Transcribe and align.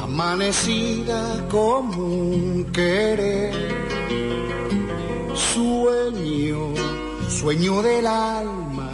amanecida 0.00 1.44
como 1.50 2.04
un 2.04 2.70
querer, 2.72 3.52
sueño, 5.34 6.72
sueño 7.28 7.82
del 7.82 8.06
alma, 8.06 8.92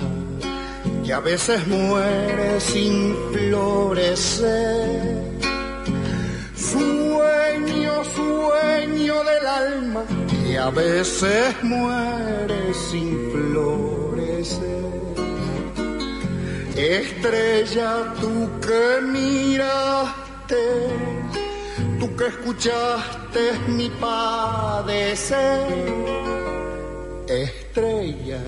que 1.04 1.12
a 1.12 1.20
veces 1.20 1.66
muere 1.66 2.58
sin 2.58 3.14
florecer. 3.32 5.24
Sueño, 6.56 7.92
sueño 8.16 9.24
del 9.24 9.46
alma, 9.46 10.04
que 10.46 10.58
a 10.58 10.70
veces 10.70 11.54
muere 11.62 12.72
sin 12.72 13.30
florecer. 13.30 13.73
Estrella, 16.76 18.12
tú 18.20 18.50
que 18.60 19.00
miraste, 19.00 20.56
tú 22.00 22.16
que 22.16 22.26
escuchaste 22.26 23.52
mi 23.68 23.88
padecer. 23.90 25.68
Estrella, 27.28 28.40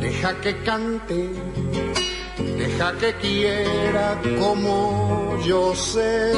deja 0.00 0.40
que 0.40 0.62
cante, 0.62 1.28
deja 2.38 2.92
que 2.98 3.14
quiera 3.16 4.18
como 4.40 5.38
yo 5.44 5.74
sé. 5.74 6.32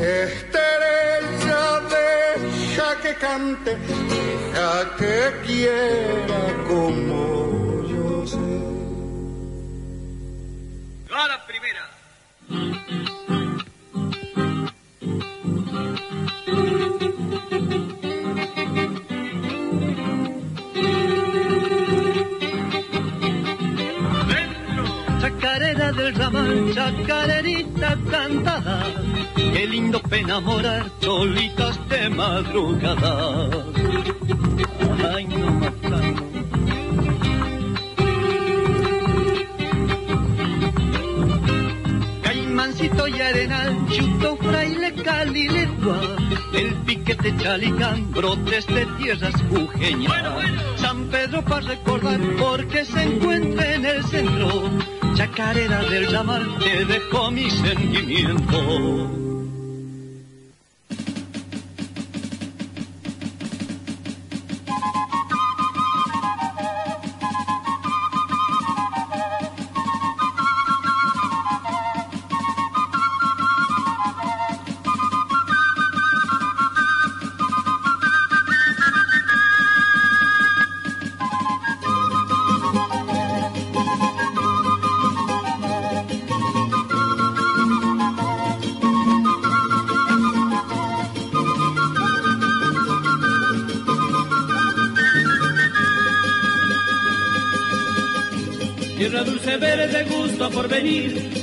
Estrella, 0.00 1.80
deja 1.90 3.00
que 3.02 3.14
cante, 3.16 3.76
deja 3.76 4.96
que 4.96 5.46
quiera 5.46 6.64
como 6.66 7.37
chacarerita 26.74 27.96
cantada, 28.10 28.86
qué 29.34 29.66
lindo 29.66 30.00
pena 30.02 30.38
enamorar 30.38 30.90
cholitas 31.00 31.88
de 31.88 32.10
madrugada. 32.10 33.48
Ay, 35.14 35.26
no 35.26 35.50
matando. 35.52 36.22
Caimancito 42.22 43.08
y 43.08 43.20
arenal, 43.20 43.76
chuto, 43.88 44.36
fraile, 44.36 44.94
caliletua, 45.02 46.00
el 46.52 46.74
piquete 46.84 47.36
chalicán, 47.38 48.10
brotes 48.12 48.66
de 48.66 48.86
tierras 48.98 49.34
jujeñas. 49.50 50.58
San 50.76 51.06
Pedro 51.08 51.42
para 51.42 51.68
recordar 51.68 52.20
porque 52.38 52.84
se 52.84 53.02
encuentra 53.02 53.74
en 53.74 53.84
el 53.86 54.04
centro, 54.04 54.70
chacarera 55.18 55.82
del 55.82 56.06
llamar 56.06 56.42
te 56.60 56.84
dejó 56.84 57.28
mi 57.32 57.50
sentimiento. 57.50 59.27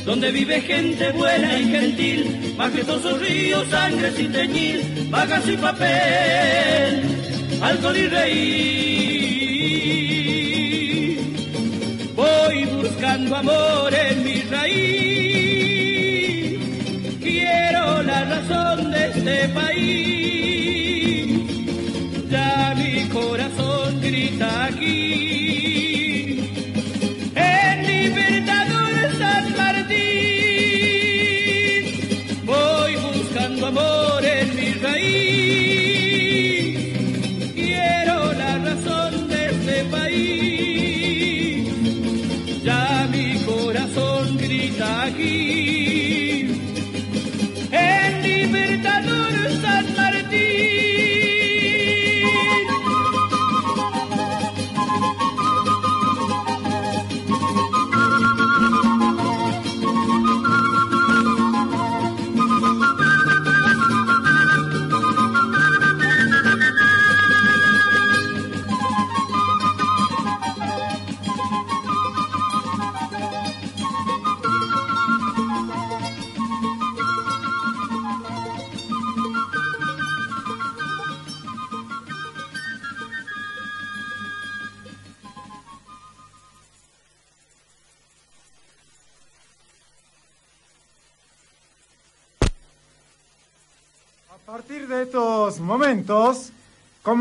Donde 0.06 0.32
vive 0.32 0.62
gente 0.62 1.12
buena 1.12 1.60
y 1.60 1.66
gentil, 1.66 2.54
majestuosos 2.58 3.20
ríos, 3.20 3.68
sangre 3.70 4.12
sin 4.12 4.32
teñir, 4.32 5.10
vagas 5.10 5.48
y 5.48 5.58
papel, 5.58 7.02
alcohol 7.60 7.98
y 7.98 8.08
reír. 8.08 9.16
Voy 12.16 12.66
buscando 12.66 13.36
amor 13.36 13.92
en 13.94 14.24
mi 14.24 14.42
raíz, 14.44 15.80
quiero 17.22 18.04
la 18.04 18.26
razón 18.26 18.92
de 18.92 19.06
este 19.08 19.50
país, 19.50 20.15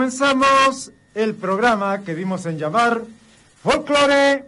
comenzamos 0.04 0.92
el 1.14 1.34
programa 1.34 2.02
que 2.02 2.14
dimos 2.14 2.44
en 2.44 2.58
llamar 2.58 3.00
Folklore 3.62 4.44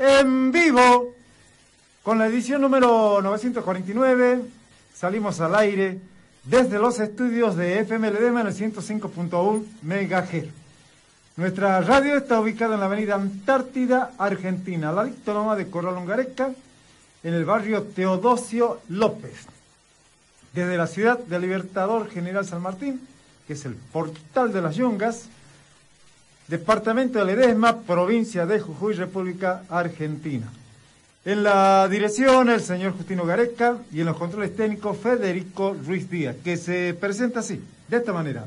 en 0.00 0.50
vivo. 0.50 1.14
Con 2.02 2.18
la 2.18 2.26
edición 2.26 2.60
número 2.60 3.22
949 3.22 4.42
salimos 4.92 5.40
al 5.40 5.54
aire 5.54 6.00
desde 6.42 6.80
los 6.80 6.98
estudios 6.98 7.54
de 7.54 7.84
FMLD 7.84 8.20
en 8.20 8.38
el 8.38 8.52
105.1 8.52 9.64
MHz. 9.82 10.48
Nuestra 11.36 11.80
radio 11.82 12.16
está 12.16 12.40
ubicada 12.40 12.74
en 12.74 12.80
la 12.80 12.86
avenida 12.86 13.14
Antártida, 13.14 14.10
Argentina, 14.18 14.90
la 14.90 15.04
dictonoma 15.04 15.54
de 15.54 15.70
Corralongareca, 15.70 16.50
en 17.22 17.32
el 17.32 17.44
barrio 17.44 17.84
Teodosio 17.84 18.80
López 18.88 19.46
desde 20.52 20.76
la 20.76 20.88
ciudad 20.88 21.20
de 21.20 21.38
Libertador 21.38 22.10
General 22.10 22.44
San 22.44 22.60
Martín, 22.60 23.06
que 23.46 23.52
es 23.52 23.64
el 23.64 23.74
portal 23.74 24.52
de 24.52 24.60
las 24.60 24.76
Yungas, 24.76 25.28
departamento 26.48 27.18
de 27.18 27.24
Ledesma, 27.24 27.80
provincia 27.80 28.46
de 28.46 28.60
Jujuy, 28.60 28.94
República 28.94 29.62
Argentina. 29.68 30.46
En 31.24 31.42
la 31.42 31.88
dirección, 31.88 32.50
el 32.50 32.60
señor 32.60 32.92
Justino 32.92 33.26
Gareca 33.26 33.78
y 33.92 34.00
en 34.00 34.06
los 34.06 34.16
controles 34.16 34.54
técnicos, 34.54 34.96
Federico 34.98 35.76
Ruiz 35.84 36.08
Díaz, 36.08 36.36
que 36.44 36.56
se 36.56 36.94
presenta 36.94 37.40
así, 37.40 37.60
de 37.88 37.96
esta 37.96 38.12
manera. 38.12 38.46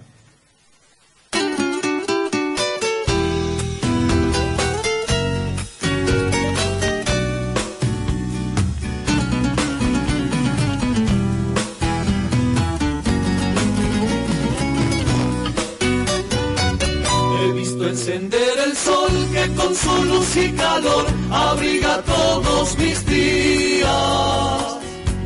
Encender 17.90 18.60
el 18.66 18.76
sol 18.76 19.12
que 19.34 19.54
con 19.56 19.76
su 19.76 20.04
luz 20.06 20.38
y 20.38 20.52
calor 20.54 21.06
abriga 21.32 22.02
todos 22.04 22.78
mis 22.78 23.06
días. 23.06 23.90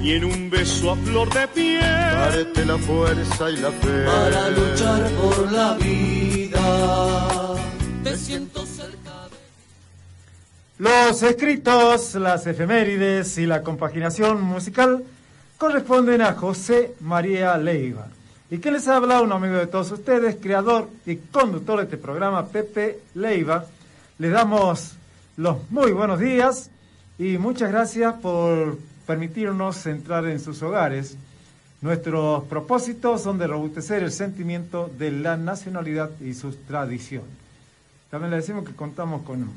Y 0.01 0.13
en 0.13 0.25
un 0.25 0.49
beso 0.49 0.91
a 0.91 0.95
flor 0.95 1.33
de 1.33 1.47
piel, 1.49 1.81
darte 1.81 2.65
la 2.65 2.77
fuerza 2.77 3.51
y 3.51 3.57
la 3.57 3.71
fe 3.71 4.05
para 4.05 4.49
luchar 4.49 5.09
por 5.11 5.51
la 5.51 5.73
vida. 5.75 7.55
Te 8.03 8.17
siento 8.17 8.65
cerca 8.65 9.29
de... 9.29 9.37
Los 10.79 11.23
escritos, 11.23 12.15
las 12.15 12.47
efemérides 12.47 13.37
y 13.37 13.45
la 13.45 13.61
compaginación 13.61 14.41
musical 14.41 15.03
corresponden 15.57 16.21
a 16.21 16.33
José 16.33 16.95
María 16.99 17.57
Leiva. 17.57 18.07
¿Y 18.53 18.59
qué 18.59 18.69
les 18.69 18.87
habla? 18.87 19.19
Un 19.23 19.31
amigo 19.31 19.55
de 19.55 19.65
todos 19.65 19.91
ustedes, 19.91 20.35
creador 20.35 20.87
y 21.07 21.15
conductor 21.15 21.77
de 21.77 21.85
este 21.85 21.97
programa, 21.97 22.45
Pepe 22.49 22.99
Leiva. 23.15 23.65
Les 24.19 24.31
damos 24.31 24.93
los 25.37 25.71
muy 25.71 25.91
buenos 25.91 26.19
días 26.19 26.69
y 27.17 27.39
muchas 27.39 27.71
gracias 27.71 28.13
por 28.21 28.77
permitirnos 29.07 29.83
entrar 29.87 30.27
en 30.27 30.39
sus 30.39 30.61
hogares. 30.61 31.17
Nuestros 31.81 32.43
propósitos 32.43 33.23
son 33.23 33.39
de 33.39 33.47
robustecer 33.47 34.03
el 34.03 34.11
sentimiento 34.11 34.87
de 34.99 35.09
la 35.09 35.35
nacionalidad 35.35 36.11
y 36.21 36.35
sus 36.35 36.55
tradiciones. 36.67 37.31
También 38.11 38.29
le 38.29 38.37
decimos 38.37 38.65
que 38.65 38.75
contamos 38.75 39.23
con 39.23 39.49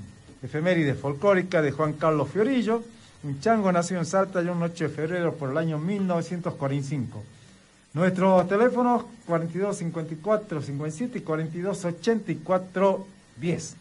efeméride 0.43 0.95
folclórica 0.95 1.61
de 1.61 1.71
Juan 1.71 1.93
Carlos 1.93 2.31
Fiorillo, 2.31 2.83
un 3.25 3.41
chango 3.41 3.71
nació 3.71 3.99
en 3.99 4.07
Salta 4.07 4.41
ya 4.41 4.53
un 4.53 4.63
8 4.63 4.85
de 4.85 4.91
febrero 4.91 5.35
por 5.35 5.51
el 5.51 5.59
año 5.59 5.77
1945. 5.77 7.36
Nuestros 7.97 8.47
teléfonos 8.47 9.03
42 9.27 9.79
54 9.79 10.61
57 10.61 11.17
y 11.17 11.23
42 11.23 11.85
84 11.87 13.07
10. 13.41 13.77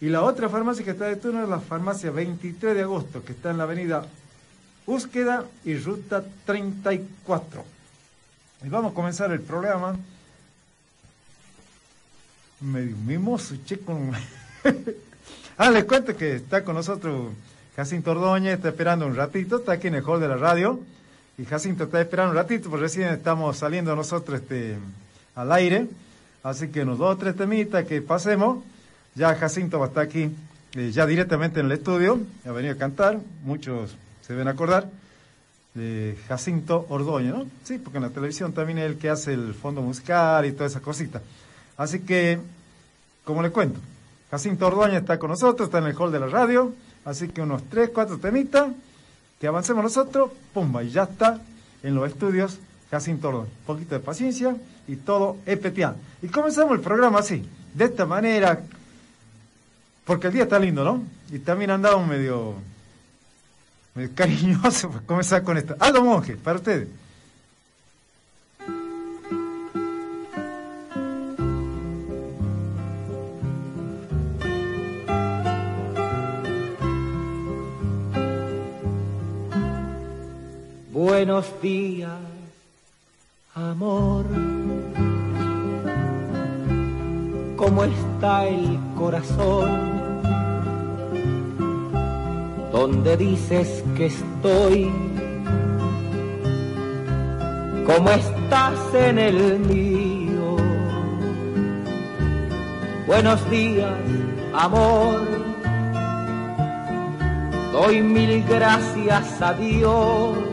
Y 0.00 0.08
la 0.08 0.22
otra 0.22 0.48
farmacia 0.48 0.84
que 0.84 0.90
está 0.90 1.06
de 1.06 1.16
turno 1.16 1.42
es 1.44 1.48
la 1.48 1.60
farmacia 1.60 2.10
23 2.10 2.74
de 2.74 2.82
agosto, 2.82 3.24
que 3.24 3.32
está 3.32 3.50
en 3.50 3.58
la 3.58 3.64
avenida 3.64 4.04
Búsqueda 4.84 5.44
y 5.64 5.76
Ruta 5.76 6.24
34. 6.44 7.64
Y 8.64 8.68
vamos 8.68 8.92
a 8.92 8.94
comenzar 8.94 9.30
el 9.30 9.40
programa. 9.40 9.96
Medio 12.60 12.96
mimoso, 12.96 13.54
che, 13.64 13.78
con... 13.78 14.10
ah, 15.56 15.70
les 15.70 15.84
cuento 15.84 16.16
que 16.16 16.34
está 16.34 16.64
con 16.64 16.74
nosotros 16.74 17.30
Jacinto 17.76 18.10
Ordóñez, 18.10 18.54
está 18.54 18.70
esperando 18.70 19.06
un 19.06 19.14
ratito, 19.14 19.58
está 19.58 19.72
aquí 19.72 19.86
en 19.86 19.94
el 19.94 20.02
hall 20.02 20.20
de 20.20 20.26
la 20.26 20.36
radio. 20.36 20.80
Y 21.38 21.44
Jacinto 21.44 21.84
está 21.84 22.00
esperando 22.00 22.32
un 22.32 22.36
ratito, 22.36 22.68
porque 22.68 22.82
recién 22.82 23.10
estamos 23.10 23.56
saliendo 23.56 23.94
nosotros 23.94 24.40
este, 24.40 24.76
al 25.36 25.52
aire. 25.52 25.86
Así 26.42 26.66
que 26.68 26.82
unos 26.82 26.98
dos 26.98 27.14
o 27.14 27.16
tres 27.16 27.36
temitas 27.36 27.86
que 27.86 28.02
pasemos. 28.02 28.64
Ya 29.14 29.36
Jacinto 29.36 29.78
va 29.78 29.86
a 29.86 29.88
estar 29.88 30.02
aquí, 30.02 30.30
eh, 30.74 30.90
ya 30.90 31.06
directamente 31.06 31.60
en 31.60 31.66
el 31.66 31.72
estudio, 31.72 32.20
ha 32.44 32.50
venido 32.50 32.74
a 32.74 32.76
cantar. 32.76 33.20
Muchos 33.44 33.96
se 34.20 34.32
deben 34.32 34.48
acordar 34.48 34.88
de 35.74 36.18
Jacinto 36.26 36.86
Ordóñez, 36.88 37.32
¿no? 37.32 37.46
Sí, 37.62 37.78
porque 37.78 37.98
en 37.98 38.04
la 38.04 38.10
televisión 38.10 38.52
también 38.52 38.78
es 38.78 38.86
el 38.86 38.98
que 38.98 39.08
hace 39.08 39.32
el 39.34 39.54
fondo 39.54 39.80
musical 39.80 40.44
y 40.44 40.50
toda 40.50 40.66
esa 40.66 40.80
cosita. 40.80 41.22
Así 41.76 42.00
que, 42.00 42.40
como 43.24 43.42
le 43.42 43.50
cuento, 43.50 43.78
Jacinto 44.32 44.66
Ordóñez 44.66 45.02
está 45.02 45.20
con 45.20 45.30
nosotros, 45.30 45.68
está 45.68 45.78
en 45.78 45.86
el 45.86 45.94
hall 45.96 46.10
de 46.10 46.18
la 46.18 46.26
radio. 46.26 46.74
Así 47.04 47.28
que 47.28 47.42
unos 47.42 47.62
tres, 47.70 47.90
cuatro 47.94 48.18
temitas 48.18 48.72
que 49.40 49.46
avancemos 49.46 49.82
nosotros, 49.82 50.30
pumba, 50.52 50.82
y 50.82 50.90
ya 50.90 51.04
está 51.04 51.40
en 51.82 51.94
los 51.94 52.08
estudios 52.08 52.58
Jacinto 52.90 53.28
Ordóñez. 53.28 53.50
Un 53.60 53.66
poquito 53.66 53.94
de 53.94 54.00
paciencia 54.00 54.56
y 54.86 54.96
todo 54.96 55.36
especial. 55.46 55.96
Y 56.22 56.28
comenzamos 56.28 56.72
el 56.72 56.80
programa 56.80 57.20
así, 57.20 57.48
de 57.74 57.84
esta 57.84 58.06
manera, 58.06 58.60
porque 60.04 60.28
el 60.28 60.32
día 60.32 60.42
está 60.44 60.58
lindo, 60.58 60.84
¿no? 60.84 61.02
Y 61.30 61.38
también 61.38 61.70
andamos 61.70 62.06
medio, 62.06 62.54
medio 63.94 64.10
cariñoso 64.14 64.90
para 64.90 65.04
comenzar 65.04 65.42
con 65.42 65.56
esto. 65.58 65.76
Aldo 65.78 66.02
Monje, 66.02 66.36
para 66.36 66.56
ustedes. 66.56 66.88
Buenos 80.98 81.46
días, 81.62 82.10
amor. 83.54 84.24
¿Cómo 87.56 87.84
está 87.84 88.48
el 88.48 88.80
corazón? 88.96 89.70
¿Dónde 92.72 93.16
dices 93.16 93.84
que 93.96 94.06
estoy? 94.06 94.90
¿Cómo 97.86 98.10
estás 98.10 98.94
en 98.94 99.18
el 99.20 99.60
mío? 99.60 100.56
Buenos 103.06 103.48
días, 103.48 103.94
amor. 104.52 105.20
Doy 107.70 108.02
mil 108.02 108.42
gracias 108.48 109.40
a 109.40 109.52
Dios 109.52 110.47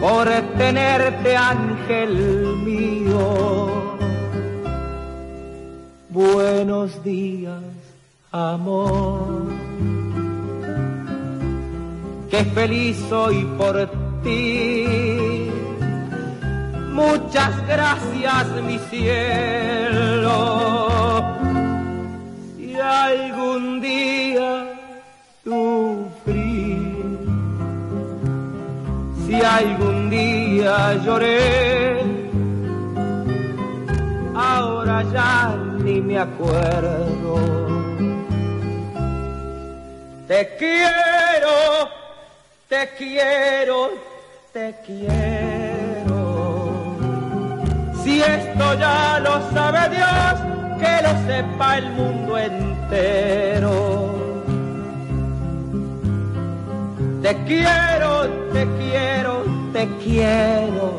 por 0.00 0.26
tenerte 0.56 1.36
ángel 1.36 2.56
mío. 2.64 3.98
Buenos 6.08 7.04
días, 7.04 7.62
amor. 8.32 9.52
Qué 12.30 12.44
feliz 12.46 12.96
soy 13.08 13.44
por 13.58 13.90
ti. 14.24 15.50
Muchas 16.92 17.66
gracias, 17.66 18.46
mi 18.66 18.78
cielo. 18.90 20.36
Si 22.56 22.74
algún 22.74 23.80
día 23.80 24.66
sufrí 25.44 26.09
si 29.30 29.40
algún 29.40 30.10
día 30.10 30.94
lloré, 31.04 32.02
ahora 34.34 35.04
ya 35.12 35.54
ni 35.84 36.00
me 36.00 36.18
acuerdo. 36.18 37.36
Te 40.26 40.56
quiero, 40.58 41.56
te 42.68 42.88
quiero, 42.98 43.90
te 44.52 44.74
quiero. 44.84 46.18
Si 48.02 48.20
esto 48.20 48.74
ya 48.80 49.20
lo 49.20 49.34
sabe 49.52 49.82
Dios, 49.96 50.34
que 50.80 50.92
lo 51.04 51.12
sepa 51.28 51.78
el 51.78 51.90
mundo 51.92 52.36
entero. 52.36 54.29
Te 57.22 57.36
quiero, 57.44 58.28
te 58.52 58.66
quiero, 58.78 59.44
te 59.72 59.88
quiero. 60.02 60.96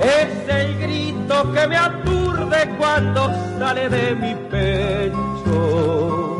Es 0.00 0.48
el 0.48 0.78
grito 0.78 1.52
que 1.52 1.66
me 1.68 1.76
aturde 1.76 2.56
cuando 2.78 3.30
sale 3.58 3.88
de 3.88 4.14
mi 4.14 4.34
pecho. 4.50 6.38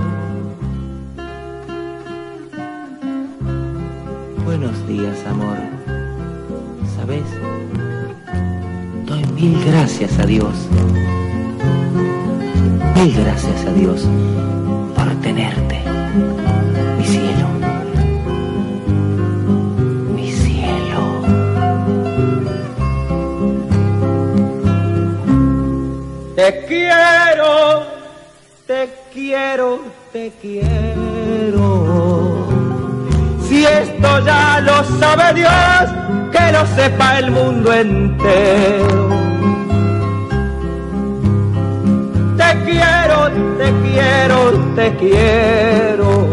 Buenos 4.44 4.88
días, 4.88 5.18
amor. 5.28 5.58
¿Sabes? 6.96 7.24
Doy 9.04 9.24
mil 9.34 9.62
gracias 9.66 10.18
a 10.18 10.26
Dios. 10.26 10.68
Mil 12.94 13.14
gracias 13.22 13.66
a 13.66 13.72
Dios 13.72 14.08
por 14.94 15.08
tenerte, 15.20 15.82
Te 26.36 26.64
quiero, 26.66 27.84
te 28.66 28.92
quiero, 29.12 29.78
te 30.12 30.32
quiero. 30.42 31.68
Si 33.46 33.64
esto 33.64 34.24
ya 34.26 34.60
lo 34.60 34.82
sabe 34.98 35.32
Dios, 35.34 35.52
que 36.32 36.52
lo 36.52 36.66
sepa 36.74 37.20
el 37.20 37.30
mundo 37.30 37.72
entero. 37.72 39.10
Te 42.36 42.64
quiero, 42.64 43.30
te 43.56 43.72
quiero, 43.84 44.38
te 44.74 44.96
quiero. 44.96 46.26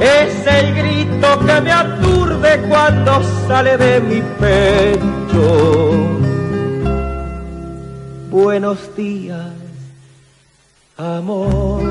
Es 0.00 0.46
el 0.48 0.74
grito 0.74 1.38
que 1.46 1.60
me 1.60 1.70
aturde 1.70 2.60
cuando 2.68 3.22
sale 3.46 3.76
de 3.76 4.00
mi 4.00 4.20
pecho. 4.40 6.21
Buenos 8.32 8.96
días, 8.96 9.52
amor. 10.96 11.82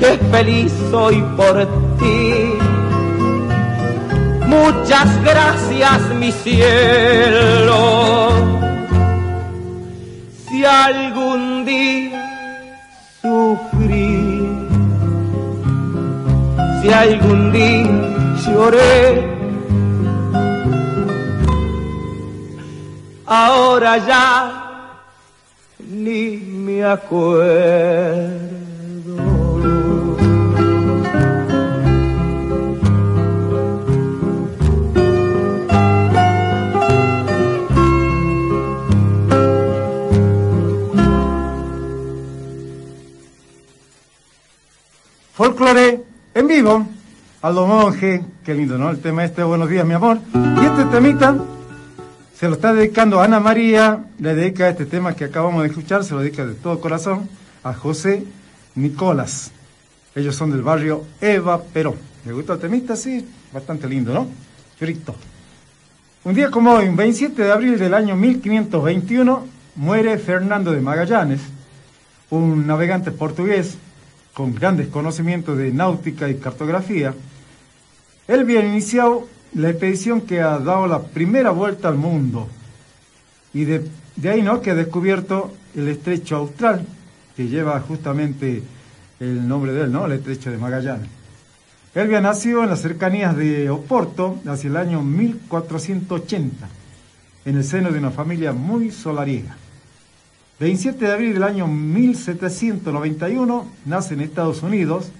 Qué 0.00 0.18
feliz 0.32 0.72
soy 0.90 1.22
por 1.36 1.64
ti. 1.96 2.54
Muchas 4.48 5.22
gracias, 5.22 6.00
mi 6.18 6.32
cielo. 6.32 8.30
Si 10.48 10.64
algún 10.64 11.64
día 11.64 12.80
sufrí, 13.22 14.42
si 16.82 16.92
algún 16.92 17.52
día 17.52 18.42
lloré, 18.44 19.31
ahora 23.32 23.96
ya 23.96 24.92
ni 25.78 26.36
me 26.36 26.84
acuerdo. 26.84 28.32
Folclore 45.32 46.04
en 46.34 46.46
vivo. 46.46 46.86
Aldo 47.40 47.66
Monje, 47.66 48.24
qué 48.44 48.54
lindo, 48.54 48.78
¿no? 48.78 48.90
El 48.90 49.00
tema 49.00 49.24
este, 49.24 49.42
buenos 49.42 49.68
días, 49.68 49.84
mi 49.84 49.94
amor. 49.94 50.18
Y 50.34 50.64
este 50.64 50.84
temita 50.84 51.34
se 52.42 52.48
lo 52.48 52.54
está 52.54 52.74
dedicando 52.74 53.20
a 53.20 53.26
Ana 53.26 53.38
María, 53.38 54.06
le 54.18 54.34
dedica 54.34 54.68
este 54.68 54.84
tema 54.84 55.14
que 55.14 55.26
acabamos 55.26 55.62
de 55.62 55.68
escuchar, 55.68 56.02
se 56.02 56.12
lo 56.12 56.22
dedica 56.22 56.44
de 56.44 56.54
todo 56.54 56.80
corazón 56.80 57.28
a 57.62 57.72
José 57.72 58.24
Nicolás. 58.74 59.52
Ellos 60.16 60.34
son 60.34 60.50
del 60.50 60.62
barrio 60.62 61.04
Eva 61.20 61.62
Perón. 61.62 61.94
¿Le 62.26 62.32
gusta 62.32 62.54
el 62.54 62.58
temita? 62.58 62.96
Sí, 62.96 63.24
bastante 63.52 63.88
lindo, 63.88 64.12
¿no? 64.12 64.26
Churito. 64.76 65.14
Un 66.24 66.34
día 66.34 66.50
como 66.50 66.72
hoy, 66.72 66.88
un 66.88 66.96
27 66.96 67.40
de 67.40 67.52
abril 67.52 67.78
del 67.78 67.94
año 67.94 68.16
1521, 68.16 69.46
muere 69.76 70.18
Fernando 70.18 70.72
de 70.72 70.80
Magallanes, 70.80 71.42
un 72.30 72.66
navegante 72.66 73.12
portugués 73.12 73.76
con 74.34 74.52
grandes 74.52 74.88
conocimientos 74.88 75.56
de 75.58 75.70
náutica 75.70 76.28
y 76.28 76.34
cartografía. 76.34 77.14
Él 78.26 78.40
había 78.40 78.66
iniciado 78.66 79.28
la 79.54 79.70
expedición 79.70 80.22
que 80.22 80.40
ha 80.40 80.58
dado 80.58 80.86
la 80.86 81.02
primera 81.02 81.50
vuelta 81.50 81.88
al 81.88 81.96
mundo 81.96 82.48
y 83.54 83.64
de, 83.64 83.88
ahí 84.24 84.42
¿no? 84.42 84.60
que 84.60 84.70
ha 84.70 84.74
descubierto 84.74 85.52
el 85.74 85.88
estrecho 85.88 86.36
austral, 86.36 86.86
que 87.36 87.48
lleva 87.48 87.78
justamente 87.80 88.62
el 89.20 89.46
nombre 89.46 89.72
de 89.72 89.82
él, 89.82 89.92
¿no? 89.92 90.06
el 90.06 90.12
estrecho 90.12 90.50
de 90.50 90.58
Magallanes. 90.58 91.08
Él 91.94 92.06
había 92.06 92.22
nacido 92.22 92.62
en 92.62 92.70
las 92.70 92.80
cercanías 92.80 93.36
de 93.36 93.68
Oporto 93.68 94.40
hacia 94.46 94.70
el 94.70 94.78
año 94.78 95.02
1480, 95.02 96.68
en 97.44 97.56
el 97.56 97.64
seno 97.64 97.90
de 97.90 97.98
una 97.98 98.10
familia 98.10 98.52
muy 98.52 98.90
solariega. 98.90 99.56
27 100.58 101.04
de 101.04 101.12
abril 101.12 101.34
del 101.34 101.42
año 101.42 101.66
1791 101.66 103.66
nace 103.84 104.14
en 104.14 104.20
Estados 104.20 104.62
Unidos 104.62 105.10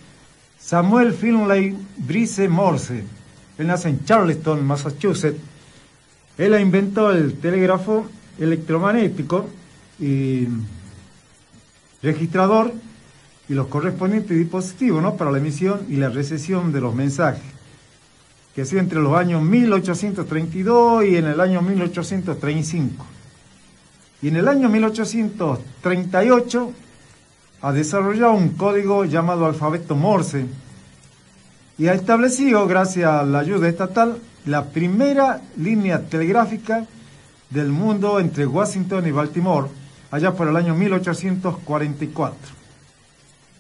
Samuel 0.59 1.13
Finlay 1.13 1.77
Brice 1.99 2.49
Morse. 2.49 3.05
Él 3.59 3.67
nace 3.67 3.89
en 3.89 4.05
Charleston, 4.05 4.65
Massachusetts. 4.65 5.41
Él 6.39 6.59
inventó 6.61 7.13
el 7.13 7.35
telégrafo 7.35 8.07
electromagnético 8.39 9.49
y 10.01 10.49
registrador 12.03 12.73
y 13.49 13.55
los 13.55 13.69
correspondientes 13.69 14.37
dispositivos 14.37 15.03
¿no? 15.03 15.17
para 15.17 15.31
la 15.31 15.39
emisión 15.39 15.83
y 15.89 15.97
la 15.97 16.09
recepción 16.09 16.73
de 16.73 16.81
los 16.81 16.95
mensajes, 16.95 17.45
que 18.55 18.63
ha 18.63 18.65
sido 18.65 18.81
entre 18.81 19.01
los 19.01 19.15
años 19.15 19.43
1832 19.43 21.05
y 21.05 21.17
en 21.17 21.27
el 21.27 21.41
año 21.41 21.61
1835. 21.61 23.07
Y 24.23 24.29
en 24.29 24.37
el 24.37 24.49
año 24.49 24.69
1838 24.69 26.73
ha 27.63 27.73
desarrollado 27.73 28.33
un 28.33 28.51
código 28.51 29.05
llamado 29.05 29.47
alfabeto 29.47 29.97
Morse 29.97 30.47
y 31.83 31.89
ha 31.89 31.95
establecido, 31.95 32.69
gracias 32.69 33.11
a 33.11 33.25
la 33.25 33.41
ayuda 33.41 33.69
estatal, 33.69 34.19
la 34.47 34.67
primera 34.67 35.43
línea 35.57 36.03
telegráfica 36.03 36.87
del 37.51 37.71
mundo 37.71 38.21
entre 38.21 38.47
Washington 38.47 39.05
y 39.05 39.11
Baltimore, 39.11 39.67
allá 40.13 40.33
por 40.33 40.47
el 40.47 40.55
año 40.55 40.77
1844. 40.77 42.39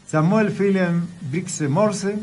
Samuel 0.07 0.52
Philip 0.52 1.02
Brixe 1.33 1.67
Morse 1.67 2.17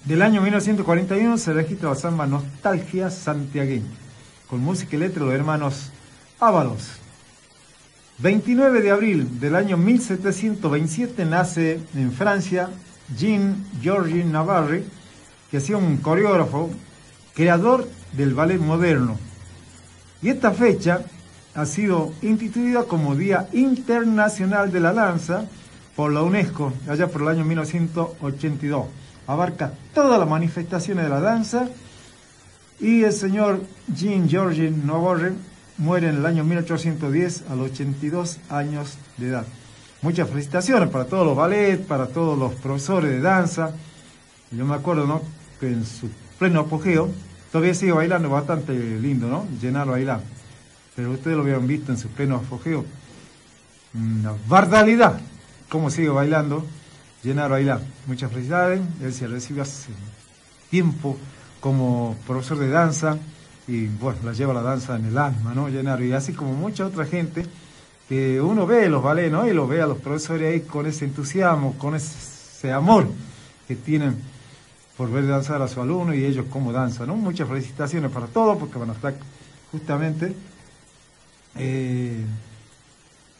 del 0.05 0.21
año 0.21 0.41
1941 0.41 1.37
se 1.37 1.53
registra 1.53 1.89
la 1.89 1.95
samba 1.95 2.27
Nostalgia 2.27 3.09
Santiagueña, 3.09 3.89
con 4.49 4.61
música 4.61 4.95
y 4.95 4.99
letra 4.99 5.19
de 5.21 5.25
los 5.25 5.35
hermanos 5.35 5.91
Ábalos. 6.39 6.99
29 8.19 8.81
de 8.81 8.91
abril 8.91 9.39
del 9.41 9.55
año 9.55 9.75
1727 9.75 11.25
nace 11.25 11.81
en 11.93 12.13
Francia 12.13 12.69
Jean-Georges 13.17 14.25
Navarre, 14.25 14.85
que 15.51 15.57
ha 15.57 15.59
sido 15.59 15.79
un 15.79 15.97
coreógrafo, 15.97 16.69
creador 17.33 17.89
del 18.13 18.33
ballet 18.33 18.59
moderno. 18.59 19.17
Y 20.21 20.29
esta 20.29 20.51
fecha 20.51 21.01
ha 21.55 21.65
sido 21.65 22.13
instituida 22.21 22.83
como 22.83 23.15
Día 23.15 23.47
Internacional 23.53 24.71
de 24.71 24.81
la 24.81 24.93
Danza 24.93 25.45
por 25.95 26.11
la 26.11 26.21
UNESCO, 26.21 26.73
allá 26.89 27.07
por 27.07 27.21
el 27.21 27.29
año 27.29 27.45
1982. 27.45 28.85
Abarca 29.27 29.71
todas 29.93 30.19
las 30.19 30.29
manifestaciones 30.29 31.05
de 31.05 31.09
la 31.09 31.21
danza 31.21 31.69
y 32.79 33.03
el 33.03 33.13
señor 33.13 33.61
Jean-Georges 33.87 34.75
Navarre 34.75 35.33
muere 35.77 36.09
en 36.09 36.17
el 36.17 36.25
año 36.25 36.43
1810 36.43 37.45
a 37.49 37.55
los 37.55 37.71
82 37.71 38.39
años 38.49 38.97
de 39.17 39.29
edad. 39.29 39.45
Muchas 40.01 40.29
felicitaciones 40.29 40.89
para 40.89 41.05
todos 41.05 41.25
los 41.25 41.35
ballets, 41.35 41.85
para 41.85 42.07
todos 42.07 42.37
los 42.37 42.53
profesores 42.55 43.09
de 43.09 43.21
danza. 43.21 43.71
Yo 44.51 44.65
me 44.65 44.75
acuerdo, 44.75 45.07
¿no? 45.07 45.21
Que 45.59 45.67
en 45.67 45.85
su 45.85 46.09
pleno 46.37 46.59
apogeo 46.59 47.09
todavía 47.51 47.73
sigue 47.73 47.93
bailando 47.93 48.29
bastante 48.29 48.73
lindo, 48.99 49.27
¿no? 49.27 49.47
Llenar 49.61 49.87
bailar. 49.87 50.19
Pero 50.95 51.11
ustedes 51.11 51.35
lo 51.35 51.43
habían 51.43 51.67
visto 51.67 51.91
en 51.91 51.97
su 51.97 52.07
pleno 52.09 52.37
apogeo. 52.37 52.85
Una 53.93 54.33
bardalidad. 54.47 55.19
Cómo 55.69 55.89
sigue 55.89 56.09
bailando. 56.09 56.65
Llenar 57.23 57.49
bailar. 57.49 57.81
Muchas 58.07 58.31
felicidades. 58.31 58.81
Él 59.01 59.13
se 59.13 59.27
recibe 59.27 59.61
hace 59.61 59.91
tiempo 60.69 61.17
como 61.59 62.15
profesor 62.27 62.59
de 62.59 62.69
danza 62.69 63.17
y 63.67 63.87
bueno, 63.87 64.19
la 64.23 64.33
lleva 64.33 64.53
la 64.53 64.61
danza 64.61 64.95
en 64.95 65.05
el 65.05 65.17
alma, 65.17 65.53
¿no? 65.53 65.67
Llenar. 65.69 66.01
Y 66.03 66.13
así 66.13 66.33
como 66.33 66.53
mucha 66.53 66.85
otra 66.85 67.05
gente 67.05 67.45
que 68.07 68.39
uno 68.39 68.67
ve 68.67 68.87
los 68.89 69.01
ballets, 69.01 69.31
¿no? 69.31 69.47
Y 69.47 69.53
los 69.53 69.67
ve 69.67 69.81
a 69.81 69.87
los 69.87 69.97
profesores 69.97 70.53
ahí 70.53 70.61
con 70.61 70.85
ese 70.85 71.05
entusiasmo, 71.05 71.75
con 71.77 71.95
ese 71.95 72.71
amor 72.71 73.07
que 73.67 73.75
tienen 73.75 74.15
por 74.95 75.11
ver 75.11 75.27
danzar 75.27 75.61
a 75.61 75.67
su 75.67 75.81
alumno 75.81 76.13
y 76.13 76.23
ellos 76.23 76.45
cómo 76.49 76.71
danzan, 76.71 77.07
¿no? 77.07 77.15
Muchas 77.15 77.47
felicitaciones 77.47 78.11
para 78.11 78.27
todos 78.27 78.57
porque 78.57 78.77
van 78.77 78.91
a 78.91 78.93
estar 78.93 79.15
justamente 79.71 80.33
eh, 81.57 82.23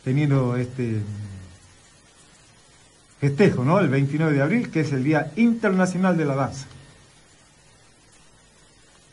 teniendo 0.03 0.55
este 0.55 1.01
festejo, 3.19 3.63
¿no? 3.63 3.79
El 3.79 3.89
29 3.89 4.33
de 4.33 4.41
abril, 4.41 4.69
que 4.69 4.81
es 4.81 4.91
el 4.91 5.03
Día 5.03 5.31
Internacional 5.35 6.17
de 6.17 6.25
la 6.25 6.35
Danza. 6.35 6.67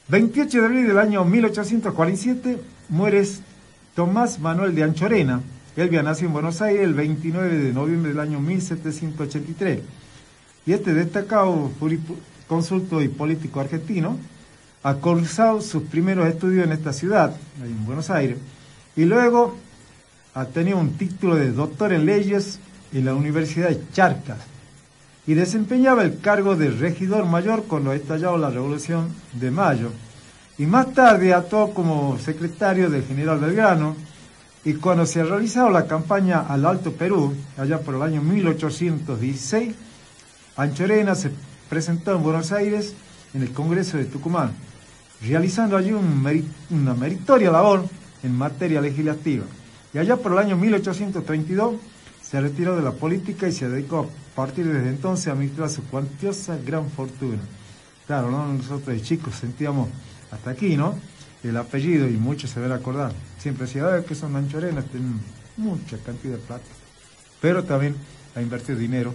28 0.08 0.58
de 0.60 0.66
abril 0.66 0.86
del 0.86 0.98
año 0.98 1.24
1847 1.24 2.60
muere 2.88 3.26
Tomás 3.94 4.38
Manuel 4.40 4.74
de 4.74 4.82
Anchorena. 4.82 5.40
Él 5.76 5.86
había 5.86 6.00
en 6.00 6.32
Buenos 6.32 6.60
Aires 6.60 6.82
el 6.82 6.92
29 6.92 7.56
de 7.56 7.72
noviembre 7.72 8.10
del 8.10 8.20
año 8.20 8.40
1783. 8.40 9.80
Y 10.66 10.72
este 10.72 10.92
destacado 10.92 11.70
consulto 12.46 13.00
y 13.00 13.08
político 13.08 13.60
argentino 13.60 14.18
ha 14.82 14.94
cursado 14.94 15.60
sus 15.60 15.84
primeros 15.84 16.26
estudios 16.28 16.66
en 16.66 16.72
esta 16.72 16.92
ciudad, 16.92 17.34
en 17.64 17.86
Buenos 17.86 18.10
Aires, 18.10 18.36
y 18.96 19.04
luego 19.04 19.56
ha 20.34 20.44
tenido 20.46 20.78
un 20.78 20.96
título 20.96 21.36
de 21.36 21.52
doctor 21.52 21.92
en 21.92 22.06
leyes 22.06 22.58
en 22.92 23.04
la 23.04 23.14
Universidad 23.14 23.68
de 23.68 23.80
Charcas 23.92 24.38
y 25.26 25.34
desempeñaba 25.34 26.02
el 26.02 26.20
cargo 26.20 26.56
de 26.56 26.70
regidor 26.70 27.26
mayor 27.26 27.64
cuando 27.64 27.92
estallado 27.92 28.36
la 28.38 28.50
Revolución 28.50 29.08
de 29.34 29.50
Mayo. 29.50 29.90
Y 30.58 30.66
más 30.66 30.92
tarde 30.92 31.32
actuó 31.32 31.72
como 31.72 32.18
secretario 32.18 32.90
del 32.90 33.04
general 33.04 33.38
Belgrano 33.38 33.96
y 34.64 34.74
cuando 34.74 35.06
se 35.06 35.20
ha 35.20 35.24
realizado 35.24 35.70
la 35.70 35.86
campaña 35.86 36.40
al 36.40 36.66
Alto 36.66 36.92
Perú, 36.92 37.34
allá 37.56 37.80
por 37.80 37.94
el 37.94 38.02
año 38.02 38.22
1816, 38.22 39.74
Anchorena 40.56 41.14
se 41.14 41.30
presentó 41.68 42.14
en 42.14 42.22
Buenos 42.22 42.52
Aires 42.52 42.94
en 43.34 43.42
el 43.42 43.52
Congreso 43.52 43.96
de 43.96 44.04
Tucumán, 44.04 44.52
realizando 45.22 45.76
allí 45.76 45.92
una 45.92 46.94
meritoria 46.94 47.50
labor 47.50 47.88
en 48.22 48.36
materia 48.36 48.80
legislativa. 48.80 49.44
Y 49.94 49.98
allá 49.98 50.16
por 50.16 50.32
el 50.32 50.38
año 50.38 50.56
1832 50.56 51.74
se 52.22 52.40
retiró 52.40 52.76
de 52.76 52.82
la 52.82 52.92
política 52.92 53.48
y 53.48 53.52
se 53.52 53.68
dedicó 53.68 54.00
a 54.00 54.36
partir 54.36 54.66
desde 54.66 54.88
entonces 54.88 55.28
a 55.28 55.32
administrar 55.32 55.68
su 55.68 55.82
cuantiosa 55.84 56.56
gran 56.64 56.88
fortuna. 56.90 57.42
Claro, 58.06 58.30
nosotros 58.30 58.86
de 58.86 59.02
chicos 59.02 59.34
sentíamos 59.34 59.88
hasta 60.30 60.50
aquí, 60.50 60.76
¿no? 60.76 60.98
El 61.42 61.56
apellido 61.56 62.08
y 62.08 62.12
muchos 62.12 62.50
se 62.50 62.60
deben 62.60 62.76
acordar. 62.76 63.12
Siempre 63.38 63.66
decía, 63.66 64.02
que 64.06 64.14
son 64.14 64.32
manchorenas, 64.32 64.86
tienen 64.86 65.20
mucha 65.56 65.98
cantidad 65.98 66.34
de 66.34 66.38
plata. 66.38 66.64
Pero 67.40 67.64
también 67.64 67.96
ha 68.34 68.40
invertido 68.40 68.78
dinero 68.78 69.12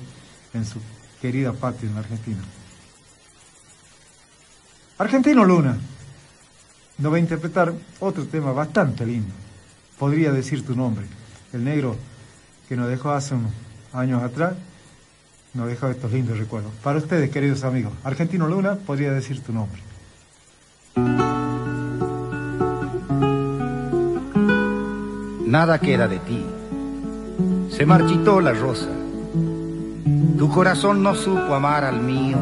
en 0.54 0.66
su 0.66 0.80
querida 1.22 1.54
patria 1.54 1.90
en 1.90 1.96
la 1.96 2.02
Argentina. 2.02 2.40
Argentino 5.00 5.46
Luna 5.46 5.78
nos 6.98 7.12
va 7.12 7.18
a 7.18 7.20
interpretar 7.20 7.74
otro 8.00 8.26
tema 8.26 8.52
bastante 8.52 9.06
lindo. 9.06 9.34
Podría 10.00 10.32
decir 10.32 10.66
tu 10.66 10.76
nombre. 10.76 11.06
El 11.54 11.64
negro 11.64 11.96
que 12.68 12.76
nos 12.76 12.90
dejó 12.90 13.12
hace 13.12 13.36
unos 13.36 13.52
años 13.94 14.22
atrás, 14.22 14.54
nos 15.54 15.68
dejó 15.68 15.88
estos 15.88 16.12
lindos 16.12 16.38
recuerdos. 16.38 16.72
Para 16.84 17.00
ustedes, 17.00 17.30
queridos 17.30 17.64
amigos, 17.64 17.94
Argentino 18.04 18.48
Luna 18.48 18.76
podría 18.76 19.12
decir 19.12 19.42
tu 19.42 19.54
nombre. 19.54 19.82
Nada 25.46 25.80
queda 25.80 26.08
de 26.08 26.20
ti. 26.20 26.46
Se 27.72 27.86
marchitó 27.86 28.42
la 28.42 28.54
rosa. 28.54 28.90
Tu 30.38 30.50
corazón 30.50 31.02
no 31.02 31.16
supo 31.16 31.56
amar 31.56 31.86
al 31.86 32.02
mío. 32.02 32.38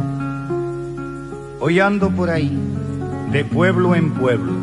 Hoy 1.59 1.79
ando 1.79 2.09
por 2.09 2.29
ahí, 2.29 2.57
de 3.35 3.43
pueblo 3.43 3.95
en 3.95 4.11
pueblo. 4.11 4.53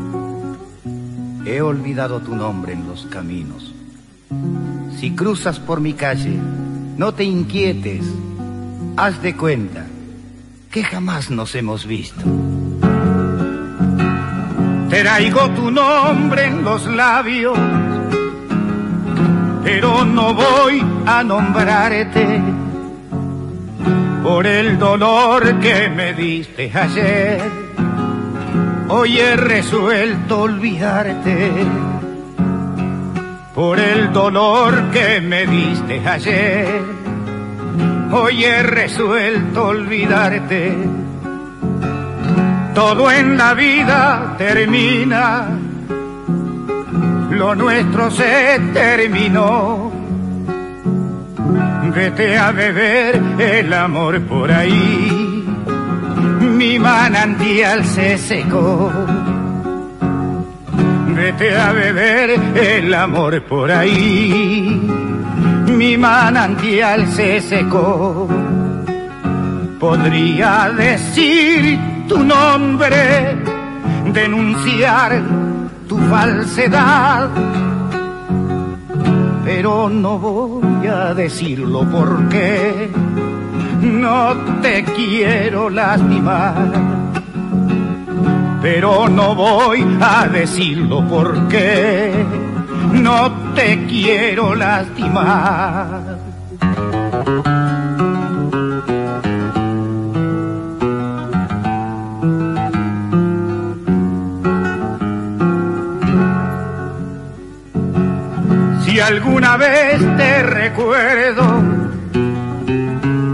He 1.44 1.60
olvidado 1.60 2.20
tu 2.20 2.34
nombre 2.34 2.72
en 2.72 2.88
los 2.88 3.04
caminos. 3.04 3.74
Si 4.98 5.10
cruzas 5.14 5.60
por 5.60 5.82
mi 5.82 5.92
calle, 5.92 6.38
no 6.96 7.12
te 7.12 7.22
inquietes, 7.22 8.02
haz 8.96 9.20
de 9.20 9.36
cuenta 9.36 9.84
que 10.70 10.82
jamás 10.84 11.30
nos 11.30 11.54
hemos 11.54 11.86
visto. 11.86 12.22
Traigo 14.88 15.50
tu 15.50 15.70
nombre 15.70 16.46
en 16.46 16.64
los 16.64 16.86
labios, 16.86 17.58
pero 19.62 20.02
no 20.06 20.32
voy 20.32 20.82
a 21.04 21.22
nombrarte 21.22 22.40
por 24.22 24.46
el 24.46 24.78
dolor 24.78 25.60
que 25.60 25.90
me 25.90 26.14
diste 26.14 26.72
ayer. 26.72 27.71
Hoy 28.94 29.18
he 29.18 29.36
resuelto 29.36 30.42
olvidarte 30.42 31.50
por 33.54 33.80
el 33.80 34.12
dolor 34.12 34.90
que 34.90 35.18
me 35.22 35.46
diste 35.46 36.06
ayer. 36.06 36.82
Hoy 38.12 38.44
he 38.44 38.62
resuelto 38.62 39.68
olvidarte. 39.68 40.76
Todo 42.74 43.10
en 43.10 43.38
la 43.38 43.54
vida 43.54 44.34
termina, 44.36 45.48
lo 47.30 47.54
nuestro 47.54 48.10
se 48.10 48.60
terminó. 48.74 49.90
Vete 51.94 52.36
a 52.36 52.52
beber 52.52 53.22
el 53.38 53.72
amor 53.72 54.20
por 54.20 54.52
ahí, 54.52 55.21
mi 56.62 56.78
manantial 56.78 57.84
se 57.84 58.16
secó 58.16 58.92
vete 61.12 61.56
a 61.56 61.72
beber 61.72 62.30
el 62.56 62.94
amor 62.94 63.42
por 63.44 63.70
ahí. 63.70 64.80
Mi 65.66 65.96
manantial 65.96 67.06
se 67.08 67.40
secó. 67.40 68.28
Podría 69.80 70.70
decir 70.76 71.78
tu 72.08 72.18
nombre, 72.22 73.36
denunciar 74.12 75.20
tu 75.88 75.98
falsedad, 75.98 77.28
pero 79.44 79.88
no 79.88 80.18
voy 80.18 80.86
a 80.86 81.12
decirlo 81.14 81.84
porque 81.90 82.90
no 83.82 84.34
te 84.62 84.84
quiero 84.84 85.68
lastimar 85.68 87.02
pero 88.62 89.08
no 89.08 89.34
voy 89.34 89.84
a 90.00 90.28
decirlo 90.28 91.04
porque 91.08 92.24
no 92.92 93.32
te 93.54 93.86
quiero 93.86 94.54
lastimar. 94.54 96.16
Si 108.84 109.00
alguna 109.00 109.56
vez 109.56 110.16
te 110.16 110.42
recuerdo, 110.44 111.71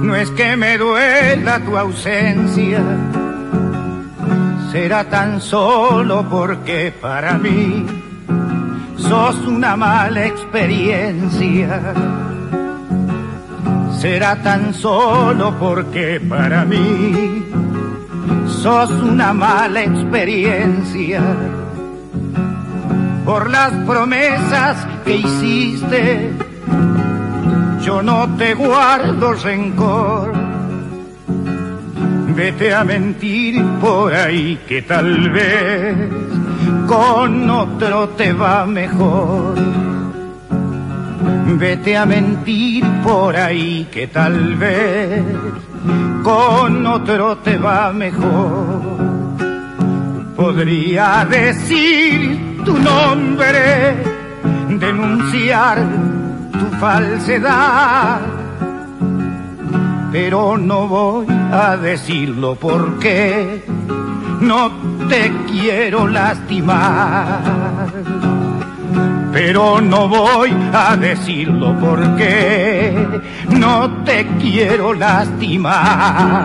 no 0.08 0.16
es 0.16 0.30
que 0.30 0.56
me 0.56 0.78
duela 0.78 1.60
tu 1.60 1.76
ausencia 1.76 2.82
será 4.72 5.04
tan 5.04 5.40
solo 5.40 6.26
porque 6.28 6.92
para 7.00 7.38
mí 7.38 7.86
sos 8.96 9.36
una 9.46 9.76
mala 9.76 10.26
experiencia. 10.26 11.80
Será 13.98 14.36
tan 14.42 14.74
solo 14.74 15.54
porque 15.58 16.20
para 16.20 16.64
mí 16.64 17.44
sos 18.46 18.90
una 18.90 19.32
mala 19.32 19.82
experiencia. 19.82 21.20
Por 23.24 23.50
las 23.50 23.72
promesas 23.86 24.86
que 25.04 25.16
hiciste, 25.16 26.32
yo 27.88 28.02
no 28.02 28.28
te 28.36 28.52
guardo 28.52 29.32
rencor 29.32 30.48
vete 32.38 32.74
a 32.74 32.84
mentir 32.84 33.64
por 33.80 34.14
ahí 34.14 34.60
que 34.68 34.82
tal 34.82 35.30
vez 35.30 35.96
con 36.86 37.48
otro 37.48 38.10
te 38.10 38.34
va 38.34 38.66
mejor. 38.66 39.54
Vete 41.58 41.96
a 41.96 42.04
mentir 42.04 42.84
por 43.02 43.34
ahí 43.34 43.88
que 43.90 44.06
tal 44.08 44.54
vez 44.56 45.24
con 46.22 46.86
otro 46.86 47.38
te 47.38 47.56
va 47.56 47.90
mejor. 47.90 48.82
Podría 50.36 51.26
decir 51.28 52.62
tu 52.66 52.78
nombre, 52.78 53.96
denunciar 54.68 56.07
tu 56.58 56.66
falsedad 56.76 58.20
pero 60.10 60.56
no 60.56 60.88
voy 60.88 61.26
a 61.52 61.76
decirlo 61.76 62.54
porque 62.54 63.62
no 64.40 64.70
te 65.08 65.32
quiero 65.50 66.06
lastimar. 66.06 67.42
Pero 69.32 69.80
no 69.80 70.08
voy 70.08 70.50
a 70.72 70.96
decirlo 70.96 71.76
porque 71.78 73.20
no 73.50 74.04
te 74.04 74.26
quiero 74.40 74.94
lastimar. 74.94 76.38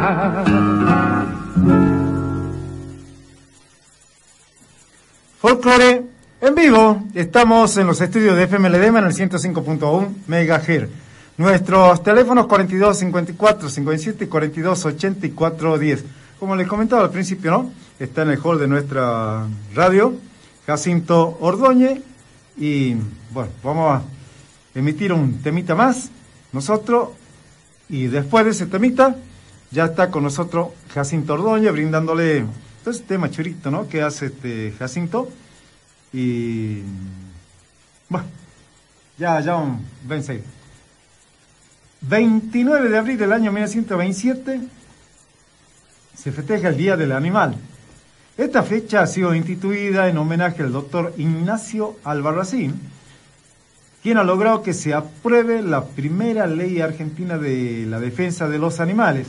En 6.44 6.56
vivo. 6.56 7.02
Estamos 7.14 7.78
en 7.78 7.88
los 7.88 8.02
estudios 8.02 8.36
de 8.36 8.44
FM 8.44 8.70
Ledema 8.70 9.00
en 9.00 9.06
el 9.06 9.14
105.1 9.14 10.10
MHz. 10.28 10.90
Nuestros 11.38 12.04
teléfonos 12.04 12.48
42 12.48 12.98
54 12.98 13.70
57 13.70 14.26
y 14.26 14.28
42 14.28 14.86
84 14.86 15.78
10. 15.78 16.06
Como 16.38 16.58
les 16.58 16.68
comentaba 16.68 17.04
al 17.04 17.12
principio, 17.12 17.50
¿no? 17.50 17.72
Está 17.98 18.24
en 18.24 18.32
el 18.32 18.40
hall 18.44 18.60
de 18.60 18.68
nuestra 18.68 19.48
radio, 19.74 20.16
Jacinto 20.68 21.38
Ordóñez. 21.40 22.02
Y 22.58 22.96
bueno, 23.32 23.50
vamos 23.64 24.02
a 24.02 24.04
emitir 24.76 25.14
un 25.14 25.42
temita 25.42 25.76
más. 25.76 26.10
Nosotros, 26.52 27.12
y 27.88 28.08
después 28.08 28.44
de 28.44 28.52
ese 28.52 28.66
temita, 28.66 29.16
ya 29.72 29.86
está 29.86 30.12
con 30.12 30.24
nosotros 30.24 30.72
Jacinto 30.94 31.36
Ordóñez 31.36 31.72
brindándole 31.72 32.44
este 32.86 33.04
tema 33.06 33.32
churito, 33.32 33.72
¿no? 33.72 33.88
Que 33.88 34.02
hace 34.02 34.26
este 34.26 34.74
Jacinto. 34.78 35.30
Y 36.14 36.84
bueno, 38.08 38.28
ya, 39.18 39.40
ya 39.42 39.58
26. 40.06 40.42
29 42.02 42.90
de 42.90 42.98
abril 42.98 43.18
del 43.18 43.34
año 43.34 43.52
1927 43.52 44.62
se 46.16 46.32
festeja 46.32 46.70
el 46.70 46.78
Día 46.78 46.96
del 46.96 47.12
Animal. 47.12 47.56
Esta 48.38 48.64
fecha 48.64 49.02
ha 49.02 49.08
sido 49.08 49.36
instituida 49.36 50.08
en 50.08 50.18
homenaje 50.18 50.64
al 50.64 50.72
doctor 50.72 51.14
Ignacio 51.18 51.98
Albarracín, 52.04 52.80
quien 54.02 54.18
ha 54.18 54.24
logrado 54.24 54.64
que 54.64 54.74
se 54.74 54.94
apruebe 54.94 55.62
la 55.62 55.86
primera 55.86 56.48
ley 56.48 56.82
argentina 56.82 57.38
de 57.38 57.86
la 57.88 58.00
defensa 58.00 58.50
de 58.50 58.60
los 58.60 58.80
animales. 58.80 59.28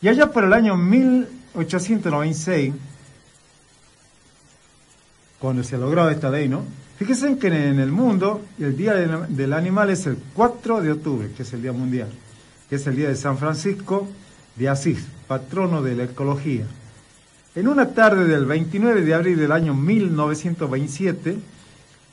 Y 0.00 0.08
allá 0.08 0.30
por 0.30 0.44
el 0.44 0.52
año 0.52 0.76
1896, 0.76 2.74
cuando 5.38 5.62
se 5.62 5.76
ha 5.76 5.78
logrado 5.78 6.10
esta 6.10 6.30
ley, 6.30 6.48
¿no? 6.48 6.64
Fíjense 6.98 7.38
que 7.38 7.46
en 7.46 7.78
el 7.78 7.92
mundo 7.92 8.42
el 8.58 8.76
Día 8.76 8.94
del 8.94 9.52
Animal 9.52 9.90
es 9.90 10.06
el 10.06 10.18
4 10.34 10.82
de 10.82 10.92
octubre, 10.92 11.30
que 11.36 11.44
es 11.44 11.52
el 11.52 11.62
Día 11.62 11.72
Mundial, 11.72 12.08
que 12.68 12.74
es 12.74 12.86
el 12.88 12.96
Día 12.96 13.08
de 13.08 13.14
San 13.14 13.38
Francisco 13.38 14.08
de 14.56 14.68
Asís, 14.68 15.06
patrono 15.28 15.80
de 15.80 15.94
la 15.94 16.04
ecología. 16.04 16.64
En 17.54 17.68
una 17.68 17.90
tarde 17.90 18.24
del 18.24 18.46
29 18.46 19.02
de 19.02 19.14
abril 19.14 19.38
del 19.38 19.52
año 19.52 19.74
1927, 19.74 21.38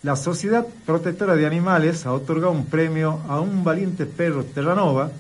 la 0.04 0.16
Sociedad 0.16 0.68
Protectora 0.86 1.36
de 1.36 1.48
Animales 1.48 2.06
ha 2.06 2.14
otorgado 2.14 2.52
un 2.52 2.68
premio 2.68 3.22
a 3.28 3.40
un 3.40 3.64
valiente 3.64 4.06
perro 4.06 4.44
Terranova 4.44 5.12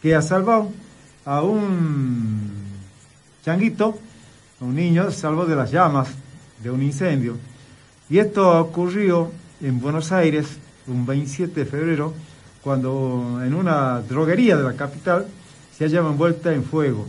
que 0.00 0.14
ha 0.14 0.22
salvado 0.22 0.70
a 1.24 1.42
un 1.42 2.52
changuito, 3.44 3.98
un 4.60 4.76
niño, 4.76 5.10
salvo 5.10 5.46
de 5.46 5.56
las 5.56 5.72
llamas 5.72 6.08
de 6.64 6.70
un 6.70 6.82
incendio. 6.82 7.36
Y 8.10 8.18
esto 8.18 8.60
ocurrió 8.60 9.30
en 9.60 9.80
Buenos 9.80 10.10
Aires 10.10 10.46
un 10.88 11.06
27 11.06 11.60
de 11.60 11.66
febrero, 11.66 12.12
cuando 12.62 13.40
en 13.44 13.54
una 13.54 14.00
droguería 14.00 14.56
de 14.56 14.64
la 14.64 14.72
capital 14.72 15.26
se 15.76 15.84
hallaba 15.84 16.10
envuelta 16.10 16.52
en 16.52 16.64
fuego. 16.64 17.06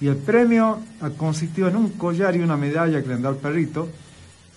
Y 0.00 0.06
el 0.06 0.16
premio 0.16 0.78
ha 1.00 1.10
consistido 1.10 1.68
en 1.68 1.76
un 1.76 1.90
collar 1.90 2.36
y 2.36 2.40
una 2.40 2.56
medalla 2.56 3.02
que 3.02 3.08
le 3.08 3.14
han 3.14 3.22
dado 3.22 3.34
al 3.34 3.40
perrito, 3.40 3.88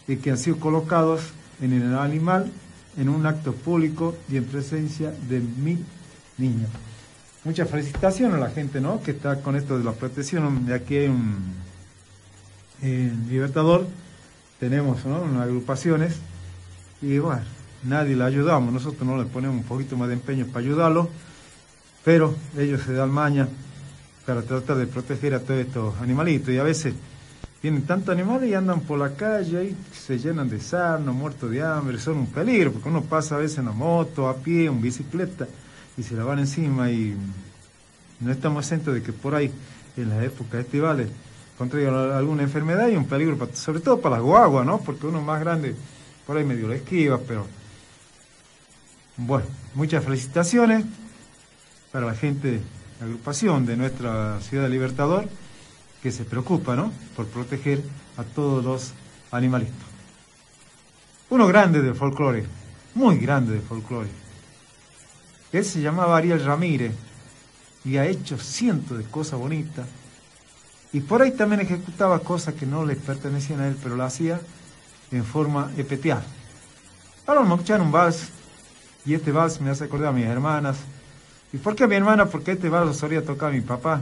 y 0.07 0.17
que 0.17 0.31
han 0.31 0.37
sido 0.37 0.57
colocados 0.57 1.21
en 1.61 1.73
el 1.73 1.95
animal 1.95 2.51
en 2.97 3.09
un 3.09 3.25
acto 3.25 3.53
público 3.53 4.15
y 4.29 4.37
en 4.37 4.45
presencia 4.45 5.13
de 5.29 5.39
mil 5.39 5.83
niños. 6.37 6.69
Muchas 7.43 7.69
felicitaciones 7.69 8.35
a 8.35 8.39
la 8.39 8.49
gente 8.49 8.81
¿no? 8.81 9.01
que 9.01 9.11
está 9.11 9.41
con 9.41 9.55
esto 9.55 9.77
de 9.77 9.83
la 9.83 9.93
protección. 9.93 10.65
De 10.65 10.75
aquí 10.75 10.97
hay 10.97 11.07
un 11.07 11.71
Libertador 13.29 13.87
tenemos 14.61 15.03
unas 15.05 15.41
agrupaciones 15.41 16.17
y 17.01 17.17
bueno, 17.17 17.41
nadie 17.83 18.15
le 18.15 18.23
ayudamos, 18.23 18.71
nosotros 18.71 19.01
no 19.01 19.17
le 19.17 19.25
ponemos 19.25 19.57
un 19.57 19.63
poquito 19.63 19.97
más 19.97 20.07
de 20.07 20.13
empeño 20.13 20.45
para 20.45 20.59
ayudarlo, 20.59 21.09
pero 22.05 22.35
ellos 22.55 22.83
se 22.83 22.93
dan 22.93 23.09
maña 23.09 23.47
para 24.23 24.43
tratar 24.43 24.77
de 24.77 24.85
proteger 24.85 25.33
a 25.33 25.39
todos 25.39 25.61
estos 25.61 25.99
animalitos 25.99 26.49
y 26.49 26.59
a 26.59 26.63
veces 26.63 26.93
vienen 27.63 27.87
tantos 27.87 28.09
animales 28.13 28.51
y 28.51 28.53
andan 28.53 28.81
por 28.81 28.99
la 28.99 29.15
calle 29.15 29.63
y 29.63 29.75
se 29.95 30.19
llenan 30.19 30.47
de 30.47 30.61
sarno, 30.61 31.11
muertos 31.11 31.49
de 31.49 31.63
hambre, 31.63 31.97
son 31.97 32.17
un 32.17 32.27
peligro, 32.27 32.71
porque 32.71 32.87
uno 32.87 33.01
pasa 33.01 33.37
a 33.37 33.39
veces 33.39 33.57
en 33.57 33.65
la 33.65 33.71
moto, 33.71 34.29
a 34.29 34.35
pie, 34.35 34.67
en 34.67 34.79
bicicleta 34.79 35.47
y 35.97 36.03
se 36.03 36.13
la 36.13 36.23
van 36.23 36.37
encima 36.37 36.91
y 36.91 37.15
no 38.19 38.31
estamos 38.31 38.63
exentos 38.63 38.93
de 38.93 39.01
que 39.01 39.11
por 39.11 39.33
ahí, 39.33 39.51
en 39.97 40.09
las 40.09 40.23
épocas 40.23 40.59
estivales, 40.59 41.07
contraiga 41.61 42.17
alguna 42.17 42.41
enfermedad 42.41 42.87
y 42.87 42.95
un 42.95 43.05
peligro, 43.05 43.37
sobre 43.53 43.81
todo 43.81 44.01
para 44.01 44.15
las 44.15 44.25
guaguas, 44.25 44.65
¿no? 44.65 44.79
Porque 44.79 45.05
uno 45.05 45.21
más 45.21 45.39
grande 45.39 45.75
por 46.25 46.35
ahí 46.35 46.43
medio 46.43 46.67
lo 46.67 46.73
esquiva, 46.73 47.19
pero 47.19 47.45
bueno, 49.15 49.45
muchas 49.75 50.03
felicitaciones 50.03 50.83
para 51.91 52.07
la 52.07 52.15
gente, 52.15 52.61
la 52.99 53.05
agrupación 53.05 53.67
de 53.67 53.77
nuestra 53.77 54.41
ciudad 54.41 54.63
de 54.63 54.69
Libertador, 54.71 55.29
que 56.01 56.11
se 56.11 56.25
preocupa, 56.25 56.75
¿no? 56.75 56.91
Por 57.15 57.27
proteger 57.27 57.83
a 58.17 58.23
todos 58.23 58.65
los 58.65 58.93
animalitos. 59.29 59.85
Uno 61.29 61.45
grande 61.45 61.83
del 61.83 61.93
folclore, 61.93 62.43
muy 62.95 63.19
grande 63.19 63.53
del 63.53 63.61
folclore. 63.61 64.09
Él 65.51 65.63
se 65.63 65.79
llamaba 65.79 66.17
Ariel 66.17 66.43
Ramírez 66.43 66.95
y 67.85 67.97
ha 67.97 68.07
hecho 68.07 68.39
cientos 68.39 68.97
de 68.97 69.03
cosas 69.03 69.39
bonitas 69.39 69.85
y 70.93 70.99
por 70.99 71.21
ahí 71.21 71.31
también 71.31 71.61
ejecutaba 71.61 72.19
cosas 72.19 72.53
que 72.55 72.65
no 72.65 72.85
le 72.85 72.95
pertenecían 72.95 73.61
a 73.61 73.67
él, 73.67 73.77
pero 73.81 73.95
lo 73.95 74.03
hacía 74.03 74.39
en 75.11 75.23
forma 75.23 75.71
especial. 75.77 76.21
Ahora 77.25 77.41
vamos 77.41 77.69
a 77.69 77.75
un 77.77 77.91
vals, 77.91 78.29
y 79.05 79.13
este 79.13 79.31
vals 79.31 79.61
me 79.61 79.69
hace 79.69 79.85
acordar 79.85 80.09
a 80.09 80.11
mis 80.11 80.25
hermanas. 80.25 80.77
¿Y 81.53 81.57
por 81.57 81.75
qué 81.75 81.85
a 81.85 81.87
mi 81.87 81.95
hermana? 81.95 82.25
Porque 82.25 82.51
este 82.51 82.69
vals 82.69 82.87
lo 82.87 82.93
solía 82.93 83.23
tocar 83.23 83.51
mi 83.51 83.61
papá. 83.61 84.01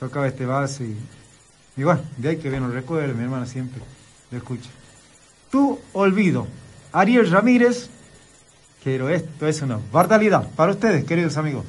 Tocaba 0.00 0.26
este 0.26 0.46
vals 0.46 0.80
y, 0.80 0.96
y 1.76 1.82
bueno, 1.82 2.00
de 2.16 2.30
ahí 2.30 2.36
que 2.36 2.50
viene 2.50 2.66
el 2.66 2.72
recuerdo, 2.72 3.14
mi 3.14 3.24
hermana 3.24 3.46
siempre 3.46 3.82
lo 4.30 4.38
escucha. 4.38 4.70
Tu 5.50 5.78
olvido, 5.92 6.46
Ariel 6.92 7.30
Ramírez, 7.30 7.90
pero 8.82 9.08
esto 9.08 9.48
es 9.48 9.62
una 9.62 9.80
barbaridad 9.90 10.48
para 10.54 10.70
ustedes, 10.70 11.04
queridos 11.04 11.36
amigos. 11.36 11.64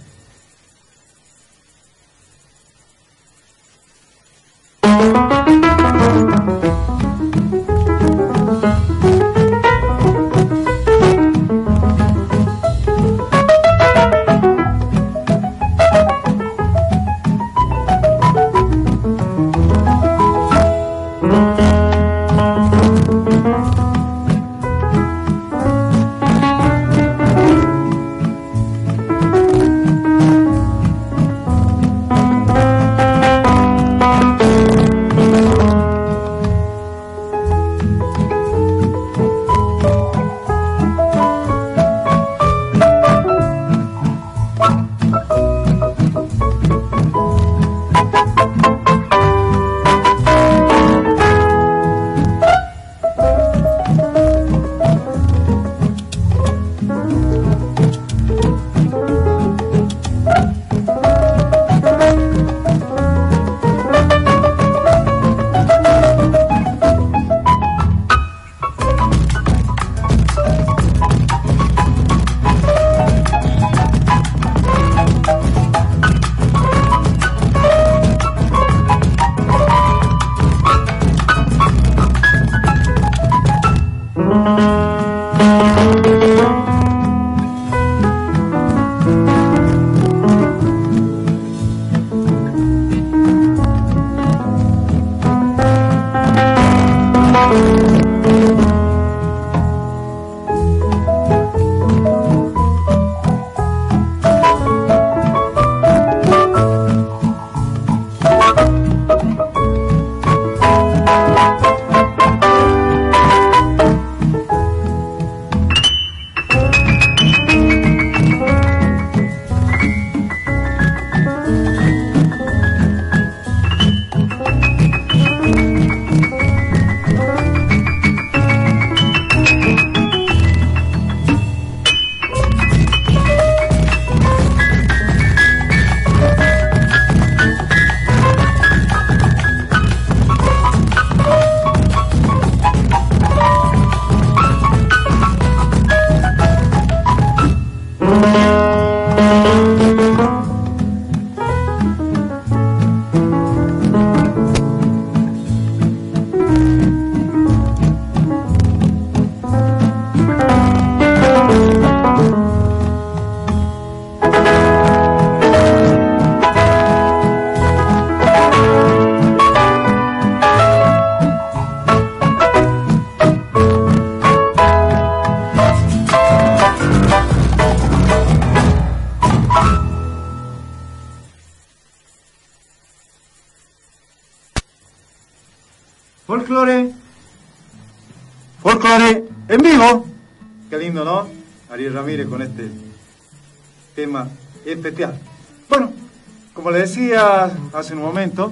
Hace 197.88 197.96
un 197.96 198.02
momento, 198.02 198.52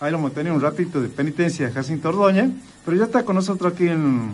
ahí 0.00 0.10
lo 0.10 0.18
hemos 0.18 0.34
tenido 0.34 0.56
un 0.56 0.60
ratito 0.60 1.00
de 1.00 1.08
penitencia 1.08 1.68
de 1.68 1.72
Jacinto 1.72 2.08
Ordóñez, 2.08 2.50
pero 2.84 2.96
ya 2.96 3.04
está 3.04 3.24
con 3.24 3.36
nosotros 3.36 3.72
aquí 3.72 3.86
en 3.86 4.32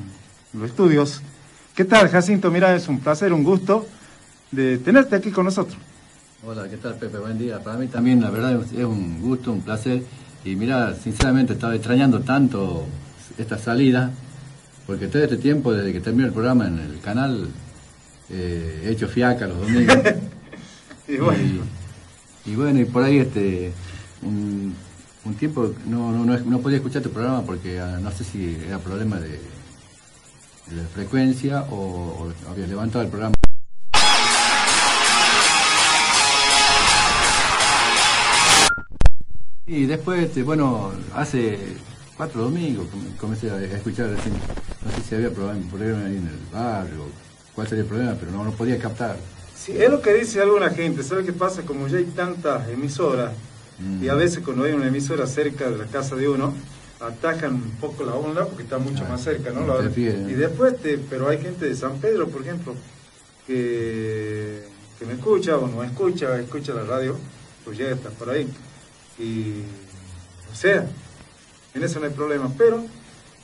los 0.55 0.71
estudios. 0.71 1.21
¿Qué 1.75 1.85
tal, 1.85 2.09
Jacinto? 2.09 2.51
Mira, 2.51 2.75
es 2.75 2.89
un 2.89 2.99
placer, 2.99 3.31
un 3.35 3.45
gusto 3.45 3.87
de 4.51 4.79
tenerte 4.79 5.17
aquí 5.17 5.31
con 5.33 5.45
nosotros. 5.45 5.77
Hola, 6.47 6.67
¿qué 6.67 6.79
tal, 6.79 6.95
Pepe? 6.95 7.19
Buen 7.19 7.37
día. 7.37 7.63
Para 7.63 7.77
mí 7.77 7.89
también, 7.89 8.23
la 8.23 8.31
verdad, 8.31 8.59
es 8.75 8.85
un 8.87 9.21
gusto, 9.21 9.53
un 9.53 9.61
placer. 9.61 10.03
Y 10.47 10.57
mira, 10.57 10.95
sinceramente 10.95 11.53
estaba 11.53 11.75
extrañando 11.75 12.21
tanto 12.21 12.87
esta 13.37 13.59
salida, 13.59 14.11
porque 14.87 15.09
todo 15.09 15.23
este 15.23 15.37
tiempo, 15.37 15.75
desde 15.75 15.93
que 15.93 16.01
terminó 16.01 16.27
el 16.27 16.33
programa 16.33 16.69
en 16.69 16.79
el 16.79 17.01
canal, 17.01 17.49
eh, 18.31 18.85
he 18.87 18.93
hecho 18.93 19.09
fiaca 19.09 19.47
los 19.47 19.61
domingos. 19.61 19.99
y, 21.07 21.19
bueno. 21.19 21.65
Y, 22.47 22.55
bueno, 22.55 22.81
y 22.81 22.87
por 22.87 23.03
ahí 23.03 23.19
este 23.19 23.75
un, 24.23 24.75
tiempo 25.39 25.75
no, 25.87 26.11
no, 26.11 26.39
no, 26.39 26.59
podía 26.61 26.79
escuchar 26.79 27.03
tu 27.03 27.11
programa 27.11 27.43
porque 27.43 27.79
ah, 27.79 27.99
no 28.01 28.11
sé 28.11 28.25
si 28.25 28.57
era 28.67 28.79
problema 28.79 29.21
de, 29.21 29.39
frecuencia 30.95 31.65
o 31.71 32.31
había 32.51 32.67
levantado 32.67 33.05
el 33.05 33.11
programa. 33.11 33.35
Y 39.67 39.85
después, 39.85 40.25
este, 40.25 40.43
bueno, 40.43 40.93
hace 41.15 41.59
cuatro 42.17 42.43
domingos 42.45 42.87
comencé 43.21 43.51
a 43.51 43.63
escuchar, 43.63 44.07
así, 44.19 44.31
no 44.31 44.91
sé 44.91 45.03
si 45.07 45.15
había 45.15 45.31
problema 45.31 46.07
ahí 46.07 46.17
en 46.17 46.27
el 46.27 46.39
barrio, 46.51 47.05
cuál 47.55 47.69
sería 47.69 47.83
el 47.83 47.89
problema, 47.89 48.15
pero 48.19 48.33
no, 48.33 48.45
no 48.45 48.53
podía 48.53 48.79
captar. 48.79 49.17
Sí, 49.55 49.73
es 49.77 49.91
lo 49.91 50.01
que 50.01 50.15
dice 50.15 50.41
alguna 50.41 50.71
gente, 50.71 51.03
¿sabe 51.03 51.25
qué 51.25 51.33
pasa? 51.33 51.63
Como 51.63 51.87
ya 51.87 51.99
hay 51.99 52.05
tantas 52.05 52.67
emisoras, 52.71 53.33
y 54.01 54.09
a 54.09 54.14
veces 54.14 54.43
cuando 54.45 54.64
hay 54.64 54.73
una 54.73 54.88
emisora 54.88 55.27
cerca 55.27 55.71
de 55.71 55.79
la 55.79 55.87
casa 55.87 56.17
de 56.17 56.29
uno, 56.29 56.53
atacan 57.01 57.55
un 57.55 57.71
poco 57.81 58.05
la 58.05 58.14
onda 58.14 58.45
porque 58.45 58.64
está 58.64 58.79
mucho 58.79 59.05
más 59.05 59.23
cerca, 59.23 59.51
¿no? 59.51 59.81
y 59.97 60.35
después, 60.35 60.75
pero 61.09 61.29
hay 61.29 61.41
gente 61.41 61.67
de 61.67 61.77
San 61.77 61.99
Pedro, 61.99 62.29
por 62.29 62.43
ejemplo, 62.43 62.75
que, 63.47 64.64
que 64.99 65.07
me 65.07 65.14
escucha 65.14 65.57
o 65.57 65.69
no 65.69 65.85
escucha, 65.85 66.38
escucha 66.41 66.75
la 66.75 66.83
radio, 66.83 67.17
pues 67.64 67.79
ya 67.79 67.91
está 67.91 68.11
por 68.11 68.31
ahí. 68.31 68.49
Y, 69.19 69.62
o 70.51 70.55
sea, 70.55 70.87
en 71.75 71.83
eso 71.83 72.01
no 72.01 72.07
hay 72.07 72.12
problema, 72.12 72.51
pero 72.59 72.85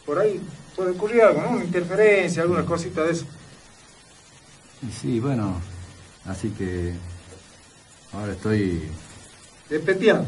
por 0.05 0.19
ahí 0.19 0.41
puede 0.75 0.91
ocurrir 0.91 1.23
algo, 1.23 1.43
¿no? 1.43 1.51
Una 1.51 1.65
interferencia, 1.65 2.43
alguna 2.43 2.65
cosita 2.65 3.05
de 3.05 3.13
eso. 3.13 3.27
Sí, 5.01 5.21
bueno, 5.21 5.61
así 6.27 6.51
que 6.51 6.95
ahora 8.13 8.33
estoy... 8.33 8.83
Especial. 9.75 10.25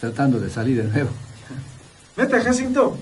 Tratando 0.00 0.38
de 0.38 0.50
salir 0.50 0.82
de 0.82 0.88
nuevo. 0.88 1.10
Meta 2.16 2.40
Jacinto, 2.40 2.96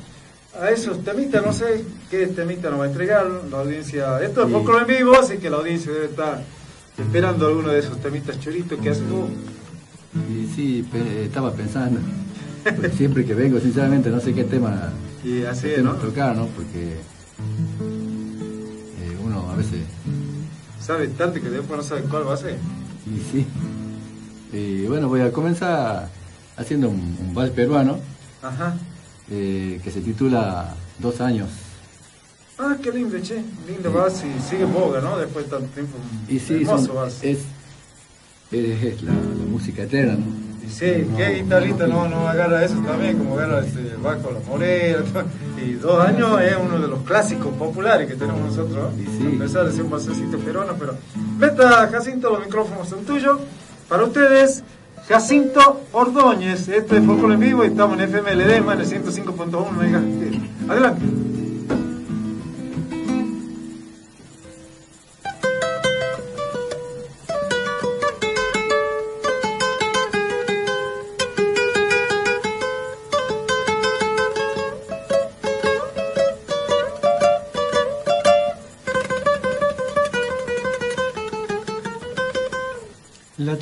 a 0.61 0.71
esos 0.71 1.05
temitas, 1.05 1.45
no 1.45 1.53
sé 1.53 1.85
qué 2.11 2.27
temita 2.29 2.71
nos 2.71 2.81
va 2.81 2.85
a 2.85 2.89
entregar 2.89 3.27
la 3.51 3.59
audiencia. 3.59 4.23
Esto 4.23 4.47
es 4.47 4.53
poco 4.53 4.79
en 4.79 4.87
vivo, 4.87 5.19
así 5.19 5.39
que 5.39 5.51
la 5.51 5.59
audiencia 5.59 5.93
debe 5.93 6.07
estar 6.07 6.43
esperando 6.99 7.47
alguno 7.47 7.69
de 7.69 7.81
esos 7.81 8.01
temitas 8.01 8.41
choritos 8.41 8.79
que 8.81 8.91
haces 8.91 9.07
tú. 9.09 9.29
Y 10.31 10.47
sí, 10.55 10.89
estaba 11.23 11.53
pensando, 11.53 12.01
siempre 12.97 13.25
que 13.25 13.35
vengo, 13.35 13.61
sinceramente, 13.61 14.09
no 14.09 14.21
sé 14.21 14.33
qué 14.33 14.45
tema, 14.45 14.93
y 15.23 15.45
así, 15.45 15.69
tocar, 16.01 16.37
¿no? 16.37 16.47
Porque 16.47 16.93
eh, 16.93 16.99
uno 19.25 19.51
a 19.51 19.57
veces... 19.57 19.81
Sabe 20.81 21.09
tanto 21.09 21.41
que 21.41 21.51
después 21.51 21.77
no 21.77 21.83
sabe 21.83 22.03
cuál 22.03 22.29
va 22.29 22.35
a 22.35 22.37
ser. 22.37 22.57
Y 23.07 23.19
sí. 23.19 23.47
Y 24.57 24.87
bueno, 24.87 25.09
voy 25.09 25.21
a 25.21 25.31
comenzar 25.33 26.09
haciendo 26.57 26.89
un, 26.89 27.35
vals 27.35 27.51
peruano. 27.51 27.99
Eh, 29.31 29.81
que 29.83 29.91
se 29.91 30.01
titula 30.01 30.75
Dos 30.99 31.21
años. 31.21 31.49
Ah, 32.59 32.75
qué 32.83 32.91
lindo, 32.91 33.19
che. 33.21 33.43
Lindo 33.69 33.93
vals 33.93 34.25
y 34.25 34.41
sigue 34.41 34.65
boga, 34.65 35.01
¿no? 35.03 35.19
Después 35.19 35.45
de 35.45 35.51
tanto 35.51 35.67
tiempo. 35.75 35.99
Y 36.27 36.39
sí, 36.39 36.63
es, 37.23 37.41
es 38.51 39.03
la, 39.03 39.13
música 39.51 39.83
eterna, 39.83 40.15
¿no? 40.15 40.25
Y 40.67 40.71
sí, 40.71 41.07
qué 41.17 41.43
guitarrista 41.43 41.87
no, 41.87 42.09
no 42.09 42.27
agarra 42.27 42.65
eso 42.65 42.77
también, 42.77 43.19
como 43.19 43.35
agarra 43.35 43.61
este, 43.61 43.95
Baco 44.03 44.31
La 44.31 44.41
Morera. 44.49 45.05
Y 45.63 45.73
dos 45.73 46.03
años 46.03 46.41
es 46.41 46.57
uno 46.57 46.79
de 46.79 46.89
los 46.89 47.03
clásicos 47.03 47.53
populares 47.55 48.09
que 48.09 48.15
tenemos 48.15 48.41
nosotros, 48.41 48.95
y 48.99 49.05
sí. 49.05 49.37
a 49.37 49.39
pesar 49.39 49.67
de 49.67 49.73
ser 49.73 49.83
un 49.83 49.91
balsecito 49.91 50.39
peruano, 50.39 50.75
pero 50.79 50.97
meta 51.39 51.89
Jacinto, 51.89 52.31
los 52.31 52.47
micrófonos 52.47 52.89
son 52.89 53.05
tuyos. 53.05 53.39
Para 53.89 54.05
ustedes, 54.05 54.65
Jacinto 55.09 55.83
Ordóñez, 55.93 56.69
esto 56.69 56.97
es 56.97 57.05
Fóculo 57.05 57.35
en 57.35 57.41
Vivo 57.41 57.65
y 57.65 57.69
estamos 57.69 57.99
en 58.01 58.09
FMLD, 58.09 58.65
más 58.65 58.79
de 58.79 59.01
105.1 59.01 59.71
MHz. 59.71 60.71
Adelante. 60.71 61.36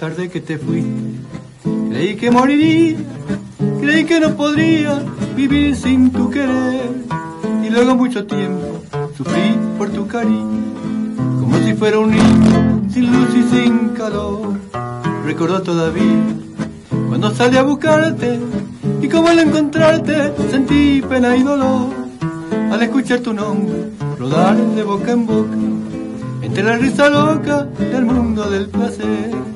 Tarde 0.09 0.29
que 0.29 0.43
te 0.43 0.59
fuiste. 0.59 0.91
Creí 1.89 2.17
que 2.17 2.31
moriría, 2.31 2.99
creí 3.81 4.05
que 4.05 4.21
no 4.21 4.37
podría 4.37 5.03
vivir 5.35 5.75
sin 5.75 6.11
tu 6.11 6.31
querer. 6.31 6.91
Y 7.65 7.71
luego 7.71 7.95
mucho 7.95 8.27
tiempo 8.27 8.83
sufrí 9.17 9.57
por 9.79 9.89
tu 9.89 10.07
cariño, 10.07 10.61
como 11.41 11.57
si 11.65 11.73
fuera 11.73 12.01
un 12.01 12.11
niño 12.11 12.83
sin 12.93 13.11
luz 13.11 13.31
y 13.35 13.43
sin 13.55 13.89
calor. 14.01 14.53
Recuerdo 15.25 15.63
todavía 15.63 16.23
cuando 17.09 17.35
salí 17.35 17.57
a 17.57 17.63
buscarte 17.63 18.39
y 19.01 19.09
como 19.09 19.29
al 19.29 19.39
encontrarte 19.39 20.35
sentí 20.51 21.03
pena 21.09 21.35
y 21.35 21.43
dolor. 21.43 21.89
Al 22.71 22.83
escuchar 22.83 23.21
tu 23.21 23.33
nombre 23.33 23.89
rodar 24.19 24.55
de 24.55 24.83
boca 24.83 25.13
en 25.13 25.25
boca, 25.25 25.57
entre 26.43 26.63
la 26.63 26.77
risa 26.77 27.09
loca 27.09 27.63
del 27.63 28.05
mundo 28.05 28.51
del 28.51 28.69
placer. 28.69 29.54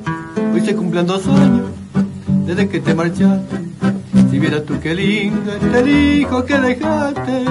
Hoy 0.53 0.61
se 0.61 0.75
cumplen 0.75 1.05
dos 1.05 1.27
años 1.27 1.69
desde 2.45 2.67
que 2.67 2.79
te 2.79 2.93
marchaste. 2.93 3.57
Si 4.29 4.39
vieras 4.39 4.63
tú 4.65 4.79
qué 4.81 4.93
lindo 4.95 5.51
este 5.51 5.91
hijo 5.91 6.43
que 6.45 6.59
dejaste. 6.59 7.45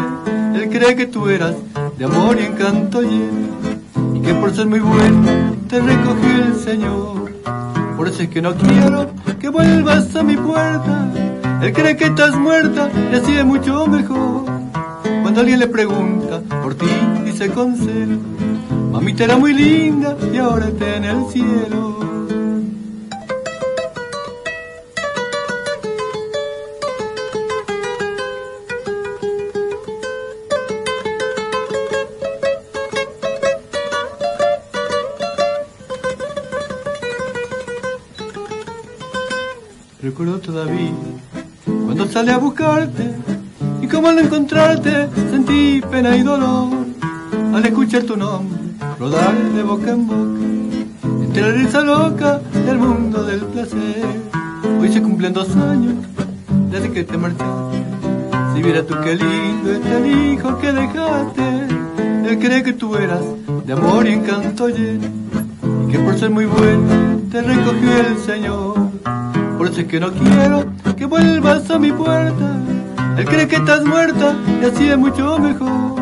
Él 0.54 0.68
cree 0.70 0.96
que 0.96 1.06
tú 1.06 1.28
eras 1.28 1.54
de 1.96 2.04
amor 2.04 2.37
y 2.40 2.46
encanto 2.46 3.02
lleno. 3.02 3.48
Y 4.14 4.20
que 4.20 4.34
por 4.34 4.54
ser 4.54 4.66
muy 4.66 4.80
bueno 4.80 5.56
te 5.68 5.80
recogió 5.80 6.44
el 6.46 6.54
Señor. 6.56 7.32
Por 7.96 8.08
eso 8.08 8.22
es 8.22 8.28
que 8.28 8.42
no 8.42 8.54
quiero 8.54 9.11
que 9.38 9.48
vuelvas 9.48 10.14
a 10.16 10.22
mi 10.22 10.37
puerta. 10.37 11.11
Él 11.62 11.72
cree 11.72 11.96
que 11.96 12.06
estás 12.06 12.37
muerta 12.37 12.90
y 13.12 13.14
así 13.16 13.37
es 13.37 13.44
mucho 13.44 13.87
mejor. 13.87 14.44
Cuando 15.22 15.40
alguien 15.40 15.58
le 15.61 15.66
pregunta 15.66 16.40
por 16.62 16.74
ti, 16.74 16.87
dice 17.24 17.50
con 17.50 17.76
celo. 17.76 18.18
Mamita 18.92 19.24
era 19.24 19.37
muy 19.37 19.52
linda 19.52 20.16
y 20.32 20.37
ahora 20.38 20.68
está 20.68 20.96
en 20.96 21.04
el 21.04 21.24
cielo. 21.26 21.97
A 42.26 42.38
buscarte. 42.38 43.14
Y 43.81 43.87
como 43.87 44.09
al 44.09 44.18
encontrarte 44.18 45.09
sentí 45.31 45.81
pena 45.90 46.16
y 46.16 46.22
dolor. 46.22 46.87
Al 47.54 47.64
escuchar 47.64 48.02
tu 48.02 48.16
nombre 48.16 48.59
rodar 48.98 49.35
de 49.54 49.62
boca 49.62 49.90
en 49.92 50.07
boca 50.09 51.24
entre 51.24 51.42
la 51.42 51.52
risa 51.52 51.81
loca 51.83 52.40
del 52.66 52.78
mundo 52.78 53.22
del 53.22 53.40
placer. 53.40 54.04
Hoy 54.81 54.92
se 54.92 55.00
cumplen 55.00 55.33
dos 55.33 55.54
años 55.54 55.94
desde 56.70 56.90
que 56.90 57.04
te 57.04 57.16
marchaste. 57.16 57.85
Si 58.54 58.62
viera 58.62 58.83
tú 58.83 58.94
qué 59.04 59.14
lindo 59.14 59.72
es 59.72 59.87
el 59.87 60.33
hijo 60.33 60.59
que 60.59 60.72
dejaste 60.72 61.68
él 62.28 62.38
cree 62.38 62.62
que 62.62 62.74
tú 62.74 62.94
eras 62.94 63.22
de 63.64 63.72
amor 63.72 64.07
y 64.07 64.12
encanto 64.12 64.68
lleno 64.68 65.07
y 65.87 65.92
que 65.92 65.98
por 65.98 66.18
ser 66.18 66.28
muy 66.28 66.44
bueno 66.44 67.20
te 67.31 67.40
recogió 67.40 67.90
el 68.07 68.18
Señor. 68.18 68.74
Por 69.57 69.68
eso 69.68 69.81
es 69.81 69.87
que 69.87 69.98
no 69.98 70.12
quiero 70.12 70.66
vuelvas 71.09 71.71
a 71.71 71.79
mi 71.79 71.92
puerta. 71.92 72.57
Él 73.16 73.25
cree 73.25 73.49
que 73.49 73.57
estás 73.57 73.85
muerta 73.85 74.37
y 74.61 74.64
así 74.64 74.88
es 74.88 74.99
mucho 74.99 75.38
mejor. 75.38 75.94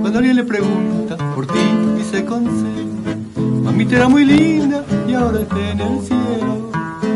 Cuando 0.00 0.18
alguien 0.18 0.36
le 0.36 0.44
pregunta 0.44 1.16
por 1.34 1.46
ti, 1.46 1.60
dice 1.96 2.24
celo. 2.24 3.42
Mamita 3.64 3.96
era 3.96 4.08
muy 4.08 4.24
linda 4.24 4.84
y 5.08 5.14
ahora 5.14 5.40
está 5.40 5.70
en 5.70 5.80
el 5.80 6.00
cielo. 6.00 6.70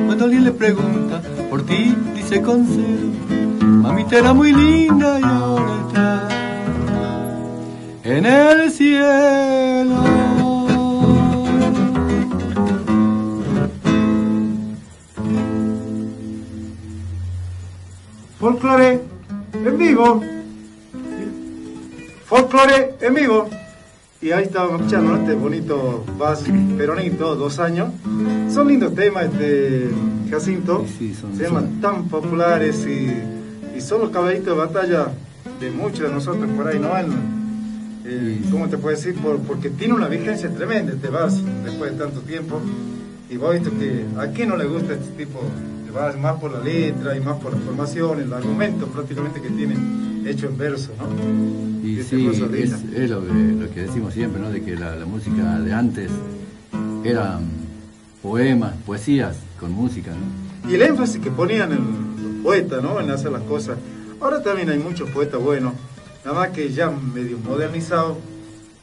Cuando 0.07 0.25
alguien 0.25 0.45
le 0.45 0.53
pregunta 0.53 1.23
por 1.49 1.65
ti, 1.65 1.95
dice 2.15 2.43
con 2.43 2.67
celo. 2.67 3.67
Mamita 3.67 4.19
era 4.19 4.33
muy 4.35 4.53
linda 4.53 5.19
y 5.21 5.23
ahora 5.23 5.73
está 5.87 6.29
en 8.05 8.27
el 8.27 8.71
cielo. 8.71 9.56
Folclore 18.47 19.01
en 19.55 19.77
vivo. 19.77 20.23
Folclore 22.27 22.95
en 23.01 23.15
vivo. 23.15 23.51
Y 24.23 24.31
ahí 24.31 24.45
estábamos 24.45 24.83
escuchando 24.83 25.17
este 25.17 25.35
bonito 25.35 26.05
vals 26.17 26.45
peronito, 26.79 27.35
dos 27.35 27.59
años. 27.59 27.93
Son 28.49 28.69
lindos 28.69 28.95
temas 28.95 29.37
de 29.37 29.91
Jacinto. 30.31 30.85
se 30.87 31.43
llaman 31.43 31.81
tan 31.81 32.05
populares 32.05 32.87
y, 32.87 33.81
son 33.81 34.03
los 34.03 34.11
caballitos 34.11 34.47
de 34.47 34.53
batalla 34.53 35.09
de 35.59 35.71
muchos 35.73 36.09
de 36.09 36.11
nosotros 36.11 36.49
por 36.57 36.69
ahí, 36.69 36.79
¿no? 36.79 36.91
¿Cómo 38.53 38.69
te 38.69 38.79
puedo 38.79 38.95
decir? 38.95 39.17
porque 39.49 39.71
tiene 39.71 39.95
una 39.95 40.07
vigencia 40.07 40.49
tremenda 40.51 40.93
este 40.93 41.09
vals 41.09 41.43
después 41.65 41.91
de 41.91 41.99
tanto 41.99 42.21
tiempo. 42.21 42.61
Y 43.29 43.39
vos 43.39 43.55
visto 43.55 43.77
que 43.77 44.05
a 44.21 44.29
quién 44.29 44.51
no 44.51 44.57
le 44.57 44.67
gusta 44.67 44.93
este 44.93 45.25
tipo 45.25 45.41
más 46.19 46.39
por 46.39 46.53
la 46.53 46.61
letra 46.61 47.17
y 47.17 47.21
más 47.21 47.39
por 47.39 47.53
la 47.53 47.59
formación, 47.59 48.21
el 48.21 48.33
argumento 48.33 48.87
prácticamente 48.87 49.41
que 49.41 49.49
tiene 49.49 49.75
hecho 50.29 50.47
en 50.47 50.59
verso, 50.59 50.93
¿no? 50.99 51.87
Y 51.87 52.03
sí, 52.03 52.27
es, 52.27 52.39
lo, 52.41 52.51
que, 52.51 53.83
decimos 53.83 54.13
siempre, 54.13 54.41
¿no? 54.41 54.51
De 54.51 54.63
que 54.63 54.77
la, 54.77 54.95
música 55.07 55.59
de 55.59 55.73
antes 55.73 56.11
eran 57.05 57.49
poemas, 58.23 58.75
poesías 58.85 59.37
con 59.59 59.73
música, 59.73 60.11
¿no? 60.11 60.71
Y 60.71 60.75
el 60.75 60.83
énfasis 60.83 61.21
que 61.21 61.31
ponían 61.31 61.73
en 61.73 61.79
los 61.79 62.43
poetas, 62.43 62.83
¿no? 62.83 63.01
En 63.01 63.11
hacer 63.11 63.31
las 63.31 63.43
cosas. 63.43 63.79
Ahora 64.21 64.43
también 64.43 64.69
hay 64.69 64.79
muchos 64.79 65.09
poetas 65.11 65.41
buenos, 65.41 65.75
nada 66.25 66.41
más 66.41 66.51
que 66.51 66.71
ya 66.71 66.91
medio 66.91 67.39
modernizados, 67.39 68.19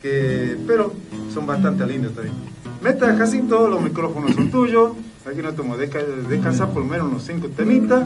que, 0.02 0.58
pero 0.66 0.94
son 1.34 1.46
bastante 1.46 1.86
lindos 1.86 2.14
también. 2.14 2.36
Meta 2.82 3.16
Jacinto, 3.16 3.68
los 3.68 3.82
micrófonos 3.82 4.34
son 4.34 4.50
tuyos. 4.50 4.92
Aquí 5.26 5.42
nos 5.42 5.56
tomamos 5.56 5.80
descansar 5.80 6.70
por 6.74 6.84
lo 6.84 6.90
menos 6.90 7.08
unos 7.08 7.24
5 7.24 7.48
temitas 7.56 8.06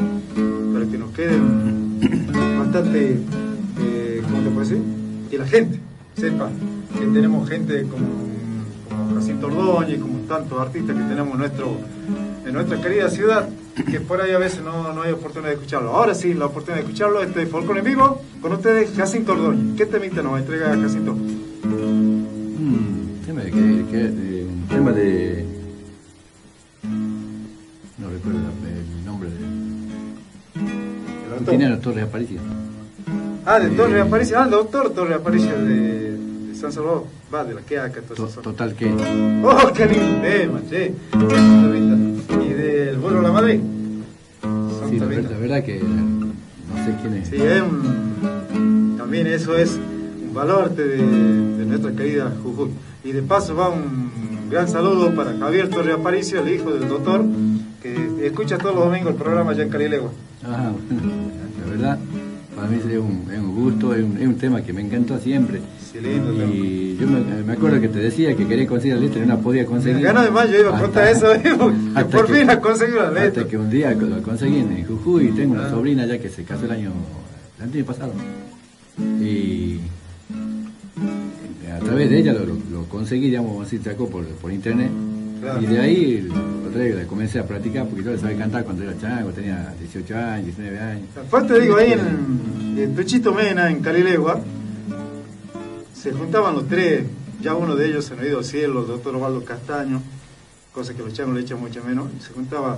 para 0.72 0.86
que 0.86 0.98
nos 1.00 1.10
queden 1.12 2.00
bastante, 2.60 3.18
eh, 3.80 4.22
¿cómo 4.24 4.38
te 4.44 4.50
puedo 4.50 4.60
decir? 4.60 4.82
Que 5.32 5.40
la 5.40 5.48
gente 5.48 5.80
sepa 6.16 6.52
que 6.94 7.06
tenemos 7.08 7.50
gente 7.50 7.88
como, 7.88 8.08
como 8.88 9.16
Jacinto 9.16 9.48
Ordóñez, 9.48 10.00
como 10.00 10.20
tantos 10.28 10.60
artistas 10.60 10.96
que 10.96 11.04
tenemos 11.04 11.34
en, 11.34 11.40
nuestro, 11.40 11.78
en 12.46 12.54
nuestra 12.54 12.80
querida 12.82 13.10
ciudad, 13.10 13.50
que 13.90 14.00
por 14.00 14.22
ahí 14.22 14.34
a 14.34 14.38
veces 14.38 14.62
no, 14.62 14.94
no 14.94 15.02
hay 15.02 15.12
oportunidad 15.12 15.50
de 15.50 15.56
escucharlo. 15.56 15.96
Ahora 15.96 16.14
sí, 16.14 16.36
la 16.36 16.46
oportunidad 16.46 16.84
de 16.84 16.84
escucharlo, 16.84 17.24
este 17.24 17.42
es 17.42 17.50
Folclore 17.50 17.80
en 17.80 17.86
vivo, 17.86 18.22
con 18.44 18.52
ustedes 18.54 18.96
Jacinto 18.96 19.32
Ordóñez. 19.32 19.76
¿Qué 19.76 19.88
temita 19.88 20.22
nos 20.22 20.40
entrega 20.40 20.78
Jacinto? 20.80 21.14
Mm, 21.14 22.26
tema 23.26 23.42
de, 23.42 23.52
que, 23.52 24.46
un 24.48 24.68
tema 24.70 24.92
de 24.92 25.57
Tiene 31.50 31.66
a 31.68 31.80
Torres 31.80 32.04
Aparicio. 32.04 32.40
Ah, 33.46 33.60
de 33.60 33.70
Torres 33.70 34.06
Aparicio. 34.06 34.40
Ah, 34.40 34.44
el 34.44 34.52
doctor 34.52 34.90
Torres 34.92 35.16
Aparicio 35.16 35.58
de, 35.58 36.12
de, 36.18 36.56
San 36.56 36.72
Salvador. 36.72 37.06
Va, 37.34 37.44
de 37.44 37.54
la 37.54 37.62
que 37.62 37.80
acá. 37.80 38.02
total 38.42 38.74
que. 38.76 38.94
Oh, 39.44 39.72
qué 39.74 39.86
lindo 39.86 40.22
tema, 40.22 40.62
che. 40.70 40.94
Y 42.44 42.54
del 42.54 42.98
Vuelo 42.98 43.20
a 43.20 43.24
la 43.24 43.32
Madrid. 43.32 43.60
Sí, 44.90 45.00
la, 45.00 45.06
la, 45.06 45.38
verdad 45.38 45.64
que 45.64 45.80
no 45.80 46.86
sé 46.86 46.96
quién 47.02 47.14
es. 47.16 47.28
Sí, 47.30 47.36
es 47.36 47.62
un, 47.62 48.96
también 48.98 49.28
eso 49.28 49.56
es 49.58 49.78
un 50.26 50.34
valor 50.34 50.74
de, 50.76 50.98
de 50.98 51.66
nuestra 51.66 51.92
querida 51.92 52.32
Jujuy. 52.44 52.70
Y 53.04 53.12
de 53.12 53.22
paso 53.22 53.56
va 53.56 53.70
un 53.70 54.50
gran 54.50 54.68
saludo 54.68 55.14
para 55.16 55.38
Javier 55.38 55.70
Torres 55.70 55.96
Aparicio, 55.96 56.42
el 56.42 56.54
hijo 56.54 56.72
del 56.72 56.88
doctor 56.88 57.26
que 57.82 58.26
escucha 58.26 58.58
todos 58.58 58.76
los 58.76 58.86
domingos 58.86 59.12
el 59.12 59.18
programa 59.18 59.52
allá 59.52 59.64
en 59.64 59.70
Calilegua. 59.70 60.12
Ah, 60.44 60.72
verdad, 61.78 62.00
para 62.56 62.68
mí 62.68 62.78
es 62.78 62.86
un, 62.86 63.28
es 63.32 63.40
un 63.40 63.56
gusto, 63.56 63.94
es 63.94 64.04
un, 64.04 64.18
es 64.18 64.28
un, 64.28 64.36
tema 64.36 64.62
que 64.62 64.74
me 64.74 64.82
encantó 64.82 65.20
siempre. 65.20 65.62
Y 65.94 66.98
yo 66.98 67.08
me, 67.08 67.44
me, 67.44 67.54
acuerdo 67.54 67.80
que 67.80 67.88
te 67.88 68.00
decía 68.00 68.36
que 68.36 68.48
quería 68.48 68.68
conseguir 68.68 68.96
la 68.96 69.02
letra 69.02 69.24
y 69.24 69.28
no 69.28 69.36
la 69.36 69.42
podía 69.42 69.66
conseguir. 69.66 70.02
Gana 70.02 70.24
de 70.24 70.32
más, 70.32 70.50
yo 70.50 70.60
iba 70.60 70.76
a 70.76 70.82
contar 70.82 71.08
eso, 71.08 71.28
por 72.12 72.28
fin 72.28 72.48
la 72.48 72.60
conseguí 72.60 72.94
la 72.94 73.12
letra. 73.12 73.28
Hasta 73.28 73.48
que 73.48 73.58
un 73.58 73.70
día 73.70 73.94
lo 73.94 74.22
conseguí 74.22 74.58
en 74.58 74.86
Jujuy 74.86 75.28
y 75.28 75.32
tengo 75.32 75.54
una 75.54 75.68
ah. 75.68 75.70
sobrina 75.70 76.06
ya 76.06 76.18
que 76.18 76.30
se 76.30 76.44
casó 76.44 76.66
el 76.66 76.72
año, 76.72 76.92
el 77.60 77.64
año 77.64 77.86
pasado. 77.86 78.14
Y 79.22 79.80
a 81.72 81.80
través 81.80 82.10
de 82.10 82.20
ella 82.20 82.34
lo, 82.34 82.46
lo, 82.46 82.86
conseguí, 82.90 83.26
digamos, 83.26 83.66
así 83.66 83.78
sacó 83.78 84.10
por, 84.10 84.26
por 84.26 84.52
internet. 84.52 84.90
Y 85.62 85.66
de 85.66 85.80
ahí 85.80 86.30
comencé 87.08 87.40
a 87.40 87.46
practicar 87.46 87.88
porque 87.88 88.04
yo 88.04 88.12
le 88.12 88.20
sabía 88.20 88.38
cantar 88.38 88.64
cuando 88.64 88.84
era 88.84 88.98
chango, 89.00 89.32
tenía 89.32 89.74
18 89.80 90.16
años, 90.16 90.46
19 90.46 90.80
años. 90.80 91.08
Aparte 91.18 91.54
te 91.56 91.62
digo, 91.62 91.78
ahí 91.78 91.94
en, 91.94 92.78
en 92.78 92.96
Pechito 92.96 93.34
Mena, 93.34 93.72
en 93.72 93.82
Calilegua, 93.82 94.40
se 95.94 96.12
juntaban 96.12 96.54
los 96.54 96.68
tres, 96.68 97.06
ya 97.42 97.56
uno 97.56 97.76
de 97.76 97.88
ellos 97.88 98.06
se 98.06 98.14
ha 98.14 98.26
ido 98.26 98.40
al 98.40 98.46
cielo, 98.46 98.82
el 98.82 98.88
doctor 98.88 99.16
Osvaldo 99.16 99.44
Castaño, 99.44 100.02
cosa 100.72 100.94
que 100.94 101.02
los 101.02 101.14
changos 101.14 101.36
le 101.36 101.42
echan 101.42 101.60
mucho 101.60 101.84
menos, 101.84 102.08
se 102.22 102.34
juntaba 102.34 102.78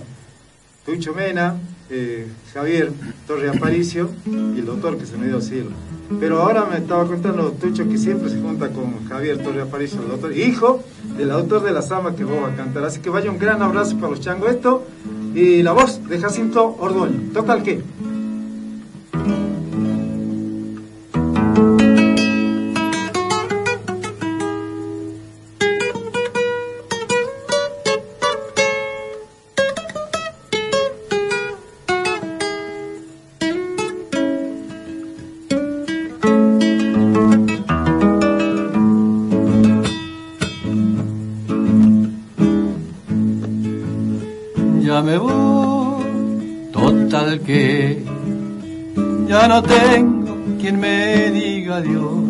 Tucho 0.86 1.14
Mena, 1.14 1.56
eh, 1.90 2.28
Javier 2.54 2.92
Torre 3.28 3.50
Aparicio 3.50 4.10
y 4.26 4.60
el 4.60 4.66
doctor 4.66 4.98
que 4.98 5.06
se 5.06 5.18
me 5.18 5.28
dio 5.28 5.36
al 5.36 5.44
cielo. 5.44 5.72
Pero 6.20 6.42
ahora 6.42 6.66
me 6.66 6.78
estaba 6.78 7.06
contando 7.06 7.52
Tucho 7.52 7.88
que 7.88 7.98
siempre 7.98 8.30
se 8.30 8.40
junta 8.40 8.70
con 8.70 9.06
Javier 9.08 9.44
Torre 9.44 9.62
Aparicio, 9.62 10.02
el 10.02 10.08
doctor, 10.08 10.36
hijo 10.36 10.84
del 11.20 11.32
autor 11.32 11.64
de 11.64 11.72
la 11.72 11.82
samba 11.82 12.16
que 12.16 12.24
vos 12.24 12.50
a 12.50 12.56
cantar. 12.56 12.86
Así 12.86 13.02
que 13.02 13.10
vaya 13.10 13.30
un 13.30 13.38
gran 13.38 13.62
abrazo 13.62 13.98
para 13.98 14.12
los 14.12 14.22
changos 14.22 14.52
esto 14.52 14.86
y 15.36 15.62
la 15.62 15.74
voz 15.74 16.08
de 16.08 16.18
Jacinto 16.18 16.78
Ordoño. 16.80 17.32
Toca 17.34 17.54
el 17.56 17.64
qué. 17.64 17.84
No 49.50 49.64
tengo 49.64 50.36
quien 50.60 50.80
me 50.80 51.32
diga 51.32 51.78
adiós. 51.78 52.22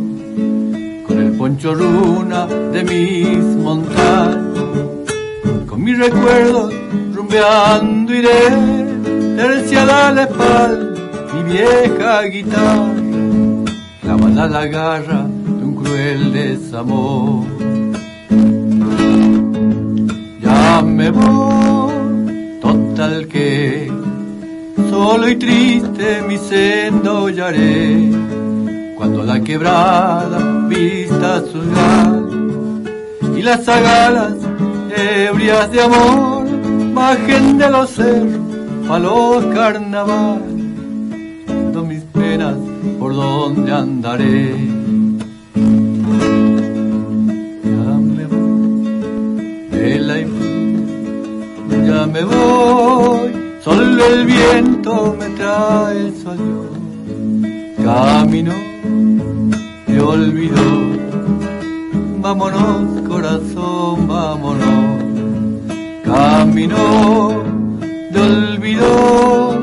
Con 1.05 1.15
el 1.25 1.31
poncho 1.37 1.75
runa 1.75 2.45
de 2.45 2.81
mis 2.91 3.43
montañas, 3.65 4.37
con 5.67 5.83
mis 5.83 5.97
recuerdos 5.99 6.73
rumbeando 7.13 8.13
iré, 8.13 8.41
terciada 9.35 10.13
la 10.13 10.23
espalda, 10.23 10.95
mi 11.33 11.41
vieja 11.51 12.21
guitarra, 12.21 12.93
clavada 14.01 14.47
la 14.47 14.65
garra 14.67 15.21
de 15.57 15.63
un 15.69 15.75
cruel 15.75 16.31
desamor. 16.31 17.45
Ya 20.41 20.81
me 20.81 21.11
voy, 21.11 22.59
total 22.61 23.27
que 23.27 23.88
solo 24.99 25.29
y 25.29 25.35
triste 25.37 26.21
mi 26.27 26.37
sendo 26.37 27.27
hallaré, 27.27 28.11
cuando 28.97 29.23
la 29.23 29.39
quebrada 29.41 30.67
vista 30.67 31.41
galas 31.73 32.33
y 33.37 33.41
las 33.41 33.65
agalas 33.69 34.33
ebrias 34.97 35.71
de 35.71 35.81
amor 35.83 36.43
bajen 36.93 37.57
de 37.57 37.69
los 37.69 37.91
cerros 37.91 38.41
a 38.89 38.99
los 38.99 39.45
carnavales, 39.55 40.55
viendo 41.47 41.85
mis 41.85 42.03
penas 42.03 42.57
por 42.99 43.15
donde 43.15 43.71
andaré. 43.71 44.53
Ya 47.63 47.93
me 48.15 48.25
voy, 48.25 48.67
ya 51.87 52.05
me 52.05 52.23
voy 52.25 53.38
Solo 53.63 54.05
el 54.05 54.25
viento 54.25 55.15
me 55.19 55.29
trae 55.35 56.11
su 56.13 56.29
adiós. 56.29 56.69
camino 57.83 58.53
te 59.85 59.99
olvidó. 59.99 60.99
Vámonos, 62.21 63.01
corazón, 63.07 64.07
vámonos. 64.07 65.03
Camino 66.05 67.43
te 68.13 68.19
olvidó. 68.19 69.59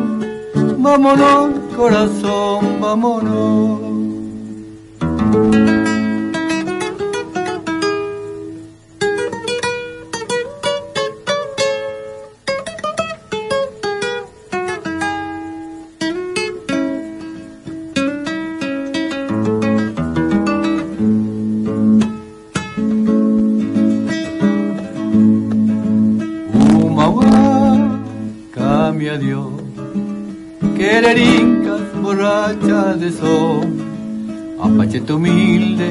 Vámonos, 0.78 1.50
corazón, 1.74 2.80
vámonos. 2.80 3.80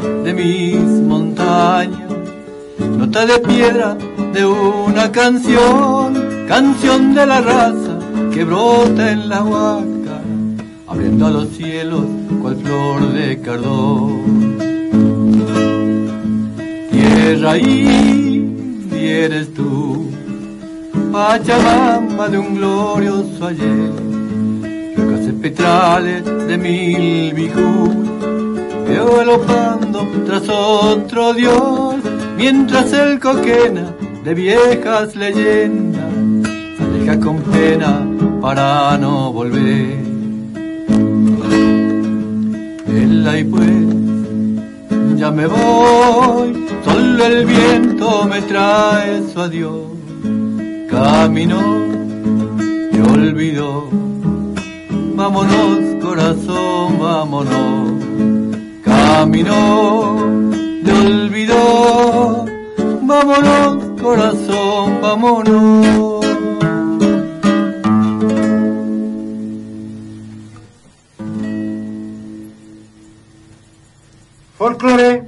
De 0.01 0.33
mis 0.33 0.75
montañas, 1.01 2.11
nota 2.79 3.25
de 3.25 3.39
piedra 3.39 3.97
de 4.33 4.45
una 4.45 5.11
canción, 5.11 6.45
canción 6.47 7.13
de 7.13 7.25
la 7.25 7.41
raza 7.41 7.99
que 8.33 8.43
brota 8.43 9.11
en 9.11 9.29
la 9.29 9.43
huaca, 9.43 10.21
abriendo 10.87 11.27
a 11.27 11.31
los 11.31 11.49
cielos 11.49 12.05
cual 12.41 12.55
flor 12.57 13.13
de 13.13 13.41
cardón. 13.41 14.57
Tierra 16.91 17.57
y 17.57 18.43
eres 18.93 19.53
tú, 19.53 20.09
Pachamama 21.11 22.27
de 22.27 22.37
un 22.37 22.55
glorioso 22.55 23.47
ayer 23.47 24.05
petrales 25.45 26.25
de 26.25 26.57
mil 26.57 27.33
bijú, 27.33 28.04
veo 28.87 29.17
galopando 29.17 30.07
tras 30.25 30.47
otro 30.49 31.33
dios, 31.33 31.95
mientras 32.37 32.93
el 32.93 33.19
coquena 33.19 33.93
de 34.23 34.33
viejas 34.33 35.15
leyendas 35.15 36.03
aleja 36.79 37.19
con 37.19 37.37
pena 37.41 38.05
para 38.41 38.97
no 38.97 39.31
volver. 39.31 40.05
El 42.87 43.47
pues, 43.49 45.19
ya 45.19 45.31
me 45.31 45.47
voy, 45.47 46.65
solo 46.83 47.25
el 47.25 47.45
viento 47.45 48.25
me 48.25 48.41
trae 48.41 49.23
su 49.33 49.41
adiós, 49.41 49.81
camino 50.89 51.59
y 52.93 52.99
olvidó 53.11 53.89
vámonos 55.15 56.03
corazón, 56.03 56.99
vámonos. 56.99 57.94
Camino 59.25 60.39
de 60.83 60.91
olvido, 60.91 62.45
vámonos 63.01 63.99
corazón, 63.99 65.01
vámonos. 65.01 66.25
Folclore, 74.59 75.23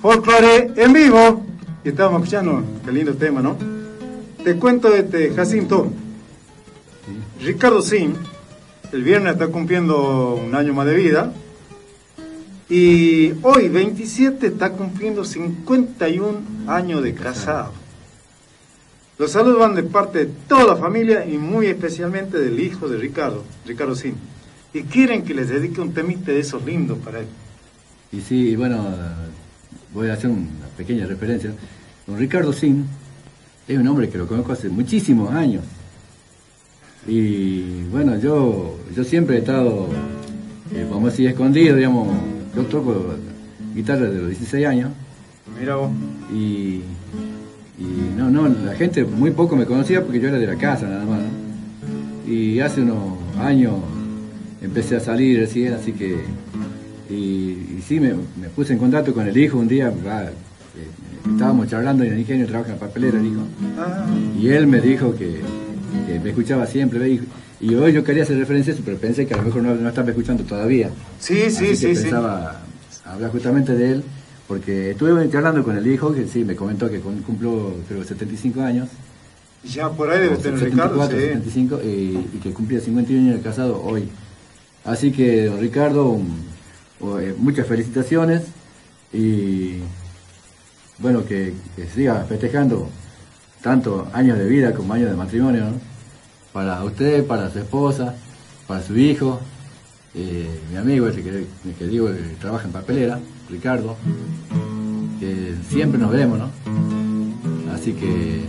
folclore 0.00 0.72
en 0.76 0.92
vivo. 0.94 1.44
Y 1.84 1.90
estábamos 1.90 2.22
escuchando, 2.22 2.64
qué 2.86 2.90
lindo 2.90 3.12
tema, 3.16 3.42
¿no? 3.42 3.58
Te 4.42 4.56
cuento 4.56 4.94
este 4.94 5.34
Jacinto. 5.34 5.88
Ricardo 7.38 7.82
Sim 7.82 8.14
el 8.92 9.02
viernes 9.02 9.34
está 9.34 9.48
cumpliendo 9.48 10.36
un 10.36 10.54
año 10.54 10.72
más 10.72 10.86
de 10.86 10.94
vida. 10.94 11.34
Y 12.68 13.32
hoy, 13.42 13.68
27, 13.68 14.48
está 14.48 14.72
cumpliendo 14.72 15.24
51 15.24 16.40
años 16.66 17.02
de 17.02 17.14
casado. 17.14 17.72
Los 19.18 19.30
saludos 19.30 19.60
van 19.60 19.74
de 19.74 19.84
parte 19.84 20.26
de 20.26 20.32
toda 20.48 20.74
la 20.74 20.76
familia 20.76 21.24
y 21.24 21.38
muy 21.38 21.66
especialmente 21.66 22.38
del 22.38 22.58
hijo 22.58 22.88
de 22.88 22.98
Ricardo, 22.98 23.44
Ricardo 23.64 23.94
Sim. 23.94 24.14
Y 24.74 24.82
quieren 24.82 25.22
que 25.22 25.32
les 25.32 25.48
dedique 25.48 25.80
un 25.80 25.94
temite 25.94 26.32
de 26.32 26.40
esos 26.40 26.64
lindos 26.64 26.98
para 26.98 27.20
él. 27.20 27.26
Y 28.12 28.20
sí, 28.20 28.56
bueno, 28.56 28.84
voy 29.94 30.08
a 30.08 30.14
hacer 30.14 30.30
una 30.30 30.66
pequeña 30.76 31.06
referencia. 31.06 31.52
Don 32.06 32.18
Ricardo 32.18 32.52
Sim 32.52 32.84
es 33.68 33.78
un 33.78 33.86
hombre 33.86 34.10
que 34.10 34.18
lo 34.18 34.26
conozco 34.26 34.52
hace 34.52 34.68
muchísimos 34.68 35.32
años. 35.32 35.62
Y 37.06 37.84
bueno, 37.84 38.18
yo, 38.18 38.76
yo 38.94 39.04
siempre 39.04 39.36
he 39.36 39.38
estado, 39.38 39.88
eh, 40.74 40.84
vamos 40.90 41.08
a 41.08 41.10
decir, 41.12 41.28
escondido, 41.28 41.76
digamos. 41.76 42.35
Yo 42.56 42.62
toco 42.64 43.14
guitarra 43.74 44.06
desde 44.06 44.18
los 44.18 44.28
16 44.30 44.66
años. 44.66 44.90
Mira 45.58 45.76
vos. 45.76 45.90
Y, 46.32 46.80
no, 48.16 48.30
no, 48.30 48.48
la 48.48 48.74
gente 48.74 49.04
muy 49.04 49.30
poco 49.30 49.54
me 49.54 49.66
conocía 49.66 50.02
porque 50.02 50.18
yo 50.18 50.28
era 50.28 50.38
de 50.38 50.46
la 50.46 50.56
casa 50.56 50.86
nada 50.86 51.04
más. 51.04 51.20
Y 52.26 52.58
hace 52.60 52.80
unos 52.80 53.18
años 53.38 53.74
empecé 54.62 54.96
a 54.96 55.00
salir 55.00 55.44
así, 55.44 55.66
así 55.66 55.92
que. 55.92 56.24
Y, 57.10 57.82
sí, 57.86 58.00
me, 58.00 58.14
puse 58.54 58.72
en 58.72 58.78
contacto 58.78 59.12
con 59.12 59.26
el 59.26 59.36
hijo 59.36 59.58
un 59.58 59.68
día, 59.68 59.90
eh, 59.90 60.30
estábamos 61.30 61.68
charlando 61.68 62.02
en 62.02 62.14
el 62.14 62.18
ingenio, 62.18 62.46
trabaja 62.46 62.72
en 62.72 62.80
la 62.80 62.86
papelera 62.86 63.18
el 63.18 63.26
hijo. 63.26 63.42
Ah. 63.78 64.06
Y 64.40 64.48
él 64.48 64.66
me 64.66 64.80
dijo 64.80 65.14
que 65.14 65.40
que 66.06 66.20
me 66.20 66.30
escuchaba 66.30 66.66
siempre, 66.66 66.98
y, 67.60 67.74
hoy 67.74 67.92
yo 67.92 68.04
quería 68.04 68.22
hacer 68.22 68.38
referencia 68.38 68.72
a 68.72 68.74
eso, 68.74 68.82
pero 68.84 68.98
pensé 68.98 69.26
que 69.26 69.34
a 69.34 69.38
lo 69.38 69.44
mejor 69.44 69.62
no, 69.62 69.88
estaba 69.88 70.08
escuchando 70.10 70.44
todavía. 70.44 70.90
Sí, 71.20 71.50
sí, 71.50 71.76
sí. 71.76 71.86
Pensaba 71.86 72.60
hablar 73.04 73.30
justamente 73.30 73.74
de 73.74 73.92
él, 73.92 74.04
porque 74.46 74.92
estuve 74.92 75.10
hablando 75.10 75.64
con 75.64 75.76
el 75.76 75.86
hijo, 75.86 76.12
que 76.12 76.26
sí, 76.26 76.44
me 76.44 76.56
comentó 76.56 76.90
que 76.90 77.00
cumplió, 77.00 77.74
creo, 77.88 78.04
75 78.04 78.60
años. 78.60 78.88
Ya 79.64 79.90
por 79.90 80.10
ahí 80.10 80.20
debe 80.20 80.36
tener 80.36 80.60
Ricardo, 80.60 81.06
75, 81.06 81.80
y, 81.82 82.38
que 82.42 82.52
cumplía 82.52 82.80
51 82.80 83.22
años 83.22 83.36
de 83.36 83.42
casado 83.42 83.82
hoy. 83.82 84.08
Así 84.84 85.10
que, 85.10 85.46
don 85.46 85.60
Ricardo, 85.60 86.20
eh, 87.20 87.34
muchas 87.36 87.66
felicitaciones 87.66 88.42
y 89.12 89.80
bueno, 90.98 91.24
que, 91.24 91.52
que 91.74 91.86
siga 91.86 92.24
festejando 92.28 92.88
tanto 93.62 94.08
años 94.12 94.38
de 94.38 94.46
vida 94.46 94.72
como 94.72 94.94
años 94.94 95.10
de 95.10 95.16
matrimonio, 95.16 95.64
para 96.56 96.82
usted, 96.84 97.26
para 97.26 97.50
su 97.50 97.58
esposa, 97.58 98.14
para 98.66 98.82
su 98.82 98.96
hijo, 98.96 99.38
eh, 100.14 100.58
mi 100.70 100.78
amigo 100.78 101.06
ese 101.06 101.22
que, 101.22 101.44
que, 101.78 101.86
digo 101.86 102.06
que 102.06 102.34
trabaja 102.40 102.64
en 102.64 102.72
papelera, 102.72 103.18
Ricardo, 103.50 103.94
que 105.20 105.54
siempre 105.68 105.98
nos 106.00 106.10
vemos, 106.10 106.38
¿no? 106.38 106.50
Así 107.74 107.92
que, 107.92 108.40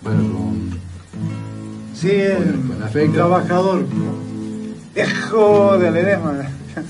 bueno, 0.00 0.22
con, 0.32 0.70
sí, 1.92 2.10
afecto. 2.82 3.12
trabajador, 3.12 3.84
viejo 4.94 5.76
de 5.76 5.90
Ledesma. 5.90 6.32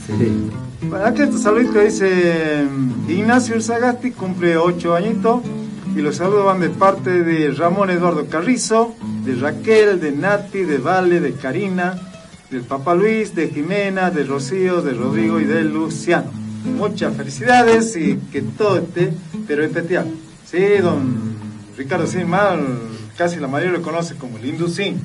Sí. 0.06 0.50
Bueno, 0.88 1.04
aquí 1.04 1.22
este 1.22 1.38
saludito 1.38 1.80
dice 1.80 2.64
Ignacio 3.08 3.60
Sagasti 3.60 4.12
cumple 4.12 4.56
ocho 4.56 4.94
añitos 4.94 5.40
y 5.94 6.02
los 6.02 6.16
saludos 6.16 6.44
van 6.44 6.60
de 6.60 6.70
parte 6.70 7.22
de 7.22 7.50
Ramón 7.50 7.90
Eduardo 7.90 8.26
Carrizo, 8.26 8.94
de 9.24 9.34
Raquel, 9.34 10.00
de 10.00 10.12
Nati, 10.12 10.60
de 10.60 10.78
Vale, 10.78 11.20
de 11.20 11.32
Karina, 11.32 12.00
del 12.50 12.62
Papá 12.62 12.94
Luis, 12.94 13.34
de 13.34 13.48
Jimena, 13.48 14.10
de 14.10 14.24
Rocío, 14.24 14.82
de 14.82 14.92
Rodrigo 14.92 15.40
y 15.40 15.44
de 15.44 15.64
Luciano. 15.64 16.30
Muchas 16.76 17.16
felicidades 17.16 17.96
y 17.96 18.16
que 18.30 18.42
todo 18.42 18.78
esté, 18.78 19.12
pero 19.48 19.64
especial. 19.64 20.06
Sí, 20.44 20.60
don 20.80 21.34
Ricardo 21.76 22.06
Sin 22.06 22.28
Mal, 22.28 22.60
casi 23.16 23.40
la 23.40 23.48
mayoría 23.48 23.78
lo 23.78 23.82
conoce 23.82 24.14
como 24.14 24.38
el 24.38 24.46
Indusín. 24.46 25.00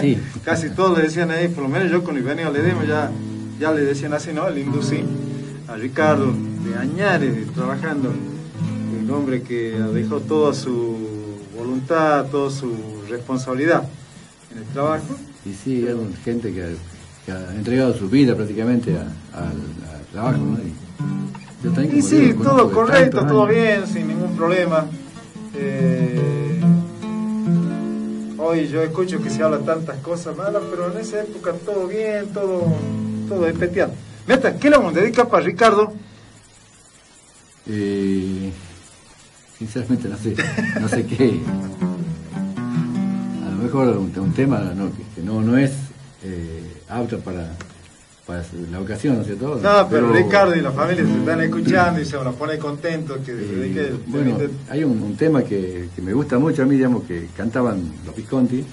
Sí. 0.00 0.18
casi 0.44 0.70
todos 0.70 0.96
le 0.96 1.04
decían 1.04 1.30
ahí, 1.30 1.48
por 1.48 1.64
lo 1.64 1.68
menos 1.68 1.90
yo 1.90 2.02
con 2.02 2.16
Ibenio 2.16 2.50
le 2.50 2.62
demos 2.62 2.86
ya, 2.86 3.10
ya 3.60 3.72
le 3.72 3.82
decían 3.82 4.14
así, 4.14 4.32
¿no? 4.32 4.48
El 4.48 4.58
Indusín. 4.58 5.06
A 5.68 5.76
Ricardo 5.76 6.32
de 6.64 6.78
Añares, 6.78 7.52
trabajando 7.54 8.12
un 9.04 9.10
hombre 9.10 9.42
que 9.42 9.72
dejó 9.92 10.20
toda 10.20 10.54
su 10.54 10.96
voluntad, 11.56 12.26
toda 12.26 12.50
su 12.50 12.72
responsabilidad 13.08 13.84
en 14.50 14.58
el 14.58 14.64
trabajo. 14.64 15.14
Y 15.44 15.52
sí, 15.52 15.86
es 15.86 15.94
gente 16.24 16.52
que 16.52 16.62
ha, 17.32 17.54
entregado 17.54 17.94
su 17.94 18.08
vida 18.08 18.34
prácticamente 18.34 18.96
al 18.96 20.06
trabajo, 20.12 20.38
¿no? 20.38 20.58
Y, 21.94 22.02
sí, 22.02 22.34
todo 22.42 22.70
correcto, 22.70 23.26
todo 23.26 23.46
bien, 23.46 23.86
sin 23.86 24.08
ningún 24.08 24.36
problema. 24.36 24.86
Eh, 25.54 26.60
hoy 28.36 28.68
yo 28.68 28.82
escucho 28.82 29.22
que 29.22 29.30
se 29.30 29.42
habla 29.42 29.58
tantas 29.60 29.96
cosas 29.98 30.36
malas, 30.36 30.62
pero 30.70 30.92
en 30.92 30.98
esa 30.98 31.22
época 31.22 31.52
todo 31.64 31.86
bien, 31.86 32.26
todo 32.34 32.70
todo. 33.28 33.46
Meta, 34.26 34.56
¿qué 34.58 34.70
le 34.70 34.76
vamos 34.76 34.94
a 34.94 35.00
dedicar 35.00 35.28
para 35.28 35.44
Ricardo? 35.44 35.92
Eh, 37.66 38.52
sinceramente 39.58 40.08
no 40.08 40.16
sé, 40.16 40.34
no 40.80 40.88
sé 40.88 41.06
qué. 41.06 41.40
A 43.44 43.50
lo 43.50 43.56
mejor 43.62 43.96
un, 43.96 44.32
tema 44.32 44.58
no, 44.74 44.90
que, 45.14 45.22
no, 45.22 45.40
no 45.40 45.56
es 45.56 45.72
eh, 46.22 46.82
apto 46.88 47.20
para, 47.20 47.52
para 48.26 48.44
la 48.70 48.80
ocasión, 48.80 49.16
¿no 49.16 49.20
es 49.22 49.26
cierto? 49.26 49.60
No, 49.62 49.88
pero, 49.88 50.12
Ricardo 50.12 50.54
y 50.54 50.60
la 50.60 50.72
familia 50.72 51.04
se 51.04 51.18
están 51.18 51.40
escuchando 51.40 52.00
y 52.00 52.04
se 52.04 52.16
van 52.16 52.28
a 52.28 52.32
poner 52.32 52.58
contentos. 52.58 53.18
Que, 53.24 53.32
eh, 53.32 53.94
bueno, 54.06 54.38
hay 54.70 54.84
un, 54.84 55.16
tema 55.16 55.42
que, 55.42 55.88
que, 55.94 56.02
me 56.02 56.12
gusta 56.12 56.38
mucho 56.38 56.62
a 56.62 56.66
mí, 56.66 56.76
digamos, 56.76 57.04
que 57.04 57.28
cantaban 57.36 57.92
los 58.04 58.14
Visconti, 58.14 58.64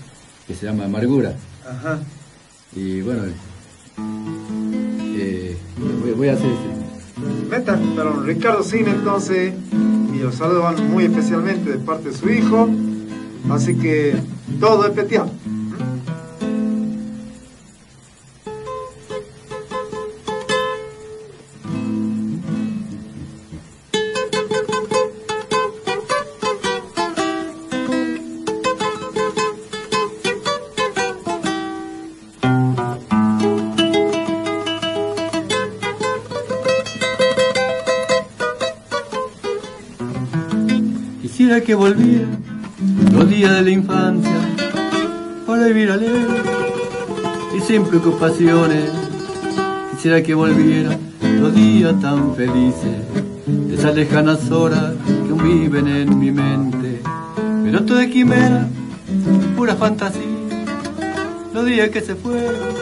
que 0.47 0.55
se 0.55 0.65
llama 0.65 0.85
Amargura. 0.85 1.35
Ajá. 1.67 1.99
Y 2.73 3.01
bueno, 3.01 3.23
eh, 5.17 5.57
voy, 6.15 6.29
a 6.29 6.33
hacer 6.33 6.51
Meta, 7.49 7.77
pero 7.95 8.21
Ricardo 8.21 8.63
Cine 8.63 8.91
entonces, 8.91 9.53
y 10.21 10.23
los 10.23 10.35
saludan 10.35 10.91
muy 10.91 11.05
especialmente 11.05 11.71
de 11.71 11.77
parte 11.79 12.09
de 12.09 12.15
su 12.15 12.29
hijo, 12.29 12.69
así 13.49 13.75
que 13.75 14.15
todo 14.59 14.85
especial. 14.85 15.31
Que 41.71 41.75
volviera 41.75 42.27
los 43.13 43.29
días 43.29 43.49
de 43.55 43.61
la 43.61 43.69
infancia 43.69 44.41
para 45.47 45.67
vivir 45.67 45.89
alegre 45.89 46.41
y 47.55 47.61
sin 47.61 47.85
preocupaciones. 47.85 48.89
Quisiera 49.91 50.21
que 50.21 50.33
volviera 50.33 50.99
los 51.39 51.55
días 51.55 51.97
tan 52.01 52.35
felices 52.35 52.97
de 53.47 53.73
esas 53.73 53.95
lejanas 53.95 54.51
horas 54.51 54.95
que 55.05 55.31
viven 55.41 55.87
en 55.87 56.19
mi 56.19 56.29
mente. 56.31 57.01
Pero 57.63 57.85
todo 57.85 57.99
de 57.99 58.09
quimera, 58.09 58.67
pura 59.55 59.73
fantasía. 59.75 60.25
Los 61.53 61.65
días 61.65 61.87
que 61.87 62.01
se 62.01 62.15
fueron 62.15 62.73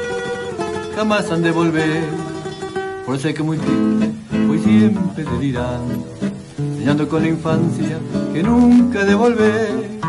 jamás 0.96 1.30
han 1.30 1.44
de 1.44 1.52
volver. 1.52 2.06
Por 3.06 3.18
eso 3.18 3.28
es 3.28 3.36
que 3.36 3.44
muy 3.44 3.60
triste, 3.60 4.10
hoy 4.50 4.58
siempre 4.58 5.26
delirando, 5.26 6.08
soñando 6.76 7.08
con 7.08 7.22
la 7.22 7.28
infancia 7.28 8.00
que 8.34 8.44
nunca 8.44 9.06
devolver. 9.06 10.00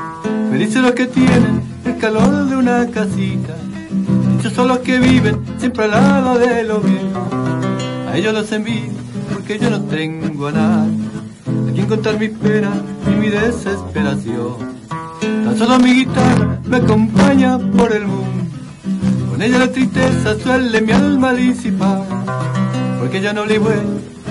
Felices 0.51 0.83
los 0.83 0.93
que 0.93 1.07
tienen 1.07 1.62
el 1.85 1.99
calor 1.99 2.47
de 2.47 2.57
una 2.57 2.87
casita. 2.87 3.55
Dichos 4.37 4.53
son 4.53 4.68
los 4.68 4.79
que 4.81 4.99
viven 4.99 5.41
siempre 5.59 5.85
al 5.85 5.91
lado 5.93 6.39
de 6.39 6.64
lo 6.64 6.81
viejo. 6.81 7.29
A 8.09 8.16
ellos 8.16 8.35
los 8.35 8.51
envidio 8.53 9.01
porque 9.33 9.59
yo 9.59 9.71
no 9.71 9.81
tengo 9.83 10.49
a 10.49 10.53
nadie 10.53 10.99
a 11.68 11.73
quien 11.73 11.87
contar 11.87 12.18
mi 12.18 12.29
pena 12.29 12.71
y 13.07 13.11
mi 13.11 13.29
desesperación. 13.29 14.57
Tan 15.21 15.57
solo 15.57 15.79
mi 15.79 15.95
guitarra 15.95 16.59
me 16.64 16.77
acompaña 16.79 17.59
por 17.59 17.93
el 17.93 18.07
mundo. 18.07 18.45
Con 19.31 19.43
ella 19.43 19.59
la 19.59 19.73
tristeza 19.73 20.39
suele 20.39 20.81
mi 20.81 20.93
alma 20.93 21.33
disipar. 21.33 22.05
Porque 22.99 23.21
ya 23.21 23.33
no 23.33 23.47
le 23.47 23.59
voy 23.59 23.73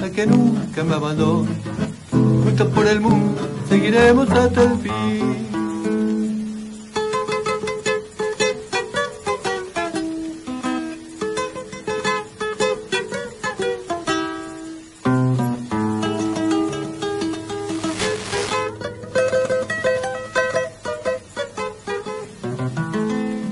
a 0.05 0.09
que 0.09 0.27
nunca 0.27 0.83
me 0.83 0.95
abandone. 0.95 1.49
Justo 2.43 2.69
por 2.69 2.87
el 2.87 3.01
mundo 3.01 3.48
seguiremos 3.69 4.27
hasta 4.31 4.63
el 4.63 4.77
fin. 4.79 4.91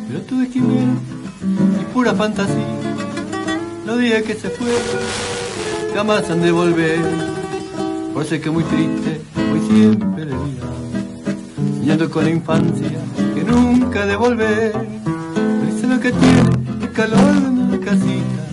Pero 0.08 0.22
tú 0.22 0.40
de 0.40 0.50
quimera 0.50 0.82
y 1.80 1.94
pura 1.94 2.16
fantasía, 2.16 2.56
los 3.86 4.00
días 4.00 4.24
que 4.24 4.34
se 4.34 4.50
fueron 4.50 4.82
jamás 5.94 6.28
han 6.32 6.42
de 6.42 6.52
volver. 6.52 7.00
Por 8.14 8.24
es 8.24 8.42
que 8.42 8.50
muy 8.50 8.64
triste 8.64 9.37
siempre 9.68 10.26
le 10.26 10.36
soñando 11.80 12.10
con 12.10 12.24
la 12.24 12.30
infancia 12.30 13.00
que 13.36 13.44
nunca 13.44 14.06
devolver. 14.06 14.72
Parece 14.74 15.88
lo 15.88 16.00
que 16.00 16.12
tiene 16.12 16.50
el 16.82 16.92
calor 16.92 17.34
de 17.34 17.50
una 17.50 17.80
casita. 17.80 18.44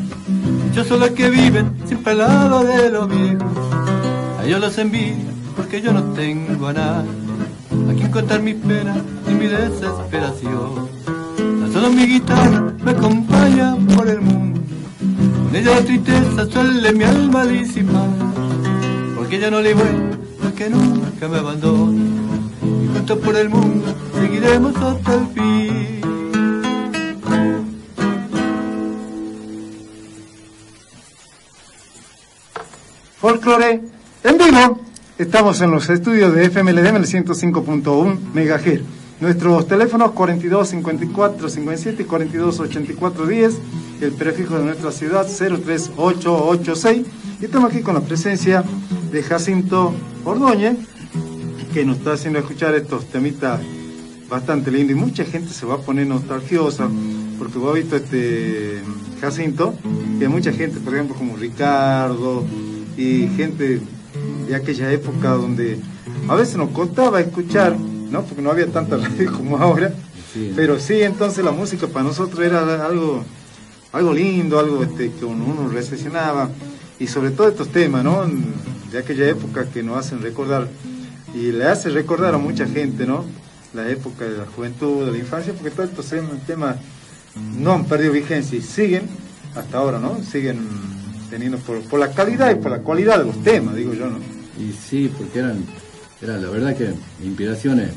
Yo 0.75 0.85
son 0.85 1.01
los 1.01 1.11
que 1.11 1.31
viven 1.31 1.73
siempre 1.87 2.13
al 2.13 2.19
lado 2.19 2.65
de 2.65 2.91
los 2.91 3.09
viejos. 3.09 3.59
A 4.39 4.45
ellos 4.45 4.61
los 4.61 4.79
envidio 4.79 5.33
porque 5.57 5.81
yo 5.81 5.93
no 5.93 6.03
tengo 6.15 6.69
a 6.69 6.73
nadie 6.73 7.11
a 7.91 7.95
quien 7.95 8.11
contar 8.11 8.43
mis 8.43 8.57
penas 8.57 8.99
y 9.29 9.35
mi 9.35 9.47
desesperación. 9.47 10.89
Tan 11.37 11.73
solo 11.73 11.91
mi 11.91 12.07
guitarra 12.07 12.73
me 12.85 12.91
acompaña 12.91 13.77
por 13.97 14.09
el 14.09 14.21
mundo. 14.21 14.61
Con 15.45 15.57
ella 15.57 15.77
la 15.77 15.81
tristeza 15.81 16.47
suele 16.47 16.93
mi 16.93 17.05
alma 17.05 17.45
disipar. 17.45 18.09
Porque 19.17 19.39
ya 19.39 19.51
no 19.51 19.61
le 19.61 19.75
voy 19.75 20.15
que 20.55 20.71
nunca 20.71 21.04
me 21.29 21.39
abandone 21.39 22.03
y 22.63 22.87
juntos 22.89 23.19
por 23.19 23.37
el 23.37 23.49
mundo 23.49 23.95
seguiremos 24.15 24.77
hasta 24.77 25.15
el 25.15 25.27
fin. 25.29 26.01
Folklore 33.19 33.81
en 34.23 34.39
vivo. 34.39 34.81
Estamos 35.17 35.61
en 35.63 35.71
los 35.71 35.89
estudios 35.89 36.35
de 36.35 36.51
FMLD 36.51 36.87
en 36.87 36.97
el 36.97 37.07
105.1 37.07 38.19
MHz. 38.35 38.83
Nuestros 39.21 39.67
teléfonos 39.67 40.11
42 40.11 40.69
54 40.69 41.49
57 41.49 42.03
y 42.03 42.07
42 42.07 42.61
84 42.61 43.27
10. 43.27 43.59
El 44.03 44.13
prefijo 44.13 44.59
de 44.59 44.65
nuestra 44.65 44.91
ciudad 44.93 45.27
03886. 45.27 47.07
Y 47.41 47.45
estamos 47.45 47.71
aquí 47.71 47.81
con 47.81 47.95
la 47.95 48.01
presencia 48.01 48.63
de 49.11 49.23
Jacinto 49.23 49.95
Ordóñez, 50.25 50.77
que 51.75 51.85
nos 51.85 51.99
está 51.99 52.13
haciendo 52.13 52.39
escuchar 52.39 52.73
estos 52.77 53.07
temitas 53.07 53.61
bastante 54.31 54.71
lindos. 54.71 54.97
Y 54.97 55.01
mucha 55.01 55.25
gente 55.25 55.53
se 55.53 55.67
va 55.67 55.75
a 55.75 55.79
poner 55.79 56.07
nostalgiosa, 56.07 56.89
porque 57.37 57.59
vos 57.59 57.71
has 57.71 57.83
visto 57.83 57.97
este 57.97 58.81
Jacinto, 59.21 59.75
que 60.17 60.27
hay 60.27 60.31
mucha 60.31 60.53
gente, 60.53 60.79
por 60.79 60.95
ejemplo, 60.95 61.17
como 61.17 61.37
Ricardo, 61.37 62.45
y 62.97 63.27
gente 63.37 63.81
de 64.47 64.55
aquella 64.55 64.93
época 64.93 65.31
donde 65.31 65.81
a 66.29 66.37
veces 66.37 66.57
nos 66.57 66.71
costaba 66.71 67.21
escuchar, 67.21 67.77
¿no? 67.77 68.23
Porque 68.23 68.41
no 68.41 68.53
había 68.53 68.69
tanta 68.69 68.97
radio 69.09 69.33
como 69.33 69.59
ahora. 69.59 69.93
Pero 70.55 70.79
sí, 70.79 71.03
entonces 71.03 71.45
la 71.45 71.51
música 71.51 71.89
para 71.89 72.05
nosotros 72.05 72.39
era 72.47 72.87
algo, 72.87 73.25
algo 73.91 74.13
lindo, 74.13 74.61
algo 74.61 74.85
este, 74.85 75.11
que 75.11 75.25
uno, 75.25 75.45
uno 75.45 75.69
reflexionaba 75.69 76.51
y 77.01 77.09
sobre 77.09 77.33
todo 77.33 77.49
estos 77.49 77.69
temas, 77.71 78.05
¿no? 78.05 78.25
De 78.93 78.99
aquella 78.99 79.29
época 79.29 79.67
que 79.67 79.83
nos 79.83 79.99
hacen 79.99 80.23
recordar 80.23 80.69
y 81.35 81.53
le 81.53 81.65
hace 81.65 81.91
recordar 81.91 82.35
a 82.35 82.39
mucha 82.39 82.67
gente, 82.67 83.07
¿no? 83.07 83.25
La 83.75 83.89
época 83.91 84.25
de 84.25 84.39
la 84.39 84.47
juventud, 84.47 85.05
de 85.05 85.13
la 85.13 85.19
infancia, 85.19 85.53
porque 85.53 85.71
todos 85.71 85.91
estos 85.91 86.07
temas 86.47 86.77
no 87.59 87.73
han 87.73 87.85
perdido 87.87 88.13
vigencia 88.13 88.57
y 88.57 88.63
siguen 88.63 89.09
hasta 89.55 89.79
ahora, 89.79 89.99
¿no? 89.99 90.23
Siguen 90.23 90.61
teniendo 91.29 91.59
por, 91.59 91.99
la 91.99 92.13
calidad 92.13 92.53
y 92.53 92.55
por 92.57 92.71
la 92.71 92.79
cualidad 92.79 93.19
de 93.19 93.25
los 93.25 93.43
temas, 93.43 93.75
digo 93.75 93.93
yo, 93.95 94.09
¿no? 94.09 94.19
Y 94.59 94.73
sí, 94.73 95.13
porque 95.17 95.41
eran, 95.41 95.65
eran 96.23 96.41
la 96.41 96.51
verdad 96.51 96.77
que 96.77 96.95
inspiraciones 97.25 97.91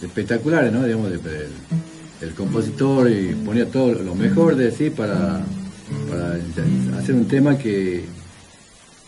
espectaculares, 0.00 0.72
¿no? 0.72 0.84
Digamos, 0.84 1.12
el, 1.12 2.34
compositor 2.34 3.10
y 3.10 3.34
ponía 3.34 3.70
todo 3.70 3.92
lo 3.92 4.14
mejor 4.14 4.56
de 4.56 4.70
sí 4.70 4.90
para 4.90 5.44
para 6.08 6.34
hacer 6.98 7.14
un 7.14 7.26
tema 7.26 7.56
que, 7.56 8.04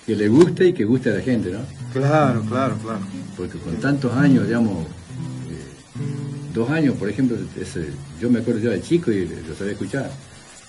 que 0.06 0.14
le 0.14 0.28
guste 0.28 0.68
y 0.68 0.72
que 0.72 0.84
guste 0.84 1.10
a 1.10 1.14
la 1.14 1.20
gente, 1.20 1.50
¿no? 1.50 1.60
Claro, 1.98 2.42
claro, 2.42 2.76
claro. 2.76 3.00
Porque 3.36 3.58
con 3.58 3.76
tantos 3.76 4.12
años, 4.14 4.46
digamos, 4.46 4.84
eh, 4.84 6.54
dos 6.54 6.70
años, 6.70 6.94
por 6.96 7.08
ejemplo, 7.08 7.36
ese, 7.60 7.88
yo 8.20 8.30
me 8.30 8.38
acuerdo 8.38 8.60
yo 8.60 8.70
de 8.70 8.80
chico 8.80 9.10
y 9.10 9.26
lo 9.26 9.54
sabía 9.56 9.72
escuchar. 9.72 10.10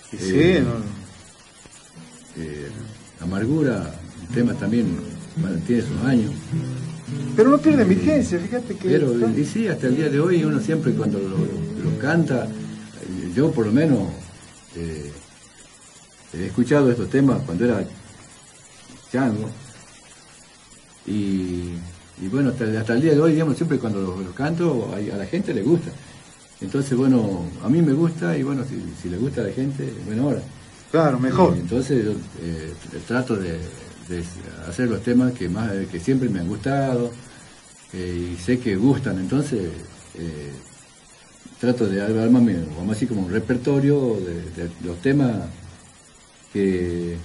Sí, 0.10 0.18
eh, 0.34 0.64
eh, 2.38 2.68
Amargura, 3.22 3.94
un 4.22 4.28
tema 4.34 4.54
también, 4.56 4.88
tiene 5.68 5.84
sus 5.84 6.02
años. 6.02 6.32
Pero 7.36 7.50
no 7.50 7.58
pierde 7.60 7.84
vigencia, 7.84 8.40
fíjate 8.40 8.76
que... 8.76 8.90
Pero 8.90 9.14
y 9.30 9.46
sí, 9.46 9.68
hasta 9.68 9.88
el 9.88 9.98
día 9.98 10.10
de 10.10 10.20
hoy 10.20 10.44
uno 10.44 10.60
siempre 10.60 10.94
cuando 10.94 11.20
lo, 11.20 12.00
canta, 12.00 12.48
yo 13.36 13.52
por 13.52 13.68
lo 13.68 13.72
menos 13.72 14.10
he 14.76 16.46
escuchado 16.46 16.90
estos 16.90 17.10
temas 17.10 17.42
cuando 17.46 17.66
era 17.66 17.84
chango. 19.12 19.50
Y, 21.06 21.74
y 22.22 22.28
bueno, 22.32 22.50
hasta, 22.50 22.66
hasta, 22.80 22.94
el 22.94 23.02
día 23.02 23.14
de 23.14 23.22
hoy, 23.22 23.34
digamos, 23.34 23.56
siempre 23.56 23.80
cuando 23.80 24.02
los, 24.02 24.34
canto, 24.36 24.94
a, 24.94 25.00
la 25.00 25.26
gente 25.26 25.54
le 25.54 25.64
gusta. 25.64 25.92
Entonces, 26.62 26.98
bueno, 26.98 27.46
a 27.64 27.70
mí 27.70 27.82
me 27.82 27.94
gusta 27.94 28.38
y 28.38 28.44
bueno, 28.44 28.64
si, 28.68 28.82
si 29.02 29.10
le 29.10 29.18
gusta 29.18 29.42
a 29.42 29.46
la 29.46 29.52
gente, 29.52 29.92
bueno, 30.06 30.24
ahora. 30.24 30.42
Claro, 30.92 31.20
mejor. 31.20 31.56
entonces 31.56 32.04
yo 32.04 32.12
eh, 32.42 32.74
trato 33.08 33.36
de, 33.36 33.60
hacer 34.68 34.90
los 34.90 35.04
temas 35.04 35.34
que 35.34 35.48
más 35.48 35.72
que 35.92 36.00
siempre 36.00 36.30
me 36.30 36.40
han 36.40 36.48
gustado 36.48 37.12
eh, 37.94 38.34
y 38.34 38.42
sé 38.42 38.60
que 38.60 38.76
gustan, 38.76 39.20
entonces 39.20 39.70
eh, 40.16 40.52
trato 41.60 41.88
de 41.88 42.02
armarme, 42.02 42.58
vamos 42.76 42.96
así 42.96 43.06
como 43.06 43.22
un 43.22 43.32
repertorio 43.32 44.18
de, 44.56 44.70
los 44.84 45.00
temas 45.02 45.32
que, 46.52 47.18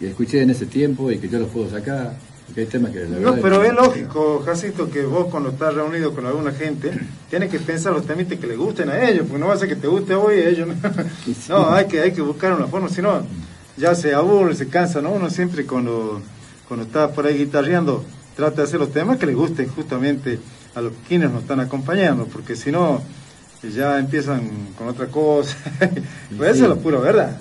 escuché 0.00 0.42
en 0.42 0.50
ese 0.50 0.66
tiempo 0.66 1.10
y 1.10 1.18
que 1.18 1.28
yo 1.28 1.38
los 1.38 1.48
puedo 1.48 1.70
sacar. 1.70 2.14
Que 2.54 2.60
hay 2.62 2.66
temas 2.66 2.92
que 2.92 3.04
no, 3.04 3.34
pero 3.36 3.62
es, 3.64 3.74
lógico, 3.74 4.42
Jacinto, 4.46 4.88
que 4.88 5.02
vos 5.02 5.26
cuando 5.30 5.50
estás 5.50 5.74
reunido 5.74 6.14
con 6.14 6.26
alguna 6.26 6.52
gente, 6.52 6.92
tienes 7.28 7.50
que 7.50 7.58
pensar 7.58 7.92
los 7.92 8.06
temas 8.06 8.26
que 8.26 8.46
le 8.46 8.56
gusten 8.56 8.88
a 8.88 9.08
ellos, 9.08 9.26
porque 9.26 9.40
no 9.40 9.48
va 9.48 9.54
a 9.54 9.58
ser 9.58 9.68
que 9.68 9.76
te 9.76 9.88
guste 9.88 10.14
hoy 10.14 10.38
a 10.38 10.48
ellos. 10.48 10.68
No, 11.48 11.70
hay, 11.70 11.86
que, 11.86 12.00
hay 12.00 12.12
que 12.12 12.22
buscar 12.22 12.52
una 12.54 12.66
forma, 12.66 12.88
si 12.88 13.02
no, 13.02 13.26
ya 13.76 13.94
se 13.94 14.14
aburre, 14.14 14.54
se 14.54 14.68
cansa, 14.68 15.02
¿no? 15.02 15.10
Uno 15.10 15.28
siempre 15.28 15.66
cuando, 15.66 16.22
cuando 16.68 16.86
está 16.86 17.10
por 17.10 17.26
ahí 17.26 17.36
guitarreando, 17.36 18.04
trata 18.36 18.56
de 18.56 18.62
hacer 18.62 18.80
los 18.80 18.92
temas 18.92 19.18
que 19.18 19.26
le 19.26 19.34
gusten 19.34 19.68
justamente 19.68 20.38
a 20.74 20.80
los 20.80 20.92
quienes 21.08 21.30
nos 21.30 21.42
están 21.42 21.60
acompañando, 21.60 22.26
porque 22.26 22.54
si 22.54 22.70
no, 22.70 23.02
ya 23.74 23.98
empiezan 23.98 24.50
con 24.76 24.88
otra 24.88 25.06
cosa. 25.08 25.56
pues 26.36 26.54
eso 26.54 26.64
es 26.64 26.68
la 26.70 26.76
pura 26.76 26.98
verdad. 26.98 27.38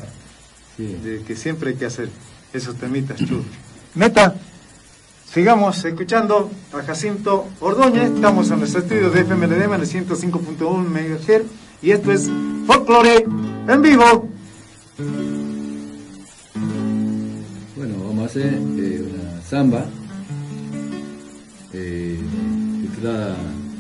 De 0.77 1.21
que 1.25 1.35
siempre 1.35 1.71
hay 1.71 1.75
que 1.75 1.85
hacer 1.85 2.09
esos 2.53 2.75
temitas 2.75 3.17
chulos. 3.17 3.45
Neta, 3.93 4.35
sigamos 5.35 5.83
escuchando 5.83 6.49
a 6.71 6.81
Jacinto 6.81 7.49
Ordóñez. 7.59 8.09
Estamos 8.09 8.49
en 8.51 8.59
nuestro 8.59 8.79
estudio 8.79 9.09
de 9.09 9.25
FMLD 9.25 9.63
en 9.63 9.73
el 9.73 9.81
105.1 9.81 10.87
MHz 10.87 11.41
y 11.81 11.91
esto 11.91 12.13
es 12.13 12.31
Folklore 12.65 13.25
en 13.67 13.81
vivo. 13.81 14.29
Bueno, 17.75 17.95
vamos 18.05 18.21
a 18.21 18.25
hacer 18.27 18.53
eh, 18.53 19.03
una 19.11 19.41
samba 19.41 19.83
eh, 21.73 22.17
titulada 22.83 23.35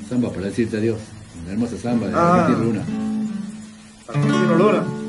Samba 0.09 0.29
para 0.31 0.47
decirte 0.47 0.75
adiós. 0.75 0.99
Una 1.41 1.53
hermosa 1.53 1.77
samba 1.77 2.07
de 2.07 2.15
ah. 2.15 2.33
Argentino 2.33 2.65
Luna. 2.65 2.83
Argentino 4.09 4.55
Luna. 4.55 5.05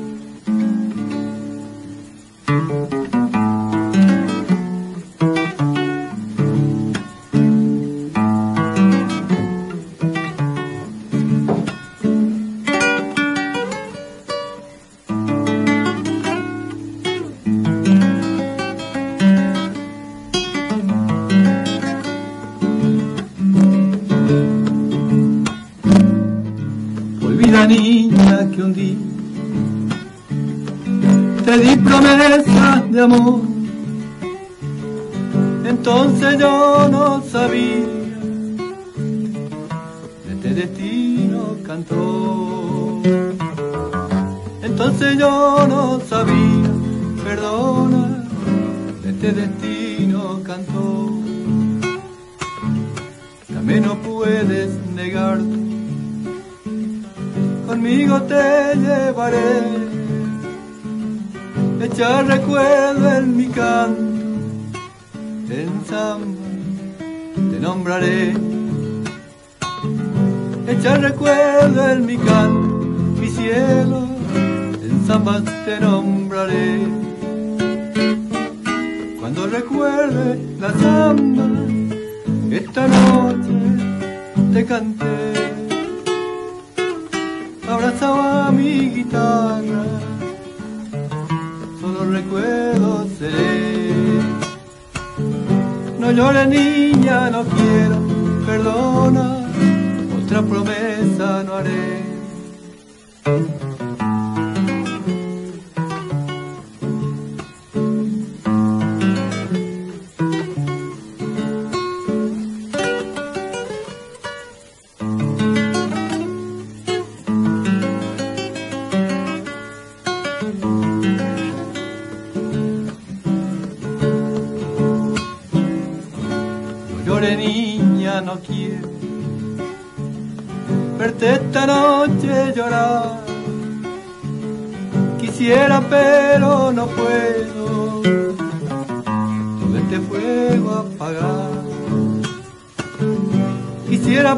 Amor. 33.13 33.56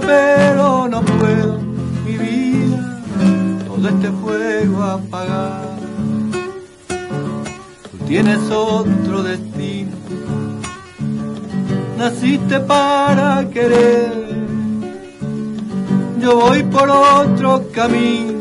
Pero 0.10 0.88
no 0.88 1.01
puedo 1.01 1.60
mi 2.05 2.16
todo 3.66 3.88
este 3.88 4.10
fuego 4.22 4.84
apagar. 4.84 5.78
Tú 7.91 7.97
tienes 8.07 8.39
otro 8.49 9.24
destino, 9.24 9.95
naciste 11.97 12.60
para 12.60 13.47
querer. 13.49 14.30
Yo 16.22 16.36
voy 16.36 16.64
por 16.64 16.89
otro 16.89 17.64
camino 17.72 18.39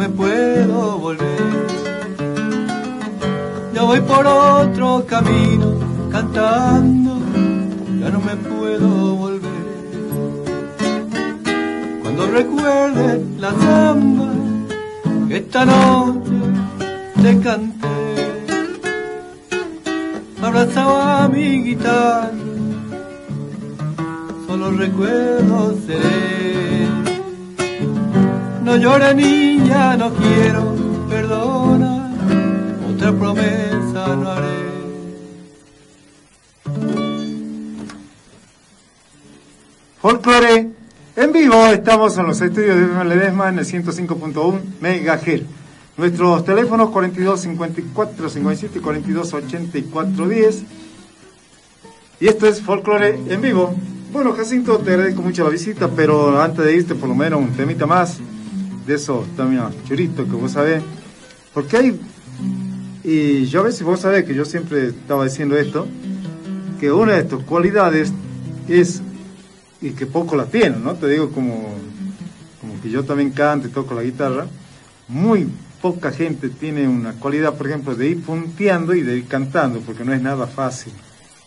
me 0.00 0.08
puedo 0.08 0.98
volver. 0.98 1.66
Ya 3.74 3.82
voy 3.82 4.00
por 4.00 4.26
otro 4.26 5.04
camino 5.06 5.68
cantando, 6.10 6.89
Cuando 12.30 12.48
recuerde 12.48 13.24
la 13.38 13.50
samba, 13.50 14.32
esta 15.30 15.64
noche 15.64 16.30
te 17.20 17.40
canté, 17.40 17.88
abrazaba 20.40 21.28
mi 21.28 21.62
guitarra, 21.64 22.30
solo 24.46 24.70
recuerdo 24.70 25.74
seré. 25.84 26.86
No 28.64 28.76
llora 28.76 29.12
niña, 29.12 29.96
no 29.96 30.10
quiero, 30.10 30.69
estamos 41.72 42.18
en 42.18 42.26
los 42.26 42.40
estudios 42.40 42.76
de 42.76 43.04
Ledesma 43.04 43.48
en 43.48 43.58
el 43.58 43.64
105.1 43.64 44.60
MHz. 44.80 45.42
Nuestros 45.96 46.44
teléfonos 46.44 46.90
42 46.90 47.40
54 47.40 48.28
57 48.28 48.78
y 48.78 48.82
42 48.82 49.34
84 49.34 50.28
10. 50.28 50.62
Y 52.20 52.26
esto 52.26 52.46
es 52.46 52.60
Folklore 52.60 53.18
en 53.28 53.40
vivo. 53.40 53.74
Bueno, 54.12 54.32
Jacinto, 54.32 54.78
te 54.78 54.92
agradezco 54.92 55.22
mucho 55.22 55.44
la 55.44 55.50
visita, 55.50 55.88
pero 55.88 56.40
antes 56.40 56.64
de 56.64 56.74
irte, 56.74 56.94
por 56.94 57.08
lo 57.08 57.14
menos 57.14 57.40
un 57.40 57.52
temita 57.52 57.86
más 57.86 58.18
de 58.86 58.94
eso 58.94 59.24
también 59.36 59.62
churito 59.86 60.24
que 60.24 60.32
vos 60.32 60.52
sabés. 60.52 60.82
Porque 61.54 61.76
hay, 61.76 62.00
y 63.04 63.46
yo 63.46 63.60
a 63.60 63.64
veces 63.64 63.82
vos 63.82 64.00
sabés 64.00 64.24
que 64.24 64.34
yo 64.34 64.44
siempre 64.44 64.88
estaba 64.88 65.24
diciendo 65.24 65.56
esto, 65.56 65.86
que 66.80 66.90
una 66.90 67.12
de 67.14 67.24
tus 67.24 67.44
cualidades 67.44 68.12
es, 68.68 69.02
y 69.80 69.90
que 69.90 70.06
poco 70.06 70.36
la 70.36 70.46
tiene, 70.46 70.76
¿no? 70.76 70.94
Te 70.94 71.08
digo 71.08 71.30
como, 71.30 71.74
como 72.60 72.80
que 72.82 72.90
yo 72.90 73.04
también 73.04 73.30
canto 73.30 73.68
y 73.68 73.70
toco 73.70 73.94
la 73.94 74.02
guitarra, 74.02 74.46
muy 75.08 75.48
poca 75.80 76.12
gente 76.12 76.50
tiene 76.50 76.86
una 76.86 77.14
cualidad, 77.14 77.54
por 77.54 77.66
ejemplo, 77.66 77.94
de 77.94 78.08
ir 78.08 78.22
punteando 78.22 78.94
y 78.94 79.02
de 79.02 79.16
ir 79.16 79.26
cantando, 79.26 79.80
porque 79.80 80.04
no 80.04 80.12
es 80.12 80.20
nada 80.20 80.46
fácil. 80.46 80.92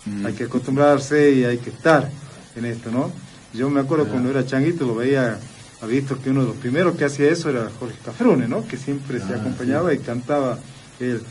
Mm. 0.06 0.26
Hay 0.26 0.34
que 0.34 0.46
acostumbrarse 0.46 1.32
y 1.32 1.44
hay 1.46 1.60
que 1.60 1.70
estar 1.70 2.10
en 2.56 2.66
esto, 2.66 2.92
¿no? 2.92 3.12
Yo 3.54 3.70
me 3.70 3.82
acuerdo 3.82 4.08
cuando 4.08 4.32
era 4.32 4.46
changuito, 4.46 4.86
lo 4.86 4.96
veía, 4.96 5.40
ha 5.82 5.86
visto 5.86 6.20
que 6.20 6.32
uno 6.32 6.42
de 6.42 6.48
los 6.48 6.58
primeros 6.58 6.96
que 6.96 7.06
hacía 7.06 7.30
eso 7.30 7.50
era 7.50 7.70
Jorge 7.80 7.98
Cafrune, 8.04 8.48
¿no? 8.48 8.66
Que 8.68 8.78
siempre 8.78 9.20
se 9.20 9.34
ah, 9.34 9.38
acompañaba 9.38 9.94
y 9.94 10.00
cantaba 10.00 10.58
él. 11.00 11.22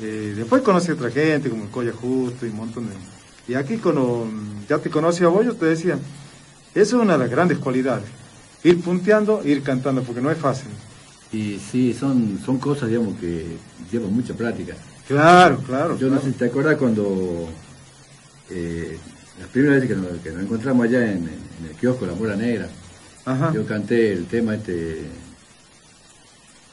Eh, 0.00 0.32
después 0.34 0.62
conocí 0.62 0.90
a 0.90 0.94
otra 0.94 1.10
gente, 1.10 1.50
como 1.50 1.64
el 1.64 1.70
Coya 1.70 1.92
Justo 1.92 2.46
y 2.46 2.48
un 2.48 2.56
montón 2.56 2.88
de... 2.88 2.94
Y 3.52 3.54
aquí 3.54 3.76
cuando 3.76 4.26
ya 4.68 4.78
te 4.78 4.88
conocí 4.88 5.22
a 5.24 5.28
vos, 5.28 5.44
yo 5.44 5.54
te 5.54 5.66
decía, 5.66 5.98
eso 6.74 6.96
es 6.96 7.02
una 7.02 7.14
de 7.14 7.18
las 7.18 7.30
grandes 7.30 7.58
cualidades. 7.58 8.06
Ir 8.62 8.80
punteando, 8.80 9.42
ir 9.44 9.62
cantando, 9.62 10.02
porque 10.02 10.20
no 10.20 10.30
es 10.30 10.38
fácil. 10.38 10.68
Y 11.32 11.58
sí, 11.58 11.94
son, 11.94 12.38
son 12.44 12.58
cosas, 12.58 12.88
digamos, 12.88 13.18
que 13.18 13.56
llevan 13.90 14.12
mucha 14.12 14.34
práctica. 14.34 14.74
Claro, 15.06 15.58
claro. 15.58 15.96
Yo 15.98 16.08
no 16.08 16.20
sé 16.20 16.26
si 16.26 16.32
te 16.32 16.46
acuerdas 16.46 16.76
cuando 16.76 17.48
eh, 18.50 18.98
las 19.38 19.48
primeras 19.48 19.80
veces 19.80 19.96
que 20.22 20.30
nos, 20.30 20.42
encontramos 20.42 20.86
allá 20.86 21.10
en, 21.10 21.28
el 21.68 21.76
kiosco 21.78 22.06
La 22.06 22.14
Mora 22.14 22.36
Negra, 22.36 22.68
yo 23.52 23.66
canté 23.66 24.12
el 24.12 24.26
tema 24.26 24.54
este 24.54 25.02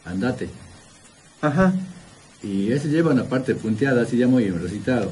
Andate. 0.05 0.49
Ajá. 1.41 1.73
Y 2.41 2.71
ese 2.71 2.89
lleva 2.89 3.11
una 3.11 3.25
parte 3.25 3.55
punteada, 3.55 4.03
así 4.03 4.17
ya 4.17 4.27
muy 4.27 4.49
recitado. 4.49 5.11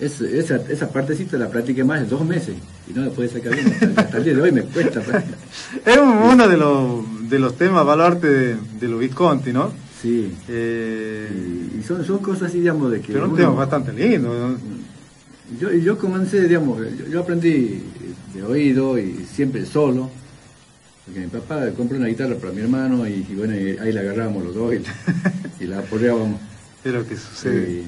Es, 0.00 0.20
esa, 0.20 0.56
esa 0.56 0.90
partecita 0.90 1.36
la 1.36 1.50
practiqué 1.50 1.84
más 1.84 2.00
de 2.00 2.06
dos 2.06 2.24
meses 2.24 2.56
y 2.88 2.94
no 2.94 3.04
la 3.04 3.10
pude 3.10 3.28
sacar 3.28 3.54
bien. 3.54 3.94
Hasta, 3.96 4.16
el 4.16 4.24
día 4.24 4.34
de 4.34 4.42
hoy 4.42 4.52
me 4.52 4.62
cuesta. 4.62 5.00
es 5.84 5.98
uno 5.98 6.48
de 6.48 6.56
los, 6.56 7.28
de 7.28 7.38
los 7.38 7.56
temas 7.56 7.84
baluarte 7.84 8.28
de, 8.28 8.56
de 8.80 8.88
los 8.88 8.98
Visconti, 8.98 9.52
¿no? 9.52 9.70
Sí. 10.00 10.34
Eh, 10.48 11.28
y, 11.78 11.82
son, 11.82 12.04
son 12.04 12.18
cosas 12.18 12.48
así, 12.48 12.60
digamos, 12.60 12.90
de 12.90 13.00
que. 13.00 13.12
Pero 13.12 13.28
un 13.28 13.36
tema 13.36 13.50
bastante 13.50 13.92
lindo. 13.92 14.56
Yo, 15.58 15.72
yo 15.72 15.98
comencé, 15.98 16.46
digamos, 16.46 16.80
yo, 17.10 17.20
aprendí 17.20 17.82
de 18.32 18.42
oído 18.42 18.98
y 18.98 19.26
siempre 19.30 19.66
solo, 19.66 20.08
porque 21.04 21.20
mi 21.20 21.26
papá 21.26 21.68
compró 21.76 21.98
una 21.98 22.06
guitarra 22.06 22.36
para 22.36 22.52
mi 22.52 22.60
hermano 22.60 23.06
y, 23.06 23.22
bueno, 23.36 23.54
ahí 23.54 23.92
la 23.92 24.00
agarrábamos 24.00 24.44
los 24.44 24.54
dos 24.54 24.74
y, 25.60 25.66
la 25.66 25.80
apoyábamos. 25.80 26.40
Es 26.82 26.94
lo 26.94 27.06
que 27.06 27.14
sucede. 27.14 27.70
Y, 27.72 27.86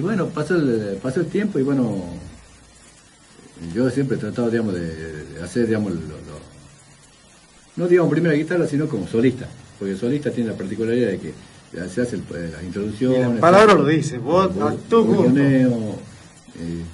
bueno, 0.00 0.28
pasó 0.28 0.56
el, 0.56 0.98
pasó 1.02 1.20
el 1.20 1.26
tiempo 1.26 1.58
y 1.58 1.62
bueno, 1.62 2.04
yo 3.72 3.88
siempre 3.90 4.16
he 4.16 4.20
tratado, 4.20 4.50
digamos, 4.50 4.74
de, 4.74 5.40
hacer, 5.42 5.66
digamos, 5.66 5.92
no 7.76 7.88
digamos 7.88 8.10
primera 8.10 8.34
guitarra, 8.34 8.66
sino 8.66 8.88
como 8.88 9.06
solista, 9.06 9.48
porque 9.78 9.96
solista 9.96 10.30
tiene 10.30 10.50
la 10.50 10.56
particularidad 10.56 11.10
de 11.10 11.18
que 11.18 11.32
se 11.88 12.00
hace 12.02 12.18
las 12.52 12.62
introducciones. 12.62 13.34
la 13.34 13.40
palabra 13.40 13.74
lo 13.74 13.84
dice, 13.86 14.18
vos 14.18 14.52
gusto. 14.54 15.32
Eh, 16.56 16.84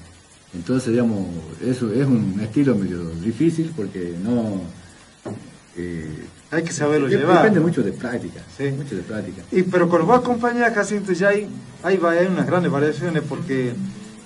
entonces, 0.54 0.90
digamos, 0.92 1.26
eso 1.64 1.92
es 1.92 2.06
un 2.06 2.40
estilo 2.42 2.74
medio 2.74 3.10
difícil 3.22 3.72
porque 3.76 4.14
no... 4.22 4.62
Eh, 5.76 6.24
hay 6.50 6.62
que 6.64 6.72
saberlo 6.72 7.08
llevar. 7.08 7.38
Depende 7.38 7.60
mucho 7.60 7.82
de 7.82 7.92
práctica. 7.92 8.40
Sí. 8.56 8.70
Mucho 8.72 8.96
de 8.96 9.02
práctica. 9.02 9.42
Y 9.52 9.62
pero 9.62 9.88
con 9.88 10.06
vos 10.06 10.18
acompañás, 10.18 10.74
Jacinto, 10.74 11.12
ya 11.12 11.28
hay, 11.28 11.48
hay, 11.82 12.00
hay 12.02 12.26
unas 12.26 12.46
grandes 12.46 12.72
variaciones 12.72 13.22
porque 13.28 13.72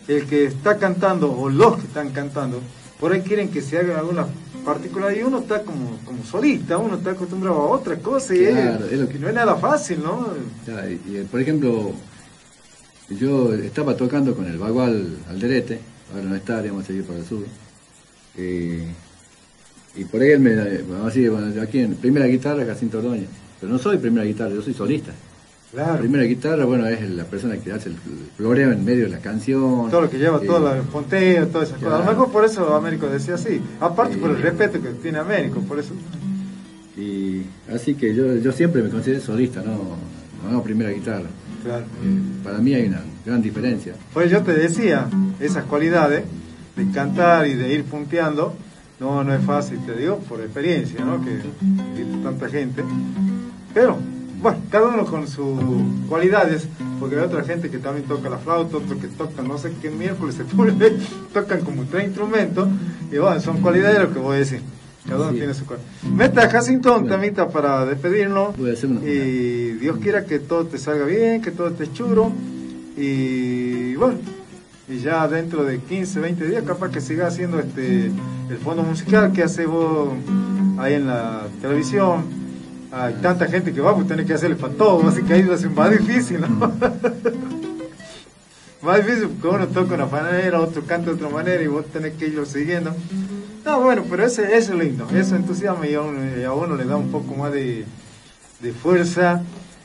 el 0.09 0.27
que 0.27 0.47
está 0.47 0.79
cantando 0.79 1.33
o 1.33 1.49
los 1.49 1.77
que 1.77 1.87
están 1.87 2.11
cantando, 2.11 2.61
por 2.99 3.13
ahí 3.13 3.21
quieren 3.21 3.49
que 3.49 3.61
se 3.61 3.79
hagan 3.79 3.99
algunas 3.99 4.27
particularidades 4.65 5.25
y 5.25 5.29
uno 5.29 5.41
está 5.41 5.63
como, 5.63 5.99
como 6.05 6.25
solista, 6.25 6.79
uno 6.79 6.97
está 6.97 7.11
acostumbrado 7.11 7.57
a 7.57 7.67
otra 7.67 7.97
cosa 7.99 8.35
y 8.35 8.45
es, 8.45 8.55
que... 9.09 9.19
no 9.19 9.29
es 9.29 9.35
nada 9.35 9.57
fácil, 9.57 10.03
¿no? 10.03 10.29
y, 11.07 11.19
por 11.25 11.41
ejemplo, 11.41 11.93
yo 13.11 13.53
estaba 13.55 13.97
tocando 13.97 14.35
con 14.35 14.47
el 14.47 14.59
Bagual 14.59 15.19
Alderete, 15.29 15.81
ahora 16.15 16.25
no 16.25 16.35
está, 16.35 16.63
digamos, 16.63 16.87
seguir 16.87 17.05
para 17.05 17.19
el 17.19 17.27
sur. 17.27 17.45
Eh, 18.37 18.87
y 19.97 20.05
por 20.05 20.21
ahí 20.21 20.31
él 20.31 20.41
me, 20.41 20.53
a 20.53 21.05
decir, 21.05 21.31
bueno, 21.31 21.61
aquí 21.63 21.81
en 21.81 21.95
primera 21.95 22.27
guitarra, 22.27 22.65
Jacinto 22.65 22.99
Ordóñez. 22.99 23.29
Pero 23.61 23.73
no 23.73 23.79
soy 23.79 23.99
primera 23.99 24.25
guitarra, 24.27 24.55
yo 24.55 24.63
soy 24.63 24.75
solista. 24.75 25.13
Claro. 25.73 25.99
primera 25.99 26.23
guitarra, 26.23 26.65
bueno, 26.65 26.87
es 26.87 27.11
la 27.11 27.25
persona 27.25 27.57
que 27.57 27.73
hace 27.73 27.89
el 27.89 27.97
floreo 28.37 28.71
en 28.71 28.85
medio 28.85 29.05
de 29.05 29.11
la 29.11 29.19
canción. 29.19 29.91
Todo 29.91 30.03
lo 30.03 30.11
que 30.11 30.19
lleva, 30.19 30.39
todo 30.39 30.73
el 30.73 30.83
ponteo, 30.83 31.49
todo 31.49 31.63
eso. 31.63 31.75
A 31.85 31.99
lo 31.99 32.05
mejor 32.05 32.31
por 32.31 32.45
eso 32.45 32.75
Américo 32.77 33.09
decía 33.09 33.35
así. 33.35 33.61
Aparte 33.81 34.17
por 34.17 34.31
el 34.31 34.41
respeto 34.41 34.81
que 34.81 34.91
tiene 34.91 35.19
Américo, 35.19 35.61
por 35.61 35.81
eso. 35.81 35.93
Y 36.97 37.43
así 37.73 37.95
que 37.97 38.15
yo, 38.15 38.37
yo 38.37 38.53
siempre 38.53 38.85
me 38.85 38.89
considero 38.89 39.21
solista, 39.21 39.63
no, 39.63 39.97
no 40.49 40.63
primera 40.63 40.91
guitarra. 40.91 41.27
Claro. 41.65 41.85
para 42.45 42.59
mí 42.59 42.75
hay 42.75 42.87
una 42.87 43.03
gran 43.25 43.41
diferencia. 43.41 43.95
Pues 44.13 44.31
yo 44.31 44.43
te 44.43 44.53
decía, 44.53 45.09
esas 45.41 45.65
cualidades 45.65 46.25
de 46.77 46.91
cantar 46.91 47.47
y 47.47 47.55
de 47.55 47.73
ir 47.73 47.85
punteando, 47.85 48.55
no, 49.01 49.25
no 49.25 49.35
es 49.35 49.45
fácil, 49.45 49.79
te 49.85 49.95
digo, 49.95 50.19
por 50.19 50.41
experiencia, 50.41 51.05
¿no? 51.05 51.23
Que 51.25 51.41
tanta 52.23 52.49
gente. 52.49 52.85
Pero, 53.73 53.99
bueno, 54.41 54.59
cada 54.71 54.89
uno 54.89 55.05
con 55.05 55.27
sus 55.27 55.59
cualidades, 56.09 56.69
porque 57.01 57.17
hay 57.17 57.23
otra 57.23 57.43
gente 57.43 57.71
que 57.71 57.79
también 57.79 58.07
toca 58.07 58.31
la 58.31 58.39
flauta, 58.39 58.77
otro 58.77 58.99
que 58.99 59.09
toca 59.09 59.43
no 59.43 59.59
sé 59.59 59.73
qué 59.83 59.91
miércoles 59.91 60.37
se 60.37 60.45
pone, 60.45 60.73
tocan 61.33 61.63
como 61.63 61.85
tres 61.85 62.07
instrumentos, 62.07 62.69
y 63.11 63.19
bueno, 63.19 63.41
son 63.41 63.61
cualidades 63.61 64.01
lo 64.01 64.13
que 64.13 64.19
voy 64.19 64.37
a 64.37 64.39
decir. 64.39 64.61
Cada 65.09 65.29
uno 65.29 65.37
tiene 65.37 65.53
su 65.53 65.67
cosa. 65.67 65.83
Meta 66.11 66.49
Jacinto 66.49 66.97
un 66.97 67.07
temita 67.07 67.49
para 67.51 67.85
despedirnos. 67.85 68.57
Y 69.05 69.73
Dios 69.73 69.99
quiera 69.99 70.25
que 70.25 70.39
todo 70.39 70.65
te 70.65 70.79
salga 70.79 71.05
bien, 71.05 71.43
que 71.43 71.51
todo 71.51 71.69
esté 71.69 71.93
churo. 71.93 72.33
Y 72.97 73.95
bueno, 73.97 74.19
y 74.89 74.99
ya 74.99 75.27
dentro 75.29 75.65
de 75.65 75.81
15, 75.81 76.21
20 76.21 76.47
días 76.47 76.65
capaz 76.65 76.91
que 76.91 77.01
siga 77.01 77.27
haciendo 77.27 77.59
este 77.59 78.07
el 78.07 78.59
fondo 78.63 78.83
musical 78.83 79.33
que 79.33 79.43
hace 79.43 79.65
vos 79.67 80.11
ahí 80.79 80.95
en 80.95 81.07
la 81.07 81.47
televisión. 81.61 82.45
Hay 82.93 83.15
tanta 83.15 83.47
gente 83.47 83.73
que 83.73 83.81
va, 83.81 83.95
pues 83.95 84.07
tener 84.07 84.25
que 84.25 84.35
hacerle 84.35 84.57
para 84.57 84.75
todo, 84.75 85.09
así 85.09 85.23
que 85.23 85.35
ahí 85.35 85.43
va 85.43 85.55
a 85.57 85.59
ser 85.59 85.71
más 85.71 85.91
difícil, 85.91 86.41
¿no? 86.41 86.49
más 88.83 88.97
difícil 88.99 89.29
porque 89.29 89.57
uno 89.57 89.67
toca 89.69 89.95
una 89.95 90.07
manera, 90.07 90.61
otro 90.61 90.85
canta 90.85 91.07
de 91.07 91.17
otra 91.17 91.29
manera 91.29 91.61
y 91.63 91.67
vos 91.67 91.87
tenés 91.87 92.15
que 92.15 92.29
irlo 92.29 92.47
siguiendo. 92.47 92.95
No, 93.65 93.81
bueno, 93.81 94.05
pero 94.09 94.25
ese, 94.25 94.57
es 94.57 94.71
lindo, 94.71 95.09
eso 95.13 95.35
entusiasma 95.35 95.89
y 95.89 95.95
a 95.95 96.03
uno, 96.03 96.77
le 96.77 96.85
da 96.85 96.97
un 96.97 97.11
poco 97.11 97.35
más 97.35 97.53
de, 97.53 97.85
fuerza, 98.81 99.43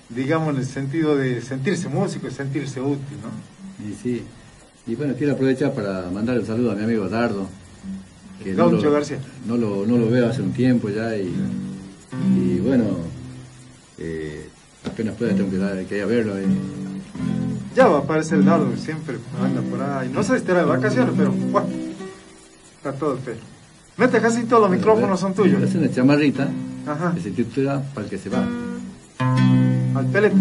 digamos, 0.10 0.54
en 0.54 0.58
el 0.58 0.66
sentido 0.66 1.16
de 1.16 1.41
sentirse 1.41 1.88
músico 1.88 2.28
y 2.28 2.32
sentirse 2.32 2.80
útil, 2.80 3.18
¿no? 3.24 3.88
Y 3.89 3.93
sí, 3.93 4.24
y 4.90 4.96
bueno, 4.96 5.14
quiero 5.16 5.34
aprovechar 5.34 5.72
para 5.74 6.10
mandar 6.10 6.40
un 6.40 6.46
saludo 6.48 6.72
a 6.72 6.76
mi 6.76 6.84
amigo 6.84 7.08
Dardo, 7.08 7.48
que 8.44 8.54
no 8.54 8.72
lo, 8.72 8.92
García. 8.92 9.20
No 9.46 9.56
lo, 9.56 9.86
no 9.86 9.98
lo 9.98 10.10
veo 10.10 10.28
hace 10.28 10.42
un 10.42 10.52
tiempo 10.52 10.90
ya 10.90 11.16
y, 11.16 11.32
y 12.36 12.60
bueno, 12.60 12.86
eh, 14.00 14.50
apenas 14.84 15.16
pueda 15.16 15.36
tengo 15.36 15.52
que, 15.52 15.86
que 15.86 15.98
ir 15.98 16.04
a 16.04 16.08
verlo. 16.08 16.34
Ya 17.76 17.88
va 17.88 17.98
a 17.98 18.02
aparecer 18.02 18.44
Dardo, 18.44 18.76
siempre 18.78 19.18
anda 19.40 19.62
por 19.62 19.80
ahí, 19.80 20.10
no 20.12 20.24
sé 20.24 20.32
si 20.32 20.38
estará 20.38 20.62
de 20.62 20.66
vacaciones, 20.66 21.14
pero 21.16 21.32
bueno, 21.32 21.68
está 22.78 22.92
todo 22.94 23.14
el 23.14 23.20
pelo. 23.20 23.38
Mete 23.98 24.20
casi 24.22 24.44
todos 24.46 24.64
los 24.64 24.72
micrófonos 24.72 25.20
son 25.20 25.36
tuyos. 25.36 25.62
Es 25.62 25.76
una 25.76 25.92
chamarrita 25.92 26.50
Ajá. 26.88 27.14
que 27.14 27.22
se 27.22 27.32
titula 27.32 27.84
para 27.94 28.06
el 28.06 28.10
que 28.10 28.18
se 28.18 28.30
va. 28.30 28.44
Al 29.96 30.06
pelete. 30.08 30.36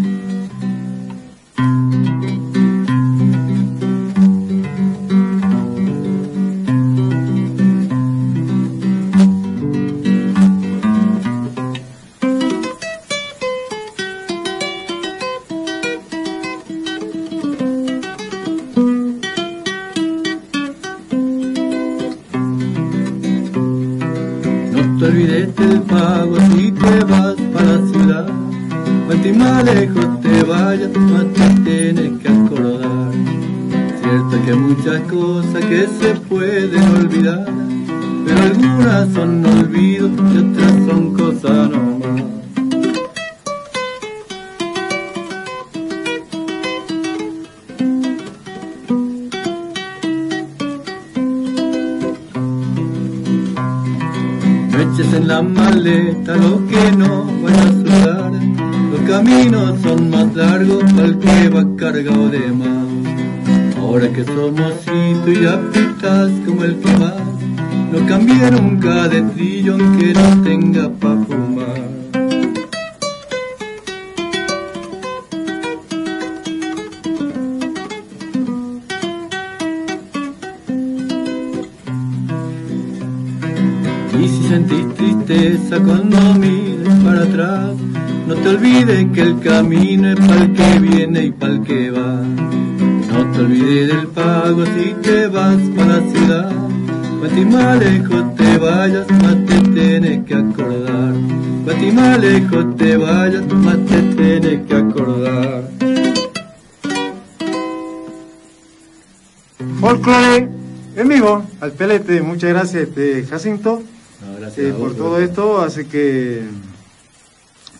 Muchas 112.21 112.49
gracias 112.49 112.83
este, 112.83 113.25
Jacinto 113.25 113.83
No, 114.21 114.39
gracias 114.39 114.65
eh, 114.67 114.71
vos, 114.71 114.81
por 114.81 114.95
todo 114.95 115.19
esto, 115.19 115.61
así 115.61 115.85
que 115.85 116.43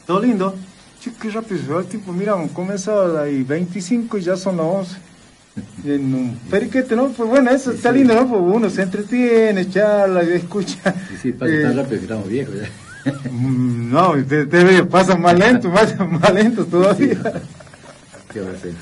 todo 0.06 0.22
lindo. 0.22 0.56
Che, 1.02 1.12
qué 1.22 1.30
rápido 1.30 1.62
se 1.62 1.68
va 1.72 1.80
el 1.82 1.86
tiempo, 1.86 2.12
mira, 2.12 2.36
comenzado 2.54 3.18
a 3.18 3.26
las 3.26 3.48
25 3.48 4.18
y 4.18 4.22
ya 4.22 4.36
son 4.36 4.58
las 4.58 4.66
11. 4.66 4.98
En 5.86 6.14
un 6.14 6.40
periquete, 6.50 6.96
¿no? 6.96 7.10
Pues 7.10 7.30
bueno, 7.30 7.50
eso 7.52 7.72
está 7.72 7.92
lindo, 7.92 8.14
¿no? 8.16 8.28
Pues 8.28 8.42
uno 8.42 8.70
se 8.70 8.82
entretiene, 8.84 9.70
charla, 9.70 10.24
y 10.24 10.34
escucha. 10.34 10.94
Y 11.14 11.18
sí, 11.18 11.32
pasa 11.32 11.54
Eh, 11.54 11.62
tan 11.64 11.76
rápido 11.78 11.98
que 11.98 12.06
estamos 12.06 12.28
viejos 12.28 12.56
ya. 12.56 12.70
No, 13.32 14.14
te, 14.26 14.46
te 14.46 14.84
pasan 14.84 15.22
más 15.22 15.38
lento, 15.38 15.70
más, 15.78 15.98
más 15.98 16.34
lento 16.34 16.66
todavía. 16.66 17.18
¿Qué 18.32 18.42
va 18.42 18.52
a 18.52 18.54
hacer? 18.54 18.74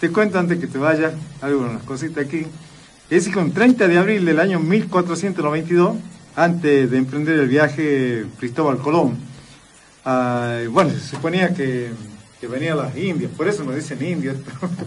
Te 0.00 0.10
cuento 0.10 0.38
antes 0.38 0.58
que 0.58 0.66
te 0.66 0.78
vaya, 0.78 1.12
algo, 1.40 1.60
unas 1.62 1.82
cositas 1.84 2.24
aquí. 2.26 2.46
Es 3.08 3.28
que 3.28 3.38
un 3.38 3.52
30 3.52 3.86
de 3.86 3.98
abril 3.98 4.24
del 4.24 4.40
año 4.40 4.58
1492, 4.58 5.96
antes 6.34 6.90
de 6.90 6.98
emprender 6.98 7.38
el 7.38 7.46
viaje 7.46 8.26
Cristóbal 8.36 8.78
Colón, 8.78 9.16
ah, 10.04 10.58
bueno, 10.70 10.90
se 10.90 10.98
suponía 10.98 11.54
que, 11.54 11.92
que 12.40 12.48
venía 12.48 12.72
a 12.72 12.76
las 12.76 12.96
Indias, 12.96 13.30
por 13.36 13.46
eso 13.46 13.62
nos 13.62 13.76
dicen 13.76 14.04
indios 14.04 14.38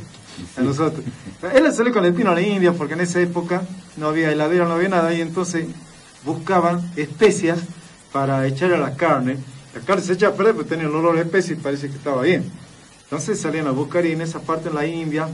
a 0.57 0.61
nosotros. 0.61 1.05
Él 1.53 1.71
salió 1.71 1.93
con 1.93 2.03
el 2.03 2.11
destino 2.11 2.31
a 2.31 2.35
las 2.35 2.43
Indias 2.43 2.75
porque 2.77 2.95
en 2.95 2.99
esa 2.99 3.21
época 3.21 3.61
no 3.95 4.09
había 4.09 4.33
heladera, 4.33 4.65
no 4.65 4.73
había 4.73 4.89
nada, 4.89 5.13
y 5.13 5.21
entonces 5.21 5.67
buscaban 6.25 6.91
especias 6.97 7.59
para 8.11 8.45
echar 8.47 8.73
a 8.73 8.77
la 8.77 8.97
carne. 8.97 9.37
La 9.73 9.79
carne 9.79 10.03
se 10.03 10.11
echa 10.11 10.27
a 10.27 10.33
perder, 10.33 10.55
pero 10.55 10.65
tenía 10.65 10.87
el 10.87 10.93
olor 10.93 11.15
de 11.15 11.21
especias 11.21 11.57
y 11.57 11.61
parece 11.61 11.87
que 11.87 11.95
estaba 11.95 12.21
bien. 12.23 12.43
Entonces 13.03 13.39
salían 13.39 13.67
a 13.67 13.71
buscar 13.71 14.05
y 14.05 14.11
en 14.11 14.19
esa 14.19 14.41
parte 14.41 14.67
en 14.67 14.75
la 14.75 14.85
India 14.85 15.29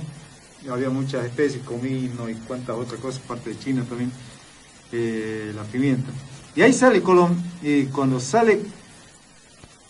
había 0.69 0.89
muchas 0.89 1.25
especies, 1.25 1.63
comino 1.63 2.29
y 2.29 2.35
cuantas 2.35 2.75
otras 2.75 2.99
cosas, 2.99 3.21
parte 3.21 3.51
de 3.51 3.59
China 3.59 3.83
también, 3.87 4.11
eh, 4.91 5.51
la 5.55 5.63
pimienta. 5.63 6.11
Y 6.55 6.61
ahí 6.61 6.73
sale 6.73 7.01
Colón, 7.01 7.35
y 7.61 7.85
cuando 7.85 8.19
sale, 8.19 8.61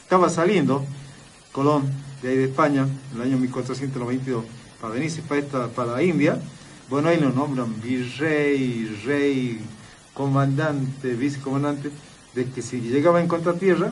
estaba 0.01 0.29
saliendo 0.29 0.85
Colón 1.51 1.83
de 2.21 2.29
ahí 2.29 2.37
de 2.37 2.45
España, 2.45 2.87
en 3.11 3.21
el 3.21 3.27
año 3.27 3.37
1492, 3.37 4.45
para 4.81 4.93
venirse 4.93 5.21
para, 5.21 5.41
esta, 5.41 5.67
para 5.67 5.93
la 5.93 6.03
India, 6.03 6.39
bueno, 6.89 7.09
ahí 7.09 7.19
lo 7.19 7.29
nombran 7.29 7.81
virrey, 7.81 9.01
rey, 9.05 9.59
comandante, 10.13 11.13
vicecomandante, 11.13 11.91
de 12.33 12.45
que 12.45 12.61
si 12.61 12.79
llegaba 12.81 13.19
a 13.19 13.23
encontrar 13.23 13.55
tierra, 13.55 13.91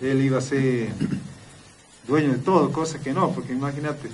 él 0.00 0.22
iba 0.22 0.38
a 0.38 0.40
ser 0.40 0.88
dueño 2.06 2.32
de 2.32 2.38
todo, 2.38 2.72
cosa 2.72 3.00
que 3.00 3.12
no, 3.12 3.30
porque 3.30 3.52
imagínate, 3.52 4.08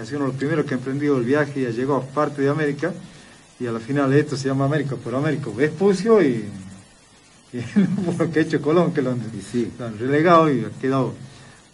ha 0.00 0.04
sido 0.04 0.18
uno 0.18 0.26
de 0.26 0.32
los 0.32 0.38
primeros 0.38 0.66
que 0.66 0.74
ha 0.74 0.76
emprendido 0.76 1.16
el 1.16 1.24
viaje 1.24 1.60
y 1.60 1.62
ya 1.62 1.70
llegó 1.70 1.96
a 1.96 2.02
parte 2.02 2.42
de 2.42 2.48
América, 2.48 2.92
y 3.60 3.66
a 3.66 3.72
la 3.72 3.80
final 3.80 4.12
esto 4.12 4.36
se 4.36 4.48
llama 4.48 4.64
América 4.64 4.96
por 4.96 5.14
América, 5.14 5.50
Vespucio 5.54 6.20
y, 6.22 6.44
y 7.52 7.58
lo 8.18 8.30
que 8.30 8.40
ha 8.40 8.42
hecho 8.42 8.60
Colón, 8.60 8.92
que 8.92 9.02
lo 9.02 9.12
han, 9.12 9.22
lo 9.78 9.86
han 9.86 9.98
relegado 9.98 10.52
y 10.52 10.64
ha 10.64 10.70
quedado 10.80 11.14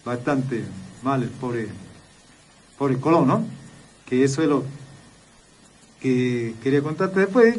bastante 0.04 0.62
mal 1.02 1.22
el 1.22 1.30
pobre, 1.30 1.68
pobre 2.78 2.98
Colón, 2.98 3.26
¿no? 3.26 3.46
Que 4.06 4.22
eso 4.24 4.42
es 4.42 4.48
lo 4.48 4.64
que 6.00 6.54
quería 6.62 6.82
contarte 6.82 7.20
después. 7.20 7.56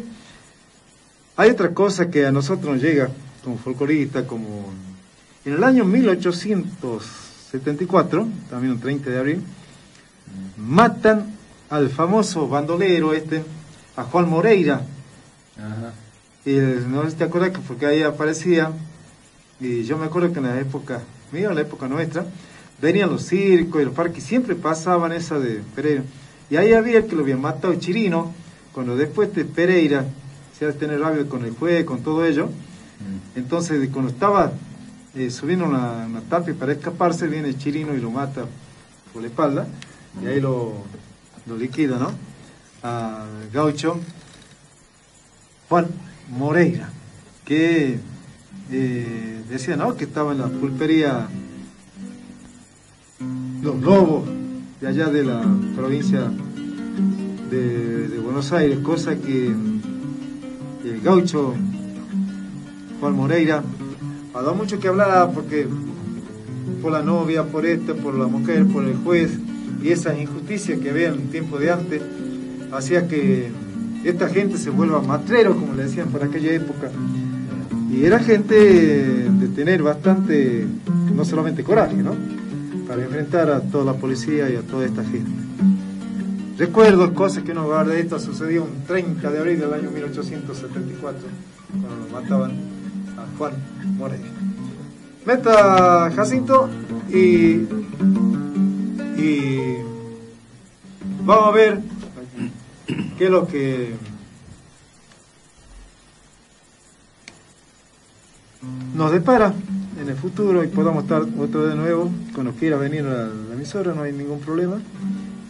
Hay 1.37 1.49
otra 1.49 1.73
cosa 1.73 2.11
que 2.11 2.25
a 2.25 2.31
nosotros 2.31 2.75
nos 2.75 2.83
llega 2.83 3.09
como 3.43 3.57
folclorista, 3.57 4.27
como 4.27 4.71
en 5.43 5.53
el 5.53 5.63
año 5.63 5.85
1874, 5.85 8.27
también 8.49 8.73
un 8.73 8.79
30 8.79 9.09
de 9.09 9.17
abril, 9.17 9.41
matan 10.57 11.35
al 11.69 11.89
famoso 11.89 12.47
bandolero 12.47 13.13
este, 13.13 13.43
a 13.95 14.03
Juan 14.03 14.29
Moreira. 14.29 14.81
Ajá. 15.57 15.93
Y 16.45 16.53
no 16.87 17.03
te 17.03 17.23
acuerdas 17.23 17.51
que 17.51 17.59
porque 17.59 17.85
ahí 17.85 18.01
aparecía, 18.01 18.71
y 19.59 19.83
yo 19.83 19.97
me 19.97 20.05
acuerdo 20.05 20.33
que 20.33 20.39
en 20.39 20.45
la 20.45 20.59
época, 20.59 21.01
mira, 21.31 21.49
en 21.49 21.55
la 21.55 21.61
época 21.61 21.87
nuestra, 21.87 22.25
venían 22.81 23.09
los 23.09 23.23
circos 23.23 23.81
y 23.81 23.85
los 23.85 23.93
parques, 23.93 24.23
siempre 24.23 24.55
pasaban 24.55 25.11
esa 25.11 25.37
de 25.37 25.61
Pereira. 25.75 26.03
Y 26.49 26.57
ahí 26.57 26.73
había 26.73 26.97
el 26.97 27.05
que 27.05 27.15
lo 27.15 27.21
había 27.21 27.37
matado 27.37 27.75
Chirino, 27.75 28.33
cuando 28.73 28.95
después 28.95 29.33
de 29.35 29.45
Pereira 29.45 30.05
se 30.57 30.65
hace 30.65 30.79
tener 30.79 30.99
rabia 30.99 31.25
con 31.27 31.45
el 31.45 31.51
juez, 31.51 31.85
con 31.85 32.01
todo 32.01 32.25
ello. 32.25 32.49
Entonces, 33.35 33.87
cuando 33.91 34.11
estaba 34.11 34.51
eh, 35.15 35.29
subiendo 35.29 35.65
una, 35.65 36.05
una 36.07 36.21
tapia 36.21 36.55
para 36.55 36.73
escaparse, 36.73 37.27
viene 37.27 37.55
Chirino 37.55 37.93
y 37.93 37.99
lo 37.99 38.09
mata 38.09 38.45
por 39.13 39.21
la 39.21 39.27
espalda, 39.27 39.67
y 40.19 40.27
ahí 40.27 40.41
lo, 40.41 40.73
lo 41.45 41.57
¿no? 41.57 42.11
A 42.83 43.25
Gaucho 43.53 43.99
Juan 45.69 45.87
Moreira, 46.29 46.89
que 47.45 47.99
eh, 48.71 49.43
decía, 49.49 49.77
¿no? 49.77 49.95
Que 49.95 50.05
estaba 50.05 50.33
en 50.33 50.39
la 50.39 50.47
pulpería 50.47 51.27
Los 53.61 53.79
Lobos, 53.81 54.27
de 54.81 54.87
allá 54.87 55.07
de 55.07 55.23
la 55.23 55.41
provincia 55.75 56.31
de, 57.49 58.19
Buenos 58.21 58.51
Aires, 58.53 58.79
cosa 58.79 59.15
que 59.17 59.47
el 59.47 61.01
gaucho 61.03 61.53
Juan 62.99 63.13
Moreira 63.13 63.61
ha 64.33 64.41
dado 64.41 64.55
mucho 64.55 64.79
que 64.79 64.87
hablar 64.87 65.31
porque 65.33 65.67
por 66.81 66.91
la 66.91 67.01
novia, 67.01 67.43
por 67.43 67.65
esta, 67.65 67.93
por 67.93 68.15
la 68.15 68.27
mujer, 68.27 68.65
por 68.67 68.85
el 68.85 68.95
juez 68.97 69.31
y 69.83 69.89
esa 69.89 70.17
injusticia 70.17 70.79
que 70.79 70.89
había 70.89 71.07
en 71.09 71.13
el 71.13 71.29
tiempo 71.29 71.57
de 71.57 71.71
antes, 71.71 72.01
hacía 72.71 73.07
que 73.07 73.49
esta 74.03 74.29
gente 74.29 74.57
se 74.57 74.69
vuelva 74.69 75.01
matrero, 75.01 75.55
como 75.55 75.73
le 75.73 75.83
decían 75.83 76.09
por 76.09 76.23
aquella 76.23 76.53
época. 76.53 76.91
Y 77.91 78.05
era 78.05 78.19
gente 78.19 78.55
de 78.55 79.47
tener 79.49 79.83
bastante, 79.83 80.65
no 81.13 81.25
solamente 81.25 81.63
coraje, 81.63 81.97
¿no? 81.97 82.15
Para 82.87 83.03
enfrentar 83.03 83.49
a 83.49 83.61
toda 83.61 83.85
la 83.85 83.93
policía 83.93 84.49
y 84.49 84.55
a 84.55 84.61
toda 84.61 84.85
esta 84.85 85.03
gente. 85.03 85.31
Recuerdo 86.57 87.13
cosas 87.13 87.43
que 87.43 87.53
no 87.53 87.65
guarda 87.65 87.97
esto 87.97 88.19
sucedió 88.19 88.63
un 88.63 88.83
30 88.85 89.31
de 89.31 89.39
abril 89.39 89.59
del 89.59 89.73
año 89.73 89.89
1874, 89.89 91.21
cuando 91.71 92.05
lo 92.05 92.21
mataban 92.21 92.51
a 93.17 93.37
Juan 93.37 93.53
Moreira. 93.97 94.27
Meta 95.25 96.11
Jacinto 96.15 96.69
y, 97.09 97.67
y 99.21 99.77
vamos 101.23 101.47
a 101.47 101.51
ver 101.51 101.79
qué 103.17 103.25
es 103.25 103.29
lo 103.29 103.47
que 103.47 103.93
nos 108.95 109.11
depara 109.11 109.53
en 109.99 110.09
el 110.09 110.15
futuro 110.15 110.63
y 110.63 110.67
podamos 110.67 111.03
estar 111.03 111.23
otro 111.37 111.67
de 111.67 111.75
nuevo, 111.75 112.09
cuando 112.33 112.53
quiera 112.53 112.77
venir 112.77 113.05
a 113.05 113.27
la 113.27 113.53
emisora, 113.53 113.93
no 113.93 114.01
hay 114.01 114.13
ningún 114.13 114.39
problema. 114.39 114.79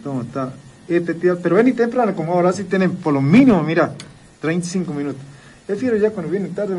Vamos 0.04 0.24
a 0.24 0.28
estar 0.28 0.52
especial, 0.88 1.38
pero 1.42 1.56
ven 1.56 1.68
y 1.68 1.72
temprano, 1.72 2.14
como 2.14 2.34
ahora 2.34 2.52
sí 2.52 2.64
tienen 2.64 2.92
por 2.96 3.14
lo 3.14 3.22
mínimo, 3.22 3.62
mira, 3.62 3.94
35 4.40 4.92
minutos. 4.92 5.22
Prefiero 5.66 5.96
ya 5.96 6.10
cuando 6.10 6.30
viene 6.30 6.48
tarde, 6.48 6.74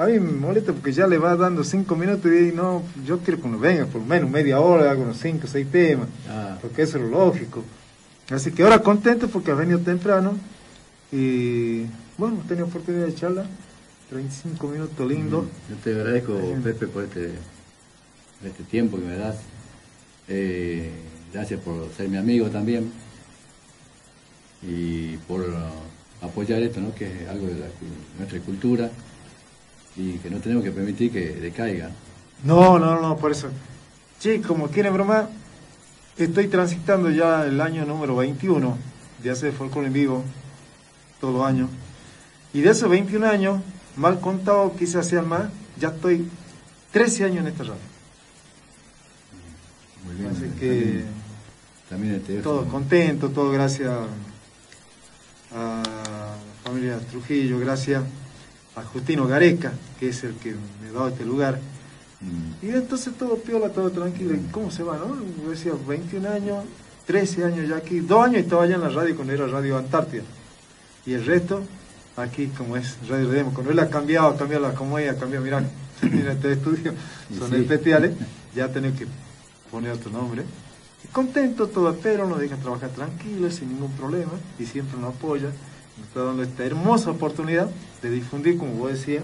a 0.00 0.06
mí 0.06 0.12
me 0.18 0.32
molesta 0.32 0.72
porque 0.72 0.92
ya 0.92 1.06
le 1.06 1.18
va 1.18 1.36
dando 1.36 1.62
5 1.62 1.94
minutos 1.94 2.30
y 2.32 2.52
no, 2.52 2.82
yo 3.06 3.18
quiero 3.18 3.40
que 3.40 3.46
uno 3.48 3.58
venga 3.58 3.84
por 3.86 4.00
lo 4.00 4.06
menos 4.06 4.30
media 4.30 4.60
hora, 4.60 4.90
hago 4.90 5.02
unos 5.02 5.18
5 5.18 5.40
o 5.44 5.46
6 5.46 5.66
temas, 5.70 6.08
Ah. 6.28 6.58
porque 6.60 6.82
eso 6.82 6.96
es 6.96 7.04
lo 7.04 7.10
lógico. 7.10 7.62
Así 8.30 8.50
que 8.52 8.62
ahora 8.62 8.78
contento 8.80 9.28
porque 9.28 9.50
ha 9.50 9.54
venido 9.54 9.78
temprano 9.80 10.32
y 11.12 11.82
bueno, 12.16 12.40
he 12.44 12.48
tenido 12.48 12.66
oportunidad 12.66 13.06
de 13.06 13.14
charla, 13.14 13.44
35 14.08 14.68
minutos 14.68 15.06
lindo. 15.06 15.46
Yo 15.68 15.76
te 15.84 15.90
agradezco, 15.94 16.32
Pepe, 16.62 16.86
por 16.86 17.04
este, 17.04 17.28
por 18.40 18.48
este 18.48 18.62
tiempo 18.64 18.96
que 18.98 19.04
me 19.04 19.16
das. 19.18 19.36
Eh, 20.28 20.90
gracias 21.32 21.60
por 21.60 21.90
ser 21.94 22.08
mi 22.08 22.16
amigo 22.16 22.48
también 22.48 22.90
y 24.62 25.18
por 25.28 25.40
uh, 25.42 25.44
apoyar 26.24 26.62
esto, 26.62 26.80
¿no? 26.80 26.94
que 26.94 27.06
es 27.06 27.28
algo 27.28 27.46
de 27.46 27.54
la 27.54 27.66
nuestra 28.18 28.38
cultura 28.40 28.90
y 29.96 30.14
que 30.18 30.30
no 30.30 30.38
tenemos 30.38 30.64
que 30.64 30.70
permitir 30.70 31.12
que 31.12 31.30
decaiga. 31.30 31.90
No, 32.42 32.78
no, 32.78 33.00
no, 33.00 33.16
por 33.16 33.30
eso. 33.30 33.48
Sí, 34.18 34.40
como 34.40 34.68
quieren 34.68 34.92
broma, 34.94 35.28
estoy 36.16 36.48
transitando 36.48 37.10
ya 37.10 37.46
el 37.46 37.60
año 37.60 37.84
número 37.84 38.16
21 38.16 38.76
de 39.22 39.30
hacer 39.30 39.52
folclore 39.52 39.88
en 39.88 39.92
vivo, 39.92 40.24
todos 41.20 41.34
los 41.34 41.46
años. 41.46 41.70
Y 42.52 42.60
de 42.60 42.70
esos 42.70 42.88
21 42.88 43.26
años, 43.26 43.60
mal 43.96 44.20
contado, 44.20 44.74
quizás 44.76 45.08
sean 45.08 45.28
más, 45.28 45.44
ya 45.78 45.88
estoy 45.88 46.28
13 46.92 47.24
años 47.24 47.38
en 47.38 47.46
esta 47.48 47.64
radio. 47.64 47.94
Muy 50.04 50.14
bien. 50.16 50.30
Así 50.30 50.60
que 50.60 51.04
También 51.88 52.16
este 52.16 52.40
todo 52.40 52.66
contento, 52.66 53.30
todo 53.30 53.50
gracias 53.50 53.90
a 55.54 55.82
la 55.84 56.34
familia 56.64 56.98
Trujillo, 57.10 57.58
gracias 57.58 58.02
a 58.76 58.82
Justino 58.82 59.26
Gareca, 59.26 59.72
que 60.00 60.08
es 60.08 60.24
el 60.24 60.34
que 60.34 60.54
me 60.82 60.90
da 60.92 61.08
este 61.08 61.24
lugar. 61.24 61.58
Mm. 62.20 62.66
Y 62.66 62.70
entonces 62.70 63.14
todo 63.16 63.36
piola, 63.36 63.68
todo 63.68 63.90
tranquilo. 63.90 64.34
¿Y 64.34 64.38
cómo 64.50 64.70
se 64.70 64.82
va, 64.82 64.96
no? 64.96 65.16
Yo 65.44 65.50
decía, 65.50 65.72
21 65.86 66.28
años, 66.28 66.64
13 67.06 67.44
años 67.44 67.68
ya 67.68 67.76
aquí. 67.76 68.00
Dos 68.00 68.24
años 68.24 68.38
estaba 68.38 68.64
allá 68.64 68.74
en 68.76 68.80
la 68.80 68.88
radio 68.88 69.14
cuando 69.14 69.32
era 69.32 69.46
Radio 69.46 69.78
Antártida. 69.78 70.22
Y 71.06 71.12
el 71.12 71.24
resto, 71.24 71.62
aquí 72.16 72.46
como 72.48 72.76
es 72.76 72.96
Radio 73.08 73.30
Redemo. 73.30 73.52
Cuando 73.52 73.70
él 73.72 73.78
ha 73.78 73.88
cambiado, 73.90 74.28
ha 74.28 74.36
cambiado 74.36 74.66
la 74.66 74.74
como 74.74 74.98
ella, 74.98 75.12
ha 75.12 75.16
cambiado, 75.16 75.44
mirá, 75.44 75.62
mira 76.02 76.32
este 76.32 76.52
estudio, 76.52 76.94
son 77.38 77.50
Sí. 77.50 77.56
especiales. 77.56 78.12
Ya 78.56 78.68
tenés 78.68 78.98
que 78.98 79.06
poner 79.70 79.92
otro 79.92 80.10
nombre. 80.10 80.42
Contento 81.14 81.68
todo, 81.68 81.96
pero 82.02 82.28
nos 82.28 82.40
deja 82.40 82.56
trabajar 82.56 82.90
tranquilo, 82.90 83.48
sin 83.50 83.68
ningún 83.68 83.92
problema. 83.92 84.32
Y 84.58 84.66
siempre 84.66 84.98
nos 85.00 85.14
apoya. 85.14 85.44
Nos 85.96 86.08
está 86.08 86.24
dando 86.24 86.42
esta 86.42 86.64
hermosa 86.64 87.12
oportunidad 87.12 87.70
de 88.02 88.10
difundir, 88.10 88.58
como 88.58 88.72
vos 88.74 88.90
decías, 88.90 89.22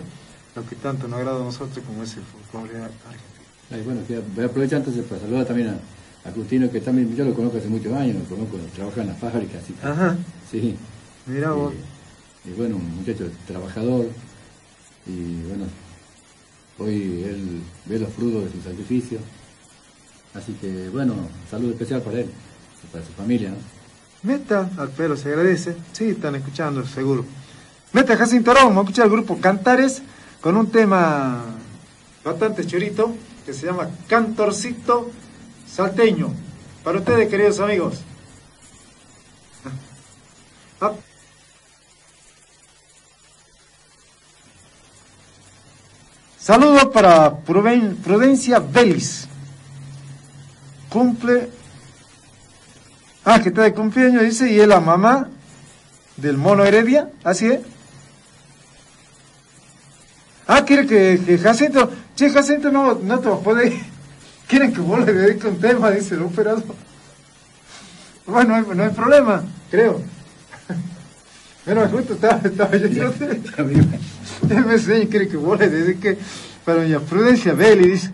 lo 0.54 0.64
que 0.64 0.76
tanto 0.76 1.08
nos 1.08 1.18
agrada 1.18 1.40
a 1.40 1.44
nosotros 1.44 1.84
como 1.84 2.04
es 2.04 2.16
el 2.16 2.22
folclore 2.22 2.78
argentino. 2.78 3.40
Ay, 3.72 3.82
bueno, 3.82 4.00
voy 4.36 4.44
a 4.44 4.46
aprovechar 4.46 4.78
entonces 4.78 5.04
para 5.04 5.20
saludar 5.20 5.46
también 5.46 5.68
a, 5.68 6.28
a 6.28 6.32
Justino, 6.32 6.70
que 6.70 6.80
también 6.80 7.12
yo 7.16 7.24
lo 7.24 7.34
conozco 7.34 7.58
hace 7.58 7.68
muchos 7.68 7.92
años, 7.92 8.16
lo 8.30 8.36
conozco, 8.36 8.56
trabaja 8.74 9.00
en 9.02 9.06
la 9.08 9.14
fábrica, 9.14 9.58
así 9.58 9.72
que- 9.72 9.86
Ajá. 9.86 10.16
Sí. 10.48 10.76
Mira 11.26 11.50
vos. 11.52 11.72
Y, 12.44 12.50
y 12.50 12.52
bueno, 12.54 12.76
un 12.76 12.96
muchacho 12.96 13.28
trabajador, 13.48 14.06
y 15.06 15.42
bueno, 15.48 15.64
hoy 16.78 17.24
él 17.24 17.60
ve 17.86 17.98
los 17.98 18.12
frutos 18.12 18.44
de 18.44 18.50
su 18.52 18.62
sacrificio. 18.68 19.18
Así 20.34 20.52
que 20.60 20.88
bueno, 20.90 21.14
saludo 21.50 21.72
especial 21.72 22.02
para 22.02 22.20
él, 22.20 22.30
para 22.92 23.04
su 23.04 23.12
familia. 23.12 23.52
Meta 24.22 24.68
al 24.78 24.90
pelo, 24.90 25.16
se 25.16 25.28
agradece. 25.28 25.76
Sí, 25.92 26.10
están 26.10 26.34
escuchando, 26.36 26.86
seguro. 26.86 27.24
Meta 27.92 28.16
Jacinto 28.16 28.50
Arón, 28.50 28.68
vamos 28.68 28.78
a 28.78 28.82
escuchar 28.82 29.06
el 29.06 29.12
grupo 29.12 29.40
Cantares 29.40 30.02
con 30.40 30.56
un 30.56 30.70
tema 30.70 31.42
bastante 32.24 32.64
chorito 32.66 33.12
que 33.44 33.52
se 33.52 33.66
llama 33.66 33.88
Cantorcito 34.08 35.10
Salteño. 35.66 36.32
Para 36.84 36.98
ustedes, 36.98 37.28
queridos 37.28 37.58
amigos. 37.60 38.00
Ah. 40.80 40.92
Saludos 46.38 46.86
para 46.86 47.30
Pruden- 47.44 47.96
Prudencia 47.96 48.58
Vélez. 48.60 49.26
Cumple 50.90 51.48
Ah, 53.24 53.40
que 53.40 53.50
está 53.50 53.62
de 53.62 53.74
cumpleaños, 53.74 54.22
dice, 54.22 54.50
y 54.50 54.60
es 54.60 54.66
la 54.66 54.80
mamá 54.80 55.28
del 56.16 56.38
mono 56.38 56.64
Heredia, 56.64 57.10
así 57.22 57.46
es. 57.46 57.60
Ah, 60.46 60.64
quiere 60.64 60.86
que, 60.86 61.20
que 61.24 61.38
Jacinto, 61.38 61.90
che, 62.16 62.30
Jacinto 62.30 62.70
no, 62.70 62.94
no 62.94 63.20
te 63.20 63.28
va 63.28 63.36
a 63.36 63.40
poder 63.40 63.72
ir. 63.72 63.80
Quieren 64.48 64.72
que 64.72 64.80
vos 64.80 64.98
le 65.04 65.12
dediques 65.12 65.44
un 65.44 65.60
tema, 65.60 65.90
dice 65.92 66.16
el 66.16 66.22
operador. 66.22 66.64
Bueno, 68.26 68.48
no 68.48 68.70
hay, 68.70 68.76
no 68.76 68.82
hay 68.82 68.90
problema, 68.90 69.44
creo. 69.70 70.02
Pero 71.64 71.88
justo 71.88 72.14
estaba, 72.14 72.40
estaba 72.42 72.76
yo, 72.76 72.88
yo 72.88 73.12
me 74.66 74.72
enseña, 74.72 75.08
quiere 75.08 75.28
que 75.28 75.36
vos 75.36 75.58
le 75.58 75.68
dediques 75.68 76.18
para 76.64 76.80
doña 76.82 76.98
Prudencia 76.98 77.52
Belli, 77.52 77.90
dice, 77.90 78.10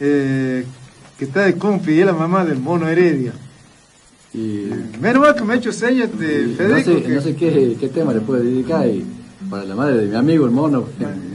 eh, 0.00 0.66
que 1.24 1.40
está 1.40 1.42
de 1.42 1.92
y 1.92 2.00
es 2.00 2.06
la 2.06 2.12
mamá 2.12 2.44
del 2.44 2.58
mono 2.58 2.88
Heredia. 2.88 3.32
Y 4.32 4.68
Menos 5.00 5.22
mal 5.22 5.34
que 5.34 5.44
me 5.44 5.54
ha 5.54 5.56
hecho 5.56 5.72
señas 5.72 6.16
de 6.18 6.46
no 6.48 6.56
Federico. 6.56 6.90
sé, 6.92 7.02
que 7.02 7.08
no 7.08 7.20
sé 7.20 7.36
qué, 7.36 7.76
qué 7.80 7.88
tema 7.88 8.12
le 8.12 8.20
puedo 8.20 8.42
dedicar 8.42 8.86
y 8.86 9.04
para 9.48 9.64
la 9.64 9.74
madre 9.74 9.96
de 9.98 10.06
mi 10.08 10.16
amigo, 10.16 10.44
el 10.46 10.50
mono. 10.50 10.86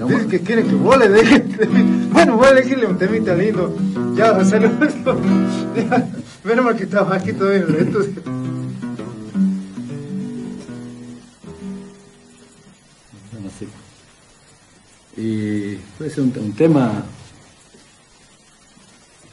Dice 0.08 0.28
que 0.28 0.40
quiere 0.42 0.64
que 0.64 0.76
vos 0.76 0.98
le 0.98 1.10
dejes. 1.10 1.44
Bueno, 2.12 2.36
voy 2.38 2.48
a 2.48 2.50
elegirle 2.52 2.88
un 2.88 2.98
temita 2.98 3.34
lindo. 3.36 3.76
Ya, 4.16 4.44
saludos. 4.44 4.94
Ya, 5.76 6.10
Menos 6.44 6.66
mal 6.66 6.76
que 6.76 6.84
estaba 6.84 7.16
aquí 7.16 7.34
todavía 7.34 7.60
en 7.68 7.76
el 7.76 7.76
estudio. 7.88 8.22
no 13.42 13.50
sé. 13.58 13.68
Y 15.22 15.76
puede 15.98 16.10
ser 16.12 16.24
un, 16.24 16.34
un 16.38 16.54
tema 16.54 17.04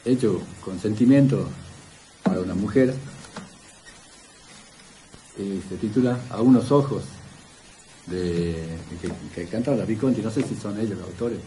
hecho 0.07 0.41
con 0.63 0.79
sentimiento 0.79 1.47
para 2.23 2.39
una 2.41 2.55
mujer. 2.55 2.93
Y 5.37 5.61
se 5.69 5.75
titula 5.77 6.17
A 6.29 6.41
unos 6.41 6.71
ojos, 6.71 7.03
de, 8.07 8.55
que, 9.01 9.11
que 9.35 9.49
canta 9.49 9.75
la 9.75 9.85
Viconti, 9.85 10.21
no 10.21 10.31
sé 10.31 10.41
si 10.41 10.55
son 10.55 10.79
ellos 10.79 10.97
los 10.97 11.07
autores. 11.07 11.39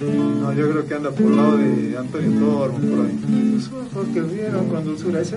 No, 0.00 0.52
yo 0.52 0.70
creo 0.70 0.86
que 0.86 0.94
anda 0.94 1.10
por 1.10 1.26
el 1.26 1.36
lado 1.36 1.56
de 1.56 1.96
Antonio 1.96 2.40
Tormo, 2.40 2.78
por 2.78 3.06
ahí. 3.06 3.52
Los 3.54 3.68
ojos 3.68 4.08
que 4.12 4.20
vieron 4.22 4.68
con 4.68 4.84
dulzura 4.84 5.20
ese. 5.20 5.36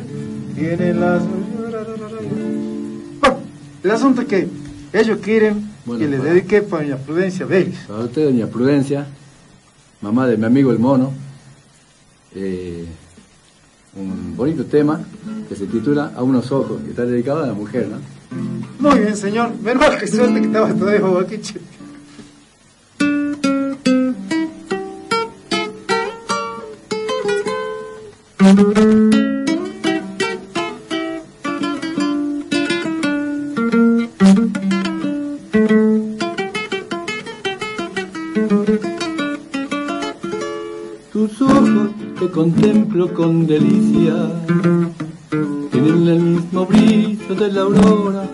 Tienen 0.55 0.99
las. 0.99 1.23
Bueno, 1.23 1.77
el 3.83 3.91
asunto 3.91 4.21
es 4.21 4.27
que 4.27 4.47
ellos 4.93 5.19
quieren 5.21 5.69
Bueno, 5.85 5.99
que 5.99 6.07
les 6.07 6.23
dedique 6.23 6.61
para 6.63 6.83
doña 6.83 6.97
Prudencia 6.97 7.45
Vélez. 7.45 7.85
Para 7.87 8.05
usted, 8.05 8.25
doña 8.25 8.47
Prudencia, 8.47 9.05
mamá 10.01 10.25
de 10.27 10.37
mi 10.37 10.45
amigo 10.45 10.71
el 10.71 10.79
mono, 10.79 11.13
eh, 12.35 12.85
un 13.95 14.35
bonito 14.35 14.65
tema 14.65 15.03
que 15.47 15.55
se 15.55 15.65
titula 15.67 16.13
A 16.15 16.23
unos 16.23 16.51
ojos, 16.51 16.81
que 16.83 16.91
está 16.91 17.05
dedicado 17.05 17.43
a 17.43 17.47
la 17.47 17.53
mujer, 17.53 17.87
¿no? 17.87 17.97
Muy 18.79 18.99
bien, 18.99 19.17
señor. 19.17 19.51
Menos 19.61 19.95
que 19.95 20.07
suerte 20.07 20.39
que 20.41 20.47
estaba 20.47 20.73
todavía 20.73 21.01
vos 21.01 21.25
aquí, 21.25 21.39
contemplo 42.37 43.11
con 43.15 43.47
delicia. 43.47 44.13
Tienen 45.71 46.07
el 46.07 46.19
mismo 46.19 46.67
brillo 46.67 47.33
de 47.33 47.51
la 47.51 47.61
aurora, 47.61 48.25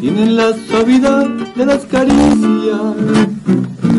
tienen 0.00 0.34
la 0.34 0.52
suavidad 0.52 1.28
de 1.54 1.64
las 1.64 1.84
caricias, 1.84 2.96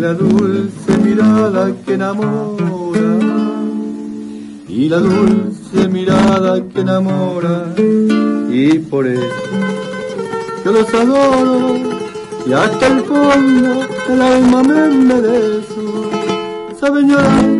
la 0.01 0.13
dulce 0.13 0.97
mirada 1.01 1.71
que 1.85 1.93
enamora. 1.93 3.13
Y 4.67 4.89
la 4.89 4.97
dulce 4.97 5.87
mirada 5.87 6.61
que 6.67 6.81
enamora. 6.81 7.73
Y 8.51 8.79
por 8.79 9.07
eso 9.07 9.23
yo 10.65 10.71
los 10.73 10.93
adoro. 10.93 11.75
Y 12.45 12.51
hasta 12.51 12.87
el 12.87 12.99
fondo 12.99 13.69
del 14.09 14.21
alma 14.21 14.61
me 14.63 14.85
enderezo. 14.87 16.11
Saben 16.79 17.09
llorar 17.09 17.56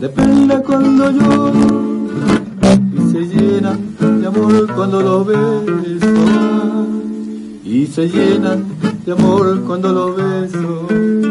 de 0.00 0.08
pena 0.08 0.62
cuando 0.62 1.10
lloro 1.10 2.08
y 2.96 3.12
se 3.12 3.20
llenan 3.26 3.78
de 3.98 4.26
amor 4.26 4.74
cuando 4.74 5.02
lo 5.02 5.24
beso. 5.26 6.86
Y 7.62 7.86
se 7.86 8.08
llenan 8.08 8.64
de 9.04 9.12
amor 9.12 9.62
cuando 9.66 9.92
lo 9.92 10.14
beso. 10.14 11.29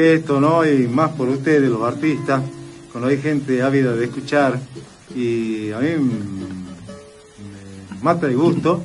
Esto, 0.00 0.40
¿no? 0.40 0.66
Y 0.66 0.86
más 0.86 1.12
por 1.12 1.28
ustedes, 1.28 1.68
los 1.68 1.82
artistas, 1.82 2.42
cuando 2.92 3.08
hay 3.08 3.18
gente 3.18 3.62
ávida 3.62 3.94
de 3.94 4.04
escuchar. 4.04 4.58
Y 5.14 5.72
a 5.72 5.78
mí 5.78 5.88
me 5.98 6.10
mata 8.02 8.26
de 8.26 8.34
gusto 8.34 8.82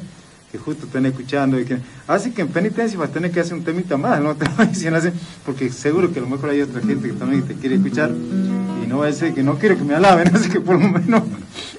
que 0.51 0.57
justo 0.57 0.85
estén 0.85 1.05
escuchando. 1.05 1.59
Y 1.59 1.65
que... 1.65 1.77
Así 2.07 2.31
que 2.31 2.41
en 2.41 2.49
penitencia 2.49 2.97
vas 2.97 3.09
a 3.09 3.13
tener 3.13 3.31
que 3.31 3.39
hacer 3.39 3.55
un 3.55 3.63
temita 3.63 3.97
más, 3.97 4.21
¿no? 4.21 4.35
Te 4.35 4.45
voy 4.49 4.67
así, 4.67 5.09
porque 5.45 5.69
seguro 5.69 6.11
que 6.11 6.19
a 6.19 6.21
lo 6.21 6.29
mejor 6.29 6.49
hay 6.49 6.61
otra 6.61 6.81
gente 6.81 7.09
que 7.09 7.13
también 7.13 7.43
te 7.43 7.55
quiere 7.55 7.75
escuchar. 7.75 8.11
Y 8.83 8.87
no 8.87 8.99
va 8.99 9.05
a 9.05 9.07
decir 9.07 9.33
que 9.33 9.43
no 9.43 9.57
quiero 9.57 9.77
que 9.77 9.83
me 9.83 9.95
alaben, 9.95 10.27
así 10.35 10.49
que 10.49 10.59
por 10.59 10.79
lo 10.79 10.87
menos 10.87 11.23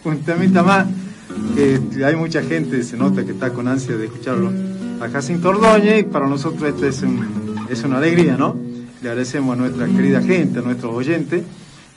un 0.04 0.18
temita 0.22 0.62
más. 0.62 0.86
Que 1.54 2.04
hay 2.04 2.16
mucha 2.16 2.42
gente, 2.42 2.82
se 2.82 2.96
nota 2.96 3.24
que 3.24 3.32
está 3.32 3.50
con 3.50 3.68
ansia 3.68 3.96
de 3.96 4.06
escucharlo 4.06 4.50
a 5.00 5.08
Jacinto 5.10 5.50
Ordóñez 5.50 6.00
y 6.00 6.02
para 6.04 6.26
nosotros 6.26 6.62
esto 6.62 6.86
es, 6.86 7.02
un, 7.02 7.66
es 7.68 7.84
una 7.84 7.98
alegría, 7.98 8.36
¿no? 8.36 8.65
Le 9.06 9.10
agradecemos 9.12 9.56
a 9.56 9.60
nuestra 9.60 9.86
querida 9.86 10.20
gente, 10.20 10.58
a 10.58 10.62
nuestros 10.62 10.92
oyentes, 10.92 11.44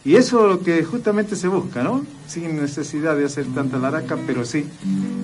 y 0.05 0.13
eso 0.13 0.45
es 0.45 0.51
lo 0.51 0.59
que 0.59 0.83
justamente 0.83 1.35
se 1.35 1.47
busca, 1.47 1.81
¿no? 1.81 2.05
Sin 2.27 2.61
necesidad 2.61 3.17
de 3.17 3.25
hacer 3.25 3.47
tanta 3.47 3.79
laraca, 3.79 4.15
pero 4.27 4.45
sí, 4.45 4.67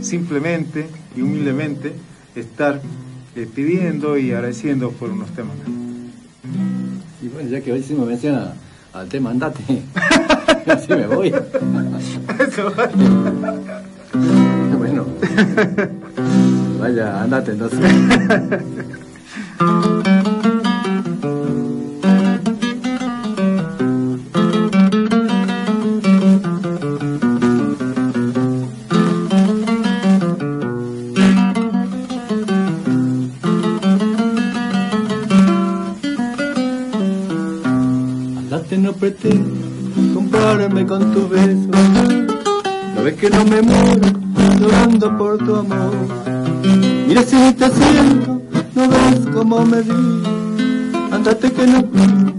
simplemente 0.02 0.88
y 1.16 1.22
humildemente 1.22 1.94
estar 2.36 2.82
eh, 3.36 3.48
pidiendo 3.54 4.18
y 4.18 4.32
agradeciendo 4.32 4.90
por 4.94 5.12
unos 5.12 5.30
temas. 5.36 5.54
Y 7.22 7.28
bueno, 7.28 7.52
ya 7.52 7.62
que 7.62 7.72
hoy 7.72 7.84
sí 7.84 7.94
me 7.94 8.08
menciona 8.08 8.56
al 8.92 9.08
tema 9.08 9.30
Andate, 9.30 9.84
así 10.66 10.88
me 10.90 11.06
voy. 11.06 11.36
bueno, 14.76 15.06
vaya, 16.80 17.22
andate 17.22 17.52
entonces. 17.52 17.80
con 40.88 41.14
tu 41.14 41.28
beso. 41.28 41.70
Ves 43.04 43.16
que 43.16 43.30
no 43.30 43.46
me 43.46 43.62
muero 43.62 44.08
llorando 44.60 45.18
por 45.18 45.38
tu 45.38 45.56
amor. 45.56 45.94
Mira 47.08 47.22
si 47.24 47.54
te 47.54 47.70
siento, 47.70 48.42
no 48.76 48.90
ves 48.90 49.20
cómo 49.34 49.66
me 49.66 49.82
vi. 49.82 50.24
Andate 51.12 51.52
que 51.52 51.68
no 51.68 51.86
puedo. 51.86 52.34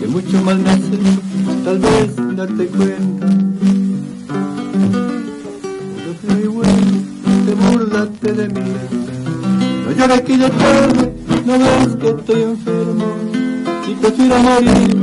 Que 0.00 0.06
mucho 0.06 0.42
mal 0.42 0.58
me 0.58 0.70
hace, 0.70 0.98
tal 1.64 1.78
vez 1.78 2.36
darte 2.36 2.66
cuenta. 2.66 3.26
Pero 6.22 6.34
mi 6.36 6.46
bueno, 6.46 8.06
te 8.20 8.32
de 8.32 8.48
mí. 8.48 8.72
No 9.86 9.92
llores 9.92 10.20
que 10.22 10.38
yo 10.38 10.50
tarde, 10.50 11.12
no 11.44 11.58
ves 11.58 11.96
que 12.00 12.08
estoy 12.08 12.42
enfermo. 12.42 13.06
Y 13.86 13.94
prefiero 13.96 14.38
morir 14.38 14.93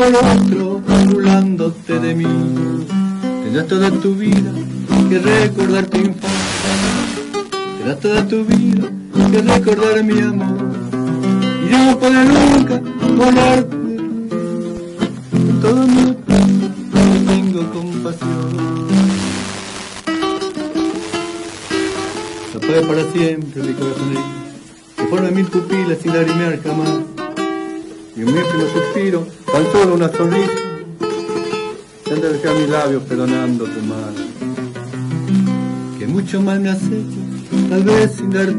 por 0.00 0.16
otro, 0.16 0.80
burlándote 0.80 1.98
de 1.98 2.14
mí. 2.14 2.86
Tendrás 3.44 3.66
toda 3.66 3.90
tu 3.90 4.14
vida 4.14 4.49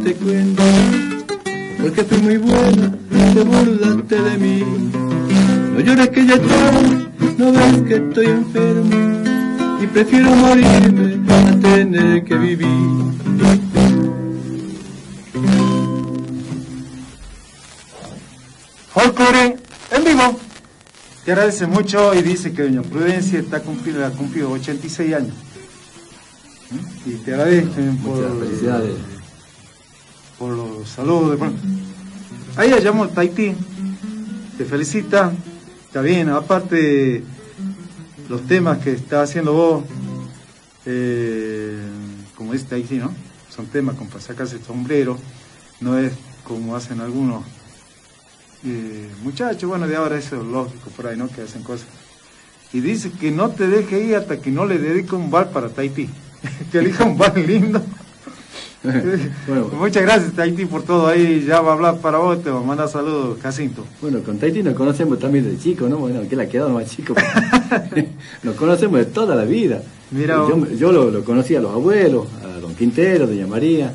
darte 0.01 0.15
cuenta, 0.15 0.63
porque 1.79 2.03
fui 2.03 2.17
muy 2.19 2.37
buena, 2.37 2.91
te 3.33 3.43
burlaste 3.43 4.21
de 4.21 4.37
mí. 4.37 4.63
No 5.73 5.79
llores 5.79 6.09
que 6.09 6.25
ya 6.25 6.35
estoy, 6.35 7.07
no 7.37 7.51
ves 7.51 7.81
que 7.87 7.95
estoy 7.95 8.25
enfermo, 8.27 8.95
y 9.81 9.87
prefiero 9.87 10.35
morirme 10.35 11.19
a 11.29 11.59
tener 11.59 12.23
que 12.23 12.35
vivir. 12.35 12.67
Folklore 18.93 19.57
en 19.91 20.03
vivo. 20.03 20.39
Te 21.25 21.31
agradece 21.31 21.67
mucho 21.67 22.13
y 22.15 22.23
dice 22.23 22.51
que 22.51 22.63
Doña 22.63 22.81
Prudencia 22.81 23.39
está 23.39 23.59
cumplido, 23.59 24.05
ha 24.05 24.09
cumplido 24.09 24.49
86 24.51 25.13
años. 25.13 25.35
¿Mm? 26.71 27.09
Y 27.09 27.13
te 27.15 27.33
agradecen 27.33 27.97
por, 27.97 28.17
Muchas 28.17 28.39
felicidades. 28.39 29.20
Los 30.81 30.89
saludos. 30.89 31.39
Ahí 32.57 32.71
la 32.71 32.79
llamó 32.79 33.07
Tahití. 33.07 33.53
Te 34.57 34.65
felicita. 34.65 35.31
Está 35.85 36.01
bien, 36.01 36.29
aparte 36.29 37.23
los 38.27 38.47
temas 38.47 38.79
que 38.79 38.93
está 38.93 39.21
haciendo 39.21 39.53
vos, 39.53 39.83
eh, 40.85 41.77
como 42.35 42.53
dice 42.53 42.65
Tahití, 42.65 42.95
¿no? 42.95 43.13
Son 43.55 43.67
temas 43.67 43.95
como 43.95 44.09
para 44.09 44.21
sacarse 44.21 44.55
el 44.55 44.63
sombrero. 44.63 45.19
No 45.81 45.99
es 45.99 46.13
como 46.43 46.75
hacen 46.75 46.99
algunos 46.99 47.43
eh, 48.65 49.07
muchachos, 49.21 49.69
bueno, 49.69 49.87
de 49.87 49.95
ahora 49.95 50.17
eso 50.17 50.37
es 50.37 50.47
lógico 50.47 50.89
por 50.91 51.07
ahí, 51.07 51.17
¿no? 51.17 51.27
Que 51.27 51.41
hacen 51.41 51.61
cosas. 51.61 51.87
Y 52.73 52.79
dice 52.79 53.11
que 53.11 53.29
no 53.29 53.49
te 53.49 53.67
deje 53.67 53.99
ir 54.03 54.15
hasta 54.15 54.41
que 54.41 54.49
no 54.49 54.65
le 54.65 54.79
dedique 54.79 55.13
un 55.13 55.29
bar 55.29 55.51
para 55.51 55.69
Tahití. 55.69 56.09
que 56.71 56.79
elija 56.79 57.03
un 57.03 57.19
bar 57.19 57.37
lindo. 57.37 57.83
Bueno. 58.83 59.69
Muchas 59.79 60.03
gracias, 60.03 60.33
Tahití, 60.33 60.65
por 60.65 60.83
todo 60.83 61.07
ahí. 61.07 61.45
Ya 61.47 61.61
va 61.61 61.71
a 61.71 61.73
hablar 61.75 61.97
para 61.99 62.17
vos, 62.17 62.41
te 62.43 62.49
va 62.49 62.59
a 62.59 62.63
mandar 62.63 62.87
saludos, 62.89 63.37
Jacinto. 63.41 63.85
Bueno, 64.01 64.19
con 64.23 64.37
Tahití 64.37 64.63
nos 64.63 64.73
conocemos 64.75 65.19
también 65.19 65.45
de 65.49 65.57
chico, 65.57 65.87
¿no? 65.87 65.97
Bueno, 65.97 66.21
que 66.27 66.35
la 66.35 66.43
ha 66.43 66.47
quedado 66.49 66.69
más 66.69 66.89
chico. 66.89 67.13
nos 68.43 68.55
conocemos 68.55 68.99
de 68.99 69.05
toda 69.05 69.35
la 69.35 69.43
vida. 69.45 69.81
Mira, 70.11 70.35
yo, 70.35 70.67
yo 70.75 70.91
lo, 70.91 71.09
lo 71.11 71.23
conocí 71.23 71.55
a 71.55 71.61
los 71.61 71.71
abuelos, 71.71 72.27
a 72.43 72.59
don 72.59 72.73
Quintero, 72.75 73.27
doña 73.27 73.47
María. 73.47 73.93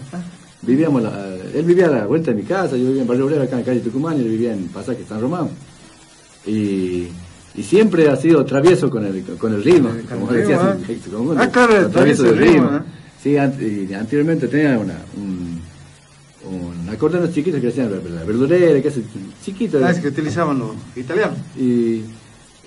Vivíamos, 0.62 1.02
la- 1.02 1.26
él 1.54 1.64
vivía 1.64 1.86
a 1.86 1.90
la 1.90 2.06
vuelta 2.06 2.30
de 2.30 2.36
mi 2.36 2.42
casa, 2.42 2.76
yo 2.76 2.86
vivía 2.86 3.02
en 3.02 3.08
Barrio 3.08 3.26
Obrero, 3.26 3.42
acá 3.42 3.52
en 3.52 3.58
la 3.60 3.64
calle 3.66 3.80
Tucumán, 3.80 4.16
y 4.18 4.20
él 4.22 4.28
vivía 4.28 4.52
en 4.52 4.68
Pasaje 4.68 5.04
San 5.08 5.20
Román. 5.20 5.48
Y, 6.46 7.08
y 7.54 7.62
siempre 7.62 8.08
ha 8.08 8.16
sido 8.16 8.44
travieso 8.44 8.88
con 8.90 9.04
el, 9.04 9.22
con 9.38 9.52
el 9.54 9.62
ritmo, 9.64 9.90
como 10.08 10.30
el 10.30 10.36
decía, 10.38 10.72
ritmo, 10.72 10.86
sí, 10.86 10.92
¿eh? 10.92 11.36
Ah, 11.38 11.48
claro, 11.50 11.76
el 11.76 11.90
travieso 11.90 11.90
del 11.90 11.92
travieso 11.92 12.22
del 12.24 12.38
ritmo. 12.38 12.62
ritmo, 12.70 12.76
¿eh? 12.78 12.80
Sí, 13.22 13.36
anteriormente 13.36 14.46
tenía 14.48 14.78
una, 14.78 14.98
un, 15.16 15.60
un 16.48 16.88
acordeón 16.88 17.32
chiquito 17.32 17.60
que 17.60 17.66
decían 17.68 17.90
la, 17.90 18.24
verdurera, 18.24 18.80
que 18.80 18.88
es 18.88 18.94
chiquito. 19.44 19.80
Ah, 19.84 19.90
es 19.90 19.98
que 20.00 20.08
utilizaban 20.08 20.58
los 20.58 20.72
italianos. 20.94 21.38
y, 21.58 22.02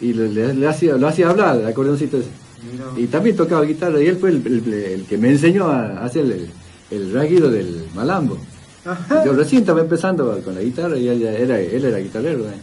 y 0.01 0.13
le, 0.13 0.29
le- 0.29 0.53
le 0.53 0.67
hacía, 0.67 0.95
lo 0.95 1.07
hacía 1.07 1.29
hablar, 1.29 1.57
el 1.57 1.67
acordeoncito 1.67 2.17
ese. 2.17 2.29
Y 2.97 3.07
también 3.07 3.35
tocaba 3.37 3.63
guitarra, 3.63 4.01
y 4.01 4.07
él 4.07 4.17
fue 4.17 4.29
el, 4.31 4.45
el- 4.45 4.73
el 4.73 5.03
que 5.05 5.17
me 5.17 5.29
enseñó 5.29 5.67
a 5.67 6.03
hacer 6.03 6.25
el, 6.25 6.49
el 6.91 7.13
rasguido 7.13 7.49
del 7.49 7.85
malambo. 7.95 8.37
Ajá. 8.85 9.23
Yo 9.25 9.33
recién 9.33 9.61
estaba 9.61 9.81
empezando 9.81 10.41
con 10.43 10.55
la 10.55 10.61
guitarra 10.61 10.97
y 10.97 11.07
él, 11.07 11.19
ya 11.19 11.31
era, 11.31 11.59
él 11.59 11.85
era 11.85 11.97
guitarrero. 11.99 12.45
¿eh? 12.49 12.53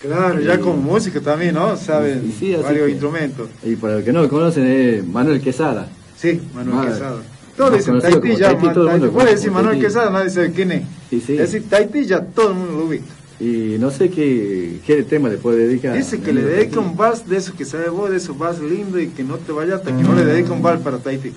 Claro, 0.00 0.38
ya 0.40 0.58
como 0.60 0.76
músico 0.76 1.20
también, 1.22 1.54
¿no? 1.54 1.76
Saben 1.76 2.22
Y 2.28 2.32
sí, 2.32 2.54
varios 2.62 2.84
que- 2.86 2.90
instrumentos. 2.92 3.48
Y 3.64 3.76
para 3.76 3.94
los 3.96 4.04
que 4.04 4.12
no 4.12 4.22
lo 4.22 4.28
conocen 4.28 4.66
es 4.66 5.06
Manuel 5.06 5.40
Quesada. 5.40 5.88
Sí, 6.16 6.40
Manuel 6.54 6.76
Más- 6.76 6.86
Quesada. 6.94 7.22
Todos 7.56 7.70
más 7.70 7.78
dicen 7.78 8.00
Tahití, 8.00 8.66
ma- 8.66 8.72
todo 8.72 8.86
Tahití. 8.86 9.06
Puede 9.08 9.30
decir 9.30 9.50
Manuel. 9.52 9.80
Quesada, 9.80 10.10
nadie 10.10 10.30
sabe 10.30 10.50
quién 10.52 10.72
es. 10.72 10.82
Sí, 11.10 11.20
sí. 11.24 11.32
Decir 11.34 11.68
Tahití 11.68 12.04
ya 12.04 12.20
todo 12.24 12.48
el 12.50 12.54
mundo 12.56 12.78
lo 12.78 12.84
ubica. 12.86 13.04
Y 13.40 13.76
no 13.78 13.90
sé 13.90 14.10
qué, 14.10 14.80
qué 14.86 15.02
tema 15.02 15.28
le 15.28 15.36
puede 15.38 15.66
dedicar. 15.66 15.96
Dice 15.96 16.20
que 16.20 16.32
le 16.32 16.42
dedica 16.42 16.80
un 16.80 16.96
vals 16.96 17.28
de 17.28 17.36
esos 17.36 17.54
que 17.54 17.64
sabe 17.64 17.88
vos, 17.88 18.10
de 18.10 18.16
esos 18.16 18.36
vals 18.38 18.60
lindos 18.60 19.00
y 19.02 19.08
que 19.08 19.22
no 19.24 19.36
te 19.38 19.52
vaya 19.52 19.76
hasta 19.76 19.96
que 19.96 20.02
no 20.02 20.14
le 20.14 20.24
dedica 20.24 20.52
un 20.52 20.62
vals 20.62 20.80
para 20.82 20.98
Tahití. 20.98 21.32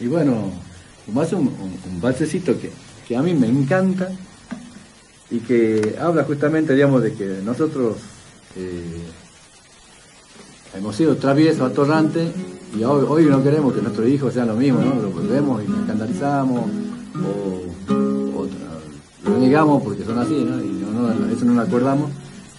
Y 0.00 0.06
bueno, 0.06 0.50
un, 1.06 1.16
un, 1.16 1.48
un 1.92 2.00
valsecito 2.00 2.58
que, 2.60 2.70
que 3.06 3.16
a 3.16 3.22
mí 3.22 3.34
me 3.34 3.46
encanta 3.48 4.10
y 5.30 5.38
que 5.38 5.96
habla 6.00 6.24
justamente, 6.24 6.74
digamos, 6.74 7.02
de 7.02 7.12
que 7.14 7.40
nosotros 7.44 7.96
eh, 8.56 9.00
hemos 10.76 10.96
sido 10.96 11.16
traviesos, 11.16 11.70
atorrantes, 11.70 12.30
y 12.76 12.84
hoy, 12.84 13.04
hoy 13.06 13.24
no 13.26 13.42
queremos 13.42 13.74
que 13.74 13.82
nuestros 13.82 14.08
hijos 14.08 14.32
sean 14.32 14.48
lo 14.48 14.54
mismo, 14.54 14.80
¿no? 14.80 14.94
Lo 15.00 15.10
volvemos 15.10 15.62
y 15.62 15.68
nos 15.68 15.80
escandalizamos 15.80 16.62
o, 17.24 18.48
lo 19.24 19.38
negamos 19.38 19.82
porque 19.82 20.04
son 20.04 20.18
así, 20.18 20.44
¿no? 20.44 20.60
Y 20.62 20.68
no, 20.68 21.14
no, 21.14 21.32
eso 21.32 21.44
no 21.44 21.54
nos 21.54 21.68
acordamos 21.68 22.10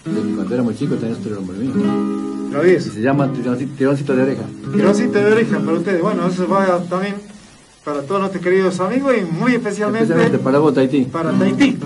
de 0.05 0.21
que 0.21 0.35
cuando 0.35 0.53
éramos 0.53 0.75
chicos 0.75 0.99
también 0.99 1.17
nosotros 1.17 1.37
éramos 1.37 1.57
lo 1.57 1.61
mismo. 1.63 2.49
Travieso. 2.51 2.91
se 2.91 3.01
llama 3.01 3.33
tironcito, 3.33 3.73
tironcito 3.75 4.15
de 4.15 4.21
oreja. 4.21 4.43
Tironcito 4.71 5.13
de 5.13 5.25
oreja 5.25 5.59
para 5.59 5.77
ustedes. 5.77 6.01
Bueno, 6.01 6.27
eso 6.27 6.47
va 6.47 6.79
también 6.83 7.15
para 7.83 8.01
todos 8.03 8.21
nuestros 8.21 8.43
queridos 8.43 8.79
amigos 8.79 9.13
y 9.19 9.25
muy 9.25 9.55
especialmente, 9.55 10.03
Especialmente 10.05 10.43
para 10.43 10.59
vos, 10.59 10.73
Tahití. 10.73 11.05
para 11.05 11.31
Tahití. 11.31 11.77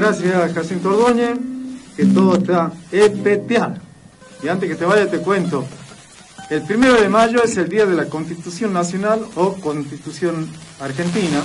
Gracias, 0.00 0.54
Jacinto 0.54 0.88
Ordóñez. 0.88 1.38
Que 1.96 2.06
todo 2.06 2.36
está 2.36 2.72
especial. 2.90 3.80
Y 4.42 4.48
antes 4.48 4.68
que 4.68 4.74
te 4.74 4.86
vaya, 4.86 5.10
te 5.10 5.18
cuento. 5.18 5.64
El 6.48 6.62
primero 6.62 6.94
de 6.94 7.08
mayo 7.08 7.42
es 7.44 7.56
el 7.58 7.68
día 7.68 7.84
de 7.84 7.94
la 7.94 8.06
Constitución 8.06 8.72
Nacional 8.72 9.24
o 9.34 9.54
Constitución 9.54 10.48
Argentina. 10.80 11.42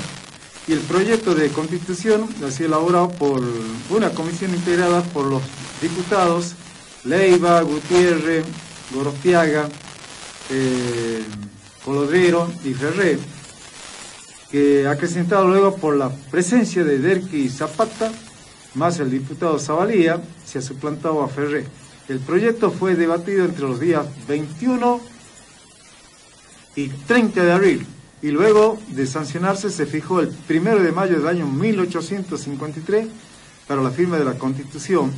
Y 0.68 0.74
el 0.74 0.80
proyecto 0.80 1.36
de 1.36 1.50
constitución 1.50 2.28
ha 2.44 2.50
sido 2.50 2.70
elaborado 2.70 3.10
por 3.10 3.40
una 3.92 4.10
comisión 4.12 4.52
integrada 4.56 5.04
por 5.04 5.26
los 5.26 5.44
diputados 5.80 6.54
Leiva, 7.04 7.62
Gutiérrez, 7.62 8.46
Gorostiaga, 8.92 9.70
eh, 10.50 11.22
Colodrero 11.84 12.52
y 12.64 12.74
Ferrer 12.74 13.20
que 14.50 14.88
acrecentado 14.88 15.48
luego 15.48 15.76
por 15.76 15.98
la 15.98 16.10
presencia 16.10 16.84
de 16.84 17.00
Derqui 17.00 17.50
Zapata, 17.50 18.12
más 18.76 19.00
el 19.00 19.10
diputado 19.10 19.58
Zabalía, 19.60 20.22
se 20.46 20.60
ha 20.60 20.62
suplantado 20.62 21.24
a 21.24 21.28
Ferré. 21.28 21.66
El 22.08 22.20
proyecto 22.20 22.72
fue 22.72 22.96
debatido 22.96 23.46
entre 23.46 23.64
los 23.64 23.80
días 23.80 24.06
21 24.28 25.02
y 26.76 26.90
30 26.90 27.44
de 27.44 27.52
abril 27.52 27.88
y 28.22 28.32
luego 28.32 28.78
de 28.90 29.08
sancionarse 29.08 29.70
se 29.70 29.86
fijó 29.86 30.20
el 30.20 30.36
1 30.50 30.78
de 30.80 30.92
mayo 30.92 31.18
del 31.18 31.28
año 31.28 31.48
1853 31.48 33.08
para 33.68 33.82
la 33.82 33.92
firma 33.92 34.18
de 34.18 34.26
la 34.26 34.38
Constitución. 34.38 35.12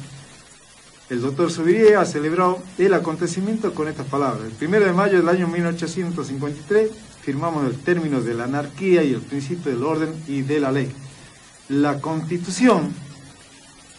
El 1.09 1.21
doctor 1.21 1.49
Subiría 1.51 2.01
ha 2.01 2.05
celebrado 2.05 2.59
el 2.77 2.93
acontecimiento 2.93 3.73
con 3.73 3.87
estas 3.87 4.07
palabras. 4.07 4.49
El 4.59 4.67
1 4.67 4.79
de 4.79 4.93
mayo 4.93 5.17
del 5.17 5.29
año 5.29 5.47
1853 5.47 6.91
firmamos 7.21 7.65
el 7.65 7.77
término 7.79 8.21
de 8.21 8.33
la 8.33 8.43
anarquía 8.43 9.03
y 9.03 9.13
el 9.13 9.21
principio 9.21 9.71
del 9.71 9.83
orden 9.83 10.13
y 10.27 10.41
de 10.41 10.59
la 10.59 10.71
ley. 10.71 10.91
La 11.69 11.99
Constitución 11.99 12.93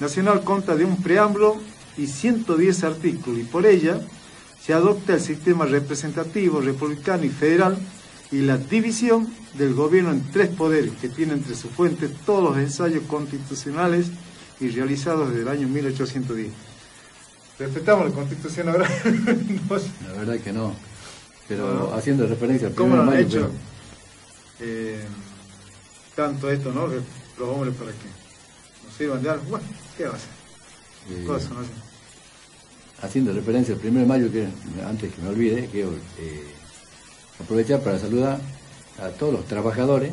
Nacional 0.00 0.44
consta 0.44 0.76
de 0.76 0.84
un 0.84 1.02
preámbulo 1.02 1.56
y 1.96 2.06
110 2.06 2.84
artículos 2.84 3.40
y 3.40 3.44
por 3.44 3.66
ella 3.66 4.00
se 4.64 4.72
adopta 4.72 5.14
el 5.14 5.20
sistema 5.20 5.66
representativo, 5.66 6.60
republicano 6.60 7.24
y 7.24 7.30
federal 7.30 7.76
y 8.30 8.40
la 8.42 8.58
división 8.58 9.28
del 9.54 9.74
gobierno 9.74 10.10
en 10.10 10.30
tres 10.30 10.48
poderes 10.48 10.92
que 11.00 11.08
tiene 11.08 11.32
entre 11.32 11.54
sus 11.54 11.70
fuentes 11.70 12.10
todos 12.26 12.44
los 12.44 12.58
ensayos 12.58 13.02
constitucionales 13.08 14.08
y 14.60 14.68
realizados 14.68 15.30
desde 15.30 15.42
el 15.42 15.48
año 15.48 15.68
1810. 15.68 16.52
¿Respetamos 17.58 18.08
la 18.10 18.14
Constitución 18.14 18.68
ahora? 18.68 18.88
La 20.06 20.12
verdad 20.12 20.38
que 20.38 20.52
no. 20.52 20.74
Pero 21.48 21.92
haciendo 21.94 22.26
referencia 22.26 22.68
al 22.68 22.74
¿Cómo 22.74 22.94
lo 22.94 23.02
han 23.02 23.06
mayo, 23.06 23.26
hecho? 23.26 23.50
Eh, 24.60 25.02
tanto 26.14 26.50
esto, 26.50 26.72
¿no? 26.72 26.86
Los 26.86 27.48
hombres 27.48 27.74
para 27.74 27.90
que 27.90 28.17
de. 28.98 29.36
Bueno, 29.48 29.64
¿qué 29.96 30.04
va 30.04 30.12
a 30.12 30.16
hacer? 30.16 30.38
Eh, 31.10 31.26
haciendo 33.00 33.32
referencia 33.32 33.74
al 33.74 33.80
primero 33.80 34.02
de 34.02 34.06
mayo, 34.06 34.32
que 34.32 34.48
antes 34.84 35.14
que 35.14 35.22
me 35.22 35.28
olvide, 35.28 35.68
quiero 35.70 35.92
eh, 36.18 36.42
aprovechar 37.40 37.80
para 37.80 37.98
saludar 37.98 38.40
a 39.00 39.08
todos 39.10 39.32
los 39.32 39.46
trabajadores, 39.46 40.12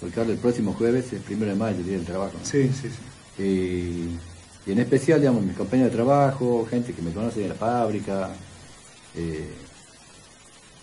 porque 0.00 0.18
ahora 0.18 0.32
el 0.32 0.38
próximo 0.38 0.74
jueves 0.74 1.06
es 1.06 1.12
el 1.14 1.20
primero 1.20 1.52
de 1.52 1.56
mayo, 1.56 1.78
el 1.78 1.84
Día 1.84 1.96
del 1.96 2.06
Trabajo. 2.06 2.32
¿no? 2.38 2.44
Sí, 2.44 2.68
sí, 2.68 2.88
sí. 2.90 3.42
Y, 3.42 4.18
y 4.68 4.72
en 4.72 4.80
especial, 4.80 5.20
digamos, 5.20 5.42
mis 5.44 5.56
compañeros 5.56 5.92
de 5.92 5.96
trabajo, 5.96 6.66
gente 6.68 6.92
que 6.92 7.02
me 7.02 7.12
conoce 7.12 7.42
en 7.42 7.50
la 7.50 7.54
fábrica, 7.54 8.30
eh, 9.14 9.48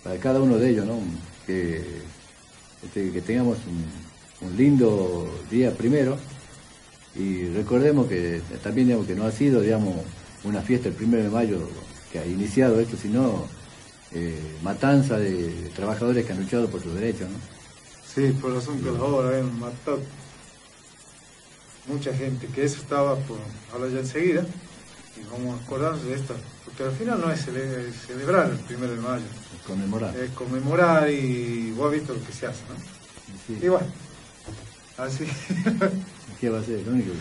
para 0.03 0.17
cada 0.17 0.39
uno 0.39 0.57
de 0.57 0.69
ellos, 0.69 0.85
¿no? 0.85 0.97
Que, 1.45 1.83
este, 2.83 3.11
que 3.11 3.21
tengamos 3.21 3.57
un, 3.67 4.47
un 4.47 4.57
lindo 4.57 5.29
día 5.51 5.75
primero 5.75 6.17
y 7.15 7.47
recordemos 7.49 8.07
que 8.07 8.41
también 8.63 8.87
digamos, 8.87 9.07
que 9.07 9.15
no 9.15 9.25
ha 9.25 9.31
sido, 9.31 9.61
digamos, 9.61 9.95
una 10.43 10.61
fiesta 10.61 10.87
el 10.89 10.93
primero 10.95 11.23
de 11.23 11.29
mayo 11.29 11.57
que 12.11 12.19
ha 12.19 12.25
iniciado 12.25 12.79
esto, 12.79 12.95
sino 12.97 13.45
eh, 14.13 14.39
matanza 14.63 15.17
de 15.17 15.69
trabajadores 15.75 16.25
que 16.25 16.31
han 16.33 16.39
luchado 16.39 16.69
por 16.69 16.81
sus 16.81 16.93
derechos, 16.93 17.29
¿no? 17.29 17.37
Sí, 18.13 18.31
por 18.41 18.53
razón 18.53 18.79
que 18.81 18.91
las 18.91 19.01
obras 19.01 19.33
habían 19.33 19.59
matado 19.59 19.99
mucha 21.87 22.13
gente, 22.13 22.47
que 22.47 22.63
eso 22.65 22.81
estaba 22.81 23.15
por 23.15 23.37
hablar 23.73 23.89
ya 23.91 23.99
enseguida, 23.99 24.45
y 25.17 25.25
vamos 25.31 25.59
a 25.59 25.63
acordarnos 25.63 26.03
de 26.05 26.13
esto, 26.15 26.35
porque 26.65 26.83
al 26.83 26.91
final 26.91 27.19
no 27.21 27.31
es 27.31 27.47
cele- 27.47 27.91
celebrar 28.07 28.49
el 28.51 28.57
primero 28.59 28.93
de 28.93 29.01
mayo, 29.01 29.25
Conmemorar. 29.67 30.15
es 30.17 30.29
conmemorar 30.31 31.09
y 31.09 31.71
vos 31.71 31.87
has 31.87 31.99
visto 31.99 32.13
lo 32.13 32.23
que 32.25 32.31
se 32.33 32.45
hace, 32.47 32.61
¿no? 32.69 32.75
Sí. 33.47 33.59
Y 33.65 33.67
bueno, 33.67 33.87
así. 34.97 35.25
¿Qué 36.39 36.49
va 36.49 36.59
a 36.59 36.63
ser? 36.63 36.81
Lo 36.85 36.93
único 36.93 37.11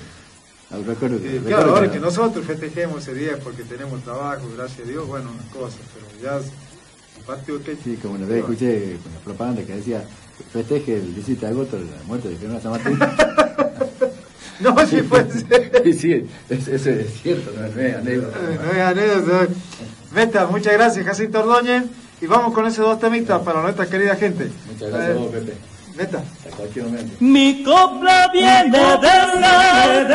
ah, 0.70 0.76
recuerdo 0.86 1.18
claro, 1.46 1.74
ahora 1.76 1.90
que- 1.90 1.98
nosotros 2.00 2.44
festejemos 2.46 3.02
ese 3.02 3.14
día 3.14 3.38
porque 3.42 3.62
tenemos 3.64 4.02
trabajo, 4.02 4.42
gracias 4.56 4.86
a 4.86 4.90
Dios, 4.90 5.06
bueno, 5.06 5.30
unas 5.32 5.46
cosas, 5.46 5.80
pero 5.94 6.06
ya 6.22 6.36
el 6.38 7.24
partido 7.24 7.62
que... 7.62 7.76
Sí, 7.82 7.98
como 8.00 8.14
una 8.14 8.26
vez 8.26 8.38
escuché 8.40 8.96
con 9.02 9.12
la 9.14 9.20
propaganda 9.20 9.62
que 9.62 9.74
decía 9.76 10.04
festeje 10.52 10.96
el 10.98 11.14
17 11.14 11.40
de 11.46 11.52
agosto 11.52 11.76
la 11.78 12.04
muerte 12.06 12.28
de 12.28 12.36
Fernando 12.36 12.62
San 12.62 12.72
Martín. 12.72 12.98
No, 14.60 14.74
sí 14.88 15.02
puede 15.02 15.30
ser. 15.48 15.82
Sí, 15.84 15.92
sí, 15.92 16.26
es- 16.50 16.66
eso 16.66 16.90
es 16.90 17.22
cierto, 17.22 17.52
no 17.56 17.64
es 17.64 17.94
anécdota. 17.96 18.38
No 18.40 18.72
es 18.72 18.78
anécdota. 18.80 19.46
Meta, 20.12 20.46
muchas 20.48 20.72
gracias, 20.72 21.06
Jacinto 21.06 21.38
Ordóñez. 21.40 21.84
Y 22.20 22.26
vamos 22.26 22.52
con 22.52 22.66
esos 22.66 22.84
dos 22.84 22.98
temitas 22.98 23.40
para 23.42 23.62
nuestra 23.62 23.86
querida 23.86 24.16
gente. 24.16 24.50
Muchas 24.66 24.90
gracias 24.90 25.10
a 25.16 25.20
vos, 25.20 25.30
Pepe. 25.30 25.52
Cualquier 26.56 26.84
momento. 26.84 27.16
Mi 27.18 27.64
copla 27.64 28.30
viene 28.32 28.70
de 28.70 28.78
Del 28.98 30.08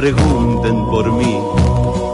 pregunten 0.00 0.86
por 0.86 1.12
mí. 1.12 1.38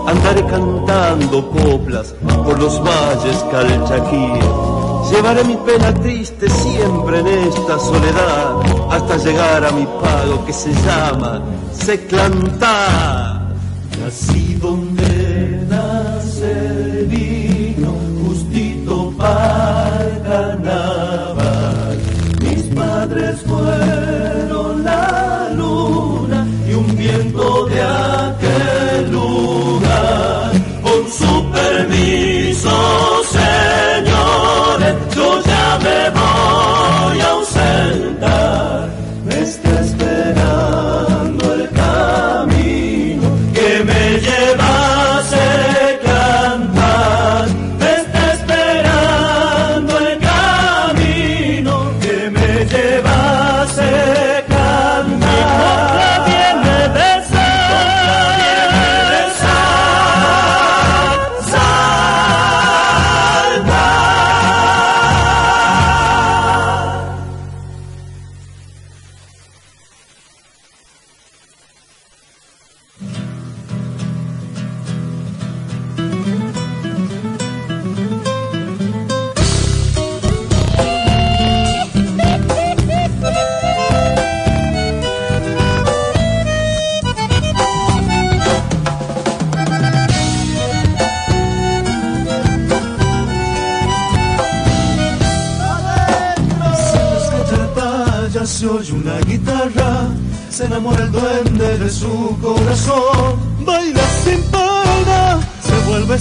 Andaré 0.08 0.44
cantando 0.46 1.36
coplas 1.50 2.14
por 2.44 2.58
los 2.58 2.82
valles 2.82 3.38
calchaquíes. 3.52 4.44
Llevaré 5.10 5.44
mi 5.44 5.56
pena 5.58 5.94
triste 5.94 6.50
siempre 6.50 7.20
en 7.20 7.28
esta 7.28 7.78
soledad 7.78 8.56
hasta 8.90 9.16
llegar 9.18 9.64
a 9.64 9.70
mi 9.70 9.86
pago 10.02 10.44
que 10.44 10.52
se 10.52 10.72
llama 10.84 11.42
Seclantá. 11.72 13.52
Nací 14.00 14.56
donde 14.60 15.15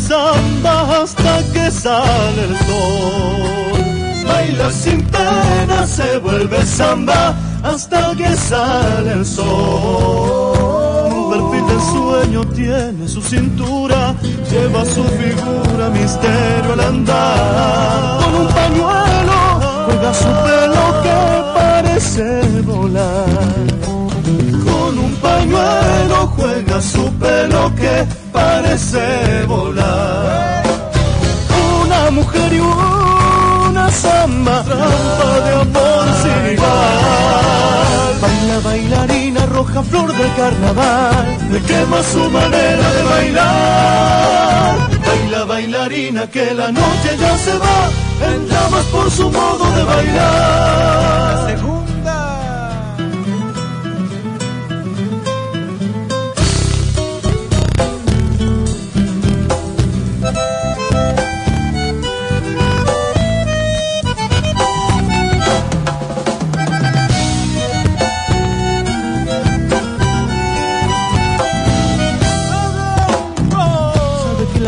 samba 0.08 1.02
hasta 1.02 1.44
que 1.54 1.72
sale 1.72 2.42
el 2.50 2.56
sol. 2.68 4.26
Baila 4.28 4.72
sin 4.72 5.02
pena, 5.06 5.88
se 5.88 6.18
vuelve 6.20 6.66
samba 6.66 7.34
hasta 7.64 8.16
que 8.16 8.36
sale 8.36 9.12
el 9.12 9.26
sol. 9.26 11.10
Un 11.18 11.26
perfil 11.32 11.66
de 11.72 11.80
sueño 11.94 12.42
tiene 12.60 13.08
su 13.08 13.22
cintura, 13.22 14.16
lleva 14.52 14.86
su 14.86 15.04
figura 15.04 15.90
misterio 15.90 16.74
al 16.74 16.80
andar. 16.80 18.20
Con 18.22 18.34
un 18.42 18.48
pañuelo 18.60 19.40
juega 19.86 20.14
su 20.14 20.32
pelo 20.48 20.84
que 21.04 21.18
parece 21.60 22.26
volar. 22.64 23.26
Con 24.68 25.00
un 25.06 25.14
pañuelo 25.22 26.18
juega 26.36 26.82
su 26.82 27.06
pelo 27.14 27.74
que 27.76 28.06
parece 28.56 29.44
volar. 29.48 30.64
Una 31.84 32.12
mujer 32.12 32.54
y 32.54 32.60
una 32.60 33.90
samba, 33.92 34.64
trampa 34.64 35.30
de 35.46 35.52
amor 35.66 36.06
sin 36.22 36.42
igual. 36.54 38.14
Baila 38.22 38.58
bailarina 38.70 39.46
roja, 39.58 39.84
flor 39.84 40.10
del 40.20 40.32
carnaval, 40.42 41.26
le 41.52 41.60
quema 41.70 42.00
su 42.12 42.24
manera 42.38 42.88
de 42.98 43.04
bailar. 43.14 44.76
Baila 45.08 45.42
bailarina 45.46 46.22
que 46.34 46.46
la 46.54 46.72
noche 46.72 47.10
ya 47.24 47.34
se 47.46 47.54
va 47.64 47.80
en 48.30 48.40
llamas 48.50 48.86
por 48.94 49.12
su 49.12 49.30
modo 49.30 49.66
de 49.78 49.84
bailar. 49.84 51.85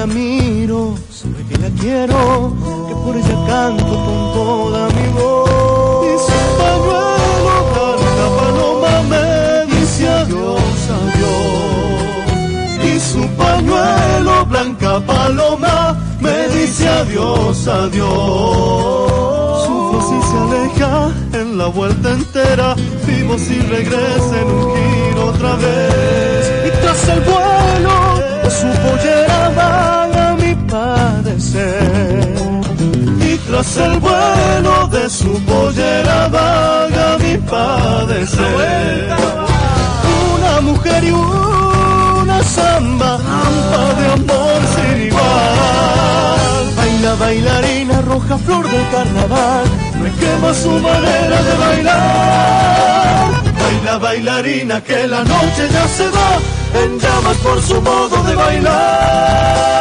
Miro, 0.08 0.96
sabe 1.10 1.44
que 1.50 1.58
la 1.58 1.70
quiero, 1.80 2.54
que 2.88 2.96
por 2.96 3.16
ella 3.16 3.38
canto 3.48 3.86
con 3.86 4.34
toda 4.34 4.88
mi 4.90 5.08
voz. 5.14 6.06
Y 6.08 6.14
su 6.26 6.40
pañuelo 6.60 7.56
blanca 7.74 8.26
paloma 8.40 8.94
me 9.10 9.76
dice 9.76 10.10
adiós, 10.10 10.80
adiós. 11.00 11.38
Y 12.84 13.00
su 13.00 13.28
pañuelo 13.36 14.46
blanca 14.46 15.00
paloma 15.06 15.98
me 16.20 16.48
dice 16.50 16.88
adiós, 16.88 17.68
adiós. 17.68 19.66
Su 19.66 19.74
voz 19.92 20.08
y 20.18 20.22
se 20.30 20.38
aleja 20.46 20.94
en 21.34 21.58
la 21.58 21.68
vuelta 21.68 22.12
entera, 22.12 22.76
vivo 23.06 23.38
si 23.38 23.60
regresa 23.60 24.42
en 24.42 24.48
un 24.48 24.76
giro 24.76 25.26
otra 25.28 25.56
vez. 25.56 26.52
Y 26.68 26.70
tras 26.82 27.08
el 27.10 27.22
vuelo 27.22 28.18
de 28.44 28.52
su 28.52 28.68
pollera 28.82 29.27
tras 33.58 33.78
el 33.78 34.00
vuelo 34.00 34.88
de 34.88 35.10
su 35.10 35.34
pollera 35.46 36.28
vaga 36.28 37.18
mi 37.18 37.38
padecer. 37.38 39.16
Una 40.36 40.62
mujer 40.62 41.04
y 41.04 41.12
una 41.12 42.44
samba, 42.44 43.18
rampa 43.18 43.84
de 44.00 44.06
amor 44.14 44.62
sin 44.76 45.08
igual. 45.08 46.76
Baila 46.78 47.16
bailarina 47.16 48.02
roja, 48.02 48.38
flor 48.38 48.70
del 48.70 48.88
carnaval, 48.92 49.66
me 50.04 50.12
quema 50.20 50.54
su 50.54 50.72
manera 50.72 51.42
de 51.42 51.58
bailar. 51.66 53.32
Baila 53.60 53.98
bailarina 53.98 54.84
que 54.84 55.08
la 55.08 55.24
noche 55.24 55.68
ya 55.72 55.88
se 55.88 56.08
va 56.10 56.32
en 56.84 57.00
llamas 57.00 57.38
por 57.38 57.60
su 57.64 57.82
modo 57.82 58.24
de 58.24 58.36
bailar. 58.36 59.78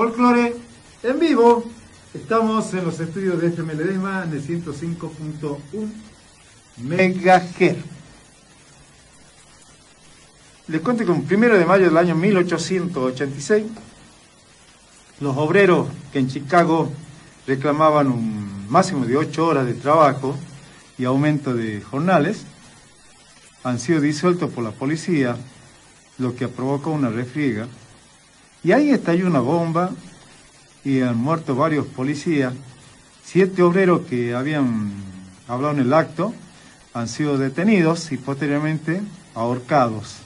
Folklore 0.00 0.56
en 1.02 1.20
vivo. 1.20 1.62
Estamos 2.14 2.72
en 2.72 2.86
los 2.86 2.98
estudios 3.00 3.38
de 3.38 3.48
FM 3.48 3.74
Ledesma 3.74 4.24
en 4.24 4.32
el 4.32 4.42
105.1 4.42 5.58
MHz. 6.78 7.76
Les 10.68 10.80
cuento 10.80 11.04
que 11.04 11.12
el 11.12 11.20
primero 11.20 11.58
de 11.58 11.66
mayo 11.66 11.84
del 11.84 11.98
año 11.98 12.14
1886, 12.14 13.66
los 15.20 15.36
obreros 15.36 15.88
que 16.14 16.20
en 16.20 16.28
Chicago 16.28 16.90
reclamaban 17.46 18.06
un 18.06 18.70
máximo 18.70 19.04
de 19.04 19.18
8 19.18 19.46
horas 19.46 19.66
de 19.66 19.74
trabajo 19.74 20.34
y 20.96 21.04
aumento 21.04 21.52
de 21.52 21.82
jornales, 21.82 22.46
han 23.64 23.78
sido 23.78 24.00
disueltos 24.00 24.50
por 24.50 24.64
la 24.64 24.70
policía, 24.70 25.36
lo 26.16 26.34
que 26.34 26.48
provocó 26.48 26.90
una 26.90 27.10
refriega. 27.10 27.68
Y 28.62 28.72
ahí 28.72 28.90
estalló 28.90 29.26
una 29.26 29.40
bomba 29.40 29.90
y 30.84 31.00
han 31.00 31.16
muerto 31.16 31.54
varios 31.54 31.86
policías. 31.86 32.52
Siete 33.24 33.62
obreros 33.62 34.02
que 34.02 34.34
habían 34.34 34.92
hablado 35.48 35.74
en 35.74 35.80
el 35.80 35.92
acto 35.94 36.34
han 36.92 37.08
sido 37.08 37.38
detenidos 37.38 38.12
y 38.12 38.18
posteriormente 38.18 39.00
ahorcados. 39.34 40.18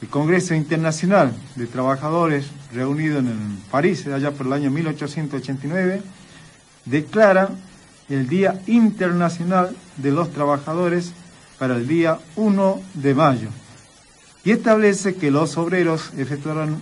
el 0.00 0.08
Congreso 0.08 0.54
Internacional 0.54 1.34
de 1.56 1.66
Trabajadores, 1.66 2.46
reunido 2.72 3.18
en 3.18 3.58
París 3.70 4.06
allá 4.06 4.30
por 4.30 4.46
el 4.46 4.54
año 4.54 4.70
1889, 4.70 6.02
declara 6.86 7.50
el 8.08 8.26
Día 8.26 8.62
Internacional 8.66 9.76
de 9.98 10.12
los 10.12 10.32
Trabajadores 10.32 11.12
para 11.58 11.76
el 11.76 11.86
día 11.86 12.18
1 12.36 12.80
de 12.94 13.14
mayo 13.14 13.50
y 14.44 14.52
establece 14.52 15.14
que 15.14 15.30
los 15.30 15.56
obreros 15.58 16.12
efectuarán 16.16 16.80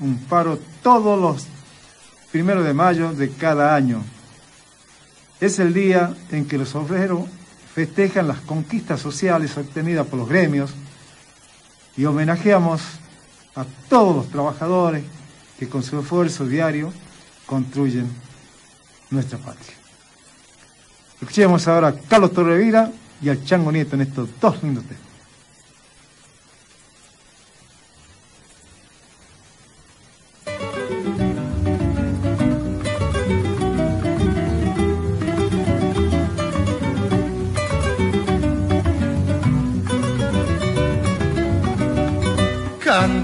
un 0.00 0.18
paro 0.18 0.58
todos 0.82 1.20
los 1.20 1.46
primeros 2.32 2.64
de 2.64 2.74
mayo 2.74 3.12
de 3.12 3.30
cada 3.30 3.74
año. 3.74 4.02
Es 5.40 5.58
el 5.58 5.72
día 5.72 6.14
en 6.30 6.46
que 6.46 6.58
los 6.58 6.74
obreros 6.74 7.22
festejan 7.74 8.28
las 8.28 8.40
conquistas 8.40 9.00
sociales 9.00 9.56
obtenidas 9.56 10.06
por 10.06 10.18
los 10.18 10.28
gremios 10.28 10.72
y 11.96 12.04
homenajeamos 12.04 12.82
a 13.54 13.64
todos 13.88 14.16
los 14.16 14.28
trabajadores 14.28 15.04
que 15.58 15.68
con 15.68 15.82
su 15.82 15.98
esfuerzo 16.00 16.46
diario 16.46 16.92
construyen 17.46 18.08
nuestra 19.10 19.38
patria. 19.38 19.74
Escuchemos 21.20 21.66
ahora 21.68 21.88
a 21.88 21.94
Carlos 21.94 22.32
Torrevira 22.32 22.90
y 23.22 23.28
al 23.28 23.42
Chango 23.44 23.72
Nieto 23.72 23.94
en 23.94 24.02
estos 24.02 24.28
dos 24.40 24.62
minutos. 24.62 25.05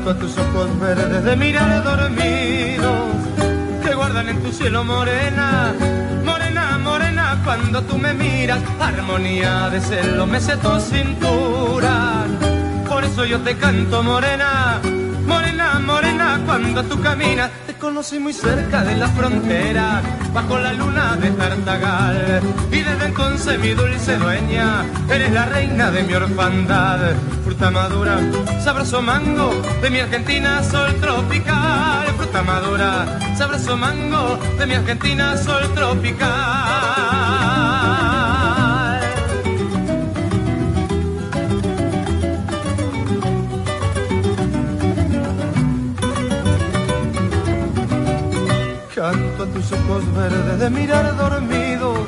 Tus 0.03 0.37
ojos 0.37 0.79
verdes 0.81 1.25
de 1.25 1.37
mirar 1.37 1.85
dormidos 1.85 3.07
que 3.83 3.95
guardan 3.95 4.29
en 4.29 4.43
tu 4.43 4.53
cielo 4.53 4.83
morena, 4.85 5.73
morena, 6.25 6.77
morena, 6.79 7.41
cuando 7.45 7.83
tú 7.83 7.97
me 7.99 8.13
miras, 8.13 8.61
armonía 8.81 9.71
de 9.71 9.81
celo 9.81 10.27
me 10.27 10.41
sé 10.41 10.57
tu 10.57 10.79
cintura. 10.81 12.27
Por 12.89 13.05
eso 13.05 13.25
yo 13.25 13.41
te 13.41 13.57
canto 13.57 14.03
morena, 14.03 14.81
morena, 15.33 15.79
morena, 15.79 16.41
cuando 16.47 16.83
tú 16.85 17.01
caminas, 17.01 17.51
te 17.67 17.75
conocí 17.75 18.19
muy 18.19 18.33
cerca 18.33 18.85
de 18.85 18.97
la 18.97 19.09
frontera, 19.09 20.03
bajo 20.33 20.59
la 20.59 20.73
luna 20.73 21.17
de 21.17 21.31
Tartagal. 21.31 22.43
Y 22.71 22.81
desde 22.81 23.07
entonces 23.07 23.59
mi 23.59 23.71
dulce 23.71 24.17
dueña, 24.17 24.85
eres 25.11 25.33
la 25.33 25.47
reina 25.47 25.91
de 25.91 26.03
mi 26.03 26.15
orfandad. 26.15 27.01
Fruta 27.45 27.71
madura, 27.71 28.19
sabroso 28.65 29.01
mango, 29.03 29.51
de 29.83 29.91
mi 29.91 30.01
Argentina 30.01 30.63
sol 30.63 30.95
tropical. 31.01 32.07
Fruta 32.19 32.43
madura, 32.43 32.91
sabroso 33.37 33.77
mango, 33.77 34.39
de 34.59 34.67
mi 34.67 34.75
Argentina 34.75 35.37
sol 35.37 35.65
tropical. 35.75 37.12
Canto 49.03 49.43
a 49.43 49.47
tus 49.47 49.73
ojos 49.73 50.15
verdes 50.15 50.61
de 50.61 50.71
mirar 50.71 51.17
dormidos 51.17 51.99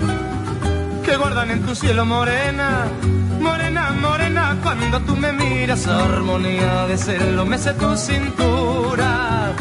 que 1.05 1.17
guardan 1.17 1.51
en 1.51 1.67
tu 1.67 1.75
cielo 1.75 2.07
morena, 2.07 2.87
morena, 3.41 3.91
morena, 4.01 4.57
cuando 4.63 5.01
tú 5.01 5.17
me 5.17 5.33
miras, 5.33 5.89
armonía 5.89 6.87
de 6.87 6.97
celo 6.97 7.45
me 7.45 7.59
tu 7.59 7.97
cintura. 7.97 9.55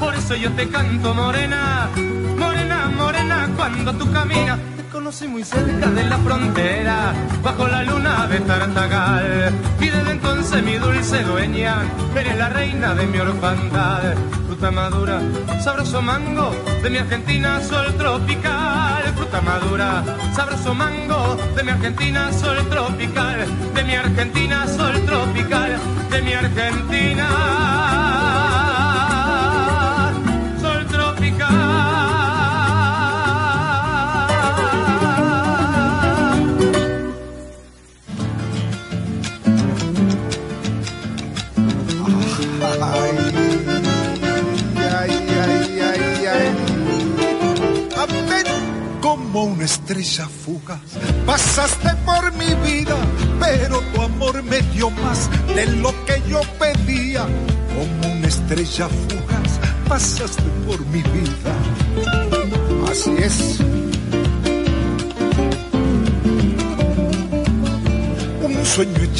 Por 0.00 0.16
eso 0.16 0.34
yo 0.34 0.50
te 0.54 0.68
canto 0.68 1.14
morena, 1.14 1.88
morena, 2.36 2.90
morena, 2.96 3.48
cuando 3.56 3.92
tú 3.94 4.10
caminas, 4.10 4.58
conocí 4.90 5.28
muy 5.28 5.44
cerca 5.44 5.86
de 5.90 6.04
la 6.04 6.18
frontera, 6.18 7.12
bajo 7.42 7.66
la 7.66 7.82
luna 7.84 8.26
de 8.26 8.40
Tartagal. 8.40 9.52
Y 9.80 9.88
desde 9.88 10.10
entonces 10.10 10.62
mi 10.62 10.74
dulce 10.74 11.22
dueña, 11.22 11.76
eres 12.16 12.36
la 12.36 12.48
reina 12.48 12.94
de 12.94 13.06
mi 13.06 13.18
orfandad. 13.18 14.14
Fruta 14.46 14.70
madura, 14.70 15.20
sabroso 15.62 16.02
mango, 16.02 16.54
de 16.82 16.90
mi 16.90 16.98
Argentina 16.98 17.60
sol 17.62 17.94
tropical. 17.96 19.02
Fruta 19.16 19.40
madura, 19.40 20.02
sabroso 20.34 20.74
mango, 20.74 21.36
de 21.54 21.62
mi 21.62 21.70
Argentina 21.70 22.32
sol 22.32 22.58
tropical. 22.68 23.46
De 23.74 23.84
mi 23.84 23.94
Argentina 23.94 24.66
sol 24.66 25.00
tropical, 25.06 25.78
de 26.10 26.22
mi 26.22 26.32
Argentina. 26.32 27.79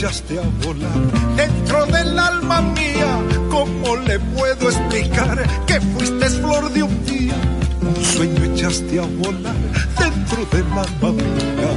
Echaste 0.01 0.39
a 0.39 0.65
volar 0.65 1.37
dentro 1.37 1.85
del 1.85 2.19
alma 2.19 2.63
mía. 2.63 3.19
¿Cómo 3.51 3.97
le 3.97 4.19
puedo 4.19 4.71
explicar 4.71 5.47
que 5.67 5.79
fuiste 5.79 6.31
flor 6.31 6.73
de 6.73 6.83
un 6.85 7.05
día? 7.05 7.35
Un 7.83 8.03
sueño 8.03 8.45
echaste 8.45 8.99
a 8.99 9.03
volar 9.03 9.55
dentro 9.99 10.47
del 10.53 10.65
alma 10.73 11.13
mía. 11.13 11.71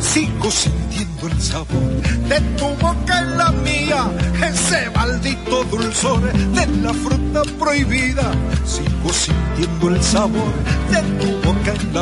Sigo 0.00 0.50
sintiendo 0.50 1.28
el 1.28 1.40
sabor 1.40 2.02
de 2.28 2.40
tu 2.58 2.66
boca 2.84 3.20
en 3.20 3.38
la 3.38 3.50
mía, 3.52 4.10
ese 4.46 4.90
maldito 4.90 5.64
dulzor 5.64 6.30
de 6.30 6.66
la 6.82 6.92
fruta 6.92 7.42
prohibida. 7.58 8.32
Sigo 8.66 9.10
sintiendo 9.12 9.88
el 9.88 10.02
sabor 10.02 10.52
de 10.90 11.00
tu 11.18 11.26
boca 11.32 11.37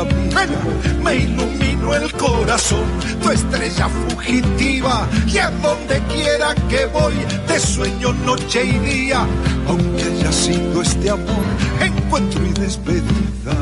me 0.05 1.15
iluminó 1.15 1.95
el 1.95 2.11
corazón, 2.13 2.85
tu 3.21 3.31
estrella 3.31 3.87
fugitiva. 3.89 5.07
Y 5.27 5.37
a 5.37 5.49
donde 5.49 5.99
quiera 6.13 6.53
que 6.69 6.85
voy, 6.87 7.13
te 7.47 7.59
sueño 7.59 8.13
noche 8.13 8.65
y 8.65 8.79
día, 8.79 9.25
aunque 9.67 10.03
haya 10.03 10.31
sido 10.31 10.81
este 10.81 11.09
amor, 11.09 11.45
encuentro 11.81 12.45
y 12.45 12.53
despedida. 12.53 13.55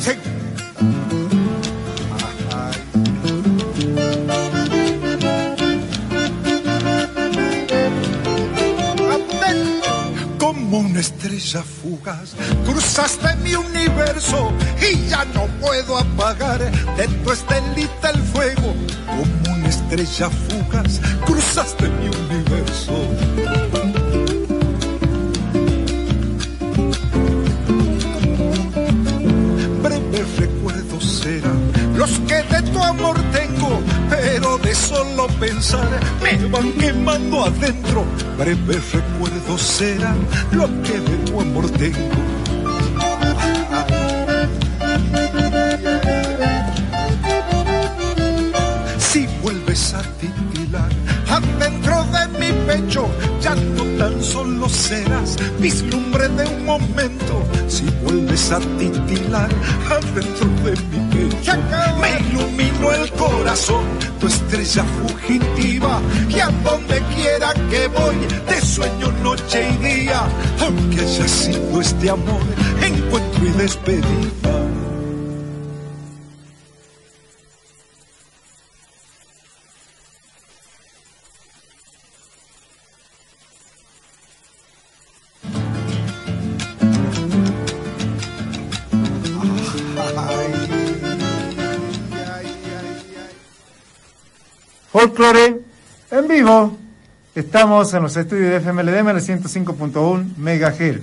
Sí. 0.00 0.12
Como 10.38 10.78
una 10.78 11.00
estrella 11.00 11.62
fugaz, 11.62 12.34
una 20.20 20.28
estrella 20.28 20.49
Estamos 97.40 97.94
en 97.94 98.02
los 98.02 98.14
estudios 98.18 98.50
de 98.50 98.60
FMLDM 98.60 99.08
en 99.08 99.16
el 99.16 99.22
105.1 99.22 100.36
MHz. 100.36 101.00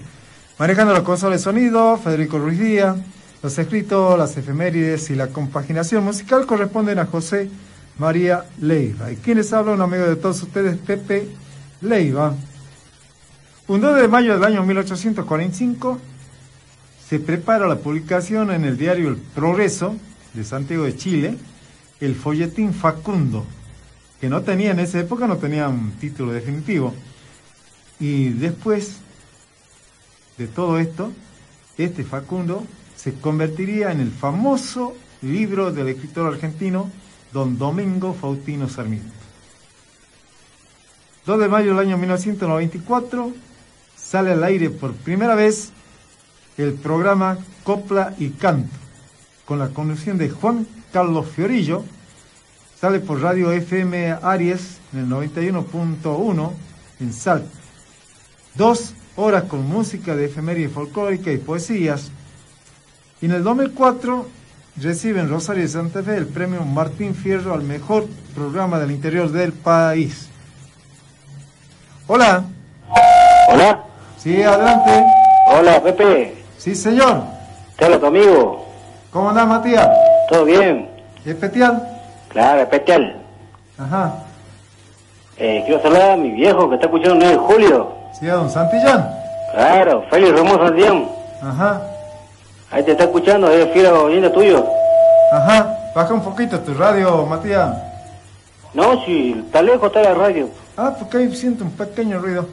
Manejando 0.60 0.94
la 0.94 1.04
consola 1.04 1.36
de 1.36 1.42
sonido, 1.42 1.98
Federico 1.98 2.38
Ruiz 2.38 2.60
Díaz. 2.60 2.96
Los 3.42 3.58
escritos, 3.58 4.20
las 4.20 4.38
efemérides 4.38 5.10
y 5.10 5.16
la 5.16 5.30
compaginación 5.30 6.04
musical 6.04 6.46
corresponden 6.46 7.00
a 7.00 7.08
José 7.08 7.50
María 7.98 8.46
Leiva. 8.62 9.12
Y 9.12 9.16
quienes 9.16 9.52
hablan, 9.52 9.78
un 9.78 9.82
amigo 9.82 10.06
de 10.06 10.16
todos 10.16 10.44
ustedes, 10.44 10.78
Pepe 10.78 11.28
Leiva. 11.82 12.36
Un 13.68 13.82
2 13.82 13.96
de 14.00 14.08
mayo 14.08 14.36
del 14.36 14.44
año 14.44 14.62
1845 14.62 16.00
se 17.10 17.20
prepara 17.20 17.68
la 17.68 17.78
publicación 17.78 18.52
en 18.52 18.64
el 18.64 18.78
diario 18.78 19.10
El 19.10 19.18
Progreso 19.18 19.96
de 20.36 20.44
Santiago 20.44 20.84
de 20.84 20.96
Chile, 20.96 21.36
el 22.00 22.14
folletín 22.14 22.76
Facundo, 22.76 23.44
que 24.20 24.30
no 24.30 24.42
tenía 24.42 24.72
en 24.72 24.80
esa 24.80 25.00
época, 25.00 25.28
no 25.28 25.38
tenía 25.38 25.68
un 25.68 25.92
título 25.92 26.34
definitivo. 26.34 26.94
Y 28.00 28.30
después 28.30 28.98
de 30.38 30.48
todo 30.48 30.80
esto, 30.80 31.12
este 31.78 32.04
Facundo 32.04 32.66
se 32.96 33.14
convertiría 33.14 33.92
en 33.92 34.00
el 34.00 34.12
famoso 34.12 34.96
libro 35.22 35.72
del 35.72 35.90
escritor 35.90 36.34
argentino 36.34 36.90
don 37.34 37.58
Domingo 37.58 38.14
Faustino 38.14 38.70
Sarmiento. 38.70 39.14
2 41.26 41.40
de 41.40 41.48
mayo 41.50 41.72
del 41.72 41.80
año 41.80 41.98
1994 41.98 43.34
sale 43.96 44.32
al 44.32 44.44
aire 44.44 44.70
por 44.70 44.94
primera 44.94 45.36
vez 45.36 45.72
el 46.58 46.74
programa 46.74 47.38
Copla 47.64 48.16
y 48.18 48.30
Canto, 48.30 48.74
con 49.46 49.60
la 49.60 49.70
conducción 49.70 50.18
de 50.18 50.30
Juan 50.30 50.66
Carlos 50.94 51.28
Fiorillo, 51.28 51.84
sale 52.80 53.00
por 53.00 53.22
Radio 53.22 53.52
FM 53.52 54.18
Aries 54.22 54.78
en 54.94 55.00
el 55.00 55.10
91.1 55.10 56.52
en 57.00 57.14
Salta. 57.14 57.50
Dos 58.54 58.94
horas 59.16 59.46
con 59.46 59.68
música 59.68 60.16
de 60.16 60.26
efeméride 60.26 60.70
folclórica 60.70 61.32
y 61.32 61.38
poesías. 61.38 62.12
Y 63.20 63.26
en 63.26 63.32
el 63.32 63.44
2004 63.44 64.28
recibe 64.78 65.20
en 65.22 65.30
Rosario 65.30 65.64
de 65.64 65.70
Santa 65.70 66.04
Fe 66.04 66.18
el 66.18 66.28
premio 66.28 66.64
Martín 66.66 67.16
Fierro 67.16 67.54
al 67.54 67.64
mejor 67.64 68.06
programa 68.36 68.78
del 68.78 68.92
interior 68.92 69.32
del 69.32 69.54
país. 69.54 70.30
Hola. 72.06 72.44
Hola. 73.50 73.84
Sí, 74.18 74.42
adelante. 74.44 75.04
Hola, 75.48 75.82
Pepe. 75.82 76.36
Sí, 76.58 76.76
señor. 76.76 77.24
Te 77.76 77.86
hablo 77.86 78.00
tu 78.00 78.06
amigo. 78.06 78.68
¿Cómo 79.12 79.30
andás, 79.30 79.48
Matías? 79.48 79.90
¿Todo 80.30 80.46
bien? 80.46 80.90
¿Especial? 81.26 81.97
Claro, 82.38 82.62
especial. 82.62 83.16
Ajá. 83.80 84.14
Eh, 85.38 85.64
quiero 85.66 85.82
saludar 85.82 86.12
a 86.12 86.18
mi 86.18 86.30
viejo 86.30 86.70
que 86.70 86.76
está 86.76 86.86
escuchando 86.86 87.16
el 87.16 87.20
9 87.20 87.34
de 87.34 87.40
julio. 87.40 87.92
Sí, 88.20 88.30
a 88.30 88.36
don 88.36 88.52
Santillán. 88.52 89.10
Claro, 89.52 90.04
Félix 90.12 90.38
Ramón 90.38 90.60
Santillán. 90.60 91.10
Ajá. 91.42 91.82
Ahí 92.70 92.84
te 92.84 92.92
está 92.92 93.06
escuchando, 93.06 93.50
es 93.50 93.74
fiero 93.74 94.04
oyente 94.04 94.30
tuyo. 94.30 94.68
Ajá. 95.32 95.80
Baja 95.96 96.14
un 96.14 96.22
poquito 96.22 96.60
tu 96.60 96.76
radio, 96.76 97.26
Matías. 97.26 97.76
No, 98.72 99.04
si 99.04 99.32
está 99.32 99.64
lejos 99.64 99.88
está 99.88 100.04
la 100.04 100.14
radio. 100.14 100.48
Ah, 100.78 100.94
porque 100.96 101.18
ahí 101.18 101.36
siento 101.36 101.64
un 101.64 101.72
pequeño 101.72 102.20
ruido. 102.20 102.46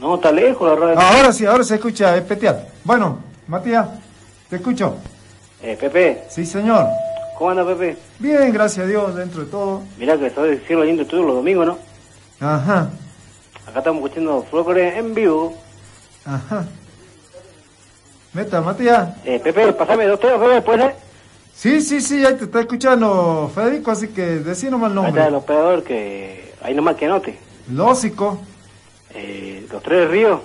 No, 0.00 0.16
está 0.16 0.32
lejos 0.32 0.68
la 0.68 0.74
radio. 0.74 0.98
Ahora 1.00 1.32
sí, 1.32 1.46
ahora 1.46 1.62
se 1.62 1.76
escucha 1.76 2.16
especial. 2.16 2.66
Bueno, 2.82 3.18
Matías, 3.46 3.86
te 4.48 4.56
escucho. 4.56 4.96
Eh, 5.62 5.76
Pepe. 5.80 6.24
Sí, 6.28 6.44
señor. 6.44 6.88
¿Cómo 7.40 7.52
anda, 7.52 7.64
Pepe? 7.64 7.96
Bien, 8.18 8.52
gracias 8.52 8.84
a 8.84 8.86
Dios, 8.86 9.14
dentro 9.14 9.42
de 9.42 9.50
todo. 9.50 9.80
Mirá 9.96 10.18
que 10.18 10.28
soy 10.28 10.58
fiero 10.58 10.82
oyente 10.82 11.06
tuyo 11.06 11.22
los 11.22 11.36
domingos, 11.36 11.66
¿no? 11.68 11.78
Ajá. 12.38 12.90
Acá 13.66 13.78
estamos 13.78 14.02
escuchando 14.04 14.42
folclore 14.50 14.98
en 14.98 15.14
vivo. 15.14 15.56
Ajá. 16.26 16.66
Meta, 18.34 18.60
Matías. 18.60 19.14
Eh, 19.24 19.40
Pepe, 19.42 19.72
pasame 19.72 20.04
dos 20.04 20.20
temas, 20.20 20.38
Pepe, 20.38 20.52
después, 20.52 20.80
¿eh? 20.82 20.94
Sí, 21.54 21.80
sí, 21.80 22.02
sí, 22.02 22.26
ahí 22.26 22.34
te 22.34 22.44
está 22.44 22.60
escuchando 22.60 23.50
Federico, 23.54 23.90
así 23.90 24.08
que 24.08 24.20
decí 24.40 24.68
nomás 24.68 24.92
el 24.92 24.98
Ahí 24.98 25.04
nombre. 25.04 25.20
está 25.22 25.28
el 25.30 25.34
operador 25.36 25.82
que... 25.82 26.52
Ahí 26.60 26.74
nomás 26.74 26.96
que 26.96 27.06
anote. 27.06 27.38
Lógico. 27.72 28.38
Eh, 29.14 29.66
los 29.72 29.82
tres 29.82 30.10
ríos. 30.10 30.40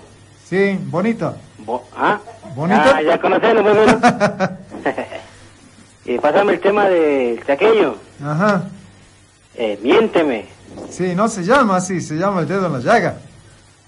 Sí, 0.49 0.79
bonito. 0.83 1.35
Bo- 1.57 1.83
¿Ah? 1.93 2.21
¿Bonito? 2.55 2.81
Ah, 2.85 3.01
ya 3.01 3.19
conocemos, 3.19 3.63
muy 3.65 3.75
bueno. 6.05 6.17
y 6.17 6.19
pasame 6.19 6.53
el 6.53 6.59
tema 6.59 6.85
del 6.89 7.43
chaqueño. 7.45 7.95
Ajá. 8.23 8.63
Eh, 9.55 9.79
miénteme. 9.81 10.45
Sí, 10.89 11.13
no 11.15 11.27
se 11.27 11.43
llama 11.43 11.77
así, 11.77 12.01
se 12.01 12.15
llama 12.15 12.41
el 12.41 12.47
dedo 12.47 12.65
en 12.67 12.73
la 12.73 12.79
llaga. 12.79 13.17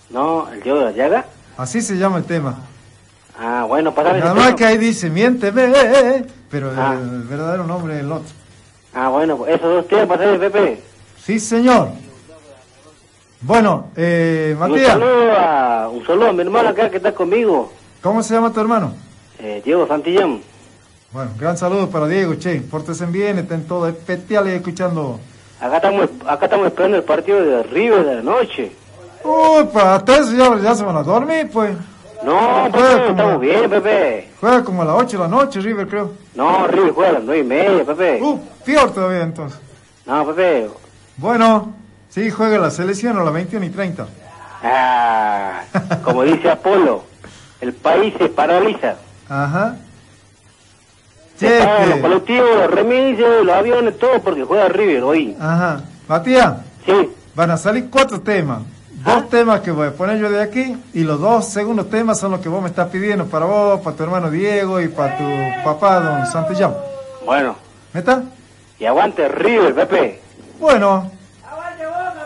¿No? 0.09 0.47
¿El 0.51 0.61
dedo 0.63 0.79
de 0.79 0.85
la 0.85 0.91
llaga? 0.91 1.25
Así 1.57 1.81
se 1.81 1.97
llama 1.97 2.17
el 2.17 2.23
tema. 2.23 2.55
Ah, 3.39 3.65
bueno, 3.67 3.93
pasame 3.93 4.19
Nada 4.19 4.33
más 4.33 4.45
tema. 4.45 4.55
que 4.55 4.65
ahí 4.65 4.77
dice, 4.77 5.09
miénteme, 5.09 5.65
eh, 5.65 5.73
eh, 5.75 6.15
eh", 6.19 6.25
pero 6.49 6.71
Ah. 6.75 6.95
el 6.99 7.23
verdadero 7.23 7.65
nombre 7.65 7.95
es 7.95 7.99
el 8.01 8.11
otro. 8.11 8.29
Ah, 8.93 9.09
bueno, 9.09 9.37
pues 9.37 9.55
esos 9.55 9.69
dos 9.75 9.87
temas, 9.87 10.07
pasame, 10.07 10.39
Pepe. 10.39 10.81
Sí, 11.23 11.39
señor. 11.39 11.89
Bueno, 13.41 13.89
eh, 13.95 14.51
Un 14.53 14.59
Matías, 14.59 14.93
saludo, 14.93 15.31
a, 15.33 15.89
un 15.89 16.05
saludo 16.07 16.29
a 16.29 16.33
mi 16.33 16.41
hermano 16.41 16.69
acá 16.69 16.89
que 16.89 16.97
está 16.97 17.13
conmigo, 17.13 17.71
¿cómo 18.01 18.23
se 18.23 18.33
llama 18.33 18.51
tu 18.51 18.59
hermano? 18.59 18.93
eh, 19.39 19.61
Diego 19.63 19.85
Santillán. 19.87 20.39
Bueno, 21.17 21.31
gran 21.39 21.57
saludo 21.57 21.89
para 21.89 22.05
Diego, 22.05 22.35
che, 22.35 22.61
pórtense 22.61 23.07
bien, 23.07 23.39
estén 23.39 23.63
todos 23.65 23.89
especiales 23.89 24.53
escuchando. 24.53 25.19
Acá 25.59 25.77
estamos, 25.77 26.09
acá 26.27 26.45
estamos 26.45 26.67
esperando 26.67 26.97
el 26.97 27.03
partido 27.03 27.41
de 27.43 27.63
River 27.63 28.05
de 28.05 28.15
la 28.17 28.21
noche. 28.21 28.71
Uy, 29.23 29.63
pues 29.73 29.83
hasta 29.83 30.17
eso 30.17 30.33
ya, 30.33 30.55
ya 30.61 30.75
se 30.75 30.83
van 30.83 30.95
a 30.95 31.01
dormir, 31.01 31.49
pues. 31.51 31.75
No, 32.23 32.69
como- 32.71 32.85
estamos 32.85 33.41
bien, 33.41 33.67
Pepe. 33.67 34.29
Juega 34.39 34.63
como 34.63 34.83
a 34.83 34.85
las 34.85 34.95
8 34.95 35.17
de 35.17 35.23
la 35.23 35.27
noche, 35.27 35.59
River, 35.59 35.87
creo. 35.87 36.11
No, 36.35 36.67
River 36.67 36.91
juega 36.91 37.09
a 37.09 37.13
las 37.13 37.23
nueve 37.23 37.41
y 37.41 37.43
media, 37.45 37.83
Pepe. 37.83 38.19
Uh, 38.21 38.39
peor 38.63 38.91
todavía 38.93 39.23
entonces. 39.23 39.59
No, 40.05 40.23
Pepe. 40.27 40.69
Bueno, 41.17 41.73
sí, 42.09 42.29
juega 42.29 42.59
la 42.59 42.69
selección 42.69 43.17
a 43.17 43.23
las 43.23 43.33
21 43.33 43.65
y 43.65 43.69
30. 43.71 44.05
Ah, 44.61 45.61
como 46.03 46.21
dice 46.21 46.47
Apolo, 46.51 47.01
el 47.59 47.73
país 47.73 48.13
se 48.19 48.29
paraliza. 48.29 48.97
Ajá. 49.27 49.77
Se 51.37 51.47
Che, 51.47 51.59
pagan 51.59 51.83
que- 51.83 51.89
los 51.91 51.99
colectivos, 51.99 52.49
los 52.57 52.71
remises, 52.71 53.43
los 53.45 53.55
aviones, 53.55 53.97
todo 53.99 54.19
porque 54.21 54.43
juega 54.43 54.67
River 54.69 55.03
hoy. 55.03 55.37
Ajá. 55.39 55.81
Matías. 56.07 56.53
Sí. 56.85 57.09
Van 57.35 57.51
a 57.51 57.57
salir 57.57 57.89
cuatro 57.89 58.21
temas. 58.21 58.59
Dos 59.05 59.29
temas 59.29 59.61
que 59.61 59.69
voy 59.71 59.87
a 59.87 59.91
poner 59.91 60.17
yo 60.17 60.29
de 60.31 60.41
aquí 60.41 60.75
y 60.93 61.03
los 61.03 61.19
dos 61.21 61.45
segundos 61.45 61.89
temas 61.89 62.19
son 62.19 62.31
los 62.31 62.39
que 62.41 62.49
vos 62.49 62.61
me 62.61 62.67
estás 62.69 62.87
pidiendo 62.89 63.25
para 63.27 63.45
vos, 63.45 63.79
para 63.81 63.95
tu 63.95 64.03
hermano 64.03 64.29
Diego 64.31 64.81
y 64.81 64.87
para 64.87 65.17
tu 65.17 65.23
papá, 65.63 65.99
don 65.99 66.25
Santillán. 66.25 66.73
Bueno, 67.25 67.55
¿Meta? 67.93 68.23
y 68.79 68.85
aguante 68.85 69.27
River, 69.27 69.75
Pepe. 69.75 70.21
Bueno. 70.59 71.11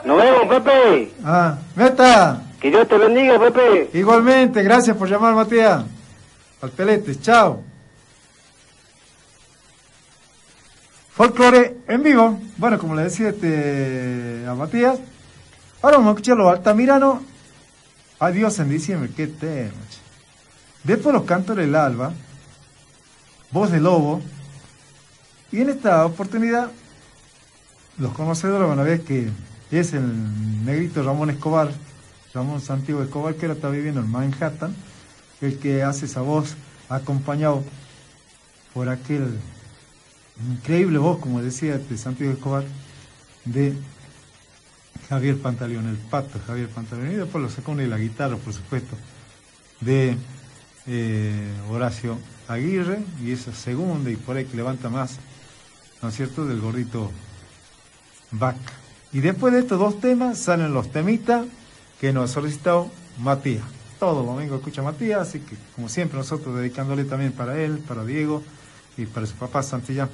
Nos 0.06 0.18
vemos, 0.18 0.46
Pepe. 0.48 1.12
Ah, 1.24 1.56
Meta. 1.76 2.42
Que 2.60 2.70
Dios 2.70 2.88
te 2.88 2.98
bendiga, 2.98 3.38
Pepe. 3.40 3.90
Igualmente, 3.94 4.64
gracias 4.64 4.96
por 4.98 5.08
llamar, 5.10 5.36
Matías. 5.36 5.84
Al 6.62 6.70
pelete, 6.72 7.20
chao. 7.20 7.62
Folclore 11.22 11.78
en 11.88 12.02
vivo. 12.02 12.40
Bueno, 12.58 12.80
como 12.80 12.96
le 12.96 13.04
decía 13.04 13.30
este, 13.30 14.44
a 14.48 14.56
Matías, 14.56 14.98
ahora 15.84 15.98
vamos 15.98 16.08
a 16.08 16.12
escuchar 16.14 16.36
los 16.36 16.52
Altamirano. 16.52 17.22
Adiós 18.20 18.58
en 18.58 18.70
diciembre, 18.70 19.12
qué 19.16 19.28
tema. 19.28 19.70
Después 20.84 21.14
los 21.14 21.26
cantores 21.26 21.68
del 21.68 21.76
alba, 21.76 22.12
voz 23.52 23.70
de 23.70 23.80
lobo. 23.80 24.20
Y 25.52 25.62
en 25.62 25.70
esta 25.70 26.04
oportunidad, 26.08 26.72
los 28.00 28.14
conocedores 28.14 28.68
van 28.68 28.80
a 28.80 28.84
ver 28.84 29.02
que 29.02 29.30
es 29.70 29.94
el 29.94 30.66
negrito 30.66 31.04
Ramón 31.04 31.30
Escobar, 31.30 31.70
Ramón 32.34 32.62
Santiago 32.62 33.04
Escobar, 33.04 33.36
que 33.36 33.46
ahora 33.46 33.54
está 33.54 33.70
viviendo 33.70 34.02
en 34.02 34.10
Manhattan, 34.10 34.76
el 35.40 35.60
que 35.60 35.84
hace 35.84 36.08
esa 36.08 36.22
voz 36.22 36.56
acompañado 36.90 37.64
por 38.74 38.90
aquel 38.90 39.38
increíble 40.50 40.98
voz, 40.98 41.20
como 41.20 41.42
decía 41.42 41.78
de 41.78 41.98
Santiago 41.98 42.34
Escobar, 42.34 42.64
de 43.46 43.74
Javier 45.10 45.38
Pantaleón, 45.38 45.88
el 45.88 45.98
pato 45.98 46.40
Javier 46.46 46.70
Pantaleón, 46.70 47.12
y 47.12 47.16
después 47.16 47.42
lo 47.44 47.50
sacó 47.50 47.76
de 47.76 47.88
la 47.88 47.98
guitarra, 47.98 48.38
por 48.38 48.54
supuesto, 48.54 48.96
de 49.82 50.16
eh, 50.88 51.52
Horacio 51.70 52.18
Aguirre, 52.48 53.04
y 53.24 53.32
esa 53.32 53.54
segunda, 53.54 54.10
y 54.10 54.16
por 54.16 54.38
ahí 54.38 54.46
que 54.46 54.56
levanta 54.56 54.90
más, 54.90 55.18
¿no 56.02 56.10
es 56.10 56.16
cierto?, 56.16 56.46
del 56.46 56.62
gordito 56.62 57.12
Bach. 58.32 58.56
Y 59.14 59.20
después 59.20 59.54
de 59.54 59.60
estos 59.60 59.78
dos 59.80 60.00
temas 60.00 60.38
salen 60.38 60.74
los 60.74 60.92
temitas 60.92 61.46
que 62.00 62.14
nos 62.14 62.30
ha 62.30 62.34
solicitado 62.34 62.90
Matías. 63.20 63.66
Todo 64.00 64.24
domingo 64.24 64.56
escucha 64.56 64.82
Matías, 64.82 65.28
así 65.28 65.40
que 65.40 65.56
como 65.76 65.90
siempre 65.90 66.18
nosotros 66.18 66.56
dedicándole 66.56 67.04
también 67.04 67.34
para 67.34 67.62
él, 67.62 67.80
para 67.80 68.06
Diego 68.06 68.42
y 68.98 69.06
para 69.06 69.28
su 69.28 69.36
papá 69.36 69.62
Santillán. 69.62 70.10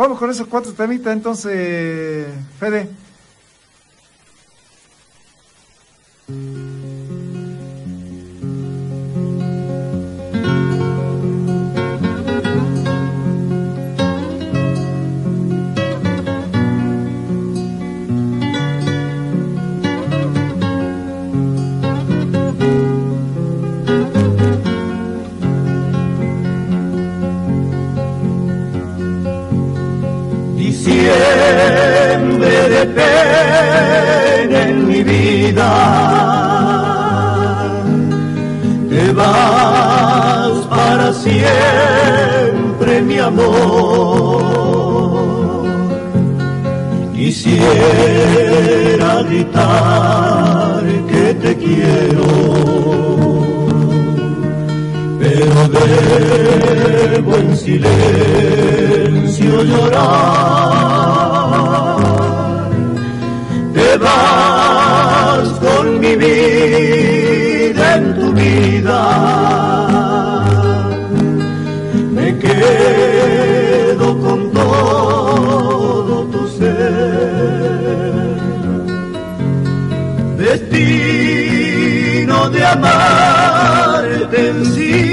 Vamos 0.00 0.18
con 0.18 0.30
esos 0.30 0.46
cuatro 0.46 0.72
temitas 0.72 1.12
entonces, 1.12 2.26
Fede. 2.58 2.88
Te 38.88 39.12
vas 39.12 40.66
para 40.68 41.12
siempre, 41.12 43.02
mi 43.02 43.18
amor. 43.18 44.40
Quisiera 47.14 47.62
gritar 49.28 50.82
que 51.10 51.34
te 51.34 51.56
quiero, 51.56 52.26
pero 55.18 55.68
debo 55.68 57.36
en 57.36 57.56
silencio 57.56 59.52
llorar. 59.64 60.99
Mi 66.16 66.70
en 67.94 68.14
tu 68.14 68.32
vida. 68.32 69.00
Me 72.12 72.38
quedo 72.38 74.06
con 74.20 74.50
todo 74.52 76.24
tu 76.32 76.48
ser. 76.48 76.90
Destino 80.38 81.58
de 82.50 82.64
amarte 82.64 84.48
en 84.48 84.64
silencio. 84.76 85.10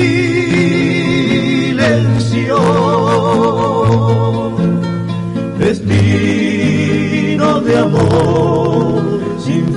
Destino 5.60 7.48
de 7.62 7.78
amor 7.78 8.97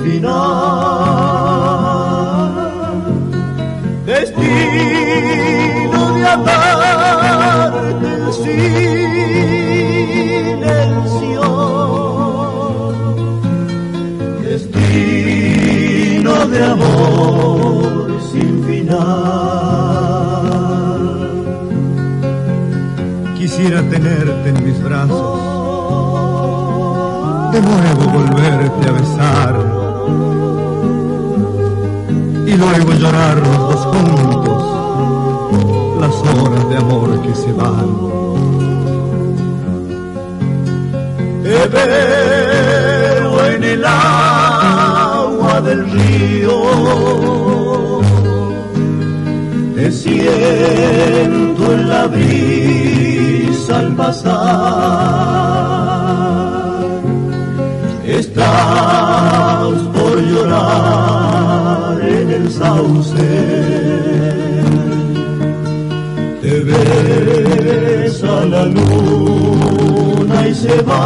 final. 0.03 1.61
Destino 4.05 6.01
de 6.13 6.27
amarte 6.27 8.07
en 8.07 8.33
silencio. 8.33 8.61
Destino 14.43 16.33
de 16.47 16.59
amor 16.65 18.19
sin 18.31 18.63
final. 18.65 19.01
Quisiera 23.37 23.81
tenerte 23.81 24.49
en 24.49 24.63
mis 24.63 24.81
brazos, 24.83 25.39
de 27.53 27.61
nuevo 27.61 28.03
volverte 28.13 28.87
a 28.87 28.91
besar 28.91 29.70
y 32.51 32.55
luego 32.55 32.91
llorar 32.93 33.37
los 33.37 33.57
dos 33.57 33.85
juntos 33.85 34.63
las 36.01 36.15
horas 36.35 36.69
de 36.69 36.75
amor 36.77 37.21
que 37.21 37.33
se 37.33 37.53
van. 37.53 38.11
Te 41.43 41.67
veo 41.67 43.45
en 43.45 43.63
el 43.63 43.85
agua 43.85 45.61
del 45.61 45.89
río, 45.91 46.61
te 49.75 49.91
siento 49.91 51.73
en 51.73 51.87
la 51.87 52.07
brisa 52.07 53.79
al 53.79 53.95
pasar. 53.95 55.51
Estás 58.05 59.90
llorar 60.29 62.01
en 62.01 62.29
el 62.29 62.51
sauce. 62.51 63.15
Te 66.41 66.59
besa 66.69 68.45
la 68.45 68.65
luna 68.65 70.47
y 70.47 70.53
se 70.53 70.81
va. 70.81 71.01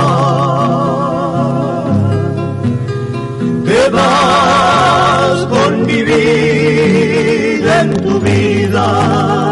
Te 3.65 3.89
vas 3.89 5.45
con 5.45 5.85
mi 5.85 6.01
vida 6.03 7.81
en 7.81 7.93
tu 8.03 8.19
vida. 8.19 9.44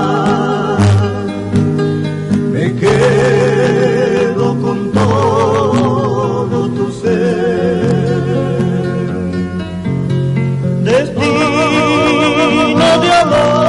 De 13.03 13.11
amarte 13.11 13.62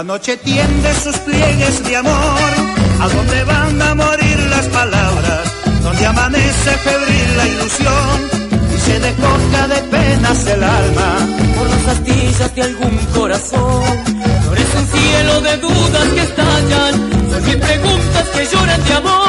La 0.00 0.04
noche 0.04 0.34
tiende 0.38 0.94
sus 0.94 1.14
pliegues 1.18 1.84
de 1.84 1.94
amor, 1.94 2.50
a 3.02 3.06
donde 3.06 3.44
van 3.44 3.82
a 3.82 3.94
morir 3.94 4.38
las 4.48 4.66
palabras, 4.68 5.52
donde 5.82 6.06
amanece 6.06 6.70
febril 6.70 7.36
la 7.36 7.46
ilusión 7.46 8.30
y 8.74 8.80
se 8.80 8.98
descoja 8.98 9.68
de 9.68 9.82
penas 9.90 10.46
el 10.46 10.64
alma. 10.64 11.28
Por 11.54 11.68
las 11.68 11.86
astillas 11.88 12.54
de 12.54 12.62
algún 12.62 12.96
corazón, 13.14 13.82
florece 14.44 14.78
un 14.78 14.86
cielo 14.86 15.40
de 15.42 15.56
dudas 15.58 16.08
que 16.14 16.20
estallan, 16.22 16.94
son 17.30 17.44
mil 17.44 17.58
preguntas 17.58 18.28
que 18.28 18.46
lloran 18.46 18.84
de 18.84 18.92
amor 18.94 19.19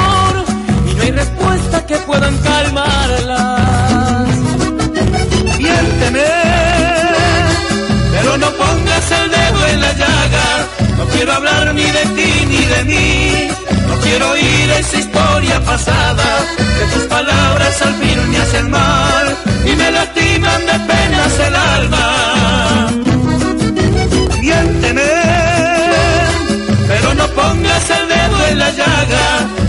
No 12.83 13.95
quiero 14.01 14.31
oír 14.31 14.71
esa 14.79 14.97
historia 14.97 15.59
pasada. 15.63 16.25
Que 16.57 16.85
tus 16.95 17.03
palabras 17.03 17.79
al 17.83 17.93
fin 17.95 18.31
me 18.31 18.37
hacen 18.37 18.71
mal 18.71 19.37
y 19.65 19.75
me 19.75 19.91
lastiman 19.91 20.61
de 20.65 20.79
penas 20.91 21.39
el 21.47 21.55
alma. 21.55 22.87
Miénteme, 24.39 25.11
pero 26.87 27.13
no 27.13 27.27
pongas 27.27 27.89
el 27.91 28.07
dedo 28.07 28.47
en 28.47 28.59
la 28.59 28.71
llaga. 28.71 29.27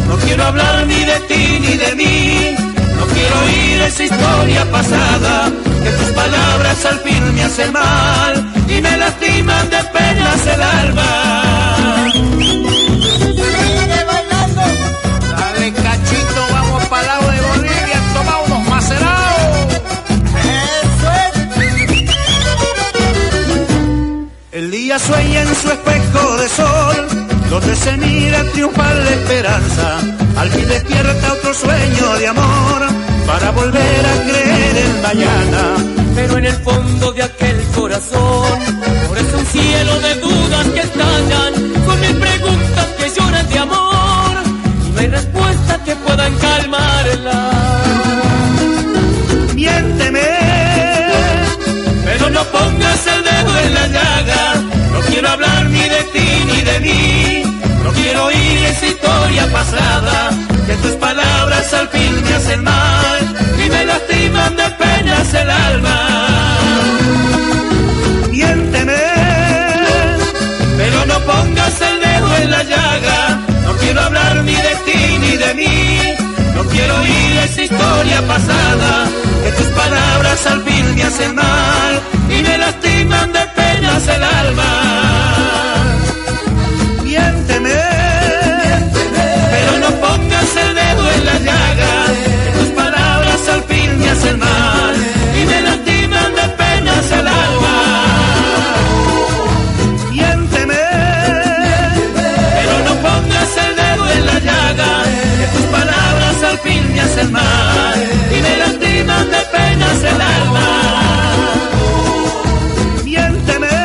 No 0.09 0.17
quiero 0.17 0.45
hablar 0.45 0.87
ni 0.87 1.05
de 1.05 1.21
ti 1.29 1.59
ni 1.61 1.77
de 1.77 1.95
mí. 1.95 2.57
No 2.97 3.07
quiero 3.13 3.35
oír 3.45 3.83
esa 3.83 4.05
historia 4.05 4.65
pasada, 4.71 5.51
que 5.85 5.91
tus 5.91 6.11
palabras 6.13 6.85
al 6.87 6.99
fin 7.01 7.35
me 7.35 7.45
hacen 7.45 7.73
mal 7.75 8.53
y 8.69 8.81
me 8.81 8.97
lastiman 8.97 9.69
de 9.69 9.85
penas 9.93 10.47
el 10.47 10.63
alma. 10.63 11.72
El 24.93 24.99
día 24.99 25.07
sueña 25.07 25.41
en 25.41 25.55
su 25.55 25.69
espejo 25.69 26.37
de 26.37 26.49
sol, 26.51 27.09
donde 27.49 27.77
se 27.77 27.97
mira 27.97 28.45
triunfar 28.53 28.95
la 28.95 29.11
esperanza. 29.11 29.99
Al 30.37 30.51
fin 30.51 30.69
despierta 30.69 31.33
otro 31.33 31.55
sueño 31.55 32.19
de 32.19 32.29
amor, 32.29 32.83
para 33.27 33.53
volver 33.53 34.07
a 34.07 34.23
creer 34.23 34.77
en 34.77 35.03
mañana. 35.03 35.77
Pero 36.15 36.37
en 36.37 36.45
el 36.45 36.57
fondo 36.57 37.11
de 37.13 37.23
aquel 37.23 37.57
corazón, 37.75 38.61
florece 39.07 39.35
un 39.35 39.47
cielo 39.47 39.99
de 40.01 40.15
dudas 40.17 40.67
que 40.75 40.81
estallan, 40.81 41.55
con 41.87 41.99
mil 41.99 42.17
preguntas 42.19 42.87
que 42.99 43.09
lloran 43.19 43.49
de 43.49 43.59
amor 43.59 44.43
y 44.87 44.91
no 44.91 45.01
hay 45.01 45.07
respuesta 45.07 45.85
que 45.85 45.97
puedan 45.97 46.35
calmarla. 46.37 46.92
Pasada. 59.63 60.31
Que 60.67 60.75
tus 60.85 60.95
palabras 61.07 61.73
al 61.75 61.89
fin 61.89 62.13
me 62.25 62.35
hacen 62.35 62.63
mal 62.65 63.21
y 63.65 63.71
me 63.75 63.85
lastiman 63.85 64.57
de 64.57 64.69
penas 64.83 65.35
el 65.43 65.51
alma. 65.51 65.99
Miénteme, 68.31 69.05
pero 70.79 70.99
no 71.11 71.19
pongas 71.31 71.75
el 71.89 71.97
dedo 72.07 72.29
en 72.43 72.51
la 72.51 72.63
llaga. 72.73 73.21
No 73.67 73.73
quiero 73.81 74.01
hablar 74.01 74.35
ni 74.49 74.57
de 74.69 74.75
ti 74.87 75.01
ni 75.25 75.33
de 75.45 75.51
mí. 75.61 75.79
No 76.57 76.63
quiero 76.73 76.93
oír 77.01 77.33
esa 77.47 77.63
historia 77.63 78.19
pasada. 78.35 78.93
Que 79.43 79.51
tus 79.59 79.71
palabras 79.83 80.47
al 80.47 80.61
fin 80.63 80.95
me 80.95 81.03
hacen 81.05 81.35
mal 81.35 81.93
y 82.35 82.43
me 82.47 82.59
lastiman 82.59 83.33
de 83.33 83.45
penas 83.57 84.03
el 84.17 84.23
alma. 84.23 85.72
Mal 94.13 94.95
y 95.41 95.47
me 95.47 95.63
lastiman 95.63 96.35
de 96.35 96.49
penas 96.61 97.11
el 97.13 97.27
alma. 97.27 97.77
Miénteme, 100.11 100.85
pero 102.57 102.75
no 102.87 102.95
pongas 103.07 103.57
el 103.57 103.75
dedo 103.75 104.11
en 104.11 104.27
la 104.27 104.39
llaga. 104.39 105.03
Que 105.39 105.47
tus 105.55 105.67
palabras 105.77 106.43
al 106.51 106.59
fin 106.59 106.93
me 106.93 107.01
hacen 107.01 107.33
mal 107.33 107.95
y 108.31 108.43
me 108.43 108.57
lastiman 108.59 109.31
de 109.31 109.41
penas 109.57 109.99
el 110.13 110.21
alma. 110.21 110.69
Miénteme, 113.05 113.79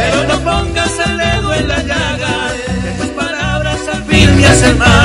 pero 0.00 0.24
no 0.30 0.36
pongas 0.40 0.98
el 1.06 1.16
dedo 1.16 1.54
en 1.54 1.68
la 1.68 1.82
llaga. 1.82 2.34
Que 2.82 2.90
tus 3.00 3.10
palabras 3.10 3.80
al 3.94 4.04
fin 4.04 4.36
me 4.36 4.46
hacen 4.46 4.78
mal 4.78 4.97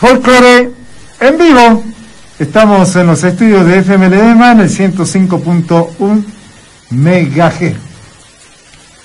Folklore 0.00 0.72
en 1.20 1.36
vivo. 1.36 1.84
Estamos 2.38 2.96
en 2.96 3.08
los 3.08 3.22
estudios 3.22 3.66
de 3.66 3.80
FM 3.80 4.08
Ledesma 4.08 4.52
en 4.52 4.60
el 4.60 4.70
105.1 4.70 6.24
MHz. 6.88 7.74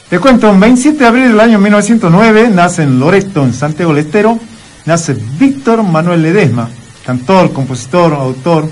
Te 0.09 0.19
cuento, 0.19 0.49
un 0.49 0.61
27 0.61 0.97
de 0.97 1.05
abril 1.05 1.27
del 1.27 1.41
año 1.41 1.59
1909 1.59 2.49
nace 2.49 2.83
en 2.83 2.97
Loreto, 2.97 3.43
en 3.43 3.53
Santiago 3.53 3.93
del 3.93 4.05
Estero, 4.05 4.39
nace 4.85 5.17
Víctor 5.37 5.83
Manuel 5.83 6.21
Ledesma, 6.21 6.69
cantor, 7.05 7.51
compositor, 7.51 8.13
autor, 8.13 8.69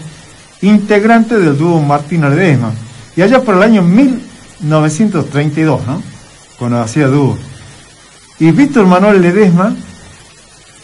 integrante 0.61 1.37
del 1.37 1.57
dúo 1.57 1.81
Martina 1.81 2.29
Ledesma. 2.29 2.71
Y 3.17 3.21
allá 3.21 3.41
por 3.41 3.55
el 3.55 3.63
año 3.63 3.81
1932, 3.81 5.85
¿no? 5.85 6.01
Cuando 6.57 6.79
hacía 6.79 7.07
dúo. 7.07 7.37
Y 8.39 8.51
Víctor 8.51 8.87
Manuel 8.87 9.21
Ledesma 9.21 9.75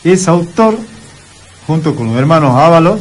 es 0.04 0.28
autor, 0.28 0.78
junto 1.70 1.96
con 1.96 2.08
los 2.08 2.18
hermanos 2.18 2.56
Ábalos, 2.56 3.00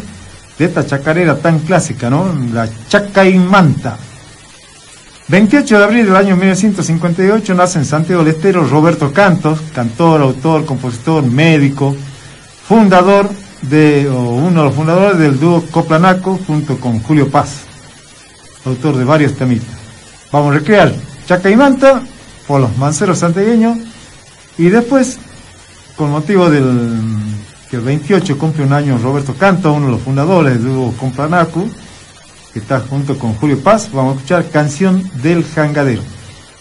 de 0.59 0.67
esta 0.67 0.85
chacarera 0.85 1.39
tan 1.39 1.61
clásica, 1.61 2.11
¿no? 2.11 2.35
La 2.53 2.69
Chacaimanta. 2.87 3.97
28 5.29 5.79
de 5.79 5.85
abril 5.85 6.05
del 6.05 6.17
año 6.17 6.37
1958 6.37 7.55
nace 7.55 7.79
en 7.79 7.87
Santiago 7.87 8.23
del 8.23 8.35
Estero 8.35 8.63
Roberto 8.69 9.11
Cantos, 9.11 9.59
cantor, 9.75 10.21
autor, 10.21 10.67
compositor, 10.67 11.25
médico, 11.25 11.97
fundador 12.69 13.31
de, 13.63 14.07
o 14.11 14.35
uno 14.35 14.61
de 14.61 14.67
los 14.67 14.75
fundadores 14.75 15.19
del 15.19 15.41
dúo 15.41 15.65
Coplanaco 15.71 16.39
junto 16.47 16.79
con 16.79 17.01
Julio 17.01 17.31
Paz, 17.31 17.61
autor 18.67 18.99
de 18.99 19.05
varios 19.05 19.35
temitas. 19.35 19.79
Vamos 20.31 20.55
a 20.55 20.59
recrear 20.59 20.93
Chacaimanta 21.27 22.03
por 22.47 22.61
los 22.61 22.77
manceros 22.77 23.21
santiagueños 23.21 23.79
y 24.59 24.69
después, 24.69 25.19
con 25.97 26.11
motivo 26.11 26.51
del 26.51 27.09
que 27.71 27.77
el 27.77 27.83
28 27.83 28.39
cumple 28.39 28.65
un 28.65 28.73
año 28.73 28.99
Roberto 28.99 29.35
Canto, 29.35 29.73
uno 29.73 29.87
de 29.87 29.93
los 29.93 30.03
fundadores 30.03 30.55
del 30.55 30.73
dúo 30.73 30.93
Complanacu, 30.93 31.71
que 32.53 32.59
está 32.61 32.81
junto 32.81 33.19
con 33.19 33.35
Julio 33.35 33.63
Paz, 33.63 33.91
vamos 33.93 34.13
a 34.13 34.17
escuchar 34.17 34.49
Canción 34.51 35.11
del 35.23 35.45
Jangadero. 35.45 36.03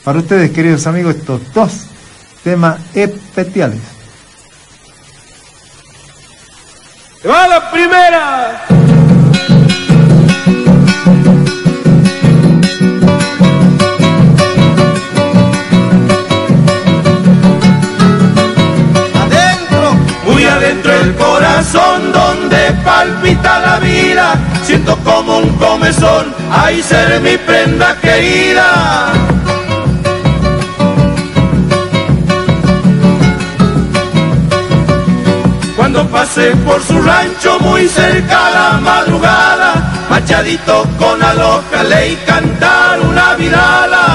Para 0.03 0.19
ustedes, 0.19 0.51
queridos 0.51 0.85
amigos, 0.87 1.15
estos 1.15 1.41
dos 1.53 1.87
temas 2.43 2.79
especiales. 2.93 3.79
¡Va 7.25 7.47
la 7.47 7.71
primera! 7.71 9.16
Corazón 21.71 22.11
donde 22.11 22.57
palpita 22.83 23.59
la 23.59 23.79
vida. 23.79 24.35
Siento 24.63 24.97
como 25.03 25.39
un 25.39 25.49
comezón, 25.57 26.33
ahí 26.51 26.81
ser 26.81 27.19
mi 27.21 27.37
prenda 27.37 27.95
querida. 28.01 29.13
Cuando 35.75 36.07
pasé 36.07 36.55
por 36.65 36.81
su 36.81 37.01
rancho 37.01 37.59
muy 37.59 37.87
cerca 37.87 38.47
a 38.47 38.51
la 38.51 38.79
madrugada, 38.79 40.07
machadito 40.09 40.85
con 40.97 41.21
aloja 41.21 41.83
y 42.05 42.15
cantar 42.25 42.99
una 43.01 43.35
virala. 43.35 44.06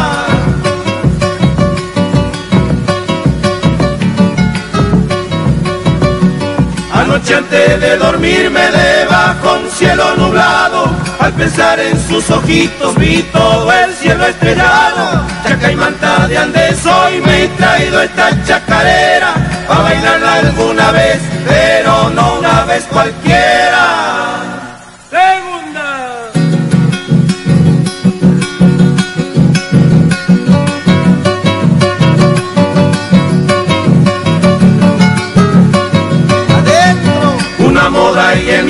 Anoche 7.12 7.34
antes 7.34 7.78
de 7.78 7.98
dormirme 7.98 8.70
debajo 8.70 9.59
un 9.62 9.70
cielo 9.70 10.16
nublado, 10.16 10.90
al 11.18 11.30
pensar 11.34 11.78
en 11.78 12.01
sus 12.09 12.30
ojitos 12.30 12.94
vi 12.94 13.18
todo 13.24 13.70
el 13.70 13.93
cielo 13.93 14.24
estrellado. 14.24 15.20
Chaca 15.47 15.70
y 15.70 15.76
manta 15.76 16.26
de 16.26 16.39
Andes 16.39 16.86
hoy 16.86 17.20
me 17.20 17.44
he 17.44 17.48
traído 17.48 18.01
esta 18.01 18.30
chacarera, 18.47 19.34
a 19.68 19.78
bailarla 19.82 20.34
alguna 20.36 20.90
vez, 20.93 21.18
pero 21.47 22.09
no 22.09 22.39
una 22.39 22.64
vez 22.64 22.84
cualquiera. 22.84 24.22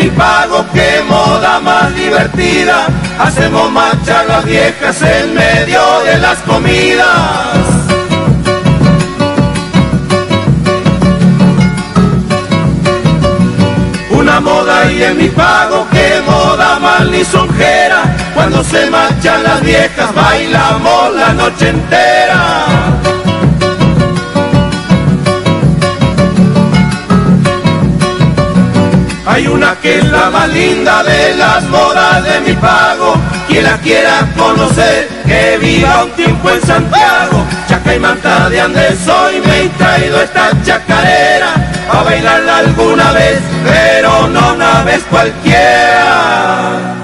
Mi 0.03 0.11
pago, 0.11 0.65
qué 0.73 1.03
moda 1.09 1.61
más 1.61 1.95
divertida. 1.95 2.87
Hacemos 3.19 3.73
las 4.27 4.45
viejas 4.45 5.01
en 5.03 5.35
medio 5.35 5.81
de 6.05 6.19
las 6.19 6.39
comidas. 6.41 7.09
Una 14.11 14.41
moda 14.41 14.91
y 14.91 15.03
en 15.05 15.19
mi 15.19 15.29
pago, 15.29 15.87
qué 15.93 16.21
moda 16.27 16.79
más 16.81 17.03
lisonjera. 17.07 18.03
Cuando 18.35 18.65
se 18.65 18.91
marchan 18.91 19.43
las 19.45 19.63
viejas, 19.63 20.15
bailamos 20.15 21.15
la 21.15 21.33
noche 21.33 21.69
entera. 21.69 22.65
Hay 29.33 29.47
una 29.47 29.75
que 29.81 29.99
es 29.99 30.05
la 30.11 30.29
más 30.29 30.47
linda 30.51 31.03
de 31.03 31.35
las 31.37 31.63
modas 31.65 32.23
de 32.23 32.41
mi 32.41 32.53
pago. 32.53 33.15
Quien 33.49 33.65
la 33.65 33.79
quiera 33.79 34.29
conocer, 34.37 35.09
que 35.27 35.57
viva 35.57 36.05
un 36.05 36.11
tiempo 36.11 36.51
en 36.51 36.61
Santiago. 36.61 37.43
Chaca 37.67 37.95
y 37.95 37.99
manta 37.99 38.51
de 38.51 38.61
Andes, 38.61 39.09
hoy 39.09 39.41
me 39.41 39.63
he 39.63 39.69
traído 39.71 40.21
esta 40.21 40.51
chacarera. 40.63 41.55
A 41.91 42.03
bailarla 42.03 42.59
alguna 42.59 43.13
vez, 43.13 43.41
pero 43.65 44.29
no 44.29 44.53
una 44.53 44.83
vez 44.83 45.03
cualquiera. 45.09 47.02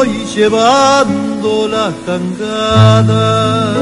Voy 0.00 0.24
llevando 0.34 1.68
la 1.68 1.92
jangada. 2.06 3.74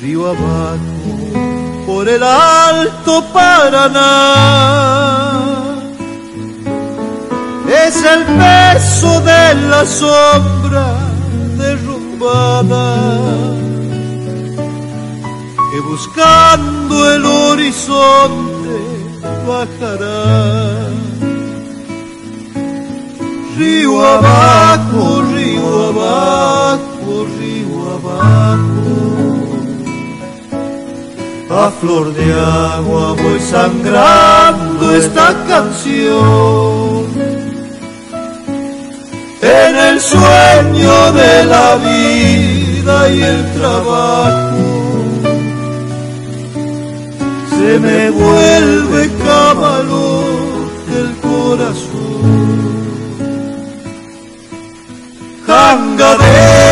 Río 0.00 0.26
abajo 0.26 1.12
por 1.86 2.08
el 2.08 2.22
alto 2.24 3.24
Paraná. 3.32 4.02
Es 7.86 7.96
el 8.14 8.22
peso 8.42 9.20
de 9.20 9.54
la 9.70 9.86
sombra 9.86 10.86
derrumbada 11.56 12.86
que 15.70 15.80
buscando 15.80 17.12
el 17.14 17.24
horizonte 17.24 18.76
bajará 19.46 21.11
río 23.56 24.04
abajo, 24.04 25.22
río 25.34 25.88
abajo, 25.88 27.26
río 27.38 27.78
abajo. 27.98 28.82
A 31.50 31.70
flor 31.70 32.14
de 32.14 32.32
agua 32.32 33.12
voy 33.12 33.40
sangrando 33.40 34.94
esta 34.94 35.34
canción. 35.46 37.06
En 39.42 39.76
el 39.76 40.00
sueño 40.00 41.12
de 41.12 41.44
la 41.44 41.76
vida 41.76 43.08
y 43.10 43.22
el 43.22 43.52
trabajo 43.54 44.82
se 47.50 47.78
me 47.78 48.10
vuelve 48.10 49.10
cabalón 49.24 50.70
el 50.90 51.16
corazón. 51.20 51.91
Cangadero, 55.52 56.70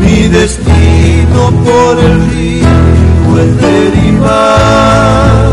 mi 0.00 0.28
destino 0.28 1.40
por 1.64 1.98
el 1.98 2.30
río 2.30 3.40
el 3.40 3.50
derivar. 3.58 5.50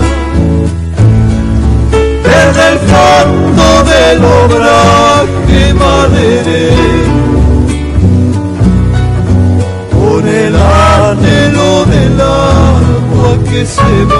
Desde 2.29 2.63
el 2.73 2.77
fondo 2.91 3.65
del 3.91 4.19
obraje 4.23 5.73
mar 5.73 6.09
sevgi 13.65 14.16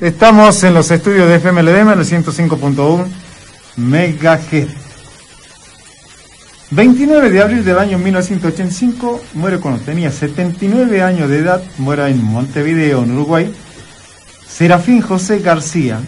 Estamos 0.00 0.64
en 0.64 0.74
los 0.74 0.90
estudios 0.90 1.28
de 1.28 1.38
FMLDM 1.38 1.92
en 1.92 1.98
el 2.00 2.04
105.1 2.04 3.06
MHz. 3.76 4.66
29 6.72 7.30
de 7.30 7.40
abril 7.40 7.64
del 7.64 7.78
año 7.78 7.96
1985 7.98 9.22
muere 9.34 9.60
cuando 9.60 9.80
tenía 9.84 10.10
79 10.10 11.02
años 11.02 11.30
de 11.30 11.38
edad, 11.38 11.62
muere 11.78 12.08
en 12.08 12.24
Montevideo, 12.24 13.04
en 13.04 13.12
Uruguay. 13.12 13.54
Serafín 14.44 15.00
José 15.00 15.38
García. 15.38 16.00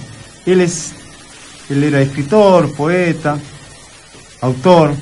Él 0.45 0.61
es 0.61 0.95
él 1.71 1.85
era 1.85 2.01
escritor, 2.01 2.75
poeta, 2.75 3.39
autor. 4.41 4.93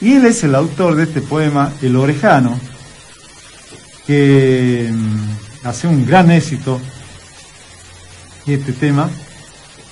Y 0.00 0.12
él 0.12 0.26
es 0.26 0.44
el 0.44 0.54
autor 0.54 0.94
de 0.94 1.02
este 1.02 1.22
poema 1.22 1.72
El 1.82 1.96
Orejano, 1.96 2.56
que 4.06 4.92
hace 5.64 5.86
un 5.86 6.06
gran 6.06 6.30
éxito 6.30 6.80
este 8.46 8.72
tema 8.72 9.10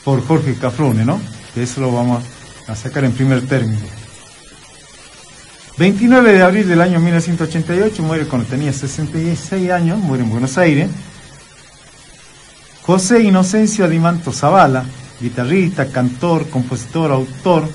por 0.05 0.27
Jorge 0.27 0.55
Cafrone, 0.55 1.05
¿no? 1.05 1.21
Que 1.55 1.65
eso 1.65 1.81
lo 1.81 1.93
vamos 1.93 2.25
a 2.67 2.75
sacar 2.75 3.05
en 3.05 3.13
primer 3.13 3.47
término. 3.47 3.81
29 5.79 6.33
de 6.33 6.43
abril 6.43 6.69
del 6.69 6.81
año 6.81 7.01
1988, 7.01 8.03
muere 8.03 8.27
cuando 8.27 8.49
tenía 8.49 8.73
66 8.73 9.71
años, 9.71 9.99
muere 9.99 10.25
en 10.25 10.31
Buenos 10.31 10.57
Aires. 10.57 10.89
José 12.83 13.23
Inocencio 13.23 13.85
Adimanto 13.85 14.33
Zavala, 14.33 14.87
guitarrista, 15.21 15.91
cantor, 15.91 16.49
compositor, 16.49 17.13
autor. 17.13 17.69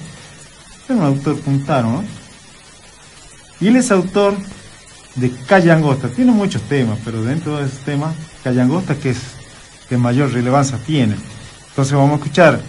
Es 0.85 0.89
un 0.89 1.03
autor 1.03 1.39
puntano, 1.41 1.91
¿no? 1.91 2.03
Y 3.59 3.67
él 3.67 3.75
es 3.75 3.91
autor 3.91 4.35
de 5.15 5.31
Calle 5.47 5.71
Angosta. 5.71 6.07
Tiene 6.09 6.31
muchos 6.31 6.61
temas, 6.63 6.99
pero 7.03 7.23
dentro 7.23 7.57
de 7.57 7.65
ese 7.65 7.77
tema, 7.85 8.13
Calle 8.43 8.61
Angosta 8.61 8.95
que 8.95 9.11
es 9.11 9.17
que 9.89 9.97
mayor 9.97 10.31
relevancia 10.31 10.77
tiene. 10.77 11.15
Entonces 11.69 11.93
vamos 11.93 12.11
a 12.11 12.15
escuchar 12.15 12.61